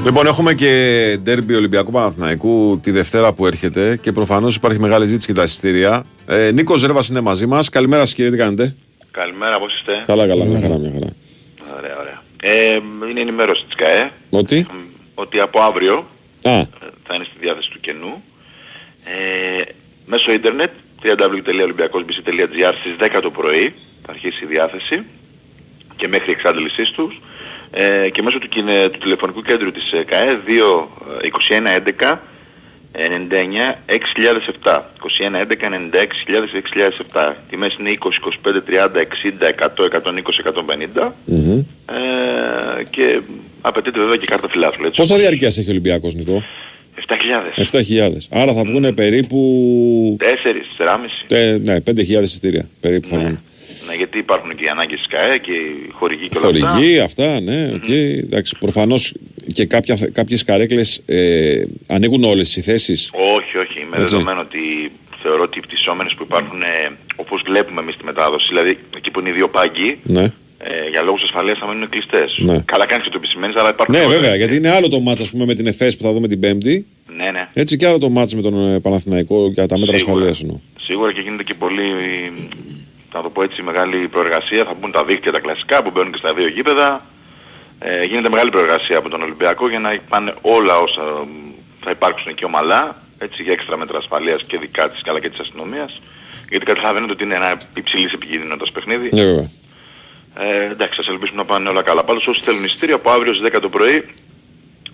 Λοιπόν, 0.06 0.28
έχουμε 0.28 0.54
και 0.54 1.18
ντέρμπι 1.24 1.56
Ολυμπιακού 1.56 1.92
Παναθηναϊκού 1.92 2.80
τη 2.84 2.92
Δευτέρα 2.92 3.34
που 3.34 3.48
έρχεται 3.48 4.00
και 4.02 4.12
προφανώς 4.12 4.56
υπάρχει 4.56 4.80
μεγάλη 4.80 5.08
ζήτηση 5.08 5.28
και 5.28 5.34
τα 5.34 5.44
εισιτήρια. 5.44 6.06
Ε, 6.26 6.52
Νίκος 6.52 6.80
Ζέρβας 6.80 7.08
είναι 7.08 7.22
μαζί 7.22 7.46
μας. 7.46 7.70
Καλημέρα 7.70 8.06
σας, 8.06 8.14
κύριε, 8.14 8.32
τι 8.32 8.38
κάνετε; 8.38 8.76
Καλημέρα, 9.12 9.60
πώς 9.60 9.74
είστε; 9.74 10.04
Καλά, 10.06 10.28
καλά, 10.28 10.46
μια 10.46 10.60
χαρά, 10.60 10.78
μια 10.78 10.92
χαρά. 10.94 11.08
Ωραία, 11.78 11.98
ωραία. 12.00 12.22
Ε, 12.42 12.80
είναι 13.10 13.22
ενημέρωση 13.22 13.64
της 13.66 13.76
ΚΑΕ 13.76 14.12
Ότι; 14.30 14.68
ότι 15.14 15.40
από 15.40 15.62
αύριο 15.62 16.06
Α, 16.44 16.52
ε, 16.52 16.68
θα 17.08 17.16
είναι 17.16 17.24
στη 17.24 17.36
διάθεση 17.40 17.70
του 17.70 17.80
κενού. 17.80 18.24
Ε, 19.06 19.62
μέσω 20.06 20.32
ίντερνετ 20.32 20.70
www.olympiakosbc.gr 21.04 22.74
στις 22.80 22.96
10 23.00 23.20
το 23.22 23.32
πρωί 23.32 23.74
θα 24.06 24.12
αρχίσει 24.12 24.44
η 24.44 24.48
διάθεση 24.48 25.04
και 25.96 26.08
μέχρι 26.08 26.32
εξάντλησής 26.32 26.90
τους. 26.92 27.22
Ε, 27.72 28.10
και 28.10 28.22
μέσω 28.22 28.40
του, 28.40 28.48
κινε- 28.48 28.90
του 28.90 29.00
τηλεφωνικού 29.00 29.42
κέντρου 29.42 29.72
της 29.72 29.92
ε, 29.94 30.04
ΚΑΕ 30.04 30.40
2 30.48 30.88
ε, 31.22 31.28
21 31.28 32.12
11 32.12 32.18
99 32.96 33.76
6007 34.64 34.82
21 35.20 35.36
11 35.36 35.46
96 35.92 36.08
6007 37.14 37.34
Τιμές 37.50 37.76
είναι 37.80 37.98
20, 38.00 38.08
25, 38.46 38.62
30, 38.70 38.96
60, 38.96 39.50
100, 39.50 39.90
120, 39.90 40.40
150 41.04 41.12
μμμ. 41.26 41.60
ε, 42.80 42.84
και 42.90 43.20
απαιτείται 43.68 44.00
βέβαια 44.00 44.16
και 44.16 44.26
κάρτα 44.26 44.48
φιλάθλου 44.50 44.86
έτσι. 44.86 44.98
Πόσα 45.02 45.16
διαρκείας 45.18 45.58
έχει 45.58 45.68
ο 45.68 45.72
Ολυμπιακός, 45.72 46.14
Νικό. 46.14 46.44
7.000 47.56 47.64
7.000. 47.72 48.12
Άρα 48.30 48.54
θα 48.54 48.64
βγουν 48.64 48.94
περίπου. 48.94 50.18
4, 50.20 50.24
4,5 50.78 51.36
Ε, 51.38 51.58
ναι, 51.64 51.78
5.000 51.88 52.22
εισιτήρια 52.22 52.70
περίπου 52.80 53.08
θα 53.08 53.18
βγουν. 53.18 53.40
Ναι, 53.88 53.94
γιατί 53.96 54.18
υπάρχουν 54.18 54.56
και 54.56 54.64
οι 54.64 54.68
ανάγκες 54.68 54.98
της 54.98 55.08
ΚΑΕ 55.08 55.38
και 55.38 55.52
οι 55.52 55.90
χορηγοί 55.92 56.28
και 56.30 56.38
όλα 56.38 56.48
αυτά. 56.48 56.68
Χορηγοί, 56.68 57.00
αυτά, 57.00 57.40
ναι, 57.40 57.72
οκ. 57.76 57.90
Εντάξει, 57.90 58.56
προφανώς 58.60 59.14
και 59.54 59.66
κάποια, 59.66 59.98
κάποιες 60.14 60.44
καρέκλες 60.44 61.02
ε, 61.06 61.64
ανοίγουν 61.88 62.24
όλες 62.24 62.56
οι 62.56 62.62
θέσεις. 62.62 63.10
Όχι, 63.14 63.58
όχι. 63.58 63.80
Με 63.90 63.98
Έτσι. 63.98 64.16
δεδομένο 64.16 64.40
ότι 64.40 64.92
θεωρώ 65.22 65.44
ότι 65.44 65.58
οι 65.58 65.62
πτυσσόμενες 65.62 66.14
που 66.14 66.24
υπάρχουν 66.24 66.62
ε, 66.62 66.92
όπως 67.16 67.42
βλέπουμε 67.46 67.82
εμείς 67.82 67.98
τη 67.98 68.04
μετάδοση, 68.06 68.46
δηλαδή 68.50 68.78
εκεί 68.98 69.12
που 69.12 69.20
είναι 69.20 69.30
οι 69.30 69.34
δύο 69.34 69.50
πάγκοι, 69.50 69.98
Ναι. 70.04 70.26
Ε, 70.64 70.90
για 70.90 71.02
λόγους 71.02 71.24
ασφαλείας 71.24 71.58
θα 71.58 71.68
μείνουν 71.68 71.90
κλειστές. 71.90 72.36
Ναι. 72.38 72.58
Καλά 72.66 72.86
κάνεις 72.86 73.04
και 73.06 73.10
το 73.12 73.18
επισημαίνεις, 73.22 73.56
αλλά 73.56 73.70
υπάρχουν 73.70 73.96
Ναι, 73.96 74.02
και 74.02 74.08
βέβαια, 74.08 74.34
other- 74.34 74.38
γιατί 74.38 74.56
είναι 74.56 74.70
άλλο 74.70 74.90
το 74.90 75.00
μάτς 75.00 75.22
ας 75.22 75.30
πούμε 75.32 75.46
με 75.46 75.54
την 75.54 75.68
ΕΦΕΣ 75.68 75.98
που 75.98 76.04
θα 76.04 76.12
δούμε 76.12 76.28
την 76.28 76.40
Πέμπτη. 76.40 76.86
Ναι, 77.18 77.32
ναι. 77.32 77.48
Έτσι 77.54 77.78
και 77.78 77.88
άλλο 77.88 77.98
το 77.98 78.10
μάτς 78.10 78.34
με 78.36 78.42
τον 78.42 78.74
ε, 78.74 78.80
Παναθηναϊκό 78.80 79.48
για 79.54 79.68
τα 79.68 79.78
μέτρα 79.78 79.98
Σίγουρα. 79.98 80.14
ασφαλείας 80.14 80.42
εννοώ. 80.42 80.60
Σίγουρα 80.82 81.14
και 81.14 81.22
γίνεται 81.22 81.44
και 81.44 81.54
πολύ, 81.54 81.84
θα 83.12 83.22
το 83.22 83.30
πω 83.30 83.44
έτσι, 83.44 83.62
μεγάλη 83.62 84.08
προεργασία. 84.08 84.64
Θα 84.66 84.74
μπουν 84.80 84.92
τα 84.92 85.04
δίκτυα 85.04 85.32
τα 85.32 85.40
κλασικά 85.40 85.84
που 85.84 85.92
μπαίνουν 85.94 86.12
και 86.12 86.18
στα 86.18 86.34
δύο 86.34 86.48
γήπεδα. 86.48 87.06
Ε, 87.80 88.04
γίνεται 88.04 88.30
μεγάλη 88.30 88.50
προεργασία 88.50 88.98
από 88.98 89.10
τον 89.10 89.22
Ολυμπιακό 89.22 89.70
για 89.70 89.80
να 89.80 89.90
πάνε 90.10 90.34
όλα 90.42 90.78
όσα 90.80 91.02
μ, 91.02 91.30
θα 91.84 91.92
υπάρξουν 91.92 92.28
εκεί 92.32 92.46
ομαλά. 92.46 93.02
Έτσι 93.18 93.44
για 93.44 93.52
έξτρα 93.54 93.78
μέτρα 93.78 93.98
ασφαλείας 93.98 94.42
και 94.48 94.58
δικά 94.58 94.90
της 94.90 95.02
αλλά 95.06 95.20
και 95.20 95.30
της 95.30 95.40
αστυνομίας. 95.40 96.02
Γιατί 96.50 96.66
καταλαβαίνετε 96.66 97.12
ότι 97.12 97.24
είναι 97.24 97.36
ένα 97.36 97.58
υψηλής 97.78 98.12
επικίνδυνοτας 98.14 98.72
παιχνίδι. 98.72 99.10
Ναι, 99.14 99.24
βέβαια. 99.24 99.50
Ε, 100.40 100.72
εντάξει, 100.72 100.96
σας 100.96 101.08
ελπίσουμε 101.08 101.38
να 101.38 101.46
πάνε 101.46 101.70
όλα 101.70 101.82
καλά. 101.82 102.04
Πάντως 102.04 102.28
όσοι 102.28 102.42
θέλουν 102.44 102.64
εισιτήρια 102.64 102.96
από 102.96 103.10
αύριο 103.12 103.34
στις 103.34 103.50
10 103.56 103.60
το 103.62 103.70
πρωί 103.70 104.04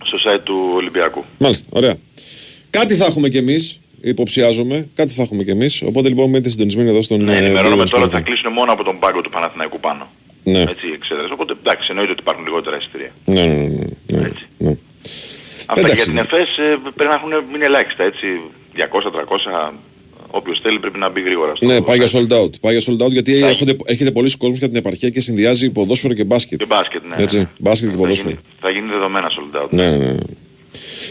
στο 0.03 0.17
site 0.25 0.41
του 0.43 0.71
Ολυμπιακού. 0.75 1.25
Μάλιστα, 1.37 1.65
ωραία. 1.69 1.95
Κάτι 2.69 2.95
θα 2.95 3.05
έχουμε 3.05 3.29
κι 3.29 3.37
εμείς, 3.37 3.79
υποψιάζομαι, 4.01 4.87
κάτι 4.95 5.13
θα 5.13 5.21
έχουμε 5.21 5.43
κι 5.43 5.49
εμείς. 5.49 5.81
Οπότε 5.81 6.07
λοιπόν 6.07 6.25
μείνετε 6.29 6.49
συντονισμένοι 6.49 6.89
εδώ 6.89 7.01
στον. 7.01 7.23
Ναι, 7.23 7.33
ε, 7.33 7.37
ενημερώνουμε 7.37 7.75
Μπύλο 7.75 7.89
τώρα 7.89 8.03
ότι 8.03 8.11
θα 8.11 8.17
Σπορ. 8.19 8.33
κλείσουν 8.33 8.51
μόνο 8.53 8.71
από 8.71 8.83
τον 8.83 8.99
πάγκο 8.99 9.21
του 9.21 9.29
Παναθηναϊκού 9.29 9.79
πάνω. 9.79 10.09
Ναι. 10.43 10.61
Έτσι 10.61 10.87
οι 10.87 10.91
εξέδρες. 10.93 11.29
Οπότε 11.31 11.53
εντάξει, 11.59 11.87
εννοείται 11.89 12.11
ότι 12.11 12.21
υπάρχουν 12.21 12.43
λιγότερα 12.43 12.77
εισιτήρια. 12.77 13.11
Ναι, 13.25 13.45
ναι, 13.45 13.53
ναι. 13.53 13.67
ναι, 14.05 14.17
ναι, 14.17 14.31
ναι. 14.57 14.75
Αυτά 15.65 15.81
Εντάξει. 15.81 15.95
και 15.95 16.01
για 16.01 16.05
την 16.05 16.17
ΕΦΕΣ 16.17 16.57
ε, 16.57 16.77
πρέπει 16.95 17.09
να 17.13 17.17
έχουν 17.19 17.31
μείνει 17.51 17.65
ελάχιστα 17.65 18.03
έτσι. 18.03 18.27
200-300 18.75 19.71
όποιος 20.31 20.59
θέλει 20.63 20.79
πρέπει 20.79 20.97
να 20.99 21.09
μπει 21.09 21.21
γρήγορα. 21.21 21.55
στο- 21.55 21.65
Ναι, 21.65 21.81
πάει 21.81 21.97
για 21.97 22.07
sold 22.07 22.31
out. 22.43 22.49
Πάει 22.61 22.77
για 22.77 22.93
sold 22.93 23.05
out 23.05 23.09
γιατί 23.11 23.39
Θα 23.39 23.47
έχετε, 23.47 23.75
έχετε 23.85 24.11
πολλοί 24.11 24.37
κόσμος 24.37 24.57
για 24.57 24.67
την 24.67 24.77
επαρχία 24.77 25.09
και 25.09 25.19
συνδυάζει 25.19 25.69
ποδόσφαιρο 25.69 26.13
και 26.13 26.23
μπάσκετ. 26.23 26.59
Και 26.59 26.65
μπάσκετ, 26.65 27.01
ναι. 27.09 27.23
Έτσι, 27.23 27.37
ναι. 27.37 27.47
μπάσκετ 27.59 27.89
και 27.89 27.95
Θα 27.95 28.01
ποδόσφαιρο. 28.01 28.29
γίνει, 28.29 28.41
θα 28.61 28.69
γίνει 28.69 28.87
δεδομένα 28.91 29.27
sold 29.29 29.61
out. 29.63 29.69
Ναι, 29.69 29.89
ναι, 29.89 29.97
ναι. 29.97 30.15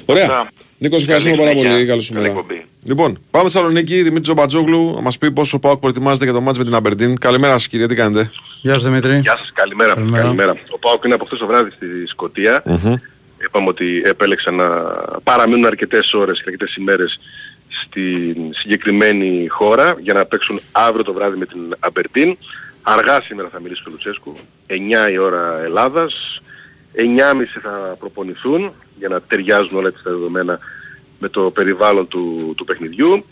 Ωραία. 0.06 0.24
Αυτά. 0.24 0.48
Νίκος, 0.78 1.02
ευχαριστούμε 1.02 1.36
Καλή 1.36 1.46
πάρα 1.46 1.58
συνέχεια. 1.58 1.76
πολύ. 1.76 1.88
Καλή 1.88 2.02
σου 2.02 2.12
Καλή 2.12 2.26
μέρα. 2.28 2.38
εκπομπή. 2.40 2.64
Λοιπόν, 2.84 3.18
πάμε 3.30 3.48
στη 3.48 3.58
Θεσσαλονίκη. 3.58 3.94
Δημήτρης 3.96 4.22
Τζομπατζόγλου 4.22 4.92
να 4.94 5.00
μας 5.00 5.18
πει 5.18 5.30
πόσο 5.30 5.56
ο 5.56 5.60
Πάοκ 5.60 5.78
προετοιμάζεται 5.80 6.24
για 6.24 6.34
το 6.34 6.40
μάτς 6.40 6.58
με 6.58 6.64
την 6.64 6.74
Αμπερντίν. 6.74 7.18
Καλημέρα 7.18 7.52
σας, 7.52 7.68
κύριε, 7.68 7.86
τι 7.86 7.94
κάνετε; 7.94 8.30
Γεια 8.62 8.72
σας 8.72 8.82
Δημήτρη. 8.82 9.18
Γεια 9.18 9.36
σας, 9.38 9.50
καλημέρα. 9.54 9.94
Καλημέρα. 9.94 10.22
καλημέρα. 10.22 10.52
Ο 10.70 10.78
Πάοκ 10.78 11.04
είναι 11.04 11.14
από 11.14 11.24
χθες 11.24 11.38
το 11.38 11.46
βράδυ 11.46 11.70
στη 11.70 11.86
σκοτια 12.08 12.62
Είπαμε 13.44 13.68
ότι 13.68 14.02
επέλεξαν 14.04 14.54
να 14.54 14.68
παραμείνουν 15.22 15.66
αρκετές 15.66 16.12
ώρες 16.12 16.36
και 16.38 16.44
αρκετές 16.46 16.76
ημέρες 16.76 17.20
στη 17.88 18.36
συγκεκριμένη 18.50 19.46
χώρα 19.48 19.96
για 20.00 20.14
να 20.14 20.24
παίξουν 20.24 20.60
αύριο 20.72 21.04
το 21.04 21.12
βράδυ 21.12 21.36
με 21.36 21.46
την 21.46 21.74
Αμπερτίν. 21.78 22.36
Αργά 22.82 23.20
σήμερα 23.20 23.48
θα 23.48 23.60
μιλήσει 23.60 23.82
ο 23.86 23.90
Λουτσέσκου, 23.90 24.32
9 24.66 25.10
η 25.10 25.18
ώρα 25.18 25.60
Ελλάδας, 25.62 26.42
9.30 26.96 27.04
θα 27.62 27.96
προπονηθούν 27.98 28.72
για 28.98 29.08
να 29.08 29.20
ταιριάζουν 29.20 29.76
όλα 29.78 29.88
έτσι 29.88 30.02
τα 30.02 30.10
δεδομένα 30.10 30.58
με 31.18 31.28
το 31.28 31.50
περιβάλλον 31.50 32.08
του, 32.08 32.54
του 32.56 32.64
παιχνιδιού. 32.64 33.24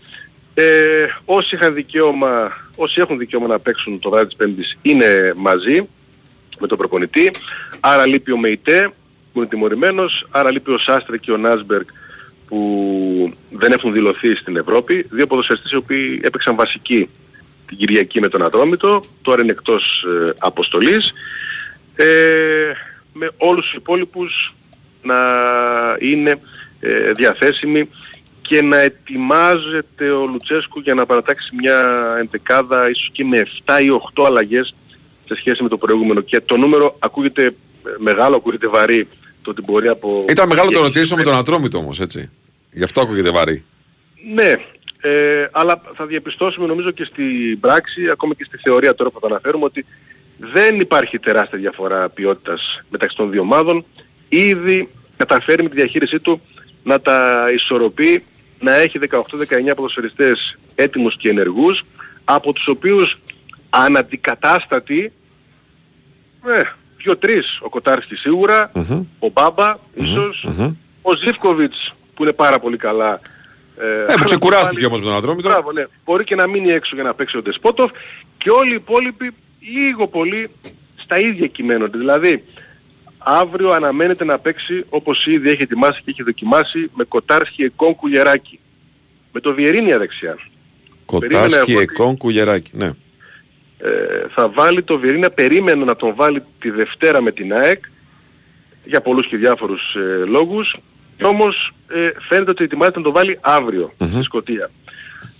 Ε, 0.54 1.06
όσοι, 1.24 1.54
είχαν 1.54 1.74
δικαίωμα, 1.74 2.52
όσοι 2.76 3.00
έχουν 3.00 3.18
δικαίωμα 3.18 3.46
να 3.46 3.58
παίξουν 3.58 3.98
το 3.98 4.10
βράδυ 4.10 4.26
της 4.26 4.36
Πέμπτης 4.36 4.78
είναι 4.82 5.32
μαζί 5.36 5.88
με 6.58 6.66
τον 6.66 6.78
προπονητή. 6.78 7.30
Άρα 7.80 8.06
λείπει 8.06 8.32
ο 8.32 8.38
Μεϊτέ 8.38 8.92
που 9.32 9.38
είναι 9.38 9.48
τιμωρημένος, 9.48 10.26
άρα 10.30 10.50
λείπει 10.50 10.70
ο 10.70 10.78
Σάστρε 10.78 11.16
και 11.16 11.32
ο 11.32 11.36
Νάσμπεργκ 11.36 11.86
που 12.48 13.32
δεν 13.50 13.72
έχουν 13.72 13.92
δηλωθεί 13.92 14.34
στην 14.34 14.56
Ευρώπη. 14.56 15.06
Δύο 15.10 15.26
ποδοσφαιριστές 15.26 15.72
οι 15.72 15.76
οποίοι 15.76 16.20
έπαιξαν 16.22 16.56
βασική 16.56 17.08
την 17.66 17.76
Κυριακή 17.76 18.20
με 18.20 18.28
τον 18.28 18.42
Ατρόμητο, 18.42 19.02
τώρα 19.22 19.42
είναι 19.42 19.50
εκτός 19.50 20.04
ε, 20.04 20.32
αποστολής. 20.38 21.12
Ε, 21.96 22.06
με 23.12 23.30
όλους 23.36 23.64
τους 23.64 23.74
υπόλοιπους 23.74 24.54
να 25.02 25.16
είναι 25.98 26.40
ε, 26.80 27.12
διαθέσιμοι 27.12 27.88
και 28.42 28.62
να 28.62 28.78
ετοιμάζεται 28.78 30.10
ο 30.10 30.26
Λουτσέσκου 30.26 30.80
για 30.80 30.94
να 30.94 31.06
παρατάξει 31.06 31.54
μια 31.54 31.78
εντεκάδα 32.20 32.90
ίσως 32.90 33.10
και 33.12 33.24
με 33.24 33.46
7 33.64 33.82
ή 33.82 33.86
8 34.14 34.24
αλλαγές 34.26 34.74
σε 35.26 35.36
σχέση 35.36 35.62
με 35.62 35.68
το 35.68 35.76
προηγούμενο. 35.76 36.20
Και 36.20 36.40
το 36.40 36.56
νούμερο 36.56 36.96
ακούγεται 36.98 37.44
ε, 37.44 37.52
μεγάλο, 37.98 38.36
ακούγεται 38.36 38.66
βαρύ 38.66 39.08
το 39.46 39.52
ότι 39.60 39.72
μπορεί 39.72 39.88
από... 39.88 40.24
Ήταν 40.28 40.48
μεγάλο 40.48 40.70
το 40.70 40.80
ρωτήσω 40.80 41.16
με 41.16 41.22
τον 41.22 41.34
Ατρόμητο 41.34 41.78
όμως, 41.78 42.00
έτσι. 42.00 42.30
Γι' 42.70 42.84
αυτό 42.84 43.00
ακούγεται 43.00 43.30
βαρύ. 43.30 43.64
Ναι, 44.34 44.54
ε, 45.00 45.48
αλλά 45.52 45.80
θα 45.94 46.06
διαπιστώσουμε 46.06 46.66
νομίζω 46.66 46.90
και 46.90 47.04
στην 47.04 47.60
πράξη, 47.60 48.10
ακόμα 48.10 48.34
και 48.34 48.44
στη 48.44 48.58
θεωρία 48.62 48.94
τώρα 48.94 49.10
που 49.10 49.20
θα 49.20 49.26
αναφέρουμε, 49.26 49.64
ότι 49.64 49.86
δεν 50.38 50.80
υπάρχει 50.80 51.18
τεράστια 51.18 51.58
διαφορά 51.58 52.08
ποιότητας 52.08 52.82
μεταξύ 52.90 53.16
των 53.16 53.30
δύο 53.30 53.40
ομάδων. 53.40 53.84
Ήδη 54.28 54.88
καταφέρει 55.16 55.62
με 55.62 55.68
τη 55.68 55.74
διαχείρισή 55.74 56.20
του 56.20 56.40
να 56.82 57.00
τα 57.00 57.48
ισορροπεί, 57.54 58.24
να 58.60 58.74
έχει 58.74 58.98
18-19 59.10 59.72
ποδοσφαιριστές 59.76 60.58
έτοιμους 60.74 61.16
και 61.16 61.28
ενεργούς, 61.28 61.84
από 62.24 62.52
τους 62.52 62.66
οποίους 62.66 63.18
αναντικατάστατοι, 63.70 65.12
ε, 66.46 66.62
δύο-τρεις, 67.06 67.58
ο 67.60 67.68
Κοτάρσκι 67.68 68.14
σίγουρα, 68.14 68.70
ο 69.18 69.28
Μπάμπα 69.32 69.76
ίσως, 69.94 70.46
ο 71.02 71.16
Ζιβκοβιτς 71.16 71.94
που 72.14 72.22
είναι 72.22 72.32
πάρα 72.32 72.58
πολύ 72.58 72.76
καλά. 72.76 73.20
Ε, 74.08 74.14
που 74.16 74.24
ξεκουράστηκε 74.24 74.86
όμως 74.86 75.00
με 75.00 75.06
τον 75.06 75.16
Ατρόμητο. 75.16 75.48
Μπράβο, 75.48 75.72
ναι. 75.72 75.84
Μπορεί 76.04 76.24
και 76.24 76.34
να 76.34 76.46
μείνει 76.46 76.70
έξω 76.70 76.94
για 76.94 77.04
να 77.04 77.14
παίξει 77.14 77.36
ο 77.36 77.42
Ντεσπότοφ 77.42 77.90
και 78.38 78.50
όλοι 78.50 78.70
οι 78.72 78.74
υπόλοιποι 78.74 79.34
λίγο 79.60 80.08
πολύ 80.08 80.50
στα 80.96 81.18
ίδια 81.18 81.46
κειμένονται. 81.46 81.98
Δηλαδή, 81.98 82.44
αύριο 83.18 83.70
αναμένεται 83.70 84.24
να 84.24 84.38
παίξει 84.38 84.84
όπως 84.88 85.26
ήδη 85.26 85.50
έχει 85.50 85.62
ετοιμάσει 85.62 86.00
και 86.04 86.10
έχει 86.10 86.22
δοκιμάσει 86.22 86.90
με 86.94 87.04
Κοτάρσκι 87.04 87.62
Εκόν 87.62 87.94
Κουγεράκη. 87.94 88.58
Με 89.32 89.40
το 89.40 89.54
Βιερίνια 89.54 89.98
δεξιά. 89.98 90.38
Κοτάσκι, 91.04 91.36
Περίμενα 91.36 91.64
εγώ 91.68 91.80
Εκόν, 91.80 92.16
Κουγεράκη. 92.16 92.70
Ναι. 92.74 92.90
Ε, 93.78 94.26
θα 94.34 94.48
βάλει 94.48 94.82
το 94.82 94.98
Βιερίνια, 94.98 95.30
περίμενε 95.30 95.84
να 95.84 95.96
τον 95.96 96.14
βάλει 96.14 96.42
τη 96.58 96.70
Δευτέρα 96.70 97.20
με 97.20 97.32
την 97.32 97.52
ΑΕΚ 97.52 97.84
για 98.84 99.00
πολλούς 99.00 99.26
και 99.26 99.36
διάφορους 99.36 99.94
ε, 99.94 100.24
λόγους 100.24 100.76
και 101.16 101.24
όμως 101.24 101.72
ε, 101.88 102.10
φαίνεται 102.28 102.50
ότι 102.50 102.64
ετοιμάζεται 102.64 102.98
να 102.98 103.04
τον 103.04 103.12
βάλει 103.12 103.38
αύριο 103.40 103.92
στη 104.04 104.22
Σκωτία. 104.22 104.70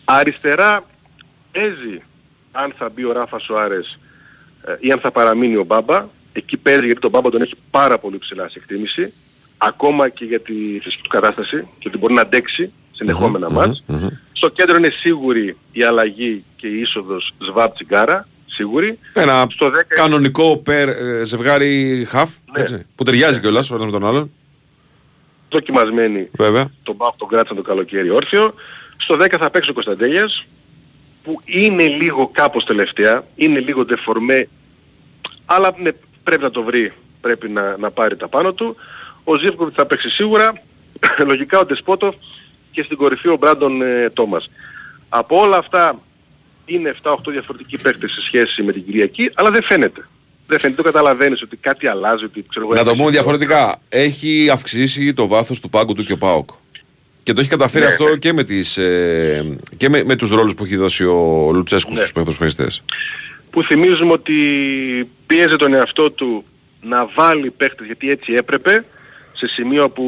Αριστερά 0.05 0.85
παίζει 1.53 2.03
αν 2.53 2.73
θα 2.79 2.89
μπει 2.89 3.05
ο 3.05 3.13
Ράφα 3.13 3.39
Σοάρες 3.39 3.99
ε, 4.65 4.77
ή 4.81 4.93
αν 4.93 4.99
θα 4.99 5.11
παραμείνει 5.11 5.57
ο 5.57 5.65
Μπάμπα. 5.65 6.07
Εκεί 6.33 6.57
παίζει 6.57 6.85
γιατί 6.85 7.01
τον 7.01 7.11
Μπάμπα 7.11 7.31
τον 7.31 7.43
έχει 7.43 7.55
πάρα 7.71 7.99
πολύ 7.99 8.19
ψηλά 8.19 8.49
σε 8.49 8.59
εκτίμηση 8.59 9.13
ακόμα 9.59 10.09
και 10.09 10.25
για 10.25 10.41
τη 10.41 10.53
φυσική 10.83 11.03
του 11.03 11.09
κατάσταση 11.09 11.69
και 11.79 11.89
ότι 11.89 11.99
μπορεί 11.99 12.15
να 12.15 12.21
αντέξει 12.21 12.73
συνεχόμενα 12.93 13.51
μάτς. 13.51 13.85
Στο 14.37 14.49
κέντρο 14.49 14.77
είναι 14.77 14.91
σίγουρη 15.01 15.57
η 15.73 15.83
αλλαγή 15.83 16.45
και 16.57 16.67
η 16.67 16.81
είσοδος 16.81 17.33
Σβάπ 17.39 17.75
Τσιγκάρα, 17.75 18.29
σίγουρη. 18.47 18.99
Ένα 19.13 19.47
Στο 19.51 19.67
10 19.71 19.71
κανονικό 19.89 20.57
περ, 20.57 20.89
ε, 20.89 21.25
ζευγάρι 21.25 22.05
χαφ, 22.09 22.31
Ναι. 22.53 22.61
έτσι, 22.61 22.87
που 22.95 23.05
ταιριάζει 23.05 23.41
κιόλας 23.41 23.71
ο 23.71 23.75
ένας 23.75 23.87
με 23.87 23.93
τον 23.93 24.07
άλλον. 24.07 24.31
δοκιμασμένη 25.51 26.29
Βέβαια. 26.33 26.71
τον 26.83 26.97
Πάοκ 26.97 27.17
τον 27.17 27.29
κράτησαν 27.29 27.57
το 27.57 27.63
καλοκαίρι 27.63 28.11
όρθιο. 28.11 28.55
Στο 28.97 29.17
10 29.17 29.39
θα 29.39 29.51
παίξει 29.51 29.71
ο 29.71 29.73
Κωνσταντέλιας 29.73 30.47
που 31.23 31.41
είναι 31.45 31.87
λίγο 31.87 32.29
κάπως 32.33 32.65
τελευταία, 32.65 33.25
είναι 33.35 33.61
λίγο 33.61 33.85
δεφορμέ, 33.85 34.49
αλλά 35.45 35.75
ναι, 35.79 35.91
πρέπει 36.23 36.43
να 36.43 36.51
το 36.51 36.63
βρει, 36.63 36.93
πρέπει 37.21 37.49
να, 37.49 37.77
να 37.77 37.91
πάρει 37.91 38.17
τα 38.17 38.29
πάνω 38.29 38.53
του. 38.53 38.77
Ο 39.25 39.37
Ζίβκοβιτ 39.39 39.73
θα 39.77 39.87
παίξει 39.87 40.09
σίγουρα, 40.09 40.63
λογικά 41.31 41.59
ο 41.59 41.65
Ντεσπότοφ 41.65 42.15
και 42.77 42.83
στην 42.83 42.97
κορυφή 42.97 43.29
ο 43.29 43.37
Μπράντον 43.37 43.83
ε, 43.83 44.11
Τόμας. 44.11 44.51
Από 45.09 45.41
όλα 45.41 45.57
αυτά 45.57 45.99
είναι 46.67 46.95
7-8 47.03 47.15
διαφορετικοί 47.31 47.77
παίκτες 47.83 48.11
σε 48.13 48.21
σχέση 48.23 48.63
με 48.63 48.73
την 48.73 48.85
Κυριακή, 48.85 49.31
αλλά 49.35 49.51
δεν 49.51 49.63
φαίνεται. 49.63 50.09
Δεν 50.47 50.59
φαίνεται, 50.59 50.83
το 50.83 50.89
καταλαβαίνεις 50.89 51.43
ότι 51.43 51.57
κάτι 51.57 51.87
αλλάζει, 51.89 52.25
ότι 52.25 52.45
ξέρω 52.49 52.67
εγώ... 52.67 52.75
Να 52.75 52.83
το 52.83 52.89
έχει- 52.89 52.99
πούμε 52.99 53.11
διαφορετικά. 53.11 53.77
Έχει 53.89 54.51
αυξήσει 54.53 55.15
το 55.15 55.27
βάθος 55.27 55.61
του 55.61 55.69
πάγκου 55.71 55.93
του 55.95 56.05
και 56.05 56.13
ο 56.13 56.19
ΠΑΟΚ. 56.19 56.49
Και 57.23 57.33
το 57.33 57.41
έχει 57.41 57.49
καταφέρει 57.51 57.85
Ναι, 57.85 57.91
αυτό 57.91 58.09
ναι. 58.09 58.17
και 58.17 58.33
με, 58.33 58.45
τις, 58.45 58.77
ε, 58.77 59.57
και 59.77 59.89
με, 59.89 60.05
με 60.05 60.17
τους 60.17 60.31
ρόλους 60.31 60.55
που 60.55 60.65
έχει 60.65 60.77
δώσει 60.77 61.05
ο 61.05 61.51
Λουτσέσκου 61.53 61.93
Ναι. 61.93 61.97
στους 62.05 62.37
παίχτες 62.39 62.83
που 63.51 63.63
θυμίζουμε 63.63 64.13
ότι 64.13 64.35
πίεζε 65.27 65.57
τον 65.57 65.75
εαυτό 65.75 66.11
του 66.11 66.45
να 66.83 67.07
βάλει 67.15 67.51
παίχτες 67.51 67.87
γιατί 67.87 68.11
έτσι 68.11 68.33
έπρεπε 68.33 68.85
σε 69.33 69.47
σημείο 69.47 69.91
που 69.91 70.05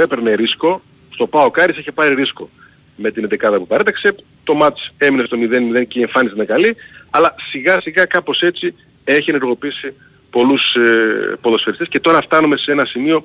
έπαιρνε 0.00 0.34
ρίσκο 0.34 0.82
στο 1.18 1.26
ΠΑΟ 1.26 1.50
Κάρις 1.50 1.78
είχε 1.78 1.92
πάρει 1.92 2.14
ρίσκο 2.14 2.50
με 2.96 3.10
την 3.10 3.28
11 3.30 3.54
που 3.58 3.66
παρέταξε 3.66 4.14
το 4.44 4.54
μάτς 4.54 4.92
έμεινε 4.98 5.24
στο 5.24 5.36
0-0 5.80 5.86
και 5.88 5.98
η 5.98 6.02
εμφάνιση 6.02 6.34
ήταν 6.34 6.46
καλή 6.46 6.76
αλλά 7.10 7.34
σιγά 7.50 7.80
σιγά 7.80 8.04
κάπως 8.04 8.40
έτσι 8.40 8.74
έχει 9.04 9.30
ενεργοποιήσει 9.30 9.94
πολλούς 10.30 10.74
ε, 10.74 11.36
ποδοσφαιριστές 11.40 11.88
και 11.88 12.00
τώρα 12.00 12.22
φτάνουμε 12.22 12.56
σε 12.56 12.72
ένα 12.72 12.84
σημείο 12.84 13.20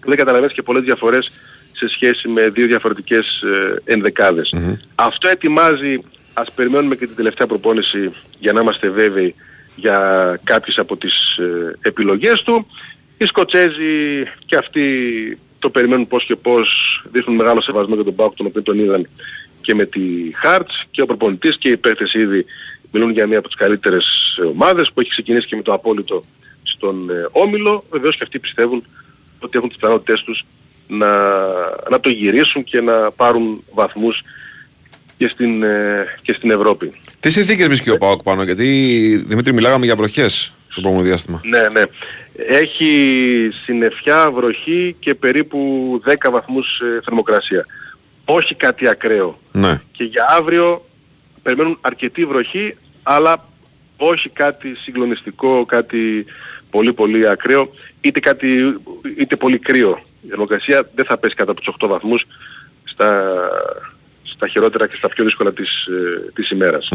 που 0.00 0.08
δεν 0.08 0.16
καταλαβαίνεις 0.16 0.54
και 0.54 0.62
πολλές 0.62 0.82
διαφορές 0.82 1.30
σε 1.72 1.88
σχέση 1.88 2.28
με 2.28 2.48
δύο 2.48 2.66
διαφορετικές 2.66 3.42
ε, 3.42 3.92
ενδεκάδες. 3.92 4.54
Αυτό 4.94 5.28
ετοιμάζει, 5.28 6.00
ας 6.34 6.52
περιμένουμε 6.52 6.96
και 6.96 7.06
την 7.06 7.16
τελευταία 7.16 7.46
προπόνηση 7.46 8.12
για 8.38 8.52
να 8.52 8.60
είμαστε 8.60 8.88
βέβαιοι 8.88 9.34
για 9.74 9.98
κάποιες 10.44 10.78
από 10.78 10.96
τις 10.96 11.36
ε, 11.36 11.76
επιλογές 11.80 12.42
του. 12.42 12.66
Οι 13.18 13.24
Σκοτσέζοι 13.24 14.22
και 14.46 14.56
αυτοί 14.56 14.82
το 15.58 15.70
περιμένουν 15.70 16.06
πώς 16.06 16.24
και 16.24 16.36
πώς, 16.36 16.68
δείχνουν 17.12 17.36
μεγάλο 17.36 17.60
σεβασμό 17.60 17.94
για 17.94 18.04
τον 18.04 18.14
Πάουκ 18.14 18.34
τον 18.34 18.46
οποίο 18.46 18.62
τον 18.62 18.78
είδαν 18.78 19.08
και 19.60 19.74
με 19.74 19.84
τη 19.84 20.00
Χάρτς 20.34 20.86
και 20.90 21.02
ο 21.02 21.06
προπονητής 21.06 21.56
και 21.58 21.68
οι 21.68 21.76
παίκτες 21.76 22.14
ήδη 22.14 22.44
μιλούν 22.90 23.10
για 23.10 23.26
μία 23.26 23.38
από 23.38 23.48
τις 23.48 23.56
καλύτερες 23.56 24.06
ομάδες 24.50 24.90
που 24.94 25.00
έχει 25.00 25.10
ξεκινήσει 25.10 25.46
και 25.46 25.56
με 25.56 25.62
το 25.62 25.72
απόλυτο 25.72 26.24
στον 26.62 27.10
ε, 27.10 27.28
Όμιλο. 27.30 27.84
Βεβαίως 27.90 28.16
και 28.16 28.22
αυτοί 28.24 28.38
πιστεύουν 28.38 28.84
ότι 29.38 29.56
έχουν 29.56 29.68
τις 29.68 29.78
πιθανότητές 29.78 30.22
τους 30.22 30.44
να, 30.88 31.08
να 31.90 32.00
το 32.00 32.08
γυρίσουν 32.08 32.64
και 32.64 32.80
να 32.80 33.10
πάρουν 33.10 33.64
βαθμούς 33.74 34.22
και 35.16 35.28
στην, 35.28 35.62
ε, 35.62 36.06
και 36.22 36.32
στην 36.32 36.50
Ευρώπη. 36.50 36.92
Τι 37.20 37.30
συνθήκες 37.30 37.66
βρίσκει 37.66 37.90
ο 37.90 37.98
ΠΑΟΚ 37.98 38.22
πάνω, 38.22 38.42
γιατί 38.42 38.66
Δημήτρη 39.26 39.52
μιλάγαμε 39.52 39.84
για 39.84 39.96
βροχές 39.96 40.52
το 40.74 40.80
προηγούμενο 40.80 41.08
διάστημα. 41.08 41.40
Ναι, 41.44 41.68
ναι. 41.68 41.82
Έχει 42.46 43.50
συννεφιά, 43.64 44.30
βροχή 44.30 44.96
και 44.98 45.14
περίπου 45.14 45.58
10 46.06 46.30
βαθμούς 46.30 46.80
ε, 46.80 47.00
θερμοκρασία. 47.04 47.64
Όχι 48.24 48.54
κάτι 48.54 48.88
ακραίο. 48.88 49.38
Ναι. 49.52 49.80
Και 49.92 50.04
για 50.04 50.26
αύριο 50.38 50.86
περιμένουν 51.42 51.78
αρκετή 51.80 52.24
βροχή, 52.24 52.76
αλλά 53.02 53.48
όχι 53.96 54.28
κάτι 54.28 54.74
συγκλονιστικό, 54.74 55.64
κάτι 55.64 56.24
πολύ 56.70 56.92
πολύ 56.92 57.28
ακραίο, 57.28 57.70
είτε, 58.00 58.20
κάτι, 58.20 58.80
είτε 59.18 59.36
πολύ 59.36 59.58
κρύο. 59.58 60.02
Η 60.22 60.28
θερμοκρασία 60.28 60.90
δεν 60.94 61.04
θα 61.04 61.18
πέσει 61.18 61.34
κατά 61.34 61.50
από 61.50 61.60
τους 61.60 61.74
8 61.80 61.88
βαθμούς 61.88 62.26
στα, 62.84 63.32
στα 64.22 64.48
χειρότερα 64.48 64.86
και 64.86 64.96
στα 64.96 65.08
πιο 65.08 65.24
δύσκολα 65.24 65.52
της, 65.52 65.86
ε, 65.86 66.30
της 66.34 66.50
ημέρας. 66.50 66.88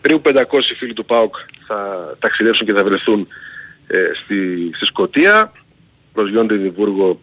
Περίπου 0.00 0.22
500 0.22 0.74
φίλοι 0.78 0.92
του 0.92 1.04
ΠΑΟΚ 1.04 1.34
θα 1.66 1.76
ταξιδέψουν 2.18 2.66
και 2.66 2.72
θα 2.72 2.84
βρεθούν 2.84 3.28
ε, 3.90 4.10
στη, 4.24 4.70
στη 4.74 4.84
Σκωτία, 4.84 5.52
προς 6.12 6.30
Γιόντε 6.30 6.54
Εδιμβούργο 6.54 7.20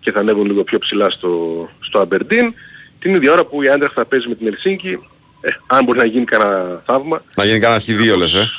και 0.00 0.12
θα 0.12 0.20
ανέβουν 0.20 0.46
λίγο 0.46 0.64
πιο 0.64 0.78
ψηλά 0.78 1.10
στο, 1.10 1.68
στο 1.80 1.98
Αμπερντίν 1.98 2.54
την 2.98 3.14
ίδια 3.14 3.32
ώρα 3.32 3.44
που 3.44 3.62
η 3.62 3.68
Άντραχ 3.68 3.92
θα 3.92 4.04
παίζει 4.04 4.28
με 4.28 4.34
την 4.34 4.46
Ελσίνκη, 4.46 4.98
ε, 5.40 5.48
αν 5.66 5.84
μπορεί 5.84 5.98
να 5.98 6.04
γίνει 6.04 6.24
κανένα 6.24 6.82
θαύμα, 6.84 7.22
Να 7.36 7.44
γίνει 7.44 7.58
κανένα 7.58 7.80
χ2 7.80 8.16
λες, 8.16 8.34
ε. 8.34 8.50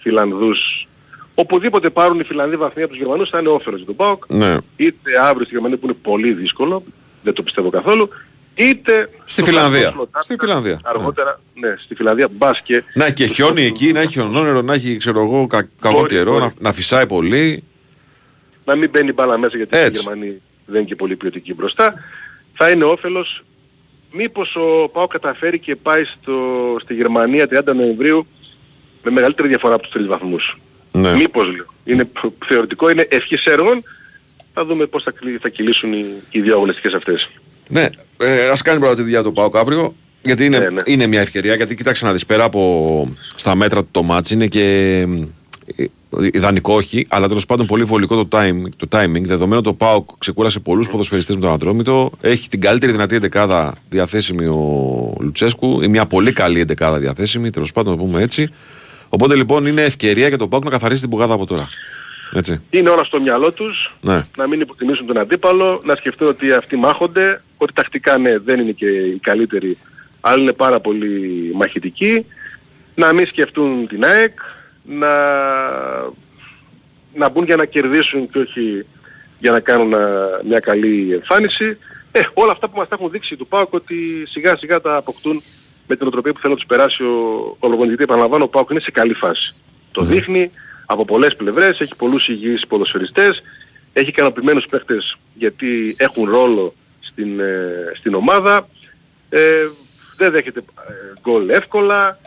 Φιλανδούς. 0.00 0.88
Οπουδήποτε 1.34 1.90
πάρουν 1.90 2.20
οι 2.20 2.24
Φιλανδοί 2.24 2.56
βαθμοί 2.56 2.82
από 2.82 2.90
τους 2.90 3.00
Γερμανούς 3.00 3.28
θα 3.28 3.38
είναι 3.38 3.48
όφελος 3.48 3.78
για 3.78 3.86
τον 3.86 3.96
ΠΑΟΚ. 3.96 4.24
Ναι. 4.28 4.56
Είτε 4.76 5.10
αύριο 5.22 5.44
στη 5.44 5.54
Γερμανία 5.54 5.78
που 5.78 5.86
είναι 5.86 5.96
πολύ 6.02 6.32
δύσκολο, 6.32 6.82
δεν 7.22 7.32
το 7.34 7.42
πιστεύω 7.42 7.70
καθόλου, 7.70 8.08
είτε 8.54 9.08
Στη 9.24 9.30
στο 9.40 9.44
Φιλανδία. 9.44 9.70
Φραγκφούρτ 9.80 9.96
Λοτάρ, 9.98 10.22
Στη 10.22 10.36
Φιλανδία. 10.38 10.80
Αργότερα, 10.84 11.40
ναι, 11.54 11.74
στη 11.84 11.94
Φιλανδία 11.94 12.28
μπας 12.32 12.60
και 12.64 12.82
Να 12.94 13.10
και 13.10 13.26
χιόνι 13.26 13.62
εκεί, 13.64 13.92
να 13.92 14.00
έχει 14.00 14.12
χιονόνερο, 14.12 14.62
να 14.62 14.74
έχει 14.74 14.96
ξέρω 14.96 15.20
εγώ 15.22 15.46
κα, 15.46 15.68
κακό 15.80 15.98
Μπορεί, 15.98 16.14
καιρό, 16.14 16.30
μπορεί. 16.32 16.42
να, 16.44 16.52
να 16.58 16.72
φυσάει 16.72 17.06
πολύ. 17.06 17.64
να 18.64 18.76
μην 18.76 18.90
μπαίνει 18.90 19.12
μπάλα 19.12 19.38
μέσα 19.38 19.56
γιατί 19.56 19.76
οι 19.76 19.80
Έτσι. 19.80 20.00
Γερμανοί 20.00 20.40
δεν 20.66 20.76
είναι 20.80 20.88
και 20.88 20.96
πολύ 20.96 21.16
ποιοτικοί 21.16 21.54
μπροστά, 21.54 21.94
θα 22.54 22.70
είναι 22.70 22.84
όφελος. 22.84 23.44
Μήπως 24.12 24.56
ο 24.56 24.88
ΠΑΟ 24.88 25.06
καταφέρει 25.06 25.58
και 25.58 25.76
πάει 25.76 26.04
στο, 26.04 26.34
στη 26.82 26.94
Γερμανία 26.94 27.46
30 27.50 27.74
Νοεμβρίου 27.74 28.26
με 29.02 29.10
μεγαλύτερη 29.10 29.48
διαφορά 29.48 29.74
από 29.74 29.82
τους 29.82 29.92
τρεις 29.92 30.06
βαθμούς. 30.06 30.58
Ναι. 30.92 31.14
Μήπως 31.14 31.46
λέω. 31.56 31.66
Είναι 31.84 32.04
π- 32.04 32.44
θεωρητικό, 32.46 32.90
είναι 32.90 33.06
ευχής 33.10 33.44
έργων. 33.44 33.82
Θα 34.54 34.64
δούμε 34.64 34.86
πώς 34.86 35.02
θα, 35.02 35.10
κλει- 35.10 35.40
θα 35.40 35.48
κυλήσουν 35.48 35.92
οι, 35.92 36.04
οι 36.30 36.40
δύο 36.40 36.54
αγωνιστικές 36.54 36.92
αυτές. 36.92 37.30
Ναι, 37.68 37.88
ε, 38.16 38.48
ας 38.48 38.62
κάνει 38.62 38.78
πρώτα 38.78 38.94
τη 38.94 39.02
δουλειά 39.02 39.22
του 39.22 39.32
ΠΑΟΚ 39.32 39.56
αύριο. 39.56 39.94
Γιατί 40.22 40.44
είναι, 40.44 40.58
Ναι, 40.58 40.68
ναι. 40.70 40.80
είναι 40.86 41.06
μια 41.06 41.20
ευκαιρία, 41.20 41.54
γιατί 41.54 41.74
κοίταξε 41.74 42.04
να 42.04 42.12
δεις 42.12 42.26
πέρα 42.26 42.44
από 42.44 43.12
στα 43.34 43.54
μέτρα 43.54 43.80
του 43.82 43.88
το 43.90 44.02
μάτς 44.02 44.30
είναι 44.30 44.46
και 44.46 44.98
ε, 45.76 45.84
ιδανικό 46.32 46.74
όχι, 46.74 47.06
αλλά 47.08 47.28
τέλος 47.28 47.46
πάντων 47.46 47.66
πολύ 47.66 47.84
βολικό 47.84 48.24
το, 48.24 48.28
time, 48.38 48.62
το 48.76 48.86
timing. 48.90 49.22
Δεδομένου 49.22 49.58
ότι 49.58 49.68
ο 49.68 49.74
ΠΑΟΚ 49.74 50.08
ξεκούρασε 50.18 50.60
πολλούς 50.60 50.88
ποδοσφαιριστές 50.88 51.34
με 51.34 51.40
τον 51.40 51.52
Ατρόμητο, 51.52 52.10
έχει 52.20 52.48
την 52.48 52.60
καλύτερη 52.60 52.92
δυνατή 52.92 53.14
εντεκάδα 53.14 53.74
διαθέσιμη 53.88 54.46
ο 54.46 55.14
Λουτσέσκου, 55.20 55.82
ή 55.82 55.88
μια 55.88 56.06
πολύ 56.06 56.32
καλή 56.32 56.60
εντεκάδα 56.60 56.98
διαθέσιμη, 56.98 57.50
τέλος 57.50 57.72
πάντων 57.72 57.92
να 57.92 57.98
το 57.98 58.04
πούμε 58.04 58.22
έτσι. 58.22 58.50
Οπότε 59.08 59.34
λοιπόν 59.34 59.66
είναι 59.66 59.82
ευκαιρία 59.82 60.28
για 60.28 60.38
τον 60.38 60.48
ΠΑΟΚ 60.48 60.64
να 60.64 60.70
καθαρίσει 60.70 61.00
την 61.00 61.10
πουγάδα 61.10 61.34
από 61.34 61.46
τώρα. 61.46 61.68
Έτσι. 62.34 62.60
Είναι 62.70 62.88
όλα 62.88 63.04
στο 63.04 63.20
μυαλό 63.20 63.52
τους, 63.52 63.94
Ναι. 64.00 64.26
να 64.36 64.46
μην 64.46 64.60
υποτιμήσουν 64.60 65.06
τον 65.06 65.18
αντίπαλο, 65.18 65.80
να 65.84 65.94
σκεφτούν 65.94 66.28
ότι 66.28 66.52
αυτοί 66.52 66.76
μάχονται, 66.76 67.42
ότι 67.56 67.72
τακτικά 67.72 68.18
ναι 68.18 68.38
δεν 68.38 68.60
είναι 68.60 68.70
και 68.72 68.86
οι 68.86 69.18
καλύτεροι, 69.18 69.78
αλλά 70.20 70.42
είναι 70.42 70.52
πάρα 70.52 70.80
πολύ 70.80 71.50
μαχητικοί, 71.54 72.26
να 72.94 73.12
μην 73.12 73.26
σκεφτούν 73.26 73.86
την 73.86 74.04
ΑΕΚ, 74.04 74.38
να, 74.82 75.12
να 77.14 77.28
μπουν 77.28 77.44
για 77.44 77.56
να 77.56 77.64
κερδίσουν 77.64 78.30
και 78.30 78.38
όχι 78.38 78.86
για 79.38 79.50
να 79.50 79.60
κάνουν 79.60 79.94
α, 79.94 79.98
μια 80.48 80.58
καλή 80.60 81.12
εμφάνιση. 81.12 81.78
Ε, 82.12 82.20
όλα 82.34 82.52
αυτά 82.52 82.68
που 82.68 82.76
μας 82.78 82.88
τα 82.88 82.94
έχουν 82.98 83.10
δείξει 83.10 83.36
του 83.36 83.46
ΠΑΟΚ 83.46 83.72
ότι 83.72 84.26
σιγά 84.30 84.56
σιγά 84.56 84.80
τα 84.80 84.96
αποκτούν 84.96 85.42
με 85.86 85.96
την 85.96 86.06
οτροπία 86.06 86.32
που 86.32 86.40
θέλει 86.40 86.52
να 86.52 86.58
τους 86.58 86.68
περάσει 86.68 87.02
ο, 87.02 87.56
ο 87.58 87.68
λογονητή. 87.68 88.02
Επαναλαμβάνω, 88.02 88.44
ο 88.44 88.48
ΠΑΟΚ 88.48 88.70
είναι 88.70 88.80
σε 88.80 88.90
καλή 88.90 89.14
φάση. 89.14 89.54
Το 89.92 90.02
δείχνει 90.02 90.50
από 90.92 91.04
πολλές 91.04 91.36
πλευρές, 91.36 91.80
έχει 91.80 91.94
πολλούς 91.96 92.28
υγιείς 92.28 92.66
ποδοσφαιριστές, 92.66 93.42
έχει 93.92 94.08
ικανοποιημένους 94.08 94.66
παίχτες 94.66 95.16
γιατί 95.34 95.94
έχουν 95.98 96.30
ρόλο 96.30 96.74
στην, 97.00 97.40
ε, 97.40 97.92
στην 97.98 98.14
ομάδα, 98.14 98.68
ε, 99.28 99.68
δεν 100.16 100.30
δέχεται 100.30 100.60
ε, 100.60 100.92
γκολ 101.20 101.48
εύκολα, 101.48 102.18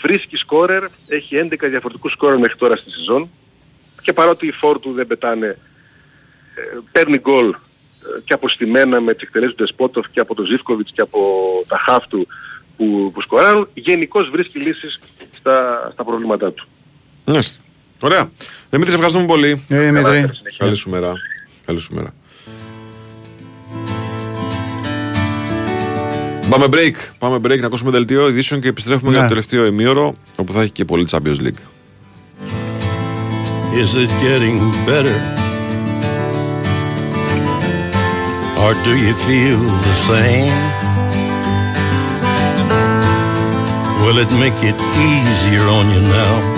βρίσκει 0.00 0.36
σκόρερ, 0.36 0.84
έχει 1.08 1.36
11 1.36 1.68
διαφορετικούς 1.68 2.12
σκόρερ 2.12 2.38
μέχρι 2.38 2.56
τώρα 2.56 2.76
στη 2.76 2.90
σεζόν 2.90 3.30
και 4.02 4.12
παρότι 4.12 4.46
οι 4.46 4.52
φόρ 4.52 4.78
του 4.78 4.92
δεν 4.92 5.06
πετάνε, 5.06 5.46
ε, 5.46 5.58
παίρνει 6.92 7.18
γκολ 7.18 7.48
ε, 7.48 7.56
και 8.24 8.32
αποστημένα 8.32 9.00
με 9.00 9.14
τις 9.14 9.22
εκτελέσεις 9.22 9.54
του 9.54 9.64
Δεσπότοφ 9.64 10.06
και 10.10 10.20
από 10.20 10.34
τον 10.34 10.46
Ζίφκοβιτς 10.46 10.92
και 10.92 11.00
από 11.00 11.20
τα 11.68 11.78
χαφ 11.78 12.06
του 12.06 12.26
που, 12.76 13.10
που 13.14 13.20
σκοράρουν, 13.20 13.68
γενικώς 13.74 14.30
βρίσκει 14.30 14.58
λύσεις 14.58 15.00
στα, 15.38 15.88
στα 15.92 16.04
προβλήματά 16.04 16.52
του. 16.52 16.68
Μάλιστα. 17.24 17.60
Ωραία. 18.00 18.30
Δημήτρη, 18.70 18.90
σε 18.90 18.96
ευχαριστούμε 18.96 19.26
πολύ. 19.26 19.64
Ε, 19.68 19.80
Δημήτρη. 19.80 20.30
Καλή 20.58 20.76
σου 20.76 20.90
μέρα. 20.90 21.12
Καλή 21.66 21.80
σου 21.80 21.94
μέρα. 21.94 22.14
Πάμε 26.50 26.66
break. 26.70 26.94
Πάμε 27.18 27.36
break 27.36 27.60
να 27.60 27.66
ακούσουμε 27.66 27.90
δελτίο 27.90 28.28
ειδήσεων 28.28 28.60
και 28.60 28.68
επιστρέφουμε 28.68 29.10
για 29.10 29.20
Ναι. 29.20 29.26
το 29.26 29.34
τελευταίο 29.34 29.66
ημίωρο 29.66 30.14
όπου 30.36 30.52
θα 30.52 30.62
έχει 30.62 30.70
και 30.72 30.84
πολύ 30.84 31.06
Champions 31.10 31.38
League. 31.40 31.60
Is 33.82 33.94
it 34.04 34.10
getting 34.26 34.58
better? 34.86 35.18
Or 38.64 38.72
do 38.86 38.92
you 39.06 39.14
feel 39.26 39.58
the 39.88 39.94
same? 40.10 40.56
Will 44.04 44.18
it 44.24 44.32
make 44.44 44.58
it 44.70 44.78
easier 45.10 45.64
on 45.78 45.84
you 45.94 46.02
now? 46.20 46.57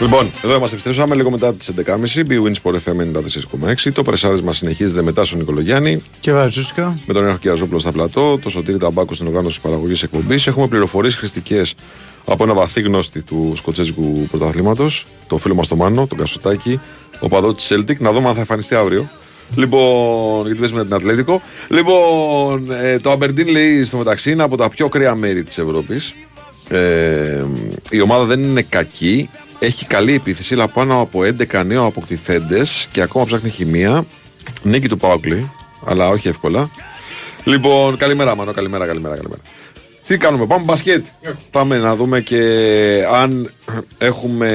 Λοιπόν, 0.00 0.30
εδώ 0.44 0.54
είμαστε. 0.54 0.76
Επιστρέψαμε 0.76 1.14
λίγο 1.14 1.30
μετά 1.30 1.54
τις 1.54 1.72
11.30. 1.86 2.22
Bwin 2.28 2.52
Sport 2.62 2.74
FM 2.74 3.00
94,6. 3.84 3.92
Το 3.92 4.02
πρεσάρισμα 4.02 4.52
συνεχίζεται 4.52 5.02
μετά 5.02 5.24
στον 5.24 5.38
Νικολογιάννη. 5.38 6.02
Και 6.20 6.32
Βαζούσκα. 6.32 6.98
Με 7.06 7.14
τον 7.14 7.24
Έρχο 7.24 7.38
Κυραζόπουλο 7.38 7.78
στα 7.78 7.92
πλατό. 7.92 8.38
Το 8.38 8.50
Σωτήρι 8.50 8.78
Ταμπάκου 8.78 9.14
στην 9.14 9.26
οργάνωση 9.26 9.60
παραγωγής 9.60 10.02
εκπομπής. 10.02 10.46
Έχουμε 10.46 10.66
πληροφορίες 10.66 11.14
χρηστικές 11.14 11.74
από 12.24 12.44
ένα 12.44 12.54
βαθύ 12.54 12.80
γνώστη 12.80 13.22
του 13.22 13.52
σκοτσέζικου 13.56 14.26
πρωταθλήματος. 14.30 15.04
Το 15.26 15.36
φίλο 15.36 15.54
μας 15.54 15.68
το 15.68 15.76
Μάνο, 15.76 16.06
τον 16.06 16.18
Κασοτάκη, 16.18 16.80
ο 17.20 17.28
παδός 17.28 17.54
της 17.54 17.72
Celtic. 17.72 17.96
Να 17.98 18.12
δούμε 18.12 18.28
αν 18.28 18.34
θα 18.34 18.40
εμφανιστεί 18.40 18.74
αύριο. 18.74 19.08
Λοιπόν, 19.54 20.44
γιατί 20.44 20.60
παίζουμε 20.60 20.84
την 20.84 20.94
Ατλέτικο. 20.94 21.42
Λοιπόν, 21.68 22.72
ε, 22.72 22.98
το 22.98 23.10
Αμπερντίν 23.10 23.48
λέει 23.48 23.84
στο 23.84 23.96
μεταξύ 23.96 24.30
είναι 24.30 24.42
από 24.42 24.56
τα 24.56 24.68
πιο 24.68 24.88
κρύα 24.88 25.14
μέρη 25.14 25.42
της 25.42 25.58
Ευρώπης. 25.58 26.14
Ε, 26.68 27.44
η 27.90 28.00
ομάδα 28.00 28.24
δεν 28.24 28.40
είναι 28.40 28.62
κακή. 28.62 29.28
Έχει 29.58 29.86
καλή 29.86 30.14
επίθεση, 30.14 30.54
αλλά 30.54 30.68
πάνω 30.68 31.00
από 31.00 31.20
11 31.52 31.64
νέο 31.66 31.84
αποκτηθέντες 31.84 32.88
και 32.92 33.00
ακόμα 33.00 33.24
ψάχνει 33.24 33.50
χημεία. 33.50 34.04
Νίκη 34.62 34.88
του 34.88 34.96
Πάοκλη, 34.96 35.50
αλλά 35.84 36.08
όχι 36.08 36.28
εύκολα. 36.28 36.70
Λοιπόν, 37.44 37.96
καλημέρα, 37.96 38.34
Μανώ, 38.34 38.52
καλημέρα, 38.52 38.86
καλημέρα, 38.86 39.14
καλημέρα. 39.14 39.40
Τι 40.06 40.16
κάνουμε, 40.18 40.46
πάμε 40.46 40.64
μπασκέτ. 40.64 41.04
Πάμε 41.50 41.78
να 41.78 41.96
δούμε 41.96 42.20
και 42.20 42.42
αν 43.12 43.50
έχουμε 43.98 44.50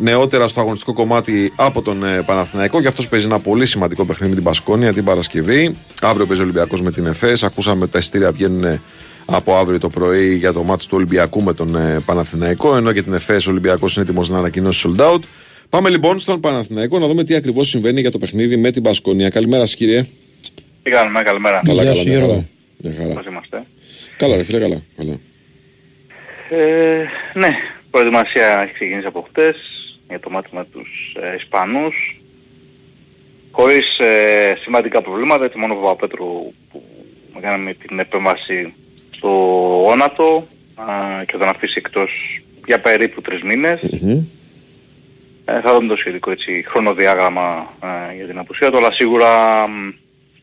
νεότερα 0.00 0.48
στο 0.48 0.60
αγωνιστικό 0.60 0.92
κομμάτι 0.92 1.52
από 1.56 1.82
τον 1.82 2.04
ε, 2.04 2.22
Παναθηναϊκό. 2.22 2.80
Και 2.80 2.88
αυτός 2.88 3.08
παίζει 3.08 3.26
ένα 3.26 3.38
πολύ 3.38 3.66
σημαντικό 3.66 4.04
παιχνίδι 4.04 4.28
με 4.28 4.34
την 4.34 4.44
Πασκόνια 4.44 4.92
την 4.92 5.04
Παρασκευή. 5.04 5.76
Αύριο 6.00 6.26
παίζει 6.26 6.42
ο 6.42 6.44
Ολυμπιακός 6.44 6.82
με 6.82 6.90
την 6.90 7.06
ΕΦΕΣ. 7.06 7.42
Ακούσαμε 7.42 7.82
ότι 7.82 7.92
τα 7.92 7.98
εισιτήρια 7.98 8.32
βγαίνουν 8.32 8.80
από 9.26 9.56
αύριο 9.56 9.78
το 9.78 9.88
πρωί 9.88 10.34
για 10.34 10.52
το 10.52 10.62
μάτι 10.62 10.84
του 10.84 10.96
Ολυμπιακού 10.96 11.42
με 11.42 11.54
τον 11.54 11.76
ε, 11.76 12.00
Παναθηναϊκό. 12.06 12.76
Ενώ 12.76 12.92
και 12.92 13.02
την 13.02 13.12
ΕΦΕΣ 13.12 13.46
ο 13.46 13.50
Ολυμπιακός 13.50 13.94
είναι 13.94 14.04
έτοιμος 14.04 14.28
να 14.28 14.38
ανακοινώσει 14.38 14.88
sold 14.88 15.00
out. 15.00 15.20
Πάμε 15.70 15.88
λοιπόν 15.88 16.18
στον 16.18 16.40
Παναθηναϊκό 16.40 16.98
να 16.98 17.06
δούμε 17.06 17.24
τι 17.24 17.34
ακριβώς 17.34 17.68
συμβαίνει 17.68 18.00
για 18.00 18.10
το 18.10 18.18
παιχνίδι 18.18 18.56
με 18.56 18.70
την 18.70 18.82
Πασκόνια. 18.82 19.28
Καλημέρα 19.28 19.66
σας, 19.66 19.74
κύριε. 19.74 20.06
Τι 20.82 20.90
κάνουμε, 20.90 21.22
καλημέρα. 21.22 21.60
Καλά, 21.64 21.84
καλά, 21.84 22.02
μια 22.02 22.20
χαρά. 22.20 22.46
Μια 22.76 22.94
χαρά. 22.94 23.14
Πώς 23.14 23.26
είμαστε; 23.26 23.62
Καλά, 24.16 24.36
ρε 24.36 24.42
φίλε, 24.42 24.58
καλά. 24.58 24.82
καλά. 24.96 25.18
Ε, 26.50 27.08
ναι, 27.34 27.56
προετοιμασία 27.90 28.60
έχει 28.62 28.72
ξεκινήσει 28.72 29.06
από 29.06 29.26
χτες 29.28 29.56
για 30.08 30.20
το 30.20 30.30
μάτι 30.30 30.48
με 30.52 30.66
τους 30.72 31.16
ε, 31.22 31.36
Ισπανούς. 31.36 32.20
Χωρίς 33.50 33.98
ε, 33.98 34.58
σημαντικά 34.62 35.02
προβλήματα, 35.02 35.44
έτσι 35.44 35.58
μόνο 35.58 35.74
ο 35.74 35.76
Παπαπέτρου 35.76 36.52
που 36.70 36.82
κάναμε 37.40 37.74
την 37.74 37.98
επέμβαση 37.98 38.74
στο 39.16 39.30
όνατο 39.86 40.46
α, 40.74 40.84
και 41.26 41.36
τον 41.36 41.48
αφήσει 41.48 41.74
εκτός 41.76 42.10
για 42.66 42.80
περίπου 42.80 43.20
τρεις 43.20 43.42
μήνες. 43.42 43.80
Ε, 45.44 45.60
θα 45.60 45.74
δούμε 45.74 45.88
το 45.88 45.96
σχετικό 45.96 46.30
έτσι, 46.30 46.64
χρονοδιάγραμμα 46.68 47.74
ε, 48.10 48.16
για 48.16 48.26
την 48.26 48.38
απουσία 48.38 48.70
του, 48.70 48.76
αλλά 48.76 48.92
σίγουρα 48.92 49.28
μ, 49.68 49.88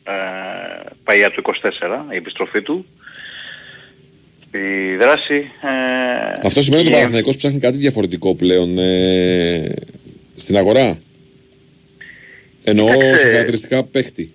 ε, 0.04 0.12
πάει 1.04 1.18
για 1.18 1.32
το 1.32 1.42
24 2.10 2.14
η 2.14 2.16
επιστροφή 2.16 2.62
του. 2.62 2.86
Η 4.52 4.96
δράση. 4.96 5.36
Ε, 5.62 6.48
Αυτό 6.48 6.62
σημαίνει 6.62 6.82
ότι 6.82 6.90
ο 6.90 6.92
και- 6.92 6.98
Παναθηναϊκός 6.98 7.36
ψάχνει 7.36 7.60
κάτι 7.60 7.78
διαφορετικό 7.78 8.36
πλέον 8.36 8.78
ε, 8.78 9.74
στην 10.36 10.58
αγορά. 10.58 10.98
Εννοώ 12.64 12.86
Κοίταξε. 12.94 13.18
σε 13.18 13.30
χαρακτηριστικά 13.30 13.84
παίχτη. 13.84 14.34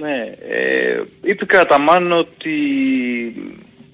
Ναι, 0.00 0.32
ε, 0.48 1.02
είπε 1.22 1.44
κατά 1.44 1.78
μάλλον 1.78 2.12
ότι 2.12 2.54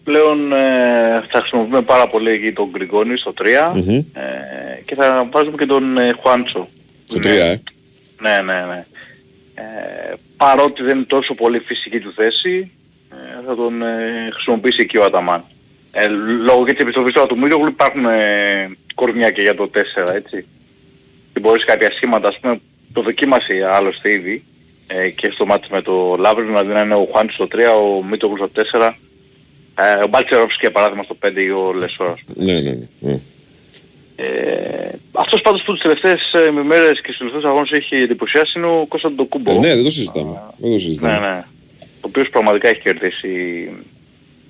πλέον 0.04 0.52
ε, 0.52 1.24
θα 1.30 1.38
χρησιμοποιούμε 1.40 1.82
πάρα 1.82 2.08
πολύ 2.08 2.30
εκεί 2.30 2.52
τον 2.52 2.68
Γκριγκόνη 2.70 3.16
στο 3.16 3.34
3 3.38 3.44
Μμμ. 3.74 3.96
ε, 3.96 4.04
και 4.84 4.94
θα 4.94 5.28
βάζουμε 5.30 5.56
και 5.56 5.66
τον 5.66 5.98
ε, 5.98 6.12
Χουάντσο. 6.12 6.68
Στο 7.04 7.18
3, 7.18 7.24
ε. 7.26 7.56
Ναι, 8.20 8.40
ναι, 8.44 8.64
ναι. 8.66 8.82
Ε, 9.54 10.14
παρότι 10.36 10.82
δεν 10.82 10.96
είναι 10.96 11.06
τόσο 11.06 11.34
πολύ 11.34 11.58
φυσική 11.58 12.00
του 12.00 12.12
θέση, 12.12 12.70
ε, 13.10 13.46
θα 13.46 13.54
τον 13.54 13.82
ε, 13.82 14.28
χρησιμοποιήσει 14.32 14.80
εκεί 14.80 14.96
ο 14.96 15.04
Αταμάν. 15.04 15.44
Ε, 15.92 16.08
λόγω 16.44 16.64
και 16.64 16.72
της 16.72 16.80
επιστροφής 16.80 17.12
τώρα 17.12 17.26
του 17.26 17.38
Μίλογλου 17.38 17.68
υπάρχουν 17.68 18.04
ε, 18.06 18.70
κορμιά 18.94 19.30
και 19.30 19.42
για 19.42 19.54
το 19.54 19.70
4, 20.08 20.14
έτσι. 20.14 20.46
Και 21.32 21.40
μπορείς 21.40 21.64
κάποια 21.64 21.90
σχήματα, 21.90 22.28
ας 22.28 22.38
πούμε, 22.40 22.60
το 22.92 23.02
δοκίμασε 23.02 23.68
άλλωστε 23.72 24.12
ήδη 24.12 24.44
ε, 24.86 25.10
και 25.10 25.30
στο 25.30 25.46
μάτι 25.46 25.68
με 25.70 25.82
το 25.82 26.16
Λάβριν, 26.18 26.46
δηλαδή 26.46 26.72
να 26.72 26.80
είναι 26.80 26.94
ο 26.94 27.08
Χουάντσο 27.10 27.34
στο 27.34 27.48
3, 27.52 27.58
ο 27.82 28.04
Μίτογλου 28.04 28.36
στο 28.36 28.50
4, 28.72 28.92
ε, 29.74 30.02
ο 30.02 30.06
Μπάλτσερόφσκι 30.08 30.58
για 30.60 30.70
παράδειγμα 30.70 31.02
στο 31.02 31.16
5 31.26 31.30
ή 31.36 31.50
ο 31.50 31.72
Λεσόρ. 31.72 32.14
Ναι, 32.34 32.52
ναι, 32.52 32.60
ναι. 32.60 32.86
ναι. 32.98 33.18
Ε, 34.18 34.90
αυτός 35.12 35.40
πάντως 35.40 35.62
που 35.62 35.72
τις 35.72 35.82
τελευταίες 35.82 36.32
ε, 36.32 36.46
ημέρες 36.46 37.00
και 37.00 37.12
στους 37.12 37.18
τελευταίους 37.18 37.44
αγώνες 37.44 37.70
έχει 37.70 37.94
εντυπωσιάσει 37.96 38.58
είναι 38.58 38.66
ο 38.66 38.86
Κώσταντ 38.88 39.14
Ντοκούμπο. 39.14 39.50
Ε, 39.52 39.58
ναι, 39.58 39.74
δεν 39.74 39.84
το 39.84 39.90
συζητάμε. 39.90 40.42
Δεν 40.58 40.72
το 40.72 40.78
συζητάμε. 40.78 41.12
Ναι, 41.12 41.26
ναι. 41.26 41.44
Ο 41.78 42.08
οποίος 42.08 42.28
πραγματικά 42.30 42.68
έχει 42.68 42.80
κερδίσει 42.80 43.28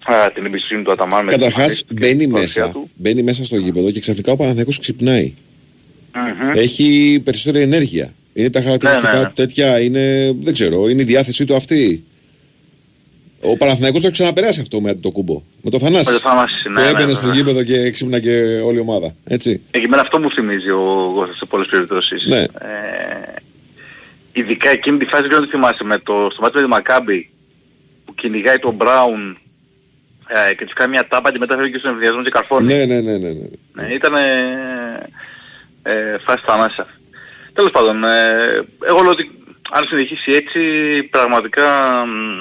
α, 0.05 0.31
την 0.33 0.45
εμπιστοσύνη 0.45 0.83
του 0.83 0.93
Αταμάν. 0.93 1.25
με 1.25 1.31
Καταρχάς 1.31 1.85
την 1.85 1.97
μπαίνει 2.01 2.29
παρουσία 2.29 2.63
μέσα, 2.63 2.73
του. 2.73 2.91
μπαίνει 2.95 3.23
μέσα 3.23 3.45
στο 3.45 3.57
γήπεδο 3.57 3.91
και 3.91 4.01
ξαφνικά 4.01 4.33
ο 4.33 4.37
Παναθηναϊκός 4.37 4.79
ξυπνάει. 4.79 5.35
Μμμ. 6.15 6.51
Έχει 6.55 7.21
περισσότερη 7.25 7.65
ενέργεια. 7.65 8.15
Είναι 8.37 8.51
τα 8.51 8.63
χαρακτηριστικά 8.63 9.09
Ναι, 9.09 9.17
ναι, 9.17 9.23
ναι. 9.23 9.29
του 9.29 9.33
τέτοια, 9.35 9.81
είναι, 9.81 10.35
δεν 10.41 10.53
ξέρω, 10.53 10.89
είναι 10.89 11.03
η 11.03 11.05
διάθεσή 11.05 11.45
του 11.45 11.57
αυτή. 11.57 12.05
Ο 13.43 13.57
Παναθηναϊκός 13.57 14.01
το 14.01 14.07
έχει 14.07 14.17
ξαναπεράσει 14.17 14.61
αυτό 14.61 14.81
με 14.81 14.95
το 14.95 15.11
κούμπο. 15.11 15.43
Με 15.63 15.71
το 15.71 15.79
Θανάση. 15.79 16.05
Με 16.05 16.13
το 16.13 16.29
Θανάση, 16.29 16.69
ναι, 16.69 16.75
που 16.75 16.81
ναι, 16.81 16.89
έμπαινε 16.89 17.05
ναι, 17.05 17.13
στο 17.13 17.27
ναι. 17.27 17.35
γήπεδο 17.35 17.63
και 17.63 17.91
ξύπνα 17.91 18.21
και 18.21 18.61
όλη 18.65 18.77
η 18.77 18.81
ομάδα. 18.81 19.15
Έτσι. 19.25 19.63
Εκεί 19.71 19.89
αυτό 20.01 20.19
μου 20.19 20.31
θυμίζει 20.31 20.71
ο 20.71 21.13
Γόθας 21.15 21.37
σε 21.37 21.47
πολλές 21.47 21.67
περιπτώσεις. 21.67 22.27
Ναι. 22.27 22.41
Ε, 22.41 22.47
ειδικά 24.33 24.71
εκείνη 24.71 24.99
τη 24.99 25.05
φάση 25.05 25.29
δεν 25.29 25.43
τη 25.43 25.49
θυμάσαι 25.49 25.85
με 25.85 25.99
το, 25.99 26.29
στο 26.33 26.43
μάτι 26.43 26.57
με 26.57 26.63
τη 26.63 26.69
Μακάμπη 26.69 27.31
που 28.05 28.15
κυνηγάει 28.15 28.59
τον 28.59 28.75
Μπράουν 28.75 29.39
ε, 30.27 30.55
και 30.55 30.65
τους 30.65 30.75
κάνει 30.75 30.91
μια 30.91 31.09
τάπα 31.09 31.33
και 31.33 31.39
μετά 31.39 31.57
φεύγει 31.57 31.73
και 31.73 31.79
στον 31.79 31.91
ενδιασμό 31.91 32.23
και 32.23 32.31
καρφώνει. 32.31 32.67
Ναι, 32.67 32.85
ναι, 32.85 33.01
ναι, 33.01 33.17
ναι. 33.17 33.29
ναι. 33.29 33.49
Ναι, 33.73 33.95
ήταν 33.95 34.15
ε, 34.15 34.23
ε, 35.83 36.19
φάση 36.19 36.43
θανάσια. 36.47 36.87
Τέλος 37.57 37.71
πάντων, 37.71 38.05
ε, 38.05 38.65
εγώ 38.87 39.01
λέω 39.01 39.11
ότι 39.11 39.31
αν 39.71 39.87
συνεχίσει 39.87 40.33
έτσι 40.33 40.61
πραγματικά 41.03 42.05
μ, 42.07 42.41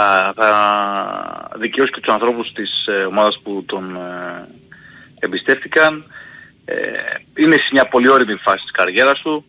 α, 0.00 0.32
θα 0.32 1.50
δικαιώσει 1.56 1.90
και 1.90 2.00
τους 2.00 2.12
ανθρώπους 2.12 2.52
της 2.52 2.86
ε, 2.86 3.04
ομάδας 3.04 3.40
που 3.42 3.64
τον 3.66 3.96
ε, 3.96 4.48
εμπιστεύτηκαν. 5.18 6.04
Ε, 6.64 6.76
είναι 7.36 7.56
σε 7.56 7.68
μια 7.72 7.88
πολύ 7.88 8.08
όρημη 8.08 8.34
φάση 8.34 8.62
της 8.62 8.70
καριέρας 8.70 9.20
του 9.20 9.44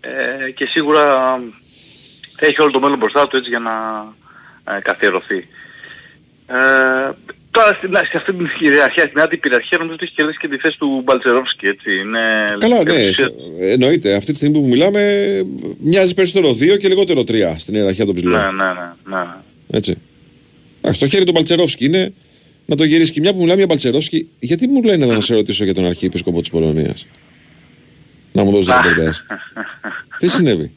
ε, 0.00 0.50
και 0.50 0.66
σίγουρα 0.66 1.38
έχει 2.36 2.60
όλο 2.60 2.70
το 2.70 2.80
μέλλον 2.80 2.98
μπροστά 2.98 3.28
του 3.28 3.36
έτσι 3.36 3.48
για 3.48 3.58
να 3.58 3.72
ε, 4.76 4.80
καθιερωθεί. 4.80 5.48
Ε, 7.54 7.58
τώρα 7.60 7.74
στην, 7.74 7.90
σε 8.10 8.16
αυτή 8.16 8.32
την 8.32 8.48
κυριαρχία, 8.58 9.02
στην 9.06 9.20
άτυπη 9.20 9.40
κυριαρχία 9.42 9.78
νομίζω 9.78 9.94
ότι 9.94 10.04
έχει 10.04 10.14
κερδίσει 10.14 10.38
και 10.38 10.48
τη 10.48 10.56
θέση 10.56 10.78
του 10.78 11.00
Μπαλτσερόφσκι 11.04 11.66
έτσι. 11.66 11.90
Είναι, 11.98 12.20
Καλά, 12.58 12.82
ναι, 12.82 13.08
ουσία- 13.08 13.32
εννοείται. 13.60 14.14
Αυτή 14.14 14.30
τη 14.32 14.36
στιγμή 14.36 14.60
που 14.60 14.68
μιλάμε, 14.68 15.02
μοιάζει 15.78 16.14
περισσότερο 16.14 16.52
2 16.52 16.76
και 16.76 16.88
λιγότερο 16.88 17.24
3 17.28 17.54
στην 17.58 17.74
ιεραρχία 17.74 18.04
των 18.06 18.14
ψηλών. 18.14 18.40
Ναι, 18.40 18.64
ναι, 18.64 18.72
ναι, 18.72 19.16
ναι. 19.16 19.24
Έτσι. 19.70 19.96
Εντάξει, 20.80 21.00
το 21.00 21.06
χέρι 21.06 21.24
του 21.24 21.32
Μπαλτσερόφσκι 21.32 21.84
είναι 21.84 22.12
να 22.66 22.76
το 22.76 22.84
γυρίσει. 22.84 23.12
Και 23.12 23.20
μια 23.20 23.32
που 23.32 23.38
μιλάμε 23.38 23.56
για 23.56 23.66
Μπαλτσερόφσκι, 23.66 24.28
γιατί 24.38 24.66
μου 24.68 24.82
λένε 24.82 25.04
εδώ 25.04 25.14
να 25.14 25.20
σε 25.20 25.34
ρωτήσω 25.34 25.64
για 25.64 25.74
τον 25.74 25.86
αρχιεπίσκοπο 25.86 26.40
της 26.40 26.50
Πολωνίας; 26.50 27.06
Να 28.32 28.44
μου 28.44 28.50
δώσεις 28.50 28.72
ρεπορτάζ. 28.82 29.16
Τι 30.18 30.28
συνέβη; 30.28 30.72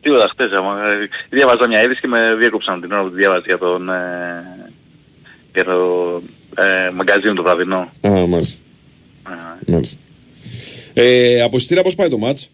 Τίποτα 0.00 0.28
χτες, 0.30 0.50
άμα, 0.52 0.90
ε, 0.90 1.08
διάβαζα 1.30 1.66
μια 1.68 1.82
είδηση 1.82 2.00
και 2.00 2.06
με 2.06 2.34
διέκοψαν 2.38 2.80
την 2.80 2.92
ώρα 2.92 3.02
που 3.02 3.10
τη 3.10 3.16
διάβαζα 3.16 3.42
για 3.46 3.58
τον 3.58 3.88
ε, 3.88 4.69
για 5.54 5.64
το 5.64 6.22
ε, 6.54 6.90
μαγκαζίνο 6.94 7.34
το 7.34 7.42
βραδινό. 7.42 7.92
Α, 8.06 8.26
μάλιστα. 8.26 8.62
μάλιστα. 9.66 10.00
Ε, 10.94 11.42
από 11.42 11.56
εισιτήρια 11.56 11.82
πώς 11.82 11.94
πάει 11.94 12.08
το 12.08 12.18
μάτς; 12.18 12.50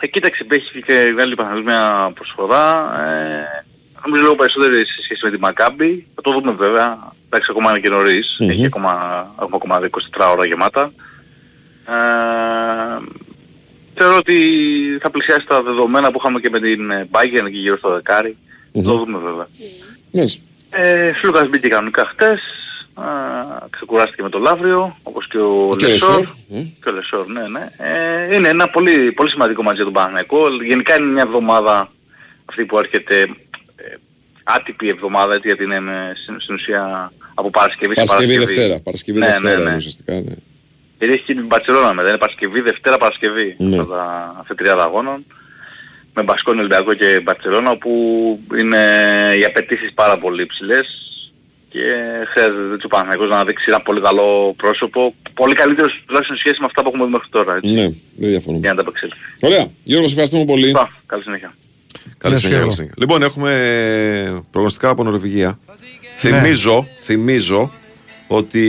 Ε, 0.00 0.06
κοίταξε, 0.06 0.46
έχει 0.48 0.82
και 0.82 1.10
βγάλει 1.12 1.34
Παναγιώτης 1.34 1.66
μια 1.66 2.12
προσφορά. 2.14 2.92
Ε, 3.00 3.64
νομίζω 4.04 4.22
λίγο 4.22 4.34
περισσότερη 4.34 4.86
σε 4.86 5.02
σχέση 5.04 5.20
με 5.24 5.30
τη 5.30 5.38
Μακάμπη. 5.38 6.06
Θα 6.14 6.22
το 6.22 6.32
δούμε 6.32 6.52
βέβαια. 6.52 7.12
Εντάξει, 7.26 7.50
ακόμα 7.50 7.70
είναι 7.70 7.80
και 7.80 7.88
νωρίς. 7.88 8.36
Μμμ. 8.38 8.48
Έχει 8.48 8.64
ακόμα, 8.66 8.92
έχουμε 9.42 9.56
ακόμα 9.56 9.88
24 10.18 10.32
ώρα 10.32 10.46
γεμάτα. 10.46 10.92
Ε, 11.86 13.04
θεωρώ 13.94 14.16
ότι 14.16 14.38
θα 15.00 15.10
πλησιάσει 15.10 15.46
τα 15.46 15.62
δεδομένα 15.62 16.10
που 16.10 16.18
είχαμε 16.18 16.40
και 16.40 16.50
με 16.50 16.60
την 16.60 16.90
ε, 16.90 17.08
Bayern 17.10 17.50
και 17.50 17.58
γύρω 17.58 17.76
στο 17.76 17.92
δεκάρι. 17.94 18.36
Θα 18.72 18.82
το 18.82 18.98
δούμε 18.98 19.18
βέβαια. 19.18 19.46
Μάλιστα. 20.10 20.44
Ε, 20.76 21.12
Σλούκας 21.12 21.48
μπήκε 21.48 21.68
κανονικά 21.68 22.04
χτες. 22.04 22.40
Α, 22.94 23.04
ξεκουράστηκε 23.70 24.22
με 24.22 24.28
το 24.28 24.38
Λαύριο, 24.38 24.96
όπως 25.02 25.26
και 25.28 25.38
ο 25.38 25.74
Και 25.76 25.84
ο 25.84 25.88
Λεσόρ. 25.88 26.16
Λεσόρ, 26.18 26.34
ε. 26.52 26.66
Και 26.82 26.88
ο 26.88 26.92
Λεσόρ, 26.92 27.26
ναι, 27.26 27.48
ναι. 27.48 27.68
Ε, 27.78 28.36
είναι 28.36 28.48
ένα 28.48 28.68
πολύ, 28.68 29.12
πολύ 29.12 29.30
σημαντικό 29.30 29.62
μάτς 29.62 29.76
για 29.76 29.84
τον 29.84 29.92
Παναθηναϊκό. 29.92 30.48
Γενικά 30.62 30.96
είναι 30.96 31.10
μια 31.12 31.22
εβδομάδα 31.22 31.88
αυτή 32.44 32.64
που 32.64 32.78
έρχεται 32.78 33.20
ε, 33.76 33.94
άτυπη 34.44 34.88
εβδομάδα, 34.88 35.34
έτσι, 35.34 35.46
γιατί 35.46 35.64
είναι 35.64 35.80
με, 35.80 36.12
στην, 36.22 36.40
στην 36.40 36.54
ουσία 36.54 37.12
από 37.34 37.50
Παρασκευή, 37.50 37.94
σε 37.94 38.02
Παρασκευή 38.06 38.34
Παρασκευή. 38.34 38.60
Δευτέρα. 38.60 38.80
Παρασκευή 38.80 39.18
Ναι, 39.18 39.26
Δευτέρα 39.26 39.48
ναι, 39.56 39.62
ναι. 39.62 39.68
είναι 39.68 39.76
ουσιαστικά. 39.76 40.12
Ναι. 40.12 40.34
Γιατί 40.98 41.14
έχει 41.14 41.24
και 41.24 41.34
την 41.34 41.46
Μπαρτσελώνα 41.46 41.94
μετά, 41.94 42.08
είναι 42.08 42.18
Παρασκευή, 42.18 42.60
Δευτέρα, 42.60 42.98
Παρασκευή. 42.98 43.54
Ναι. 43.58 43.78
Αυτά 43.80 43.94
τα 43.94 44.34
αυτή 44.40 44.54
τριάδα 44.54 44.82
αγώνων. 44.82 45.24
Με 46.14 46.22
Μπασκόνι, 46.22 46.58
Ολυμπιακό 46.58 46.94
και 46.94 47.20
Μπαρτσελώνα, 47.22 47.70
όπου 47.70 47.90
είναι 48.58 48.78
οι 49.40 49.44
απαιτήσεις 49.44 49.92
πάρα 49.94 50.18
πολύ 50.18 50.42
υψηλές 50.42 50.86
και 51.68 51.80
χρειάζεται 52.32 52.74
έτσι 52.74 52.86
ο 52.86 52.88
Παναθηναϊκός 52.88 53.28
να 53.28 53.44
δείξει 53.44 53.64
ένα 53.68 53.80
πολύ 53.80 54.00
καλό 54.00 54.54
πρόσωπο, 54.56 55.14
πολύ 55.34 55.54
καλύτερος 55.54 56.02
τουλάχιστον 56.06 56.36
σε 56.36 56.42
σχέση 56.44 56.60
με 56.60 56.66
αυτά 56.66 56.82
που 56.82 56.88
έχουμε 56.88 57.04
δει 57.04 57.10
μέχρι 57.10 57.28
τώρα. 57.30 57.54
Έτσι, 57.56 57.70
Ναι, 57.70 57.82
δεν 58.16 58.30
διαφωνώ. 58.30 58.58
Για 58.58 58.68
να 58.70 58.74
τα 58.76 58.80
απεξέλθει. 58.82 59.16
Ωραία. 59.40 59.66
Γιώργος, 59.82 60.10
σε 60.10 60.20
ευχαριστούμε 60.20 60.44
πολύ. 60.44 60.72
Καλή 61.06 61.22
συνέχεια. 61.22 61.54
Καλή 62.18 62.34
Γεια 62.34 62.42
σου, 62.42 62.46
συνέχεια. 62.46 62.48
Γιώργο. 62.48 62.64
καλή 62.64 62.72
συνέχεια. 62.74 62.94
Λοιπόν, 62.98 63.22
έχουμε 63.22 64.42
προγνωστικά 64.50 64.88
από 64.88 65.04
Νορβηγία. 65.04 65.58
Θυμίζω, 66.16 66.88
θυμίζω 67.00 67.72
ότι 68.26 68.62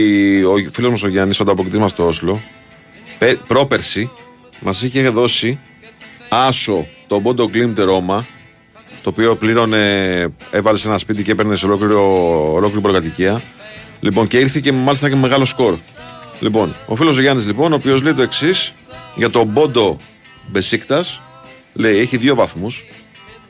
ο 0.44 0.54
φίλος 0.72 0.90
μας 0.90 1.02
ο 1.02 1.08
Γιάννης, 1.08 1.40
ο 1.40 1.42
ανταποκριτής 1.42 1.78
μας 1.78 1.90
στο 1.90 2.06
Όσλο, 2.06 2.40
πε- 3.18 3.36
πρόπερση 3.46 4.10
μας 4.60 4.82
είχε 4.82 5.08
δώσει 5.08 5.58
άσο 6.28 6.86
τον 7.06 7.22
Πόντο 7.22 7.48
Γκλίμπτε 7.48 7.82
Ρώμα, 7.82 8.26
το 9.02 9.10
οποίο 9.10 9.36
πλήρωνε, 9.36 9.78
έβαλε 10.50 10.78
σε 10.78 10.88
ένα 10.88 10.98
σπίτι 10.98 11.22
και 11.22 11.30
έπαιρνε 11.30 11.56
σε 11.56 11.66
ολόκληρο, 11.66 12.02
ολόκληρη 12.52 12.80
προκατοικία. 12.80 13.42
Λοιπόν, 14.00 14.26
και 14.26 14.38
ήρθε 14.38 14.60
και 14.60 14.72
μάλιστα 14.72 15.08
και 15.08 15.14
με 15.14 15.20
μεγάλο 15.20 15.44
σκορ. 15.44 15.74
Λοιπόν, 16.40 16.74
ο 16.86 16.96
φίλος 16.96 17.18
ο 17.18 17.20
Γιάννης 17.20 17.46
λοιπόν, 17.46 17.72
ο 17.72 17.74
οποίος 17.74 18.02
λέει 18.02 18.14
το 18.14 18.22
εξής 18.22 18.72
για 19.14 19.30
τον 19.30 19.52
Πόντο 19.52 19.96
Μπεσίκτας, 20.46 21.20
λέει 21.74 21.98
έχει 21.98 22.16
δύο 22.16 22.34
βαθμούς 22.34 22.84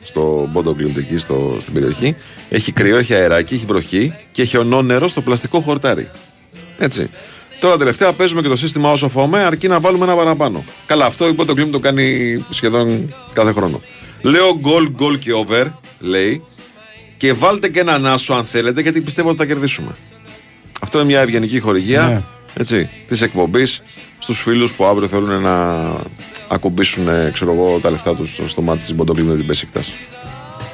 στο 0.01 0.49
Πόντο 0.53 0.73
Γκλίμπτε 0.73 0.99
εκεί 0.99 1.17
στο, 1.17 1.57
στην 1.59 1.73
περιοχή. 1.73 2.15
Έχει 2.49 2.71
κρύο, 2.71 2.97
έχει 2.97 3.13
αεράκι, 3.13 3.53
έχει 3.53 3.65
βροχή 3.65 4.13
και 4.31 4.41
έχει 4.41 4.57
ονό 4.57 4.81
νερό 4.81 5.07
στο 5.07 5.21
πλαστικό 5.21 5.59
χορτάρι. 5.61 6.07
Έτσι. 6.77 7.09
Τώρα 7.59 7.77
τελευταία 7.77 8.13
παίζουμε 8.13 8.41
και 8.41 8.47
το 8.47 8.55
σύστημα 8.55 8.91
όσο 8.91 9.09
φάμε, 9.09 9.39
αρκεί 9.43 9.67
να 9.67 9.79
βάλουμε 9.79 10.03
ένα 10.05 10.15
παραπάνω. 10.15 10.63
Καλά, 10.85 11.05
αυτό 11.05 11.27
η 11.27 11.33
Πόντο 11.33 11.53
Γκλίμπτε 11.53 11.71
το 11.71 11.79
κάνει 11.79 12.37
σχεδόν 12.49 13.13
κάθε 13.33 13.51
χρόνο. 13.51 13.81
Λέω 14.21 14.57
γκολ, 14.59 14.89
γκολ 14.89 15.19
και 15.19 15.33
over, 15.33 15.65
λέει, 15.99 16.43
και 17.17 17.33
βάλτε 17.33 17.67
και 17.69 17.79
έναν 17.79 18.05
άσο 18.05 18.33
αν 18.33 18.45
θέλετε, 18.45 18.81
γιατί 18.81 19.01
πιστεύω 19.01 19.29
ότι 19.29 19.37
θα 19.37 19.45
κερδίσουμε. 19.45 19.95
Αυτό 20.81 20.97
είναι 20.97 21.07
μια 21.07 21.19
ευγενική 21.19 21.59
χορηγία 21.59 22.01
Ναι. 22.07 22.21
έτσι, 22.59 22.89
της 23.07 23.21
εκπομπής 23.21 23.81
στους 24.19 24.39
φίλους 24.41 24.73
που 24.73 24.85
αύριο 24.85 25.07
θέλουν 25.07 25.41
να 25.41 25.85
ακουμπήσουν 26.47 27.07
ε, 27.07 27.29
ξέρω 27.33 27.51
εγώ, 27.51 27.79
τα 27.81 27.89
λεφτά 27.89 28.15
τους 28.15 28.39
στο 28.47 28.61
μάτι 28.61 28.79
της 28.81 28.93
Μποντοκλίνου 28.95 29.29
με 29.29 29.35
την 29.37 29.45
Πεσίκτα. 29.45 29.79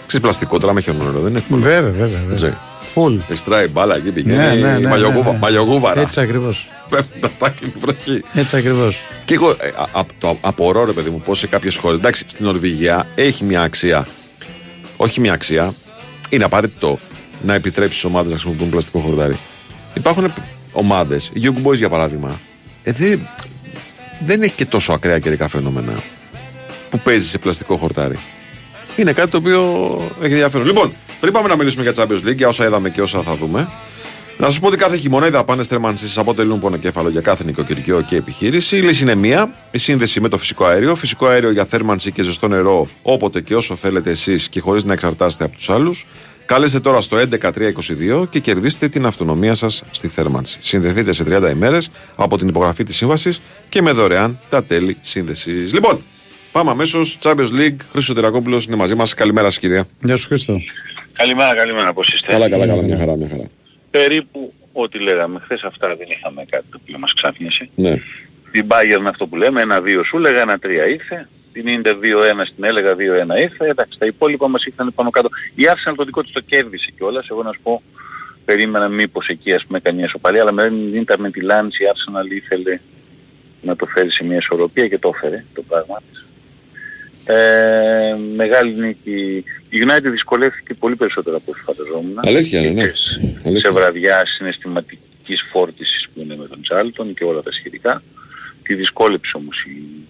Ξέρεις 0.07 0.21
πλαστικό 0.25 0.59
τώρα 0.59 0.73
με 0.73 0.81
χιονό 0.81 1.03
νερό, 1.03 1.19
δεν 1.19 1.29
είναι 1.29 1.37
εύκολο. 1.37 1.61
Βέβαια, 1.61 1.91
βέβαια. 1.91 2.19
βέβαια. 2.27 2.59
Έτσι. 2.95 2.99
Φουλ. 2.99 3.15
Εξτράει 3.29 3.67
μπάλα 3.67 3.95
εκεί 3.95 4.11
πηγαίνει. 4.11 4.35
Ναι, 4.37 4.53
ναι, 4.53 4.77
ναι, 4.77 4.87
μαλλιογούβα- 4.87 5.25
ναι, 5.25 5.31
ναι. 5.31 5.37
μαλλιογούβαρα. 5.37 6.01
Έτσι 6.01 6.19
ακριβώς. 6.19 6.69
Πέφτουν 6.89 7.21
τα 7.21 7.29
τάκλη 7.39 7.73
βροχή. 7.79 8.23
Έτσι 8.33 8.55
ακριβώς. 8.55 8.97
Και 9.25 9.33
εγώ 9.33 9.49
ε, 9.49 9.67
α, 9.75 9.99
α, 9.99 10.05
το 10.19 10.37
απορώ, 10.41 10.85
ρε 10.85 10.91
παιδί 10.91 11.09
μου, 11.09 11.21
πώ 11.21 11.35
σε 11.35 11.47
κάποιες 11.47 11.77
χώρε. 11.77 11.95
Εντάξει, 11.95 12.23
στην 12.27 12.45
Νορβηγία 12.45 13.07
έχει 13.15 13.43
μια 13.43 13.61
αξία. 13.61 14.07
Όχι 14.97 15.19
μια 15.19 15.33
αξία. 15.33 15.73
Είναι 16.29 16.43
απαραίτητο 16.43 16.99
να 17.41 17.53
επιτρέψεις 17.53 17.97
στις 17.99 18.09
ομάδες 18.09 18.31
να 18.31 18.37
χρησιμοποιούν 18.37 18.69
πλαστικό 18.69 18.99
χορτάρι. 18.99 19.37
Υπάρχουν 19.93 20.33
ομάδες, 20.71 21.31
η 21.33 21.41
Young 21.43 21.67
Boys 21.67 21.75
για 21.75 21.89
παράδειγμα, 21.89 22.39
ε, 22.83 22.91
δεν, 22.91 23.27
δεν 24.25 24.41
έχει 24.41 24.53
και 24.55 24.65
τόσο 24.65 24.93
ακραία 24.93 25.19
καιρικά 25.19 25.47
φαινόμενα 25.47 25.93
που 26.89 26.99
παίζει 26.99 27.27
σε 27.27 27.37
πλαστικό 27.37 27.77
χορτάρι. 27.77 28.19
Είναι 28.95 29.11
κάτι 29.11 29.29
το 29.29 29.37
οποίο 29.37 29.61
έχει 30.21 30.31
ενδιαφέρον. 30.31 30.65
Λοιπόν, 30.67 30.93
Πριν 31.23 31.35
πάμε 31.35 31.47
να 31.47 31.55
μιλήσουμε 31.55 31.83
για 31.83 31.93
Champions 31.95 32.27
League, 32.27 32.35
για 32.35 32.47
όσα 32.47 32.65
είδαμε 32.65 32.89
και 32.89 33.01
όσα 33.01 33.21
θα 33.21 33.35
δούμε, 33.35 33.69
να 34.37 34.45
σας 34.45 34.59
πω 34.59 34.67
ότι 34.67 34.77
κάθε 34.77 34.97
χειμώνα 34.97 35.27
οι 35.27 35.29
δαπάνες 35.29 35.67
θέρμανση 35.67 36.19
αποτελούν 36.19 36.59
πονοκέφαλο 36.59 37.09
για 37.09 37.21
κάθε 37.21 37.43
νοικοκυριό 37.43 38.01
και 38.01 38.15
επιχείρηση. 38.15 38.77
Η 38.77 38.81
λύση 38.81 39.03
είναι 39.03 39.15
μία, 39.15 39.53
η 39.71 39.77
σύνδεση 39.77 40.19
με 40.21 40.29
το 40.29 40.37
φυσικό 40.37 40.65
αέριο. 40.65 40.95
Φυσικό 40.95 41.25
αέριο 41.25 41.51
για 41.51 41.65
θέρμανση 41.65 42.11
και 42.11 42.23
ζεστό 42.23 42.47
νερό 42.47 42.87
όποτε 43.01 43.41
και 43.41 43.55
όσο 43.55 43.75
θέλετε 43.75 44.09
εσείς 44.09 44.49
και 44.49 44.59
χωρίς 44.59 44.83
να 44.83 44.93
εξαρτάστε 44.93 45.43
από 45.43 45.55
τους 45.55 45.69
άλλους. 45.69 46.05
Καλέστε 46.45 46.79
τώρα 46.79 47.01
στο 47.01 47.17
11322 47.17 48.25
και 48.29 48.39
κερδίστε 48.39 48.87
την 48.87 49.05
αυτονομία 49.05 49.53
σας 49.53 49.83
στη 49.91 50.07
θέρμανση. 50.07 50.57
Συνδεθείτε 50.61 51.11
σε 51.11 51.23
30 51.23 51.49
ημέρες 51.51 51.89
από 52.15 52.37
την 52.37 52.47
υπογραφή 52.47 52.83
της 52.83 52.95
σύμβασης 52.95 53.41
και 53.69 53.81
με 53.81 53.91
δωρεάν 53.91 54.39
τα 54.49 54.63
τέλη 54.63 54.97
σύνδεσης. 55.01 55.73
Λοιπόν, 55.73 56.03
πάμε 56.51 56.71
αμέσως. 56.71 57.17
Champions 57.21 57.59
League. 57.59 57.77
Χρήσο 57.91 58.13
Τερακόπουλος 58.13 58.65
είναι 58.65 58.75
μαζί 58.75 58.95
μας. 58.95 59.13
Καλημέρα 59.13 59.49
σας, 59.49 59.59
κυρία. 59.59 59.87
Γεια 60.03 60.15
σου 60.15 60.27
Χρήστο. 60.27 60.59
Καλημέρα, 61.13 61.55
καλημέρα, 61.55 61.93
πώς 61.93 62.13
είστε; 62.13 62.31
Καλά, 62.31 62.49
καλά, 62.49 62.67
καλά. 62.67 62.81
Μια 62.81 62.97
χαρά, 62.97 63.15
μια 63.15 63.27
χαρά. 63.27 63.49
Περίπου 63.91 64.53
ό,τι 64.73 64.99
λέγαμε 64.99 65.39
χθες 65.43 65.61
αυτά 65.63 65.95
δεν 65.95 66.07
είχαμε 66.09 66.45
κάτι 66.49 66.65
το 66.71 66.79
οποίο 66.81 66.99
μας 66.99 67.13
ξάφνιασε. 67.13 67.69
Ναι. 67.75 67.97
Την 68.51 68.67
Bayern 68.67 69.05
αυτό 69.07 69.27
που 69.27 69.35
λέμε, 69.35 69.61
ένα-δύο 69.61 70.03
σου 70.03 70.17
έλεγα, 70.17 70.41
ένα-τρία 70.41 70.87
ήρθε. 70.87 71.27
Την 71.53 71.65
Inter 71.67 71.93
2-1 71.93 72.45
στην 72.45 72.63
έλεγα, 72.63 72.95
2-1 72.95 73.41
ήρθε. 73.41 73.67
Εντάξει, 73.67 73.99
τα 73.99 74.05
υπόλοιπα 74.05 74.47
μας 74.47 74.65
ήρθαν 74.65 74.93
πάνω 74.95 75.09
κάτω. 75.09 75.29
Η 75.55 75.63
Arsenal 75.67 75.93
το 75.95 76.03
δικό 76.03 76.23
της 76.23 76.31
το 76.31 76.39
κέρδισε 76.39 76.91
κιόλας. 76.97 77.27
Εγώ 77.29 77.43
να 77.43 77.51
σου 77.51 77.59
πω, 77.63 77.81
περίμενα 78.45 78.87
μήπως 78.87 79.27
εκεί 79.27 79.53
ας 79.53 79.65
πούμε 79.65 79.79
κάνει 79.79 79.97
μια 79.97 80.07
σοπαλία, 80.07 80.41
αλλά 80.41 80.51
με 80.51 80.69
την 80.69 81.05
Inter 81.05 81.15
με 81.17 81.31
τη 81.31 81.41
Lance 81.43 81.73
η 81.81 81.85
Arsenal 81.93 82.31
ήθελε 82.31 82.79
να 83.61 83.75
το 83.75 83.85
φέρει 83.85 84.11
σε 84.11 84.23
μια 84.23 84.37
ισορροπία 84.37 84.87
και 84.87 84.99
το 84.99 85.11
έφερε 85.15 85.45
το 85.53 85.61
πράγμα 85.67 86.01
της. 86.11 86.25
Ε, 87.25 88.15
μεγάλη 88.35 88.73
νίκη. 88.73 89.43
Η 89.69 89.83
United 89.87 90.11
δυσκολεύτηκε 90.11 90.73
πολύ 90.73 90.95
περισσότερο 90.95 91.35
από 91.35 91.51
όσο 91.51 91.61
φανταζόμουν. 91.65 92.19
Αλήθεια, 92.23 92.61
ναι, 92.61 92.69
ναι. 93.49 93.59
Σε 93.59 93.71
βραδιά 93.71 94.25
συναισθηματικής 94.25 95.41
φόρτισης 95.51 96.07
που 96.13 96.21
είναι 96.21 96.35
με 96.35 96.47
τον 96.47 96.61
Τσάλτον 96.61 97.13
και 97.13 97.23
όλα 97.23 97.41
τα 97.41 97.51
σχετικά. 97.51 98.03
Τη 98.63 98.73
δυσκόλεψε 98.73 99.37
όμως 99.37 99.63
η 99.63 100.05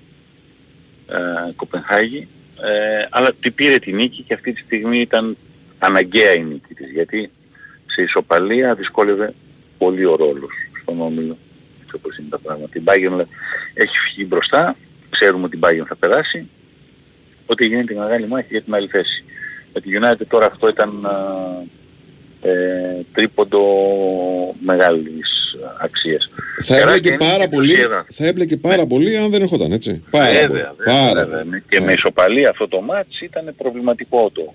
ε, 1.07 1.51
Κοπενχάγη. 1.55 2.27
Ε, 2.61 3.05
αλλά 3.09 3.33
την 3.39 3.53
πήρε 3.53 3.79
τη 3.79 3.91
νίκη 3.91 4.23
και 4.27 4.33
αυτή 4.33 4.53
τη 4.53 4.61
στιγμή 4.61 4.99
ήταν 4.99 5.37
αναγκαία 5.79 6.33
η 6.33 6.43
νίκη 6.43 6.73
της. 6.73 6.91
Γιατί 6.91 7.31
σε 7.85 8.01
ισοπαλία 8.01 8.75
δυσκόλευε 8.75 9.33
πολύ 9.77 10.05
ο 10.05 10.15
ρόλος 10.15 10.53
στον 10.81 11.01
όμιλο. 11.01 11.37
Έτσι 11.81 11.95
όπως 11.95 12.17
είναι 12.17 12.27
τα 12.29 12.39
πράγματα. 12.39 12.79
Η 12.79 12.81
Bayern 12.85 13.25
έχει 13.73 13.97
φύγει 13.97 14.25
μπροστά. 14.29 14.75
Ξέρουμε 15.09 15.45
ότι 15.45 15.55
η 15.55 15.59
Bayern 15.63 15.85
θα 15.87 15.95
περάσει 15.95 16.47
ότι 17.53 17.65
γίνεται 17.65 17.93
η 17.93 17.97
μεγάλη 17.97 18.27
μάχη 18.27 18.47
για 18.49 18.61
την 18.61 18.73
άλλη 18.75 18.87
θέση. 18.87 19.23
Με 19.73 19.81
τη 19.81 19.89
United 20.01 20.25
τώρα 20.27 20.45
αυτό 20.45 20.67
ήταν 20.67 21.07
ε, 22.41 22.51
τρίποντο 23.13 23.61
μεγάλης 24.65 25.55
αξίας. 25.81 26.31
Θα 26.63 26.77
έμπλεκε 26.77 27.15
πάρα 27.19 27.47
πολύ, 27.47 27.75
θα 28.09 28.25
έμπλεκε 28.25 28.57
πάρα 28.57 28.85
πολύ 28.85 29.17
αν 29.17 29.29
δεν 29.31 29.41
ερχόταν, 29.41 29.71
έτσι. 29.71 30.03
Πάρα 30.09 30.25
βέβαια, 30.31 30.47
πολύ. 30.47 30.61
βέβαια, 30.77 31.03
Πάρα 31.13 31.25
βέβαια. 31.25 31.43
πολύ. 31.43 31.63
Και 31.69 31.79
Ναι. 31.79 31.85
με 31.85 31.93
ισοπαλία 31.93 32.49
αυτό 32.49 32.67
το 32.67 32.81
μάτς 32.81 33.21
ήταν 33.21 33.53
προβληματικό 33.57 34.29
το 34.33 34.53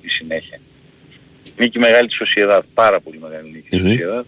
η 0.00 0.08
συνέχεια. 0.08 0.58
Νίκη 1.58 1.78
μεγάλη 1.78 2.06
της 2.06 2.16
Σοσιαδάδ, 2.16 2.64
πάρα 2.74 3.00
πολύ 3.00 3.18
μεγάλη 3.22 3.50
νίκη 3.52 3.68
της 3.68 3.82
Μμμ. 3.82 3.90
Σοσιαδάδ. 3.90 4.24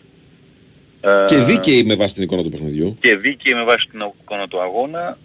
Και 1.26 1.36
δίκαιη 1.36 1.84
με 1.84 1.94
βάση 1.94 2.14
την 2.14 2.22
εικόνα 2.22 2.43
του 2.43 2.48
παιχνιδιού. 2.51 2.97
και 3.01 3.16
δίκαιη 3.16 3.55
με 3.55 3.64
βάση 3.64 3.86
την 3.90 4.01
εικόνα 4.20 4.48
του 4.48 4.60
αγώνα 4.60 5.18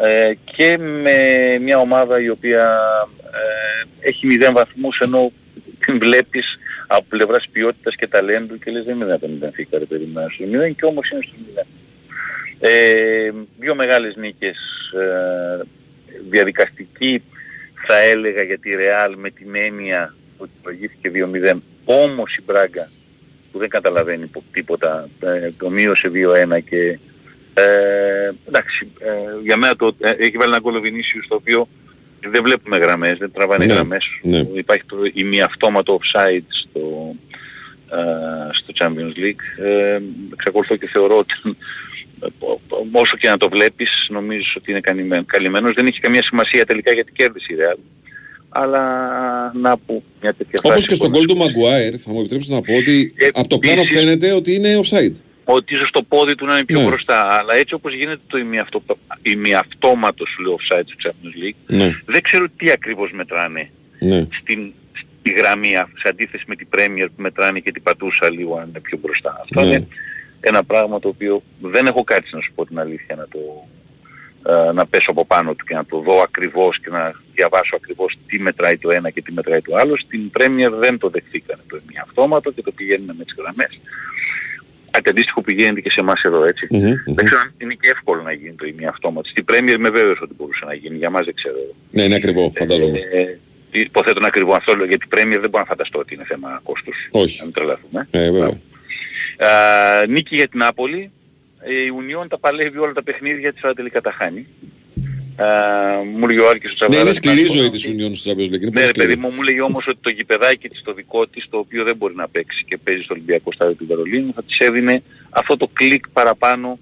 ε, 0.00 0.32
και 0.56 0.78
με 0.78 1.14
μια 1.60 1.78
ομάδα 1.78 2.20
η 2.20 2.28
οποία 2.28 2.78
ε, 3.32 4.08
έχει 4.08 4.26
μηδέν 4.26 4.52
βαθμούς 4.52 5.00
ενώ 5.00 5.32
την 5.84 5.98
βλέπεις 5.98 6.58
από 6.86 7.04
πλευράς 7.08 7.48
ποιότητας 7.52 7.94
και 7.96 8.06
ταλέντου 8.06 8.58
και 8.58 8.70
λες 8.70 8.84
δεν 8.84 8.94
είναι 8.94 9.04
δυνατόν 9.04 9.38
να 9.40 9.50
φύγει 9.50 9.68
ρε 9.72 9.84
παιδί 9.84 10.04
μου 10.04 10.12
να 10.12 10.20
είναι 10.20 10.30
στο 10.34 10.44
μηδέν 10.46 10.74
και 10.74 10.84
όμως 10.84 11.10
είναι 11.10 11.20
στο 11.22 11.34
μηδέν. 11.46 11.66
Ε, 12.60 13.30
δύο 13.58 13.74
μεγάλες 13.74 14.16
νίκες 14.16 14.56
ε, 15.00 15.62
διαδικαστική 16.30 17.22
θα 17.86 17.98
έλεγα 17.98 18.42
για 18.42 18.58
τη 18.58 18.74
Ρεάλ 18.74 19.14
με 19.16 19.30
την 19.30 19.54
έννοια 19.54 20.14
ότι 20.38 20.50
προηγήθηκε 20.62 21.10
2-0 21.52 21.56
όμως 21.84 22.36
η 22.36 22.42
Μπράγκα 22.46 22.90
που 23.52 23.58
δεν 23.58 23.68
καταλαβαίνει 23.68 24.26
πο- 24.26 24.42
τίποτα 24.52 25.08
ε, 25.20 25.50
το 25.58 25.70
μείωσε 25.70 26.10
2-1 26.54 26.58
και 26.68 26.98
ε, 27.54 28.30
εντάξει, 28.48 28.86
ε, 28.98 29.08
για 29.42 29.56
μένα 29.56 29.76
το, 29.76 29.96
ε, 30.00 30.10
έχει 30.10 30.36
βάλει 30.36 30.50
ένα 30.50 30.58
γκολ 30.60 30.76
ο 30.76 30.80
Βινίσιους 30.80 31.26
το 31.28 31.34
οποίο 31.34 31.68
δεν 32.30 32.42
βλέπουμε 32.42 32.76
γραμμές, 32.78 33.18
δεν 33.18 33.32
τραβάνε 33.32 33.64
Ναι, 33.64 33.72
γραμμές. 33.72 34.04
ναι. 34.22 34.44
Υπάρχει 34.54 34.84
το 34.86 34.96
ημιαυτόματο 35.12 36.00
offside 36.02 36.44
στο, 36.48 37.14
ε, 37.90 38.52
στο 38.52 38.72
Champions 38.78 39.18
League. 39.18 39.64
Ε, 39.64 39.98
εξακολουθώ 40.32 40.76
και 40.76 40.88
θεωρώ 40.92 41.18
ότι 41.18 41.34
ε, 42.22 42.26
όσο 42.92 43.16
και 43.16 43.28
να 43.28 43.36
το 43.36 43.48
βλέπεις 43.48 44.06
νομίζω 44.08 44.52
ότι 44.56 44.70
είναι 44.70 44.80
καλυμμένο- 44.80 45.24
καλυμμένος. 45.26 45.72
Δεν 45.74 45.86
έχει 45.86 46.00
καμία 46.00 46.22
σημασία 46.22 46.66
τελικά 46.66 46.92
γιατί 46.92 47.12
κέρδισε 47.12 47.52
η 47.52 47.56
Real. 47.58 47.78
Αλλά 48.48 48.82
να 49.54 49.76
που 49.78 50.02
μια 50.22 50.32
τέτοια 50.34 50.58
Όπως 50.62 50.70
φάση 50.74 50.86
και 50.86 50.94
στον 50.94 51.10
που- 51.10 51.16
γκολ 51.16 51.26
του 51.26 51.36
Μαγκουάερ, 51.36 51.92
θα 52.00 52.10
μου 52.12 52.18
επιτρέψετε 52.20 52.54
να 52.54 52.62
πω 52.62 52.74
ότι 52.76 53.14
από 53.32 53.48
το 53.48 53.58
πλάνο 53.58 53.80
επίσης- 53.80 53.98
φαίνεται 53.98 54.32
ότι 54.32 54.54
είναι 54.54 54.80
offside. 54.84 55.14
Ότι 55.52 55.74
ίσως 55.74 55.90
το 55.90 56.02
πόδι 56.02 56.34
του 56.34 56.46
να 56.46 56.54
είναι 56.56 56.64
πιο 56.64 56.80
Ναι. 56.80 56.86
μπροστά. 56.86 57.20
Αλλά 57.38 57.54
έτσι 57.54 57.74
όπως 57.74 57.94
γίνεται 57.94 58.20
το 58.26 58.38
ημιαυτο, 58.38 58.82
ημιαυτόματος 59.22 60.28
σου 60.30 60.42
λέω 60.42 60.54
offside 60.60 60.84
του 60.86 60.96
Champions 61.02 61.44
League, 61.44 61.56
Ναι, 61.66 62.00
δεν 62.06 62.22
ξέρω 62.22 62.46
τι 62.56 62.70
ακριβώς 62.70 63.10
μετράνε 63.12 63.70
ναι. 63.98 64.26
στην, 64.40 64.72
στη 64.92 65.32
γραμμή 65.32 65.76
α- 65.76 65.88
σε 65.98 66.08
αντίθεση 66.08 66.44
με 66.46 66.56
την 66.56 66.66
Premier 66.76 67.06
που 67.16 67.22
μετράνε 67.22 67.58
και 67.60 67.72
την 67.72 67.82
πατούσα 67.82 68.30
λίγο 68.30 68.56
αν 68.56 68.68
είναι 68.68 68.80
πιο 68.80 68.98
μπροστά. 69.02 69.40
Αυτό 69.42 69.60
Ναι. 69.60 69.66
είναι 69.66 69.86
ένα 70.40 70.64
πράγμα 70.64 70.98
το 71.00 71.08
οποίο 71.08 71.42
δεν 71.60 71.86
έχω 71.86 72.04
κάτσει 72.04 72.34
να 72.34 72.40
σου 72.40 72.52
πω 72.54 72.66
την 72.66 72.78
αλήθεια 72.78 73.14
να 73.16 73.28
το 73.28 73.38
ε, 74.46 74.72
να 74.72 74.86
πέσω 74.86 75.10
από 75.10 75.24
πάνω 75.26 75.54
του 75.54 75.64
και 75.64 75.74
να 75.74 75.84
το 75.86 75.98
δω 75.98 76.20
ακριβώς 76.22 76.78
και 76.80 76.90
να 76.90 77.12
διαβάσω 77.34 77.76
ακριβώς 77.76 78.18
τι 78.26 78.38
μετράει 78.40 78.78
το 78.78 78.90
ένα 78.90 79.10
και 79.10 79.22
τι 79.22 79.32
μετράει 79.32 79.60
το 79.60 79.76
άλλο. 79.76 79.96
Στην 79.96 80.30
Premier 80.38 80.70
δεν 80.78 80.98
το 80.98 81.08
δεχθήκανε 81.08 81.62
το 81.68 81.78
ημιαυτόματο 81.88 82.50
και 82.50 82.62
το 82.62 82.70
πηγαίνουν 82.72 83.14
με 83.18 83.24
τις 83.24 83.34
γραμμές. 83.38 83.80
Κάτι 84.90 85.08
αντίστοιχο 85.10 85.42
πηγαίνεται 85.42 85.80
και 85.80 85.90
σε 85.90 86.00
εμάς 86.00 86.22
εδώ 86.22 86.44
έτσι. 86.44 86.66
Μμμ, 86.70 86.78
μμμ. 86.80 87.14
Δεν 87.14 87.24
ξέρω 87.24 87.40
αν 87.40 87.52
είναι 87.58 87.74
και 87.74 87.90
εύκολο 87.90 88.22
να 88.22 88.32
γίνει 88.32 88.54
το 88.54 88.66
ημιαυτόματο. 88.66 89.28
Στην 89.28 89.44
Premier 89.48 89.74
είμαι 89.74 89.90
βέβαιος 89.90 90.20
ότι 90.22 90.34
μπορούσε 90.36 90.64
να 90.64 90.74
γίνει. 90.74 90.96
Για 90.96 91.10
μας 91.10 91.24
δεν 91.24 91.34
ξέρω. 91.34 91.56
Ναι, 91.90 92.02
είναι 92.02 92.14
ακριβό, 92.14 92.52
φαντάζομαι. 92.58 92.98
Ε, 92.98 93.36
υποθέτω 93.70 94.18
είναι 94.18 94.26
ακριβό 94.26 94.54
αυτό, 94.54 94.76
λέω, 94.76 94.86
γιατί 94.86 95.06
Premier 95.10 95.38
δεν 95.40 95.50
μπορώ 95.50 95.58
να 95.58 95.64
φανταστώ 95.64 95.98
ότι 95.98 96.14
είναι 96.14 96.24
θέμα 96.24 96.60
κόστους. 96.62 97.08
Όχι. 97.10 97.38
Να 97.38 97.44
μην 97.44 97.54
τρελαθούμε. 97.54 98.08
Ε, 98.10 98.30
βέβαια. 98.30 98.46
Α, 98.46 100.06
νίκη 100.06 100.34
για 100.36 100.48
την 100.48 100.58
Νάπολη. 100.58 101.10
Ε, 101.60 101.74
Η 101.84 101.88
Ουνιόν 101.88 102.28
τα 102.28 102.38
παλεύει 102.38 102.78
όλα 102.78 102.92
τα 102.92 103.02
παιχνίδια 103.02 103.52
της, 103.52 103.64
αλλά 103.64 103.74
τελικά 103.74 104.00
τα 104.00 104.12
χάνει. 104.12 104.46
Α, 105.42 105.46
μου 106.18 106.28
λέει 106.28 106.38
ο 106.38 106.48
Άρκης 106.48 106.70
ο 106.70 106.72
Ναι, 106.72 106.88
Τσαβάρας. 106.88 107.00
είναι 107.02 107.12
σκληρή 107.12 107.40
η 107.40 107.44
να- 107.44 107.50
ζωή 107.60 107.68
της 107.68 107.88
Union 107.88 108.10
στο 108.16 108.30
Champions 108.32 108.50
League. 108.52 108.60
Είναι 108.60 108.64
Ναι, 108.64 108.70
πολύ 108.70 108.86
ρε 108.86 108.92
παιδί 108.92 109.12
σκληρή. 109.12 109.16
μου, 109.16 109.30
μου 109.34 109.42
λέει 109.42 109.60
όμως 109.60 109.86
ότι 109.86 109.98
το 110.00 110.10
γηπεδάκι 110.10 110.68
της, 110.68 110.82
το 110.82 110.92
δικό 110.92 111.26
της, 111.26 111.46
το 111.50 111.58
οποίο 111.58 111.84
δεν 111.84 111.96
μπορεί 111.96 112.14
να 112.14 112.28
παίξει 112.28 112.64
και 112.68 112.76
παίζει 112.76 113.02
στο 113.02 113.14
Ολυμπιακό 113.14 113.52
Στάδιο 113.52 113.74
του 113.74 113.86
Βερολίνου, 113.86 114.32
θα 114.34 114.42
της 114.42 114.58
έδινε 114.58 115.02
αυτό 115.30 115.56
το 115.56 115.66
κλικ 115.72 116.08
παραπάνω 116.08 116.78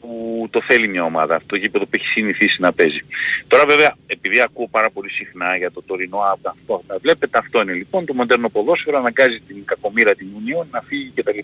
που 0.00 0.46
το 0.50 0.62
θέλει 0.66 0.88
μια 0.88 1.02
ομάδα, 1.04 1.34
αυτό 1.34 1.46
το 1.48 1.56
γήπεδο 1.56 1.84
που 1.84 1.90
έχει 1.92 2.06
συνηθίσει 2.06 2.60
να 2.60 2.72
παίζει. 2.72 3.00
Τώρα 3.48 3.66
βέβαια, 3.66 3.96
επειδή 4.06 4.40
ακούω 4.40 4.68
πάρα 4.70 4.90
πολύ 4.90 5.10
συχνά 5.10 5.56
για 5.56 5.70
το 5.70 5.82
τωρινό 5.82 6.18
από 6.32 6.48
αυτό, 6.48 6.82
θα 6.86 6.98
βλέπετε 7.02 7.38
αυτό 7.38 7.60
είναι 7.60 7.72
λοιπόν, 7.72 8.04
το 8.06 8.14
μοντέρνο 8.14 8.48
ποδόσφαιρο 8.48 8.98
αναγκάζει 8.98 9.40
την 9.46 9.64
κακομήρα 9.64 10.14
την 10.14 10.26
Ουνιόν 10.36 10.66
να 10.70 10.80
φύγει 10.82 11.12
κτλ. 11.14 11.38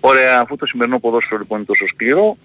Ωραία, 0.00 0.40
αφού 0.40 0.56
το 0.56 0.66
σημερινό 0.66 1.00
ποδόσφαιρο 1.00 1.38
λοιπόν 1.40 1.56
είναι 1.58 1.66
τόσο 1.66 1.86
σκληρό, 1.86 2.36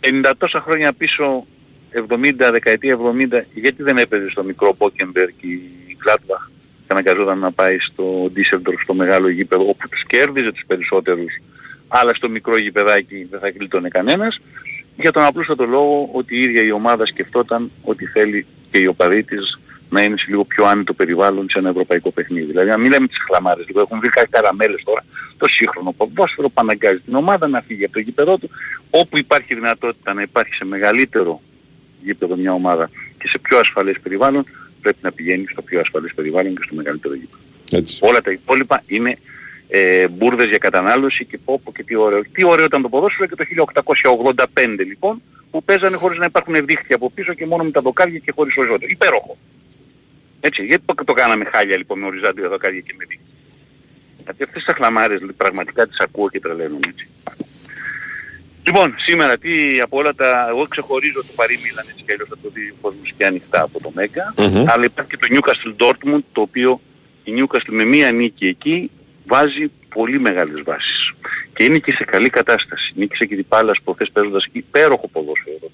50 0.00 0.32
τόσα 0.38 0.60
χρόνια 0.60 0.92
πίσω, 0.92 1.46
70, 1.92 2.50
δεκαετία 2.50 2.96
70, 2.96 3.42
γιατί 3.54 3.82
δεν 3.82 3.98
έπαιζε 3.98 4.30
στο 4.30 4.44
μικρό 4.44 4.74
Πόκεμπεργκ 4.74 5.32
η 5.40 5.96
Gladbach 6.04 6.48
και 6.86 6.92
αναγκαζόταν 6.92 7.38
να 7.38 7.52
πάει 7.52 7.78
στο 7.78 8.30
Ντίσσελντορφ 8.32 8.82
στο 8.82 8.94
μεγάλο 8.94 9.28
γήπεδο 9.28 9.68
όπου 9.68 9.88
τους 9.88 10.04
κέρδιζε 10.06 10.52
τους 10.52 10.64
περισσότερους 10.66 11.40
αλλά 11.88 12.14
στο 12.14 12.28
μικρό 12.28 12.56
γηπεδάκι 12.56 13.26
δεν 13.30 13.40
θα 13.40 13.48
γλιτώνε 13.48 13.88
κανένας 13.88 14.40
για 14.96 15.12
τον 15.12 15.24
απλούστατο 15.24 15.64
λόγο 15.64 16.08
ότι 16.12 16.36
η 16.36 16.42
ίδια 16.42 16.62
η 16.62 16.70
ομάδα 16.70 17.06
σκεφτόταν 17.06 17.70
ότι 17.82 18.06
θέλει 18.06 18.46
και 18.70 18.78
οι 18.78 18.86
οπαδοί 18.86 19.22
της 19.22 19.60
να 19.90 20.02
είναι 20.02 20.16
σε 20.18 20.24
λίγο 20.28 20.44
πιο 20.44 20.64
άνετο 20.64 20.92
περιβάλλον 20.92 21.46
σε 21.50 21.58
ένα 21.58 21.68
ευρωπαϊκό 21.68 22.10
παιχνίδι. 22.10 22.46
Δηλαδή 22.46 22.68
να 22.68 22.76
μην 22.76 22.90
λέμε 22.90 23.06
τις 23.06 23.18
χλαμάρες, 23.26 23.66
λίγο 23.66 23.80
έχουν 23.80 23.98
βρει 24.00 24.08
κάτι 24.08 24.28
καραμέλες 24.28 24.82
τώρα, 24.84 25.04
το 25.36 25.48
σύγχρονο 25.48 25.92
ποδόσφαιρο 25.92 26.48
που 26.48 26.60
αναγκάζει 26.60 27.00
την 27.00 27.14
ομάδα 27.14 27.48
να 27.48 27.60
φύγει 27.60 27.84
από 27.84 27.92
το 27.92 27.98
γήπεδό 27.98 28.38
του, 28.38 28.50
όπου 28.90 29.18
υπάρχει 29.18 29.54
δυνατότητα 29.54 30.14
να 30.14 30.22
υπάρχει 30.22 30.54
σε 30.54 30.64
μεγαλύτερο 30.64 31.40
γήπεδο 32.06 32.36
μια 32.36 32.52
ομάδα 32.52 32.90
και 33.18 33.28
σε 33.28 33.38
πιο 33.38 33.58
ασφαλές 33.58 33.96
περιβάλλον, 34.02 34.44
πρέπει 34.80 34.98
να 35.00 35.12
πηγαίνει 35.12 35.46
στο 35.50 35.62
πιο 35.62 35.80
ασφαλές 35.80 36.12
περιβάλλον 36.14 36.54
και 36.54 36.62
στο 36.64 36.74
μεγαλύτερο 36.74 37.14
γήπεδο. 37.14 37.42
Έτσι. 37.70 37.98
Όλα 38.00 38.20
τα 38.20 38.30
υπόλοιπα 38.30 38.82
είναι 38.86 39.18
ε, 39.68 40.08
μπουρδες 40.08 40.48
για 40.48 40.58
κατανάλωση 40.58 41.24
και 41.24 41.38
πω 41.44 41.60
πω 41.64 41.72
και 41.72 41.82
τι 41.82 41.94
ωραίο. 41.96 42.22
Τι 42.32 42.44
ωραίο 42.44 42.64
ήταν 42.64 42.82
το 42.82 42.88
ποδόσφαιρο 42.88 43.28
και 43.28 43.34
το 43.34 43.44
1885 44.44 44.44
λοιπόν 44.86 45.22
που 45.50 45.64
παίζανε 45.64 45.96
χωρίς 45.96 46.18
να 46.18 46.24
υπάρχουν 46.24 46.54
δίχτυα 46.66 46.96
από 46.96 47.10
πίσω 47.10 47.34
και 47.34 47.46
μόνο 47.46 47.64
με 47.64 47.70
τα 47.70 47.80
δοκάρια 47.80 48.18
και 48.18 48.32
χωρίς 48.34 48.56
οριζόντιο. 48.56 48.88
Υπέροχο. 48.90 49.36
Έτσι, 50.40 50.64
γιατί 50.64 50.82
το, 50.84 50.94
το 51.04 51.12
κάναμε 51.12 51.44
χάλια 51.44 51.76
λοιπόν 51.76 51.98
με 51.98 52.06
οριζόντια 52.06 52.48
δοκάρια 52.48 52.80
και 52.80 52.94
με 52.96 53.04
δίκτυα. 53.08 53.34
Γιατί 54.24 54.42
αυτές 54.42 54.62
τις 54.62 54.72
αχλαμάρες 54.72 55.20
πραγματικά 55.36 55.86
τις 55.86 55.98
ακούω 55.98 56.28
και 56.28 56.40
τρελαίνουν 56.40 56.80
έτσι. 56.88 57.08
Λοιπόν, 58.66 58.94
σήμερα 58.98 59.38
τι 59.38 59.80
από 59.80 59.96
όλα 59.98 60.14
τα... 60.14 60.46
Εγώ 60.48 60.66
ξεχωρίζω 60.66 61.20
το 61.20 61.32
Παρί 61.36 61.58
Μίλαν 61.64 61.86
έτσι 61.88 62.02
κι 62.04 62.12
αλλιώς 62.12 62.28
θα 62.28 62.36
το 62.42 62.48
δει 62.52 62.70
ο 62.70 62.76
κόσμος 62.80 63.12
και 63.16 63.26
ανοιχτά 63.26 63.62
από 63.62 63.80
το 63.80 63.90
Μέγκα. 63.94 64.34
Μμμ. 64.36 64.64
Αλλά 64.66 64.84
υπάρχει 64.84 65.10
και 65.10 65.16
το 65.16 65.26
Newcastle 65.30 65.84
Dortmund 65.84 66.22
το 66.32 66.40
οποίο 66.40 66.80
η 67.24 67.32
Newcastle 67.36 67.70
με 67.70 67.84
μία 67.84 68.12
νίκη 68.12 68.46
εκεί 68.46 68.90
βάζει 69.26 69.70
πολύ 69.88 70.20
μεγάλες 70.20 70.62
βάσεις. 70.64 71.12
Και 71.54 71.64
είναι 71.64 71.78
και 71.78 71.92
σε 71.92 72.04
καλή 72.04 72.30
κατάσταση. 72.30 72.92
Νίκησε 72.96 73.24
και 73.24 73.34
την 73.34 73.48
Πάλας 73.48 73.78
προχθές 73.84 74.10
παίζοντας 74.12 74.44
εκεί 74.44 74.58
υπέροχο 74.58 75.08
ποδόσφαιρο 75.08 75.56
το 75.60 75.70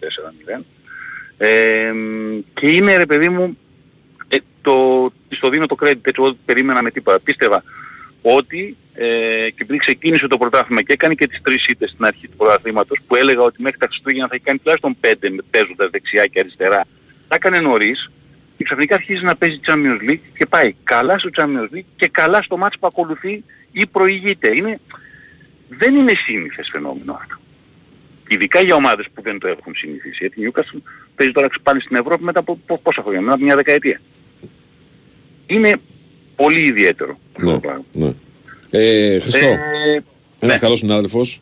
4-0. 0.58 0.62
Ε, 1.38 1.92
και 2.54 2.66
είναι 2.72 2.96
ρε 2.96 3.06
παιδί 3.06 3.28
μου 3.28 3.58
ε, 4.28 4.36
το, 4.62 4.72
στο 5.28 5.48
δίνω 5.48 5.66
το 5.66 5.76
credit 5.80 5.88
έτσι 6.02 6.14
εγώ 6.18 6.36
περίμενα 6.44 6.82
με 6.82 6.90
τίποτα. 6.90 7.20
Πίστευα 7.20 7.64
ότι 8.22 8.76
ε, 8.94 9.04
και 9.50 9.58
επειδή 9.62 9.78
ξεκίνησε 9.78 10.26
το 10.26 10.36
πρωτάθλημα 10.36 10.82
και 10.82 10.92
έκανε 10.92 11.14
και 11.14 11.26
τις 11.26 11.40
τρεις 11.42 11.66
ήττες 11.66 11.90
στην 11.90 12.04
αρχή 12.04 12.28
του 12.28 12.36
πρωταθλήματος 12.36 12.98
που 13.06 13.16
έλεγα 13.16 13.40
ότι 13.42 13.62
μέχρι 13.62 13.78
τα 13.78 13.86
Χριστούγεννα 13.86 14.28
θα 14.28 14.34
έχει 14.34 14.44
κάνει 14.44 14.58
τουλάχιστον 14.58 14.96
πέντε 15.00 15.30
με- 15.30 15.42
παίζοντας 15.50 15.90
δεξιά 15.90 16.26
και 16.26 16.38
αριστερά. 16.40 16.84
Τα 17.28 17.34
έκανε 17.34 17.60
νωρίς 17.60 18.10
και 18.56 18.64
ξαφνικά 18.64 18.94
αρχίζει 18.94 19.24
να 19.24 19.36
παίζει 19.36 19.60
Champions 19.66 20.10
League 20.10 20.20
και 20.38 20.46
πάει 20.46 20.74
καλά 20.84 21.18
στο 21.18 21.30
Champions 21.36 21.76
League 21.76 21.84
και 21.96 22.08
καλά 22.08 22.42
στο 22.42 22.56
μάτς 22.56 22.78
που 22.78 22.86
ακολουθεί 22.86 23.44
ή 23.72 23.86
προηγείται. 23.86 24.56
Είναι, 24.56 24.80
δεν 25.68 25.94
είναι 25.94 26.12
σύνηθες 26.24 26.68
φαινόμενο 26.72 27.12
αυτό. 27.12 27.36
Ειδικά 28.28 28.60
για 28.60 28.74
ομάδες 28.74 29.06
που 29.14 29.22
δεν 29.22 29.38
το 29.38 29.48
έχουν 29.48 29.74
συνηθίσει. 29.74 30.16
Γιατί 30.18 30.40
η 30.42 30.50
Newcastle 30.54 30.80
παίζει 31.16 31.32
τώρα 31.32 31.48
πάλι 31.62 31.80
στην 31.80 31.96
Ευρώπη 31.96 32.24
μετά 32.24 32.38
από 32.38 32.58
πο- 32.66 32.78
πόσα 32.82 33.02
χρόνια, 33.02 33.20
μετά 33.20 33.34
από 33.34 33.44
μια 33.44 33.56
δεκαετία. 33.56 34.00
Είναι 35.46 35.80
πολύ 36.36 36.60
ιδιαίτερο. 36.60 37.18
Ναι, 37.38 38.06
ναι. 38.06 38.12
Ε, 38.74 39.18
Χριστό, 39.18 39.46
Ε, 39.46 39.56
ένας 40.40 40.58
καλός 40.58 40.78
συνάδελφος, 40.78 41.40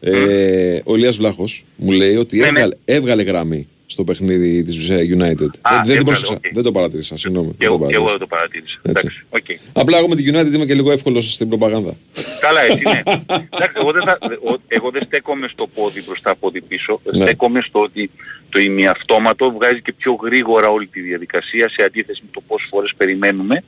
ε, 0.00 0.80
ο 0.84 0.94
Ηλίας 0.96 1.16
Βλάχος, 1.16 1.64
μου 1.76 1.90
λέει 1.90 2.16
ότι 2.16 2.36
Ναι, 2.36 2.42
ναι. 2.42 2.48
έβγαλε, 2.48 2.74
έβγαλε 2.84 3.22
γραμμή 3.22 3.68
στο 3.86 4.04
παιχνίδι 4.04 4.62
της 4.62 4.88
ε, 4.88 4.94
United. 4.96 5.00
Α, 5.02 5.26
δεν, 5.26 5.36
δεν, 5.36 5.42
την 5.42 5.70
έβγαλε, 5.90 6.02
πρόσεξα, 6.02 6.32
οκ. 6.32 6.52
δεν 6.52 6.62
το 6.62 6.72
παρατήρησα, 6.72 7.16
συγγνώμη. 7.16 7.50
Και 7.50 7.56
δεν 7.58 7.68
το 7.68 7.74
εγώ, 7.74 7.86
και 7.86 7.94
εγώ 7.94 8.04
παρατήρησα. 8.04 8.18
δεν 8.18 8.18
το 8.18 8.26
παρατήρησα. 8.26 8.80
Έτσι. 8.82 9.06
Εντάξει, 9.06 9.24
οκ. 9.30 9.80
Απλά 9.82 9.98
εγώ 9.98 10.08
με 10.08 10.16
τη 10.16 10.22
United 10.26 10.54
είμαι 10.54 10.64
και 10.66 10.74
λίγο 10.74 10.90
εύκολος 10.92 11.32
στην 11.32 11.48
προπαγάνδα. 11.48 11.96
Καλά 12.40 12.60
έτσι 12.60 12.82
ναι. 12.84 13.00
Εντάξει, 13.54 13.72
εγώ 13.82 13.92
δεν, 13.92 14.02
θα, 14.02 14.18
ο- 14.52 14.56
εγώ 14.68 14.90
δεν 14.90 15.02
στέκομαι 15.06 15.48
στο 15.52 15.66
πόδι 15.74 16.02
μπροστά, 16.06 16.34
πόδι 16.36 16.60
πίσω. 16.60 17.00
Ναι. 17.12 17.20
Στέκομαι 17.20 17.60
στο 17.68 17.80
ότι 17.80 18.10
το 18.50 18.58
ημιαυτόματο 18.60 19.50
βγάζει 19.52 19.82
και 19.82 19.92
πιο 19.92 20.12
γρήγορα 20.22 20.68
όλη 20.68 20.86
τη 20.86 21.00
διαδικασία 21.00 21.68
σε 21.68 21.82
αντίθεση 21.82 22.20
με 22.24 22.28
το 22.32 22.42
πόσες 22.46 22.66
φορές 22.70 22.92
περιμένουμε. 22.96 23.64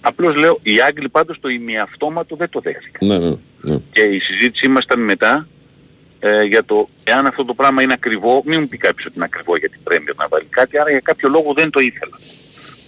Απλώς 0.00 0.36
λέω, 0.36 0.58
οι 0.62 0.80
Άγγλοι 0.80 1.08
πάντως 1.08 1.40
το 1.40 1.48
ημιαυτόματο 1.48 2.36
δεν 2.36 2.48
το 2.48 2.60
δέχτηκαν. 2.60 3.08
ναι, 3.08 3.18
ναι, 3.18 3.34
ναι. 3.60 3.80
Και 3.92 4.00
η 4.00 4.20
συζήτησή 4.20 4.68
μας 4.68 4.84
ήταν 4.84 5.00
μετά 5.00 5.48
ε, 6.20 6.42
για 6.42 6.64
το 6.64 6.88
εάν 7.04 7.26
αυτό 7.26 7.44
το 7.44 7.54
πράγμα 7.54 7.82
είναι 7.82 7.92
ακριβό, 7.92 8.42
μην 8.44 8.60
μου 8.60 8.68
πει 8.68 8.76
κάποιος 8.76 9.06
ότι 9.06 9.14
είναι 9.16 9.24
ακριβό 9.24 9.56
για 9.56 9.68
την 9.68 9.82
Πρέμιερ 9.82 10.14
να 10.16 10.28
βάλει 10.28 10.46
κάτι, 10.50 10.78
άρα 10.78 10.90
για 10.90 11.00
κάποιο 11.00 11.28
λόγο 11.28 11.52
δεν 11.52 11.70
το 11.70 11.80
ήθελα. 11.80 12.18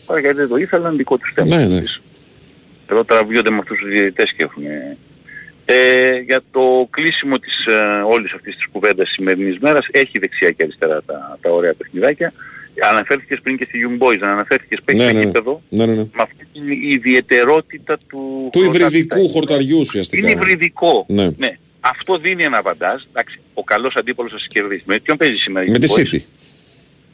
Άρα 0.06 0.20
γιατί 0.20 0.36
δεν 0.36 0.48
το 0.48 0.56
ήθελαν, 0.56 0.96
δικό 0.96 1.18
τους 1.18 1.32
θέμα. 1.34 1.56
Ναι, 1.56 1.64
ναι. 1.64 1.82
Εδώ 2.86 3.04
τραβιούνται 3.04 3.50
με 3.50 3.58
αυτούς 3.58 3.78
τους 3.78 3.88
διαιτητές 3.88 4.32
και 4.32 4.42
έχουν... 4.42 4.62
Ε, 5.64 6.18
για 6.18 6.40
το 6.50 6.88
κλείσιμο 6.90 7.38
της 7.38 7.66
ε, 7.66 8.02
όλης 8.06 8.32
αυτής 8.32 8.56
της 8.56 8.66
κουβέντας 8.72 9.06
της 9.06 9.14
σημερινής 9.14 9.58
μέρας 9.58 9.86
έχει 9.90 10.18
δεξιά 10.18 10.50
και 10.50 10.62
αριστερά 10.62 11.02
τα, 11.02 11.38
τα 11.40 11.50
ωραία 11.50 11.74
παιχνιδάκια. 11.74 12.32
Αναφέρθηκες 12.90 13.40
πριν 13.42 13.56
και 13.56 13.64
στη 13.68 13.78
Young 13.86 14.02
Boys, 14.06 14.18
αναφέρθηκες 14.20 14.78
πριν 14.84 14.96
Ναι, 14.96 15.06
και 15.06 15.12
ναι, 15.12 15.18
ναι. 15.18 15.24
γήπεδο 15.24 15.62
ναι, 15.68 15.86
ναι, 15.86 15.92
ναι. 15.94 16.02
με 16.02 16.22
αυτή 16.22 16.46
την 16.52 16.62
ιδιαιτερότητα 16.90 17.98
του... 18.08 18.48
Του 18.52 18.58
χορτάρι 18.60 18.84
υβριδικού 18.84 19.28
χορταριού 19.28 19.78
ουσιαστικά. 19.78 20.30
είναι 20.30 20.40
υβριδικό. 20.40 21.04
Ναι. 21.08 21.28
Αυτό 21.80 22.18
δίνει 22.18 22.42
ένα 22.42 22.62
αβαντάζ. 22.62 23.02
Εντάξει, 23.08 23.40
ο 23.54 23.64
καλός 23.64 23.96
αντίπαλος 23.96 24.32
θα 24.32 24.38
σε 24.38 24.46
κερδίσει. 24.50 24.82
Με 24.86 24.98
ποιον 24.98 25.16
παίζεις 25.16 25.40
σήμερα 25.42 25.66
η 25.66 25.70
Με 25.70 25.78
τη 25.78 25.86
Young 25.90 25.98
Boys? 26.00 26.14
City. 26.14 26.20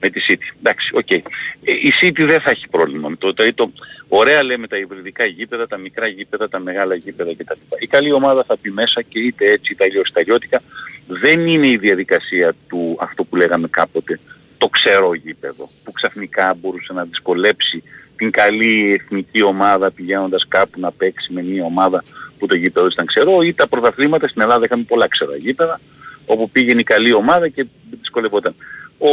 Με 0.01 0.09
τη 0.09 0.21
City. 0.29 0.55
Εντάξει, 0.59 0.91
οκ. 0.95 1.11
Ε, 1.11 1.21
η 1.63 1.93
City 2.03 2.25
δεν 2.27 2.41
θα 2.41 2.51
έχει 2.51 2.69
πρόβλημα 2.69 3.09
με 3.09 3.17
το. 3.17 3.35
το, 3.35 3.53
το 3.55 3.71
ωραία 4.09 4.43
λέμε 4.43 4.67
τα 4.67 4.77
υβριδικά 4.77 5.25
γήπεδα, 5.25 5.67
τα 5.67 5.77
μικρά 5.77 6.07
γήπεδα, 6.07 6.49
τα 6.49 6.59
μεγάλα 6.59 6.95
γήπεδα 6.95 7.35
κτλ. 7.35 7.59
Η 7.79 7.87
καλή 7.87 8.13
ομάδα 8.13 8.45
θα 8.45 8.57
πει 8.57 8.71
μέσα 8.71 9.03
και 9.03 9.19
είτε 9.19 9.51
έτσι 9.51 9.73
είτε 9.73 9.85
αλλιώς 9.85 10.09
είτε 10.09 10.21
αλλιώτικα. 10.21 10.63
Δεν 11.07 11.47
είναι 11.47 11.67
η 11.67 11.77
διαδικασία 11.77 12.55
του 12.69 12.97
αυτό 13.01 13.25
που 13.25 13.37
λέγαμε 13.37 13.69
κάποτε 13.71 14.21
το 14.59 14.69
ξερό 14.69 15.15
γήπεδο 15.15 15.69
που 15.85 15.93
ξαφνικά 15.93 16.55
μπορούσε 16.61 16.93
να 16.93 17.05
δυσκολέψει 17.05 17.83
την 18.17 18.31
καλή 18.31 18.93
εθνική 19.01 19.43
ομάδα 19.43 19.91
πηγαίνοντας 19.91 20.45
κάπου 20.49 20.81
να 20.81 20.93
παίξει 20.93 21.33
με 21.33 21.43
μια 21.43 21.65
ομάδα 21.65 22.05
που 22.39 22.47
το 22.47 22.57
γήπεδο 22.57 22.87
ήταν 22.87 23.07
ξερό 23.07 23.43
ή 23.43 23.55
τα 23.55 23.69
πρωταθλήματα 23.69 24.29
στην 24.29 24.43
Ελλάδα 24.43 24.65
είχαμε 24.65 24.83
πολλά 24.83 25.09
ξερά 25.09 25.37
γήπεδα 25.37 25.81
όπου 26.27 26.51
πήγαινε 26.51 26.81
η 26.81 26.85
καλή 26.85 27.13
ομάδα 27.13 27.49
και 27.49 27.67
δυσκολευόταν. 28.01 28.55
Ο 28.99 29.11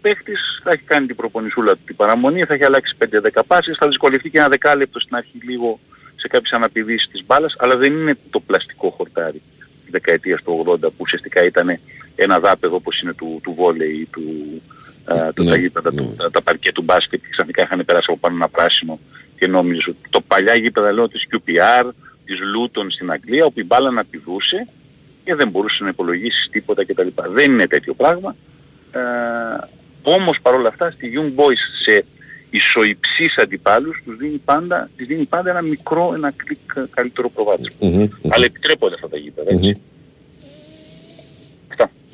παίχτης 0.00 0.60
θα 0.64 0.70
έχει 0.70 0.82
κάνει 0.82 1.06
την 1.06 1.16
προπονησούλα 1.16 1.72
του 1.72 1.80
την 1.84 1.96
παραμονή, 1.96 2.44
θα 2.44 2.54
έχει 2.54 2.64
αλλάξει 2.64 2.96
5-10 2.98 3.42
πάσεις, 3.46 3.76
θα 3.78 3.86
δυσκολευτεί 3.86 4.30
και 4.30 4.38
ένα 4.38 4.48
δεκάλεπτο 4.48 5.00
στην 5.00 5.16
αρχή 5.16 5.38
λίγο 5.42 5.80
σε 6.16 6.28
κάποιες 6.28 6.52
αναπηδήσεις 6.52 7.08
της 7.08 7.24
μπάλας, 7.26 7.54
αλλά 7.58 7.76
δεν 7.76 7.92
είναι 7.92 8.16
το 8.30 8.40
πλαστικό 8.40 8.90
χορτάρι 8.90 9.32
της 9.38 9.51
δεκαετίας 9.92 10.42
του 10.42 10.64
80 10.66 10.80
που 10.80 10.92
ουσιαστικά 10.96 11.44
ήταν 11.44 11.78
ένα 12.14 12.40
δάπεδο 12.40 12.76
όπως 12.76 13.00
είναι 13.00 13.12
του, 13.12 13.40
του 13.42 13.54
βόλεϊ 13.54 13.96
ή 14.00 14.08
του, 14.10 14.22
α, 15.04 15.32
του, 15.32 15.44
τα, 15.44 15.56
γήπεδα, 15.56 15.92
του, 15.92 16.14
τα, 16.16 16.30
τα 16.30 16.42
παρκέ 16.42 16.72
του 16.72 16.82
μπάσκετ 16.82 17.20
και 17.20 17.28
ξαφνικά 17.30 17.62
είχαν 17.62 17.84
περάσει 17.84 18.06
από 18.08 18.18
πάνω 18.18 18.34
ένα 18.34 18.48
πράσινο 18.48 18.98
και 19.38 19.46
νόμιζες 19.46 19.86
ότι 19.86 19.98
το 20.10 20.20
παλιά 20.20 20.54
γήπεδα 20.54 20.92
λέω 20.92 21.08
της 21.08 21.26
QPR, 21.30 21.90
της 22.24 22.38
Luton 22.54 22.86
στην 22.88 23.10
Αγγλία 23.10 23.44
όπου 23.44 23.60
η 23.60 23.64
μπάλα 23.64 23.90
να 23.90 24.04
πηδούσε 24.04 24.66
και 25.24 25.34
δεν 25.34 25.48
μπορούσε 25.48 25.82
να 25.82 25.88
υπολογίσεις 25.88 26.48
τίποτα 26.50 26.84
κτλ. 26.84 27.08
Δεν 27.28 27.52
είναι 27.52 27.66
τέτοιο 27.66 27.94
πράγμα. 27.94 28.36
Ε, 28.92 29.00
όμως 30.02 30.40
παρόλα 30.42 30.68
αυτά 30.68 30.90
στη 30.90 31.12
Young 31.16 31.40
Boys 31.40 31.62
σε 31.82 32.04
ισοϊψείς 32.52 33.36
αντιπάλους 33.36 34.02
τους 34.04 34.16
δίνει 34.16 34.40
πάντα, 34.44 34.90
τις 34.96 35.06
δίνει 35.06 35.24
πάντα 35.24 35.50
ένα 35.50 35.62
μικρό, 35.62 36.12
ένα 36.16 36.32
κλικ 36.36 36.88
καλύτερο 36.90 37.30
προβάδισμα. 37.30 37.76
Μμμ. 37.78 38.08
Αλλά 38.28 38.44
επιτρέπονται 38.44 38.94
αυτά 38.94 39.08
τα 39.08 39.16
γήπεδα, 39.16 39.50
έτσι. 39.50 39.80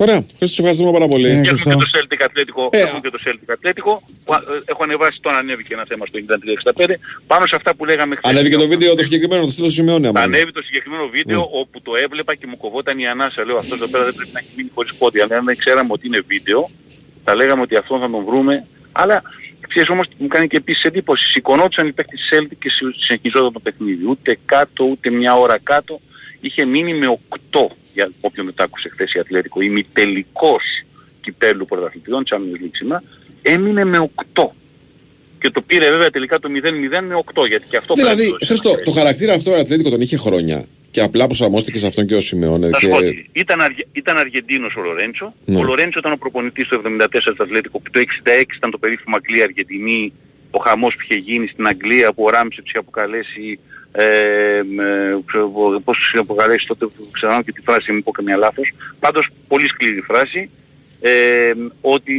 Ωραία, 0.01 0.15
Χρήστο, 0.37 0.47
σε 0.47 0.61
ευχαριστούμε 0.61 0.91
πάρα 0.91 1.07
πολύ. 1.07 1.41
Και 1.43 1.49
έχουμε 1.49 1.75
και 1.75 1.81
το 1.85 1.89
Celtic 1.95 2.21
Ατλέτικο, 2.25 2.69
Ε, 2.71 2.79
έχουμε 2.79 2.99
και 2.99 3.09
το 3.09 3.19
Celtic 3.25 3.49
Ατλέτικο, 3.55 4.01
που, 4.23 4.33
ε, 4.33 4.37
έχω 4.65 4.83
ανεβάσει 4.83 5.19
τώρα 5.21 5.37
ανέβηκε 5.37 5.73
ένα 5.73 5.85
θέμα 5.87 6.05
στο 6.05 6.17
9365, 6.17 6.99
πάνω 7.27 7.45
σε 7.47 7.55
αυτά 7.55 7.75
που 7.75 7.85
λέγαμε 7.85 8.15
χθες. 8.15 8.31
Ανέβηκε 8.31 8.55
το 8.55 8.67
βίντεο 8.67 8.95
το 8.95 9.03
συγκεκριμένο, 9.03 9.43
το 9.43 9.51
στείλω 9.51 9.65
στο 9.65 9.75
σημειώνει. 9.75 10.07
άμα 10.07 10.23
είναι. 10.23 10.35
Ανέβη 10.35 10.51
το 10.51 10.61
συγκεκριμένο 10.61 11.07
βίντεο 11.07 11.49
όπου 11.51 11.81
το 11.81 11.91
έβλεπα 11.95 12.35
και 12.35 12.47
μου 12.47 12.57
κοβόταν 12.57 12.99
η 12.99 13.07
ανάσα. 13.07 13.45
Λέω 13.45 13.57
αυτός 13.57 13.77
εδώ 13.77 13.87
πέρα 13.87 14.03
δεν 14.03 14.13
πρέπει 14.13 14.29
να 14.33 14.39
έχει 14.39 14.49
μείνει 14.57 14.69
χωρίς 14.73 14.95
πόδια. 14.95 15.23
Αλλά 15.23 15.37
αν 15.37 15.45
δεν 15.45 15.57
ξέραμε 15.57 15.89
ότι 15.91 16.07
είναι 16.07 16.21
βίντεο, 16.27 16.69
θα 17.29 17.35
λέγαμε 17.35 17.61
ότι 17.61 17.75
αυτόν 17.75 17.99
θα 17.99 18.09
τον 18.09 18.23
βρούμε. 18.25 18.65
Αλλά 18.91 19.21
ξέρεις 19.67 19.89
όμως 19.89 20.07
μου 20.17 20.27
κάνει 20.27 20.47
και 20.47 20.57
επίσης 20.57 20.83
εντύπωση. 20.83 21.29
Σηκωνόντουσαν 21.31 21.87
οι 21.87 21.91
παίκτες 21.91 22.19
της 22.19 22.29
Celtic 22.39 22.55
και 22.59 22.69
συ- 22.69 22.95
συνεχιζόταν 23.05 23.53
το 23.53 23.59
παιχνίδι. 23.59 24.05
Ούτε 24.07 24.37
κάτω, 24.45 24.83
ούτε 24.83 25.09
μια 25.09 25.33
ώρα 25.35 25.57
κάτω. 25.63 25.99
Είχε 26.41 26.65
μείνει 26.65 26.93
με 26.93 27.07
8 27.51 27.75
για 27.93 28.11
όποιον 28.21 28.45
δεν 28.45 28.55
τα 28.55 28.63
άκουσε 28.63 28.89
χθες 28.89 29.13
η 29.13 29.19
Ατλέτικο. 29.19 29.61
Ημιτελικός 29.61 30.63
κυπέλου 31.21 31.65
πρωταθλητριών, 31.65 32.23
Champions 32.29 32.63
League 32.63 32.71
σήμερα, 32.71 33.03
έμεινε 33.41 33.83
με 33.85 34.09
8. 34.33 34.43
Και 35.41 35.49
το 35.49 35.61
πήρε 35.61 35.89
βέβαια 35.89 36.09
τελικά 36.09 36.39
το 36.39 36.49
0-0 36.51 37.01
με 37.01 37.15
8, 37.41 37.47
γιατί 37.47 37.65
και 37.69 37.77
αυτό 37.77 37.93
Δηλαδή, 37.93 38.15
πρέπει 38.15 38.31
να 38.31 38.37
το 38.39 38.45
Χρήστο, 38.45 38.83
το 38.83 38.91
χαρακτήρα 38.91 39.33
αυτό 39.33 39.51
ο 39.51 39.55
Ατλέτικο 39.55 39.89
τον 39.89 40.01
είχε 40.01 40.17
χρόνια 40.17 40.65
και 40.91 41.01
απλά 41.01 41.25
προσαρμόστηκε 41.25 41.77
σε 41.77 41.87
αυτόν 41.87 42.05
και 42.05 42.15
ο 42.15 42.19
Σιμεώνε. 42.19 42.69
Θα 42.69 42.77
Και... 42.77 42.85
σου 42.85 42.91
πω 42.91 42.97
ότι 42.97 43.29
ήταν, 43.31 43.61
Αργε- 43.61 43.85
ήταν 43.91 44.17
Αργεντίνος 44.17 44.75
ο 44.75 44.81
Λορέντσο. 44.81 45.33
Ναι. 45.45 45.57
Ο 45.57 45.63
Λορέντσο 45.63 45.99
ήταν 45.99 46.11
ο 46.11 46.15
προπονητής 46.17 46.67
του 46.67 46.81
74 46.85 47.07
του 47.35 47.43
Ατλέτικο 47.43 47.79
που 47.79 47.89
το 47.91 47.99
66 47.99 48.03
ήταν 48.55 48.71
το 48.71 48.77
περίφημο 48.77 49.15
Αγγλία-Αργεντινή. 49.15 50.13
Ο 50.51 50.59
χαμός 50.59 50.95
που 50.95 51.01
είχε 51.03 51.15
γίνει 51.15 51.47
στην 51.47 51.67
Αγγλία 51.67 52.13
που 52.13 52.23
ο 52.23 52.29
Ράμψετ 52.29 52.67
είχε 52.67 52.77
αποκαλέσει 52.77 53.59
ε, 53.91 54.61
με, 54.75 55.19
ξέρω, 55.25 55.51
πώς 55.83 55.97
είχε 56.07 56.17
αποκαλέσει 56.17 56.65
τότε, 56.67 56.87
ξέρω 57.11 57.41
και 57.45 57.51
τη 57.51 57.61
φράση, 57.61 57.91
μην 57.91 58.03
πω 58.03 58.11
καμία 58.11 58.37
λάθος. 58.37 58.71
Πάντως 58.99 59.27
πολύ 59.47 59.67
σκληρή 59.69 60.01
φράση. 60.01 60.49
Ε, 61.01 61.51
ότι 61.81 62.13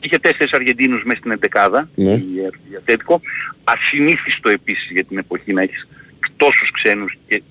είχε 0.00 0.18
τέσσερις 0.18 0.52
Αργεντίνους 0.52 1.02
μέσα 1.04 1.18
στην 1.18 1.30
εντεκάδα 1.30 1.88
Ναι. 1.94 2.10
η, 2.12 2.34
η 2.72 2.76
Ατλέτικο. 2.76 3.20
Ασυνήθιστο 3.64 4.48
επίσης 4.48 4.90
για 4.90 5.04
την 5.04 5.18
εποχή 5.18 5.52
να 5.52 5.62
έχεις 5.62 5.88
τόσους 6.36 6.70
ξένους 6.70 7.18
και 7.28 7.42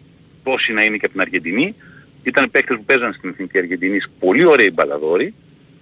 τόσοι 0.43 0.73
να 0.73 0.83
είναι 0.83 0.97
και 0.97 1.05
από 1.05 1.13
την 1.13 1.21
Αργεντινή. 1.21 1.75
Ήταν 2.23 2.51
παίκτες 2.51 2.77
που 2.77 2.83
παίζαν 2.83 3.13
στην 3.13 3.29
Εθνική 3.29 3.57
Αργεντινής, 3.57 4.09
πολύ 4.19 4.45
ωραίοι 4.45 4.71
μπαλαδόροι, 4.73 5.33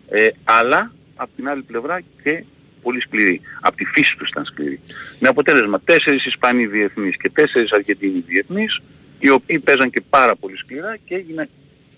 ε, 0.09 0.27
αλλά 0.43 0.91
από 1.15 1.29
την 1.35 1.49
άλλη 1.49 1.61
πλευρά 1.61 2.01
και 2.23 2.43
πολύ 2.81 3.01
σκληροί. 3.01 3.41
Από 3.61 3.75
τη 3.75 3.85
φύση 3.85 4.15
τους 4.17 4.29
ήταν 4.29 4.45
σκληροί. 4.45 4.79
Με 5.19 5.27
αποτέλεσμα 5.27 5.79
τέσσερις 5.79 6.25
Ισπανοί 6.25 6.65
διεθνείς 6.65 7.17
και 7.17 7.29
τέσσερις 7.29 7.71
Αργεντινοί 7.71 8.23
διεθνείς, 8.27 8.81
οι 9.19 9.29
οποίοι 9.29 9.59
παίζαν 9.59 9.89
και 9.89 10.01
πάρα 10.09 10.35
πολύ 10.35 10.57
σκληρά 10.57 10.97
και 11.05 11.15
έγινε 11.15 11.49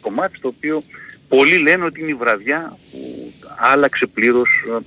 το 0.01 0.09
μάτι 0.09 0.39
το 0.39 0.47
οποίο 0.47 0.83
πολλοί 1.27 1.57
λένε 1.57 1.85
ότι 1.85 2.01
είναι 2.01 2.09
η 2.09 2.13
βραδιά 2.13 2.77
που 2.91 3.31
άλλαξε 3.57 4.05
πλήρως 4.05 4.49
ε, 4.67 4.77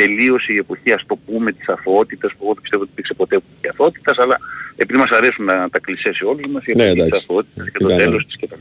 τελείωσε 0.00 0.52
η 0.52 0.56
εποχή 0.56 0.92
ας 0.92 1.02
το 1.06 1.16
πούμε 1.26 1.52
της 1.52 1.68
αθωότητας 1.68 2.30
που 2.32 2.38
εγώ 2.44 2.52
δεν 2.54 2.62
πιστεύω 2.62 2.82
ότι 2.82 2.90
υπήρξε 2.92 3.14
ποτέ 3.14 3.34
εποχή 3.36 3.68
αθωότητας 3.72 4.18
αλλά 4.18 4.36
επειδή 4.76 4.98
μας 4.98 5.10
αρέσουν 5.10 5.44
να 5.44 5.70
τα 5.70 5.78
κλεισέ 5.80 6.12
σε 6.14 6.24
όλους 6.24 6.46
μας 6.52 6.64
η 6.66 6.72
Ναι, 6.76 6.82
εποχή 6.84 6.94
της 6.94 7.04
εντάξει. 7.06 7.24
αθωότητας 7.24 7.64
και 7.64 7.78
Τι 7.78 7.84
το 7.84 7.88
κάναμε. 7.88 8.04
τέλος 8.04 8.26
της 8.26 8.36
κτλ. 8.40 8.54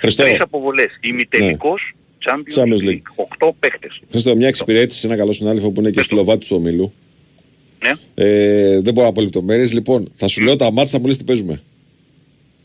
Χριστό. 0.00 0.22
Τρεις 0.22 0.40
αποβολές. 0.40 0.90
Ημιτελικός 1.00 1.94
Champions, 2.26 2.58
Champions 2.58 2.82
League. 2.86 2.88
League. 2.90 3.02
Οκτώ 3.14 3.56
παίχτες. 3.58 4.00
Χριστό, 4.10 4.36
μια 4.36 4.48
εξυπηρέτηση 4.48 4.98
σε 5.00 5.06
ένα 5.06 5.16
καλό 5.16 5.32
συνάδελφο 5.32 5.70
που 5.70 5.80
είναι 5.80 5.90
και 5.90 6.00
στη 6.02 6.14
Λοβάτη 6.14 6.46
του 6.46 6.56
ομίλου. 6.56 6.92
Ναι. 7.82 7.92
Ε, 8.14 8.80
δεν 8.80 8.92
μπορώ 8.92 9.06
να 9.06 9.12
πω 9.12 9.20
λεπτομέρειες. 9.20 9.72
Λοιπόν, 9.72 10.12
θα 10.16 10.28
σου 10.28 10.42
λέω 10.42 10.56
τα 10.56 10.72
μάτια 10.72 10.90
θα 10.92 10.98
μου 11.00 11.06
λες 11.06 11.16
τι 11.16 11.24
παίζουμε. 11.24 11.62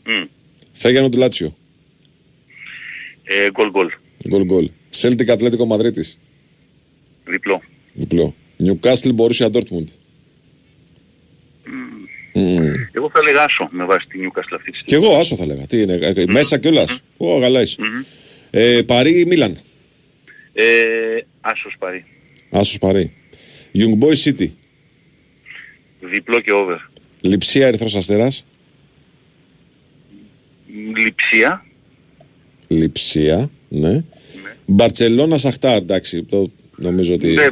Μμ. 0.06 0.24
Φέγγανο 0.72 1.08
του 1.08 1.18
Λάτσιο. 1.18 1.56
Ε, 3.22 3.50
Γκολ 3.50 3.70
γκολ. 3.70 3.88
Γκολ 4.28 4.44
γκολ. 4.44 4.70
Celtic 5.00 5.28
Ατλέτικο 5.28 5.64
Μαδρίτη. 5.66 6.04
Διπλό. 7.24 7.62
Διπλό. 7.92 8.34
Newcastle 8.64 9.14
Borussia 9.16 9.50
Dortmund. 9.50 9.86
Μμμ. 12.34 12.72
Εγώ 12.92 13.10
θα 13.12 13.18
έλεγα 13.22 13.42
άσο 13.44 13.68
με 13.72 13.84
βάση 13.84 14.06
την 14.06 14.20
Newcastle 14.24 14.54
αυτή 14.56 14.70
τη 14.70 14.78
Κι 14.84 14.94
εγώ 14.94 15.16
άσο 15.16 15.36
θα 15.36 15.46
λέγα. 15.46 15.66
Τι 15.66 15.82
είναι, 15.82 15.92
ε, 15.94 16.24
μέσα 16.26 16.58
κιόλας. 16.58 17.00
Ω, 17.16 17.38
γαλάεις. 17.38 17.78
Ε, 18.50 18.82
Παρί 18.86 19.26
Μίλαν; 19.26 19.58
Ε, 20.52 20.64
άσος 21.40 21.76
πάρει. 21.78 22.04
Άσος 22.50 22.78
Παρί. 22.78 23.12
Young 23.74 24.04
Boys 24.04 24.24
City. 24.24 24.48
Διπλό 26.00 26.40
και 26.40 26.52
over. 26.52 26.90
Λιψία 27.20 27.66
Ερυθρός 27.66 27.96
Αστέρας. 27.96 28.44
Λειψία. 30.96 31.64
Λιψία. 32.68 33.50
Ναι. 33.68 34.04
Μπαρτσελώνα 34.66 35.36
Σαχτά. 35.36 35.72
Εντάξει. 35.72 36.22
Το 36.22 36.50
νομίζω 36.80 37.14
ότι. 37.14 37.26
Ναι, 37.26 37.42
ναι, 37.42 37.48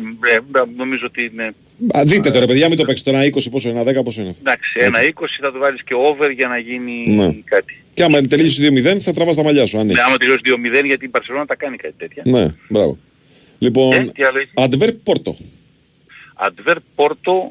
ναι, 0.52 0.60
νομίζω 0.76 1.06
ότι 1.06 1.30
είναι... 1.32 1.54
Α, 1.98 2.02
δείτε 2.06 2.30
το 2.30 2.38
ρε 2.38 2.46
παιδιά, 2.46 2.68
μην 2.68 2.76
το 2.78 2.84
παίξετε. 2.84 3.10
Ένα 3.10 3.24
20 3.24 3.46
πόσο 3.50 3.68
είναι, 3.70 3.80
ένα 3.80 4.00
10 4.00 4.04
πόσο 4.04 4.20
είναι; 4.20 4.34
Εντάξει, 4.40 4.70
ένα 4.80 4.98
20 5.02 5.24
θα 5.40 5.52
το 5.52 5.58
βάλεις 5.58 5.82
και 5.82 5.94
over 5.94 6.30
για 6.30 6.48
να 6.48 6.58
γίνει 6.58 7.04
Ναι. 7.08 7.32
κάτι. 7.44 7.82
Και 7.94 8.02
άμα 8.02 8.20
τελείωσε 8.22 8.68
2-0 8.68 8.98
θα 9.00 9.12
τραβάς 9.12 9.36
τα 9.36 9.42
μαλλιά 9.42 9.66
σου. 9.66 9.78
Αν 9.78 9.86
Ναι, 9.86 9.92
έχεις. 9.92 10.04
άμα 10.04 10.16
τελειώσει 10.16 10.40
2-0 10.44 10.84
γιατί 10.86 11.04
η 11.04 11.10
Barcelona 11.12 11.44
τα 11.46 11.54
κάνει 11.56 11.76
κάτι 11.76 11.94
τέτοια. 11.98 12.22
Ναι, 12.26 12.46
μπράβο. 12.68 12.98
Λοιπόν, 13.58 13.92
Ε, 13.92 14.04
τι 14.14 14.22
άλλο 14.22 14.38
έχεις; 14.38 14.50
Αντβέρ 14.54 14.92
Πόρτο. 14.92 15.36
Adver 16.46 16.76
Porto 16.96 17.50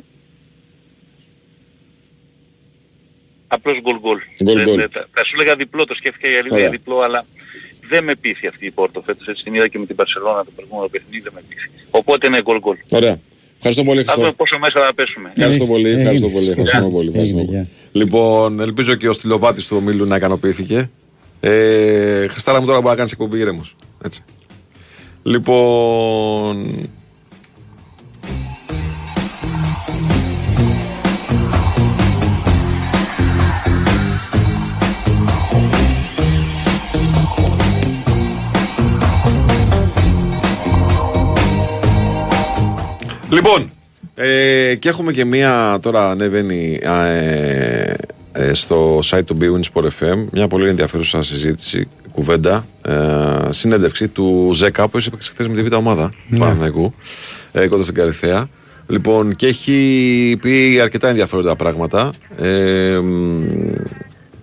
απλώς 3.47 3.79
γκολ 3.81 3.99
γκολ. 3.99 4.17
Γκολ 4.43 4.59
Ε, 4.59 4.63
γκολ. 4.63 4.79
ε, 4.79 4.87
Θα 4.91 5.07
θα 5.13 5.25
σου 5.25 5.31
έλεγα 5.39 5.55
διπλό, 5.55 5.85
το 5.85 5.95
σκέφτηκα 5.95 6.29
για 6.29 6.41
λίγο 6.41 6.55
Ωραία. 6.55 6.67
για 6.67 6.77
διπλό, 6.77 6.99
αλλά 6.99 7.25
δεν 7.89 8.03
με 8.03 8.15
πείθει 8.15 8.47
αυτή 8.47 8.65
η 8.65 8.71
Πόρτο 8.71 9.01
φέτος. 9.05 9.27
Έτσι 9.27 9.43
την 9.43 9.53
είδα 9.53 9.67
και 9.67 9.79
με 9.79 9.85
την 9.85 9.95
Barcelona 9.99 10.41
το 10.45 10.51
προηγούμενο 10.55 10.87
παιχνίδι, 10.87 11.19
δεν 11.23 11.31
με 11.35 11.41
πείθει. 11.49 11.69
Οπότε 11.89 12.27
είναι 12.27 12.41
γκολ 12.41 12.59
γκολ. 12.59 12.77
Ωραία. 12.89 13.19
Ευχαριστώ 13.55 13.83
πολύ, 13.83 14.03
Θα 14.03 14.13
δούμε 14.13 14.25
Χριστό. 14.25 14.43
πόσο 14.43 14.57
μέσα 14.59 14.85
θα 14.85 14.93
πέσουμε. 14.93 15.31
Ευχαριστώ 15.35 15.65
πολύ, 15.65 15.85
Έγινε. 15.87 15.99
ευχαριστώ 16.01 16.27
πολύ. 16.29 16.47
Έγινε. 16.47 16.61
Ευχαριστούμε 16.61 16.93
πολύ. 16.97 17.07
ευχαριστούμε 17.07 17.41
Έγινε, 17.41 17.57
πολύ. 17.57 17.69
Λοιπόν, 17.91 18.59
ελπίζω 18.59 18.95
και 18.95 19.09
ο 19.09 19.13
στυλοβάτης 19.13 19.67
του 19.67 19.77
ομίλου 19.79 20.05
να 20.05 20.15
ικανοποιήθηκε. 20.15 20.89
Ε, 21.39 22.27
Χριστάρα 22.27 22.59
μου 22.59 22.65
τώρα 22.65 22.77
μπορεί 22.77 22.89
να 22.89 22.95
κάνεις 22.95 23.11
εκπομπή 23.11 23.39
ήρεμος. 23.39 23.75
Έτσι. 24.05 24.23
Λοιπόν, 25.23 26.71
Λοιπόν, 43.29 43.71
ε, 44.15 44.75
και 44.75 44.89
έχουμε 44.89 45.11
και 45.11 45.25
μία 45.25 45.79
τώρα 45.81 46.09
ανεβαίνει 46.09 46.79
α, 46.85 47.05
ε, 47.05 47.95
ε, 48.31 48.53
στο 48.53 48.99
site 49.03 49.23
του 49.25 49.37
Bwin 49.41 49.73
Sport 49.73 49.85
FM 49.85 50.25
μια 50.31 50.47
πολύ 50.47 50.69
ενδιαφέρουσα 50.69 51.23
συζήτηση, 51.23 51.87
κουβέντα, 52.11 52.67
ε, 52.81 52.93
συνέντευξη 53.49 54.07
του 54.07 54.51
Ζέκα 54.53 54.87
που 54.87 54.97
έπαιξε 55.07 55.29
χθες 55.29 55.47
με 55.47 55.55
τη 55.55 55.63
β' 55.63 55.73
ομάδα 55.73 56.09
του 56.09 56.15
Ναι. 56.27 56.39
Παναθηναϊκού 56.39 56.93
ε, 57.51 57.67
κοντά 57.67 57.83
στην 57.83 57.95
Καλυθέα. 57.95 58.49
Λοιπόν, 58.87 59.35
και 59.35 59.47
έχει 59.47 60.37
πει 60.41 60.79
αρκετά 60.81 61.07
ενδιαφέροντα 61.07 61.55
πράγματα. 61.55 62.13
Ε, 62.37 62.97
μ, 63.03 63.43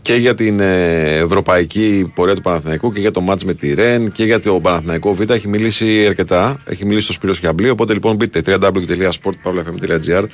και 0.04 0.14
για 0.14 0.34
την 0.34 0.60
ε, 0.60 1.16
ευρωπαϊκή 1.16 2.12
πορεία 2.14 2.34
του 2.34 2.40
Παναθηναϊκού 2.40 2.92
και 2.92 3.00
για 3.00 3.10
το 3.10 3.20
μάτς 3.20 3.44
με 3.44 3.54
τη 3.54 3.74
Ρεν 3.74 4.12
και 4.12 4.24
για 4.24 4.40
το 4.40 4.60
Παναθηναϊκό 4.60 5.14
Β. 5.14 5.30
Έχει 5.30 5.48
μιλήσει 5.48 6.06
αρκετά. 6.06 6.60
Έχει 6.64 6.84
μιλήσει 6.84 7.04
στο 7.04 7.12
Σπύρος 7.12 7.38
Χιαμπλή. 7.38 7.68
Οπότε 7.68 7.92
λοιπόν 7.92 8.16
μπείτε 8.16 8.42
www.sport.fm.gr 8.46 10.24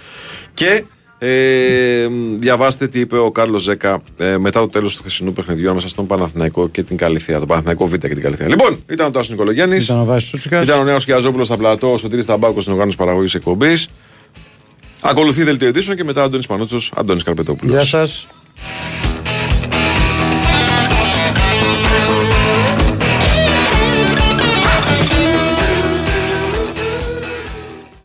και 0.55 0.85
ε, 1.19 2.07
διαβάστε 2.39 2.89
τι 2.89 3.01
είπε 3.01 3.19
ο 3.19 3.31
Κάρλος 3.31 3.63
Ζέκα 3.63 4.03
ε, 4.17 4.39
μετά 4.39 4.61
το 4.61 4.67
τέλος 4.67 4.95
του 4.95 5.01
χθεσινού 5.01 5.33
παιχνιδιού 5.33 5.75
μέσα 5.75 5.89
στον 5.89 6.07
Παναθηναϊκό 6.07 6.69
και 6.69 6.83
την 6.83 6.97
Καλυθέα. 6.97 7.39
Τον 7.39 7.49
Παναθηναϊκό 7.49 7.87
Β 7.87 7.93
και 7.93 8.09
την 8.09 8.23
Καλυθέα. 8.23 8.49
Λοιπόν, 8.49 8.85
ήταν 8.91 9.07
ο 9.07 9.11
Τάσος 9.11 9.31
Νικολογιάννης. 9.31 9.85
Ήταν 9.85 10.01
ο 10.01 10.05
Βάσης 10.05 10.29
Σούτσικας. 10.29 10.65
Ήταν 10.65 10.81
ο 10.81 10.85
νέος 10.85 11.05
Κιαζόπουλος 11.05 11.47
στα 11.47 11.57
πλατό, 11.57 11.93
ο 11.93 11.97
Σωτήρης 11.97 12.27
Ταμπάκος 12.27 12.63
στην 12.63 12.73
οργάνωση 12.73 12.97
παραγωγής 12.97 13.35
εκπομπής. 13.35 13.89
Ακολουθεί 15.01 15.43
δελτίο 15.45 15.69
ειδήσεων 15.69 15.97
και 15.97 16.05
μετά 16.05 16.23
Αντώνης 16.23 16.47
Πανούτσος, 16.47 16.93
Αντώνης 16.97 17.23
Καρπετόπουλος. 17.23 17.75
Γεια 17.75 17.85
σας. 17.85 18.27